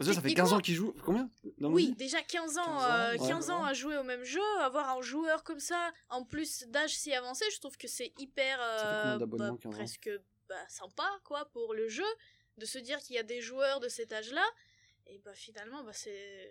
Ça, 0.00 0.12
ça 0.12 0.20
fait 0.20 0.34
15 0.34 0.52
ans 0.52 0.60
qu'il 0.60 0.74
joue. 0.74 0.94
Combien 1.04 1.28
Oui, 1.60 1.94
déjà 1.96 2.20
15 2.22 2.58
ans, 2.58 2.64
15 2.64 2.68
ans, 2.68 2.82
euh, 2.90 3.12
ouais, 3.12 3.18
15 3.28 3.50
ans 3.50 3.62
ouais. 3.64 3.70
à 3.70 3.72
jouer 3.74 3.96
au 3.96 4.02
même 4.02 4.24
jeu, 4.24 4.42
avoir 4.60 4.96
un 4.96 5.02
joueur 5.02 5.44
comme 5.44 5.60
ça, 5.60 5.92
en 6.08 6.24
plus 6.24 6.64
d'âge 6.68 6.96
si 6.96 7.12
avancé, 7.14 7.44
je 7.54 7.60
trouve 7.60 7.76
que 7.76 7.88
c'est 7.88 8.12
hyper 8.18 8.58
Ça 8.58 9.16
fait 9.18 9.22
euh, 9.22 9.26
bah, 9.26 9.36
15 9.38 9.50
ans 9.50 9.70
presque 9.70 10.10
bah, 10.48 10.56
sympa 10.68 11.08
quoi 11.24 11.44
pour 11.52 11.74
le 11.74 11.88
jeu 11.88 12.04
de 12.58 12.66
se 12.66 12.78
dire 12.78 12.98
qu'il 13.00 13.16
y 13.16 13.18
a 13.18 13.22
des 13.24 13.40
joueurs 13.40 13.80
de 13.80 13.88
cet 13.88 14.12
âge-là 14.12 14.44
et 15.06 15.18
bah 15.18 15.34
finalement 15.34 15.82
bah 15.84 15.92
c'est 15.92 16.50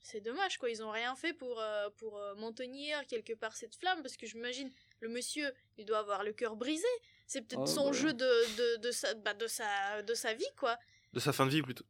c'est 0.00 0.20
dommage 0.20 0.58
quoi, 0.58 0.70
ils 0.70 0.82
ont 0.84 0.90
rien 0.90 1.16
fait 1.16 1.32
pour 1.32 1.60
euh, 1.60 1.88
pour 1.98 2.18
euh, 2.18 2.34
maintenir 2.36 3.04
quelque 3.08 3.32
part 3.32 3.56
cette 3.56 3.74
flamme 3.74 4.02
parce 4.02 4.16
que 4.16 4.26
j'imagine 4.26 4.70
le 5.00 5.08
monsieur, 5.08 5.50
il 5.78 5.84
doit 5.84 5.98
avoir 5.98 6.22
le 6.22 6.32
cœur 6.32 6.54
brisé. 6.56 6.86
C'est 7.26 7.40
peut-être 7.42 7.62
Ah, 7.64 7.66
son 7.66 7.92
jeu 7.92 8.12
de, 8.12 8.24
de, 8.56 8.76
de, 8.82 8.90
sa, 8.92 9.12
bah, 9.14 9.34
de, 9.34 9.48
sa, 9.48 10.00
de 10.02 10.14
sa 10.14 10.32
vie, 10.32 10.44
quoi. 10.56 10.78
De 11.12 11.18
sa 11.18 11.32
fin 11.32 11.44
de 11.44 11.50
vie 11.50 11.60
plutôt. 11.62 11.84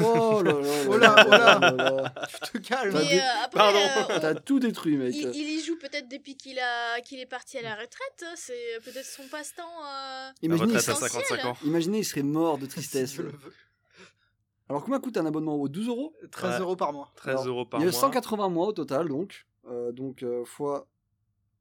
Oh 0.00 0.42
là 0.44 0.52
là 0.52 0.58
Oh 0.88 0.96
là, 0.96 1.24
oh 1.26 1.30
là. 1.30 1.58
là 1.58 1.70
là. 1.72 2.14
Tu 2.52 2.52
te 2.52 2.68
calmes. 2.68 2.92
T'as 2.92 3.00
Mais 3.02 3.18
euh, 3.18 3.24
après, 3.44 3.58
Pardon. 3.58 3.78
euh, 3.80 4.16
on- 4.16 4.20
T'as 4.20 4.34
tout 4.36 4.60
détruit, 4.60 4.96
mec. 4.96 5.12
Il, 5.14 5.34
il 5.34 5.48
y 5.58 5.64
joue 5.64 5.76
peut-être 5.76 6.06
depuis 6.08 6.36
qu'il 6.36 6.58
a 6.60 7.00
qu'il 7.00 7.18
est 7.18 7.26
parti 7.26 7.58
à 7.58 7.62
la 7.62 7.74
retraite. 7.74 8.24
C'est 8.36 8.78
peut-être 8.84 9.04
son 9.06 9.26
passe-temps. 9.26 9.84
euh, 9.84 10.30
Imaginez, 10.42 10.74
retraite 10.76 10.88
à 10.88 10.92
il- 10.92 10.94
essentiel. 11.06 11.26
55 11.40 11.44
ans. 11.46 11.56
imaginez, 11.64 11.98
il 11.98 12.04
serait 12.04 12.22
mort 12.22 12.58
de 12.58 12.64
Si 12.66 12.70
tristesse. 12.70 13.16
Alors, 14.70 14.84
combien 14.84 15.00
coûte 15.00 15.16
un 15.18 15.26
abonnement 15.26 15.56
au 15.56 15.68
12 15.68 15.88
euros 15.88 16.14
13 16.32 16.54
Ouais. 16.54 16.60
euros 16.60 16.76
par 16.76 16.92
mois. 16.92 17.10
13 17.16 17.34
Alors, 17.34 17.46
euros 17.48 17.64
par 17.66 17.80
Il 17.80 17.84
y 17.84 17.88
a 17.88 17.90
mois. 17.90 18.00
180 18.00 18.48
mois 18.48 18.66
au 18.68 18.72
total, 18.72 19.08
donc. 19.08 19.46
Euh, 19.68 19.92
donc, 19.92 20.22
euh, 20.22 20.44
fois. 20.44 20.86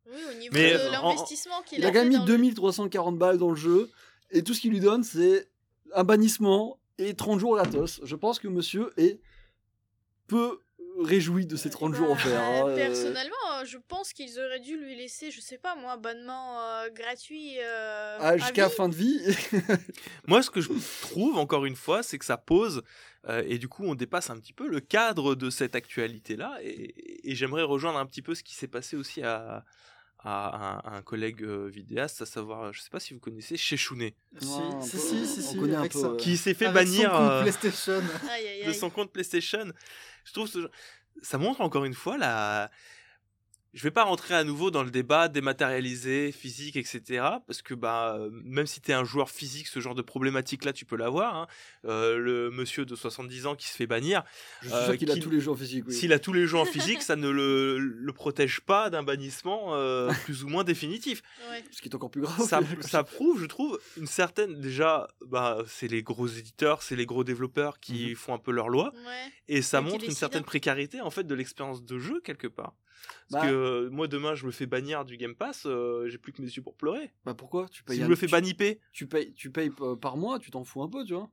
Oui, 0.06 0.18
au 0.32 0.34
niveau 0.40 0.54
Mais, 0.54 0.72
de 0.74 0.78
euh, 0.78 0.98
en- 1.00 1.10
l'investissement 1.10 1.62
qu'il 1.66 1.80
Il 1.80 1.86
a, 1.86 1.90
a 1.90 1.92
quand 1.92 1.98
même 2.00 2.06
fait 2.06 2.10
mis 2.10 2.16
dans 2.18 2.26
le- 2.26 2.28
2340 2.38 3.18
balles 3.18 3.38
dans 3.38 3.50
le 3.50 3.56
jeu. 3.56 3.90
Et 4.32 4.44
tout 4.44 4.54
ce 4.54 4.62
qu'il 4.62 4.72
lui 4.72 4.80
donne, 4.80 5.04
c'est 5.04 5.50
un 5.94 6.04
bannissement 6.04 6.80
et 7.00 7.16
30 7.16 7.40
jours 7.40 7.56
gratos. 7.56 8.00
Je 8.04 8.16
pense 8.16 8.40
que 8.40 8.48
monsieur 8.48 8.92
est 8.98 9.20
peu 10.28 10.60
réjoui 11.02 11.46
de 11.46 11.56
ces 11.56 11.70
30 11.70 11.94
jours 11.96 12.08
Bah, 12.08 12.14
offerts. 12.14 12.42
hein, 12.44 12.64
euh. 12.68 12.76
Personnellement, 12.76 13.36
je 13.66 13.78
pense 13.88 14.14
qu'ils 14.14 14.40
auraient 14.40 14.60
dû 14.60 14.78
lui 14.78 14.96
laisser, 14.96 15.32
je 15.32 15.42
sais 15.42 15.58
pas 15.58 15.76
moi, 15.76 15.94
abonnement 15.94 16.62
euh, 16.62 16.90
gratuit. 16.90 17.56
euh, 17.60 18.18
Ah, 18.20 18.38
Jusqu'à 18.38 18.70
fin 18.70 18.90
de 18.90 18.96
vie. 18.96 19.20
Moi, 20.28 20.42
ce 20.44 20.50
que 20.50 20.62
je 20.62 20.70
trouve, 21.02 21.38
encore 21.38 21.66
une 21.66 21.76
fois, 21.76 22.04
c'est 22.04 22.18
que 22.18 22.26
ça 22.26 22.38
pose, 22.38 22.84
euh, 23.28 23.44
et 23.48 23.58
du 23.58 23.68
coup, 23.68 23.84
on 23.86 23.96
dépasse 23.96 24.30
un 24.30 24.40
petit 24.40 24.54
peu 24.54 24.68
le 24.68 24.80
cadre 24.80 25.36
de 25.36 25.50
cette 25.50 25.76
actualité-là, 25.76 26.58
et, 26.62 27.30
et 27.32 27.36
j'aimerais 27.36 27.64
rejoindre 27.64 28.00
un 28.00 28.06
petit 28.06 28.22
peu 28.22 28.36
ce 28.36 28.44
qui 28.44 28.54
s'est 28.56 28.68
passé 28.68 28.96
aussi 28.96 29.22
à, 29.24 29.64
à 30.22 30.90
un, 30.92 30.98
un 30.98 31.02
collègue 31.02 31.44
euh, 31.44 31.68
vidéaste, 31.70 32.22
à 32.22 32.26
savoir, 32.26 32.74
je 32.74 32.82
sais 32.82 32.90
pas 32.90 33.00
si 33.00 33.14
vous 33.14 33.20
connaissez, 33.20 33.56
Sheshune, 33.58 34.12
Si, 34.40 34.48
si, 34.82 35.26
si, 35.26 35.42
si, 35.42 35.58
On 35.60 35.74
avec 35.74 35.94
ça. 35.94 36.12
qui 36.18 36.36
s'est 36.38 36.54
fait 36.54 36.66
Avec 36.66 36.86
bannir 36.88 37.10
son 37.12 37.18
compte 37.18 37.32
euh, 37.32 37.42
PlayStation. 37.42 38.02
Aïe, 38.30 38.48
aïe, 38.48 38.66
de 38.68 38.74
son 38.74 38.90
compte 38.90 39.12
PlayStation. 39.12 39.72
Je 40.26 40.34
trouve 40.34 40.48
ce, 40.48 40.70
ça 41.22 41.38
montre 41.38 41.62
encore 41.62 41.86
une 41.86 41.94
fois 41.94 42.18
la. 42.18 42.70
Je 43.76 43.84
vais 43.84 43.92
pas 43.92 44.04
rentrer 44.04 44.34
à 44.34 44.44
nouveau 44.44 44.72
dans 44.72 44.82
le 44.84 44.90
débat 44.90 45.28
dématérialisé, 45.28 46.32
physique, 46.32 46.76
etc. 46.76 47.02
Parce 47.46 47.62
que 47.62 47.74
bah, 47.76 48.18
même 48.44 48.66
si 48.66 48.82
tu 48.82 48.90
es 48.90 48.94
un 48.96 49.04
joueur 49.04 49.30
physique, 49.30 49.68
ce 49.68 49.80
genre 49.80 49.94
de 49.94 50.02
problématique-là, 50.02 50.74
tu 50.74 50.86
peux 50.86 50.96
l'avoir. 50.96 51.36
hein. 51.36 51.48
Euh, 51.86 52.18
le 52.18 52.50
monsieur 52.50 52.86
de 52.86 52.96
70 52.96 53.46
ans 53.46 53.56
qui 53.56 53.68
se 53.68 53.76
fait 53.76 53.86
bannir, 53.88 54.24
Je 54.62 54.70
suis 54.70 54.76
Euh, 54.76 54.86
sûr 54.86 54.98
qu'il 54.98 55.12
a 55.12 55.14
qu'il- 55.14 55.24
tous 55.24 55.30
les 55.30 55.40
jours 55.40 55.58
physiques. 55.58 55.86
Oui. 55.88 55.94
s'il 55.94 56.14
a 56.14 56.20
tous 56.20 56.34
les 56.34 56.48
jeux 56.48 56.58
en 56.58 56.66
physique, 56.98 57.02
ça 57.04 57.16
ne 57.16 57.30
le, 57.30 57.78
le 57.78 58.14
protège 58.14 58.62
pas 58.62 58.90
d'un 58.90 59.04
bannissement 59.04 59.76
euh, 59.76 60.10
plus 60.26 60.44
ou 60.44 60.48
moins 60.50 60.64
définitif. 60.64 61.22
Ouais. 61.52 61.64
Ce 61.72 61.82
qui 61.82 61.90
est 61.90 61.96
encore 61.96 62.10
plus 62.12 62.22
grave. 62.22 62.42
ça, 62.48 62.62
ça 62.82 63.04
prouve, 63.04 63.40
je 63.40 63.46
trouve, 63.46 63.80
une 63.98 64.08
certaine. 64.08 64.60
Déjà, 64.60 65.08
bah, 65.28 65.60
c'est 65.68 65.88
les 65.88 66.02
gros 66.02 66.28
éditeurs, 66.28 66.82
c'est 66.82 66.96
les 66.96 67.06
gros 67.06 67.24
développeurs 67.24 67.80
qui 67.80 68.10
Mhm. 68.10 68.16
font 68.16 68.34
un 68.34 68.40
peu 68.40 68.52
leur 68.52 68.70
loi. 68.70 68.92
Ouais. 69.06 69.32
Et 69.48 69.62
ça 69.62 69.82
montre 69.82 70.06
une 70.06 70.12
certaine 70.12 70.44
précarité 70.44 71.02
en 71.02 71.12
fait 71.12 71.24
de 71.26 71.36
l'expérience 71.36 71.84
de 71.84 72.00
jeu 72.00 72.20
quelque 72.24 72.48
part. 72.48 72.74
Parce 73.32 73.44
Bah. 73.44 73.50
que 73.50 73.54
euh, 73.54 73.90
moi 73.92 74.08
demain 74.08 74.36
je 74.36 74.46
me 74.46 74.52
fais 74.52 74.66
bannir 74.66 75.06
du 75.06 75.18
Game 75.18 75.36
Pass, 75.36 75.64
euh, 75.66 76.08
j'ai 76.10 76.18
plus 76.18 76.32
que 76.34 76.42
mes 76.42 76.48
yeux 76.48 76.62
pour 76.64 76.76
pleurer. 76.76 77.12
Bah 77.26 77.34
pourquoi? 77.34 77.68
Tu 77.70 77.84
payes 77.84 77.98
Si 77.98 78.04
je 78.04 78.08
me 78.08 78.16
fais 78.16 78.28
banniper, 78.28 78.80
tu 78.92 79.08
payes, 79.08 79.34
tu 79.34 79.52
payes 79.52 79.72
par 80.02 80.18
mois, 80.18 80.40
tu 80.40 80.52
t'en 80.52 80.64
fous 80.64 80.82
un 80.84 80.90
peu, 80.90 81.04
tu 81.06 81.14
vois? 81.14 81.30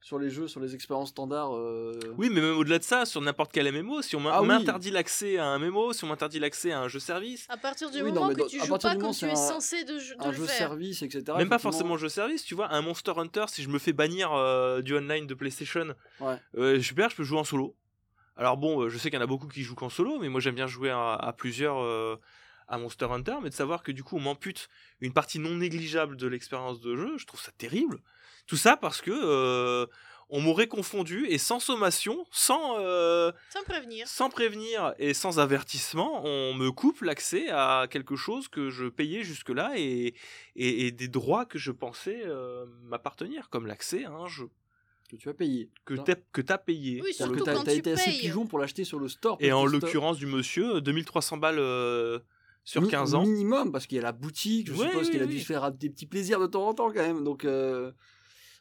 Sur 0.00 0.20
les 0.20 0.30
jeux, 0.30 0.46
sur 0.46 0.60
les 0.60 0.76
expériences 0.76 1.08
standards. 1.08 1.56
euh, 1.56 1.98
oui, 2.18 2.30
mais 2.32 2.40
même 2.40 2.56
au-delà 2.56 2.78
de 2.78 2.84
ça, 2.84 3.04
sur 3.04 3.20
n'importe 3.20 3.50
quel 3.50 3.66
MMO, 3.72 4.00
si 4.00 4.14
on 4.14 4.24
Ah 4.28 4.40
oui. 4.42 4.46
m'interdit 4.46 4.92
l'accès 4.92 5.38
à 5.38 5.46
un 5.46 5.58
MMO, 5.58 5.92
si 5.92 6.04
on 6.04 6.06
m'interdit 6.06 6.38
l'accès 6.38 6.70
à 6.70 6.78
un 6.82 6.86
jeu 6.86 7.00
service, 7.00 7.46
À 7.48 7.56
partir 7.56 7.90
du 7.90 7.96
Oui, 8.00 8.12
non, 8.12 8.20
moment 8.20 8.28
mais 8.28 8.34
que 8.36 8.48
tu 8.48 8.60
joues 8.64 8.78
pas 8.78 8.94
comme 8.94 9.12
tu 9.12 9.24
es 9.24 9.30
un- 9.32 9.34
censé 9.34 9.82
de, 9.82 9.94
de 9.94 10.22
un 10.24 10.28
le 10.30 10.36
jeu 10.36 10.46
faire. 10.46 10.56
service, 10.68 11.02
etc. 11.02 11.24
même 11.36 11.48
pas 11.48 11.58
forcément 11.58 11.96
jeu 11.96 12.08
service, 12.08 12.44
tu 12.44 12.54
vois, 12.54 12.72
un 12.72 12.80
Monster 12.80 13.12
Hunter, 13.16 13.46
si 13.48 13.64
je 13.64 13.68
me 13.68 13.80
fais 13.80 13.92
bannir 13.92 14.32
euh, 14.32 14.82
du 14.82 14.96
online 14.96 15.26
de 15.26 15.34
PlayStation, 15.34 15.92
Ouais. 16.20 16.36
euh, 16.56 16.80
super, 16.80 17.10
je 17.10 17.16
peux 17.16 17.24
jouer 17.24 17.40
en 17.40 17.44
solo. 17.44 17.74
Alors 18.38 18.56
bon, 18.56 18.82
euh, 18.82 18.88
je 18.88 18.96
sais 18.96 19.10
qu'il 19.10 19.18
y 19.18 19.20
en 19.20 19.24
a 19.24 19.26
beaucoup 19.26 19.48
qui 19.48 19.62
jouent 19.64 19.74
qu'en 19.74 19.88
solo, 19.90 20.18
mais 20.20 20.28
moi 20.28 20.40
j'aime 20.40 20.54
bien 20.54 20.68
jouer 20.68 20.90
à, 20.90 21.14
à 21.14 21.32
plusieurs 21.32 21.78
euh, 21.82 22.16
à 22.68 22.78
Monster 22.78 23.06
Hunter, 23.10 23.34
mais 23.42 23.50
de 23.50 23.54
savoir 23.54 23.82
que 23.82 23.90
du 23.92 24.04
coup 24.04 24.16
on 24.16 24.20
m'ampute 24.20 24.68
une 25.00 25.12
partie 25.12 25.38
non 25.40 25.56
négligeable 25.56 26.16
de 26.16 26.26
l'expérience 26.28 26.80
de 26.80 26.94
jeu, 26.96 27.18
je 27.18 27.26
trouve 27.26 27.40
ça 27.40 27.50
terrible. 27.58 28.00
Tout 28.46 28.56
ça 28.56 28.76
parce 28.76 29.02
que 29.02 29.10
euh, 29.12 29.86
on 30.30 30.40
m'aurait 30.40 30.68
confondu 30.68 31.26
et 31.26 31.36
sans 31.38 31.58
sommation, 31.58 32.26
sans 32.30 32.76
euh, 32.78 33.32
Sans 33.52 33.62
prévenir. 33.64 34.06
sans 34.06 34.30
prévenir 34.30 34.94
et 34.98 35.14
sans 35.14 35.40
avertissement, 35.40 36.22
on 36.24 36.54
me 36.54 36.70
coupe 36.70 37.00
l'accès 37.02 37.48
à 37.50 37.86
quelque 37.90 38.14
chose 38.14 38.46
que 38.48 38.70
je 38.70 38.86
payais 38.86 39.24
jusque-là 39.24 39.72
et, 39.76 40.14
et, 40.54 40.86
et 40.86 40.90
des 40.92 41.08
droits 41.08 41.44
que 41.44 41.58
je 41.58 41.72
pensais 41.72 42.22
m'appartenir, 42.84 43.48
comme 43.50 43.66
l'accès 43.66 44.04
à 44.04 44.10
un 44.12 44.28
jeu 44.28 44.48
Que 45.08 45.16
tu 45.16 45.28
as 45.30 45.34
payé. 45.34 45.70
que 45.86 45.94
t'as 45.94 46.14
que 46.32 46.40
t'as 46.42 46.58
payé. 46.58 47.00
Oui, 47.02 47.06
le 47.06 47.10
que 47.10 47.14
surtout 47.16 47.44
t'as 47.44 47.54
quand 47.54 47.64
t'as 47.64 47.72
tu 47.72 47.78
été 47.78 47.92
assez 47.92 48.10
pigeon 48.10 48.46
pour 48.46 48.58
l'acheter 48.58 48.84
sur 48.84 48.98
le 48.98 49.08
store. 49.08 49.36
Et 49.40 49.52
en 49.52 49.66
Store. 49.66 49.80
l'occurrence 49.80 50.18
du 50.18 50.26
monsieur, 50.26 50.80
2300 50.82 51.38
balles 51.38 51.58
euh, 51.58 52.18
sur 52.64 52.82
Mi- 52.82 52.88
15 52.88 53.14
ans. 53.14 53.22
Minimum, 53.22 53.72
parce 53.72 53.86
qu'il 53.86 53.96
y 53.96 53.98
a 54.00 54.02
la 54.02 54.12
boutique, 54.12 54.66
je 54.68 54.74
Ouais, 54.74 54.86
suppose 54.88 55.06
oui, 55.06 55.12
qu'il 55.12 55.22
a 55.22 55.24
oui. 55.24 55.30
dû 55.34 55.40
se 55.40 55.46
faire 55.46 55.72
des 55.72 55.88
petits 55.88 56.04
plaisirs 56.06 56.38
de 56.40 56.46
temps 56.46 56.68
en 56.68 56.74
temps 56.74 56.88
quand 56.88 57.00
même. 57.02 57.24
Donc, 57.24 57.44
euh, 57.46 57.90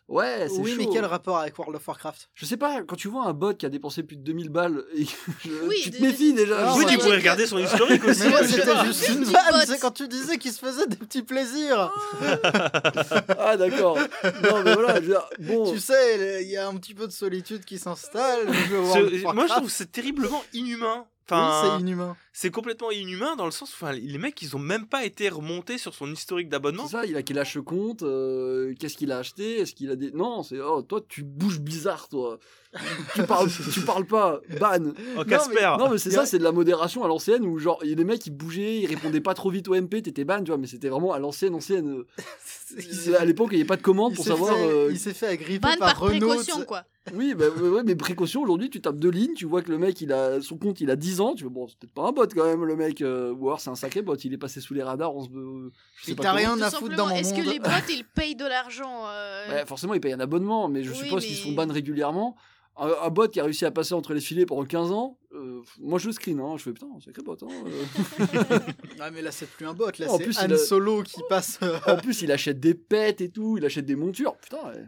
ouais, 0.08 0.48
c'est 0.50 0.60
Oui, 0.60 0.76
mais 0.78 0.88
quel 0.92 1.06
rapport 1.06 1.38
avec 1.38 1.58
World 1.58 1.76
of 1.76 1.88
Warcraft? 1.88 2.30
Je 2.34 2.46
sais 2.46 2.58
pas, 2.58 2.82
quand 2.84 2.96
tu 2.96 3.08
vois 3.08 3.26
un 3.26 3.34
bot 3.34 3.54
qui 3.54 3.66
a 3.66 3.70
dépensé 3.70 4.04
plus 4.04 4.16
de 4.18 4.22
2000 4.24 4.50
balles, 4.50 4.84
et 4.96 5.06
je- 5.06 5.50
Oui, 5.68 5.76
tu 5.84 5.92
te 5.92 6.02
méfies 6.02 6.34
déjà. 6.34 6.74
Oui, 6.76 6.86
tu 6.88 6.98
pourrais 6.98 7.18
regarder 7.18 7.46
son 7.48 7.58
historique 7.58 8.04
aussi. 8.06 8.22
Mais 8.24 8.30
moi, 8.30 8.44
c'était 8.44 8.86
juste 8.86 9.08
une 9.10 9.24
vanne, 9.26 9.64
c'est 9.66 9.80
quand 9.80 9.92
tu 9.92 10.08
disais 10.08 10.38
qu'il 10.38 10.52
se 10.52 10.60
faisait 10.60 10.88
des 10.88 10.96
petits 10.98 11.24
plaisirs. 11.24 11.92
Ah 13.40 13.56
d'accord. 13.58 13.98
Non 14.44 14.64
mais 14.64 14.74
voilà, 14.74 14.96
je 14.96 15.02
veux 15.02 15.08
dire, 15.08 15.30
bon. 15.40 15.72
Tu 15.72 15.80
sais, 15.80 16.42
il 16.44 16.50
y 16.50 16.58
a 16.58 16.68
un 16.68 16.76
petit 16.76 16.94
peu 16.94 17.08
de 17.08 17.12
solitude 17.12 17.64
qui 17.66 17.78
s'installe. 17.78 18.46
moi, 19.34 19.48
je 19.48 19.54
trouve 19.54 19.66
que 19.68 19.72
c'est 19.72 19.92
terriblement 19.92 20.44
inhumain. 20.54 21.06
Oui, 21.32 21.38
c'est 21.62 21.82
inhumain. 21.82 22.16
c'est 22.34 22.52
complètement 22.52 22.92
inhumain 22.92 23.36
dans 23.36 23.46
le 23.46 23.52
sens 23.52 23.72
où 23.72 23.76
enfin, 23.76 23.94
les 23.94 24.18
mecs, 24.18 24.42
ils 24.42 24.56
ont 24.56 24.60
même 24.60 24.88
pas 24.88 25.06
été 25.06 25.30
remontés 25.30 25.78
sur 25.78 25.94
son 25.94 26.12
historique 26.12 26.50
d'abonnement. 26.50 26.88
C'est 26.88 26.98
ça, 26.98 27.06
il 27.06 27.16
a 27.16 27.24
qu'il 27.24 27.36
lâche 27.36 27.60
compte, 27.60 28.04
euh, 28.04 28.74
qu'est-ce 28.80 28.98
qu'il 28.98 29.12
a 29.12 29.18
acheté, 29.18 29.60
est-ce 29.60 29.74
qu'il 29.74 29.90
a 29.92 29.96
des... 29.96 30.12
Non, 30.12 30.44
c'est, 30.44 30.60
oh, 30.60 30.82
toi, 30.82 31.02
tu 31.08 31.24
bouges 31.24 31.60
bizarre, 31.60 32.10
toi. 32.10 32.40
Tu, 33.16 33.24
parles, 33.24 33.50
tu 33.74 33.82
parles 33.82 34.06
pas, 34.06 34.40
ban. 34.60 34.92
Oh, 35.18 35.24
Casper 35.26 35.76
Non, 35.80 35.90
mais 35.90 35.98
c'est 35.98 36.12
ça, 36.12 36.26
c'est 36.26 36.40
de 36.40 36.44
la 36.44 36.52
modération 36.52 37.04
à 37.04 37.08
l'ancienne, 37.08 37.46
où 37.46 37.58
genre, 37.60 37.80
il 37.84 37.90
y 37.90 37.94
a 37.94 37.96
des 37.96 38.04
mecs 38.04 38.20
qui 38.22 38.32
bougeaient, 38.32 38.78
ils 38.80 38.86
répondaient 38.88 39.22
pas 39.22 39.34
trop 39.34 39.50
vite 39.50 39.68
au 39.68 39.76
MP, 39.76 40.02
t'étais 40.02 40.24
ban, 40.26 40.40
tu 40.40 40.48
vois, 40.52 40.58
mais 40.58 40.68
c'était 40.68 40.90
vraiment 40.90 41.14
à 41.14 41.20
l'ancienne, 41.20 41.54
ancienne. 41.56 42.04
À 43.18 43.24
l'époque, 43.24 43.48
il 43.52 43.56
n'y 43.56 43.62
avait 43.62 43.68
pas 43.68 43.78
de 43.78 43.82
commande 43.82 44.14
pour 44.14 44.26
savoir... 44.26 44.54
fait- 44.54 44.62
euh, 44.68 44.90
Il 44.92 45.00
s'est 45.00 45.14
fait 45.14 45.28
agripper 45.28 45.60
Ban 45.60 45.78
par 45.80 45.94
par 45.94 46.00
Renault. 46.02 46.28
précaution, 46.28 46.66
quoi. 46.66 46.84
Oui, 47.14 47.34
bah, 47.34 47.46
ouais, 47.48 47.82
mais 47.86 47.96
précaution, 47.96 48.42
aujourd'hui, 48.42 48.70
tu 48.70 48.82
tapes 48.82 48.98
deux 49.00 49.10
lignes, 49.10 49.34
tu 49.36 49.46
vois 49.46 49.62
que 49.62 49.72
le 49.72 49.78
mec, 49.78 50.02
il 50.02 50.12
a 50.12 50.42
son 50.42 50.58
compte, 50.58 50.82
il 50.82 50.92
a 50.92 50.98
10 50.98 51.22
ans, 51.22 51.34
tu 51.34 51.44
vois, 51.46 51.54
bon, 51.54 51.68
c'est 51.70 51.78
peut-être 51.80 51.94
pas 51.94 52.02
un 52.06 52.12
bot 52.12 52.28
quand 52.36 52.44
même, 52.44 52.66
le 52.66 52.76
mec, 52.76 53.02
euh, 53.02 53.32
ou 53.32 53.48
alors 53.48 53.62
c'est 53.62 53.70
un 53.70 53.76
sacré 53.76 54.02
bot, 54.02 54.16
il 54.16 54.34
est 54.34 54.38
passé 54.38 54.60
sous 54.60 54.74
les 54.74 54.84
radars, 54.84 55.16
on 55.16 55.24
se... 55.24 55.30
euh, 55.30 55.72
je 56.02 56.08
sais 56.08 56.16
pas 56.16 56.34
rien 56.34 56.60
à 56.62 56.70
foutre 56.70 56.98
dans 56.98 57.08
mon 57.08 57.16
est-ce 57.16 57.34
que 57.34 57.50
les 57.50 57.60
bots, 57.60 57.70
ils 57.90 58.04
payent 58.04 58.36
de 58.36 58.46
l'argent 58.46 59.04
euh, 59.08 59.50
Ouais, 59.50 59.66
forcément, 59.66 59.94
il 59.94 60.02
paye 60.02 60.12
un 60.12 60.20
abonnement, 60.20 60.68
mais 60.68 60.84
je 60.84 60.92
Oui, 60.92 60.98
suppose 60.98 61.22
mais- 61.24 61.28
qu'ils 61.30 61.38
se 61.38 61.44
font 61.44 61.54
ban 61.54 61.72
régulièrement. 61.72 62.36
Un, 62.80 62.94
un 63.04 63.10
bot 63.10 63.28
qui 63.28 63.40
a 63.40 63.44
réussi 63.44 63.66
à 63.66 63.72
passer 63.72 63.94
entre 63.94 64.14
les 64.14 64.22
filets 64.22 64.46
pendant 64.46 64.64
15 64.64 64.92
ans, 64.92 65.18
euh, 65.34 65.62
moi 65.80 65.98
je 66.00 66.08
le 66.08 66.14
screen, 66.14 66.40
hein, 66.40 66.56
je 66.58 66.64
fais 66.64 66.74
putain, 66.74 66.88
sacré 67.04 67.24
bot. 67.24 67.36
Hein, 67.42 67.48
euh. 67.66 68.60
Ah, 69.00 69.10
mais 69.12 69.22
là, 69.22 69.32
c'est 69.32 69.50
plus 69.50 69.66
un 69.66 69.74
bot. 69.74 69.86
Là, 70.00 70.08
c'est 70.10 70.24
plus, 70.24 70.38
Han 70.40 70.50
a- 70.52 70.58
Solo 70.58 71.02
qui 71.04 71.22
passe. 71.30 71.60
euh, 71.64 71.78
en 71.88 71.98
plus, 71.98 72.22
il 72.22 72.32
achète 72.32 72.60
des 72.60 72.74
pets 72.76 73.22
et 73.22 73.30
tout, 73.30 73.58
il 73.58 73.66
achète 73.66 73.86
des 73.86 73.96
montures, 73.96 74.36
putain. 74.38 74.58
ouais. 74.68 74.86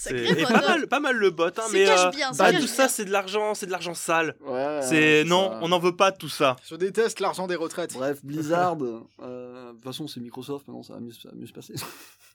C'est- 0.00 0.42
pas 0.44 0.60
mal, 0.60 0.86
pas 0.86 1.00
mal 1.00 1.16
le 1.16 1.30
bot, 1.30 1.46
hein, 1.46 1.52
C'est 1.66 1.72
mais 1.72 1.84
cache 1.86 2.00
euh, 2.06 2.10
bien, 2.10 2.32
c'est 2.32 2.38
bah, 2.38 2.52
cache 2.52 2.60
tout 2.60 2.66
bien. 2.66 2.74
ça 2.76 2.86
c'est 2.88 3.04
de 3.04 3.10
l'argent, 3.10 3.54
c'est 3.54 3.66
de 3.66 3.72
l'argent 3.72 3.94
sale. 3.94 4.36
Ouais, 4.42 4.78
C'est 4.82 5.24
non, 5.24 5.50
ça- 5.50 5.58
on 5.62 5.68
n'en 5.68 5.80
veut 5.80 5.96
pas 5.96 6.12
de 6.12 6.16
tout 6.18 6.28
ça. 6.28 6.54
Je 6.68 6.76
déteste 6.76 7.18
l'argent 7.18 7.48
des 7.48 7.56
retraites. 7.56 7.94
Bref, 7.94 8.20
Blizzard, 8.24 8.76
euh, 8.80 9.70
de 9.70 9.74
toute 9.74 9.82
façon, 9.84 10.06
c'est 10.06 10.20
Microsoft, 10.20 10.68
maintenant 10.68 10.84
ça 10.84 10.94
va 10.94 11.00
mieux, 11.00 11.10
ça 11.10 11.30
va 11.30 11.34
mieux 11.34 11.46
se 11.48 11.52
passer. 11.52 11.74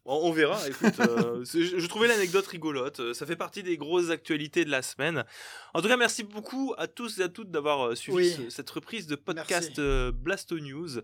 On, 0.06 0.16
on 0.28 0.32
verra. 0.34 0.60
Écoute, 0.68 1.00
euh, 1.00 1.46
je, 1.46 1.80
je 1.80 1.88
trouvais 1.88 2.10
l'anecdote 2.10 2.46
rigolote. 2.48 3.00
euh, 3.00 3.14
Ça 3.14 3.26
fait 3.26 3.38
partie 3.38 3.64
des 3.64 3.78
grosses 3.78 4.10
actualités 4.10 4.66
de 4.66 4.70
la 4.70 4.82
semaine. 4.82 5.24
En 5.74 5.82
tout 5.82 5.88
cas, 5.88 5.96
merci 5.96 6.24
beaucoup 6.26 6.74
à 6.78 6.88
tous 6.88 7.20
et 7.20 7.24
à 7.24 7.30
toutes 7.30 7.50
d'avoir 7.52 7.88
euh, 7.88 7.96
suivi 7.96 8.18
Oui. 8.18 8.36
ce- 8.36 8.50
cette 8.50 8.70
reprise 8.70 9.08
de 9.08 9.16
podcast 9.16 9.70
Merci. 9.70 9.80
euh, 9.80 10.12
Blasto 10.14 10.60
News. 10.60 10.98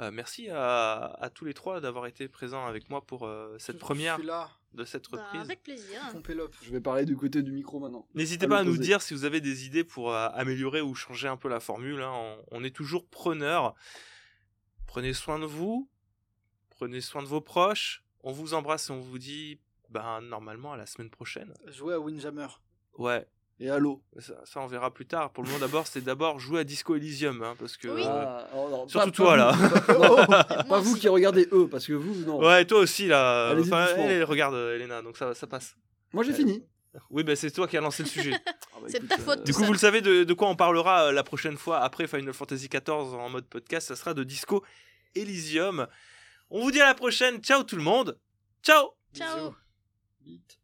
Euh, 0.00 0.10
merci 0.12 0.50
à, 0.50 1.16
à 1.22 1.30
tous 1.30 1.46
les 1.46 1.54
trois 1.54 1.80
d'avoir 1.80 2.04
été 2.06 2.28
présents 2.28 2.66
avec 2.66 2.90
moi 2.90 3.00
pour 3.00 3.26
euh, 3.26 3.56
cette 3.58 3.76
Je 3.76 3.80
première 3.80 4.16
suis 4.16 4.26
là, 4.26 4.50
de 4.74 4.84
cette 4.84 5.10
Bah, 5.10 5.22
reprise. 5.24 5.40
avec 5.42 5.62
plaisir. 5.62 6.00
Je 6.62 6.70
vais 6.70 6.80
parler 6.80 7.04
du 7.04 7.16
côté 7.16 7.42
du 7.42 7.52
micro 7.52 7.78
maintenant. 7.80 8.06
N'hésitez 8.14 8.46
pas 8.48 8.58
à 8.58 8.64
nous 8.64 8.76
dire 8.76 9.00
si 9.02 9.14
vous 9.14 9.24
avez 9.24 9.40
des 9.40 9.66
idées 9.66 9.84
pour 9.84 10.12
euh, 10.12 10.28
améliorer 10.32 10.80
ou 10.80 10.94
changer 10.94 11.28
un 11.28 11.36
peu 11.36 11.48
la 11.48 11.60
formule. 11.60 12.02
hein. 12.02 12.12
On, 12.12 12.44
on 12.60 12.64
est 12.64 12.74
toujours 12.74 13.06
preneurs. 13.08 13.74
Prenez 14.86 15.12
soin 15.12 15.38
de 15.38 15.46
vous. 15.46 15.88
Prenez 16.70 17.00
soin 17.00 17.22
de 17.22 17.28
vos 17.28 17.40
proches. 17.40 18.04
On 18.22 18.32
vous 18.32 18.54
embrasse 18.54 18.88
et 18.90 18.92
on 18.92 19.00
vous 19.00 19.18
dit 19.18 19.60
ben, 19.90 20.20
normalement 20.22 20.72
à 20.72 20.76
la 20.76 20.86
semaine 20.86 21.10
prochaine. 21.10 21.54
Jouer 21.68 21.94
à 21.94 22.00
Windjammer. 22.00 22.48
Ouais, 22.98 23.26
Et 23.60 23.70
allô 23.70 24.02
ça, 24.18 24.34
ça, 24.44 24.60
on 24.60 24.66
verra 24.66 24.92
plus 24.92 25.06
tard. 25.06 25.30
Pour 25.32 25.44
le 25.44 25.48
moment 25.48 25.60
d'abord, 25.60 25.86
c'est 25.86 26.02
d'abord 26.02 26.40
jouer 26.40 26.60
à 26.60 26.64
Disco 26.64 26.96
Elysium. 26.96 27.40
hein, 27.42 27.54
parce 27.58 27.76
que, 27.76 27.86
Oui. 27.88 28.02
euh, 28.04 28.08
Ah, 28.10 28.48
non, 28.54 28.88
surtout 28.88 29.06
pas- 29.06 29.10
toi, 29.12 29.26
pas 29.26 29.36
là. 29.36 29.52
vous, 29.52 30.68
pas- 30.68 30.80
vous 30.80 30.94
qui 30.96 31.08
regardez 31.08 31.48
eux, 31.52 31.68
parce 31.68 31.86
que 31.86 31.92
vous, 31.92 32.14
non. 32.24 32.40
Ouais, 32.44 32.64
toi 32.64 32.80
aussi 32.80 33.06
là. 33.06 33.54
Enfin, 33.58 33.86
elle, 33.96 34.24
regarde 34.24 34.54
euh, 34.54 34.74
Elena, 34.74 35.02
donc 35.02 35.16
ça, 35.16 35.34
ça 35.34 35.46
passe. 35.46 35.76
Moi 36.12 36.24
j'ai 36.24 36.32
fini. 36.32 36.64
Oui, 37.10 37.24
ben 37.24 37.34
c'est 37.36 37.50
toi 37.50 37.66
qui 37.68 37.76
as 37.76 37.80
lancé 37.80 38.02
le 38.02 38.08
sujet. 38.08 38.32
Ah 38.76 38.80
bah, 38.80 38.86
C'est 38.88 38.96
écoute, 38.98 39.08
ta 39.08 39.18
faute, 39.18 39.44
Du 39.44 39.52
tout 39.52 39.56
coup, 39.58 39.60
ça. 39.62 39.66
vous 39.68 39.72
le 39.72 39.78
savez 39.78 40.00
de, 40.00 40.24
de 40.24 40.34
quoi 40.34 40.48
on 40.48 40.56
parlera 40.56 41.04
euh, 41.06 41.12
la 41.12 41.22
prochaine 41.22 41.56
fois 41.56 41.78
après 41.80 42.08
Final 42.08 42.32
Fantasy 42.34 42.68
XIV 42.68 42.88
en 43.14 43.28
mode 43.30 43.46
podcast. 43.46 43.86
Ça 43.86 43.94
sera 43.94 44.14
de 44.14 44.24
Disco 44.24 44.64
Elysium. 45.14 45.86
On 46.50 46.60
vous 46.60 46.72
dit 46.72 46.80
à 46.80 46.86
la 46.86 46.94
prochaine. 46.94 47.38
Ciao 47.40 47.62
tout 47.62 47.76
le 47.76 47.82
monde. 47.82 48.18
Ciao 48.64 48.90
Ciao. 49.14 49.54
Vite. 50.24 50.58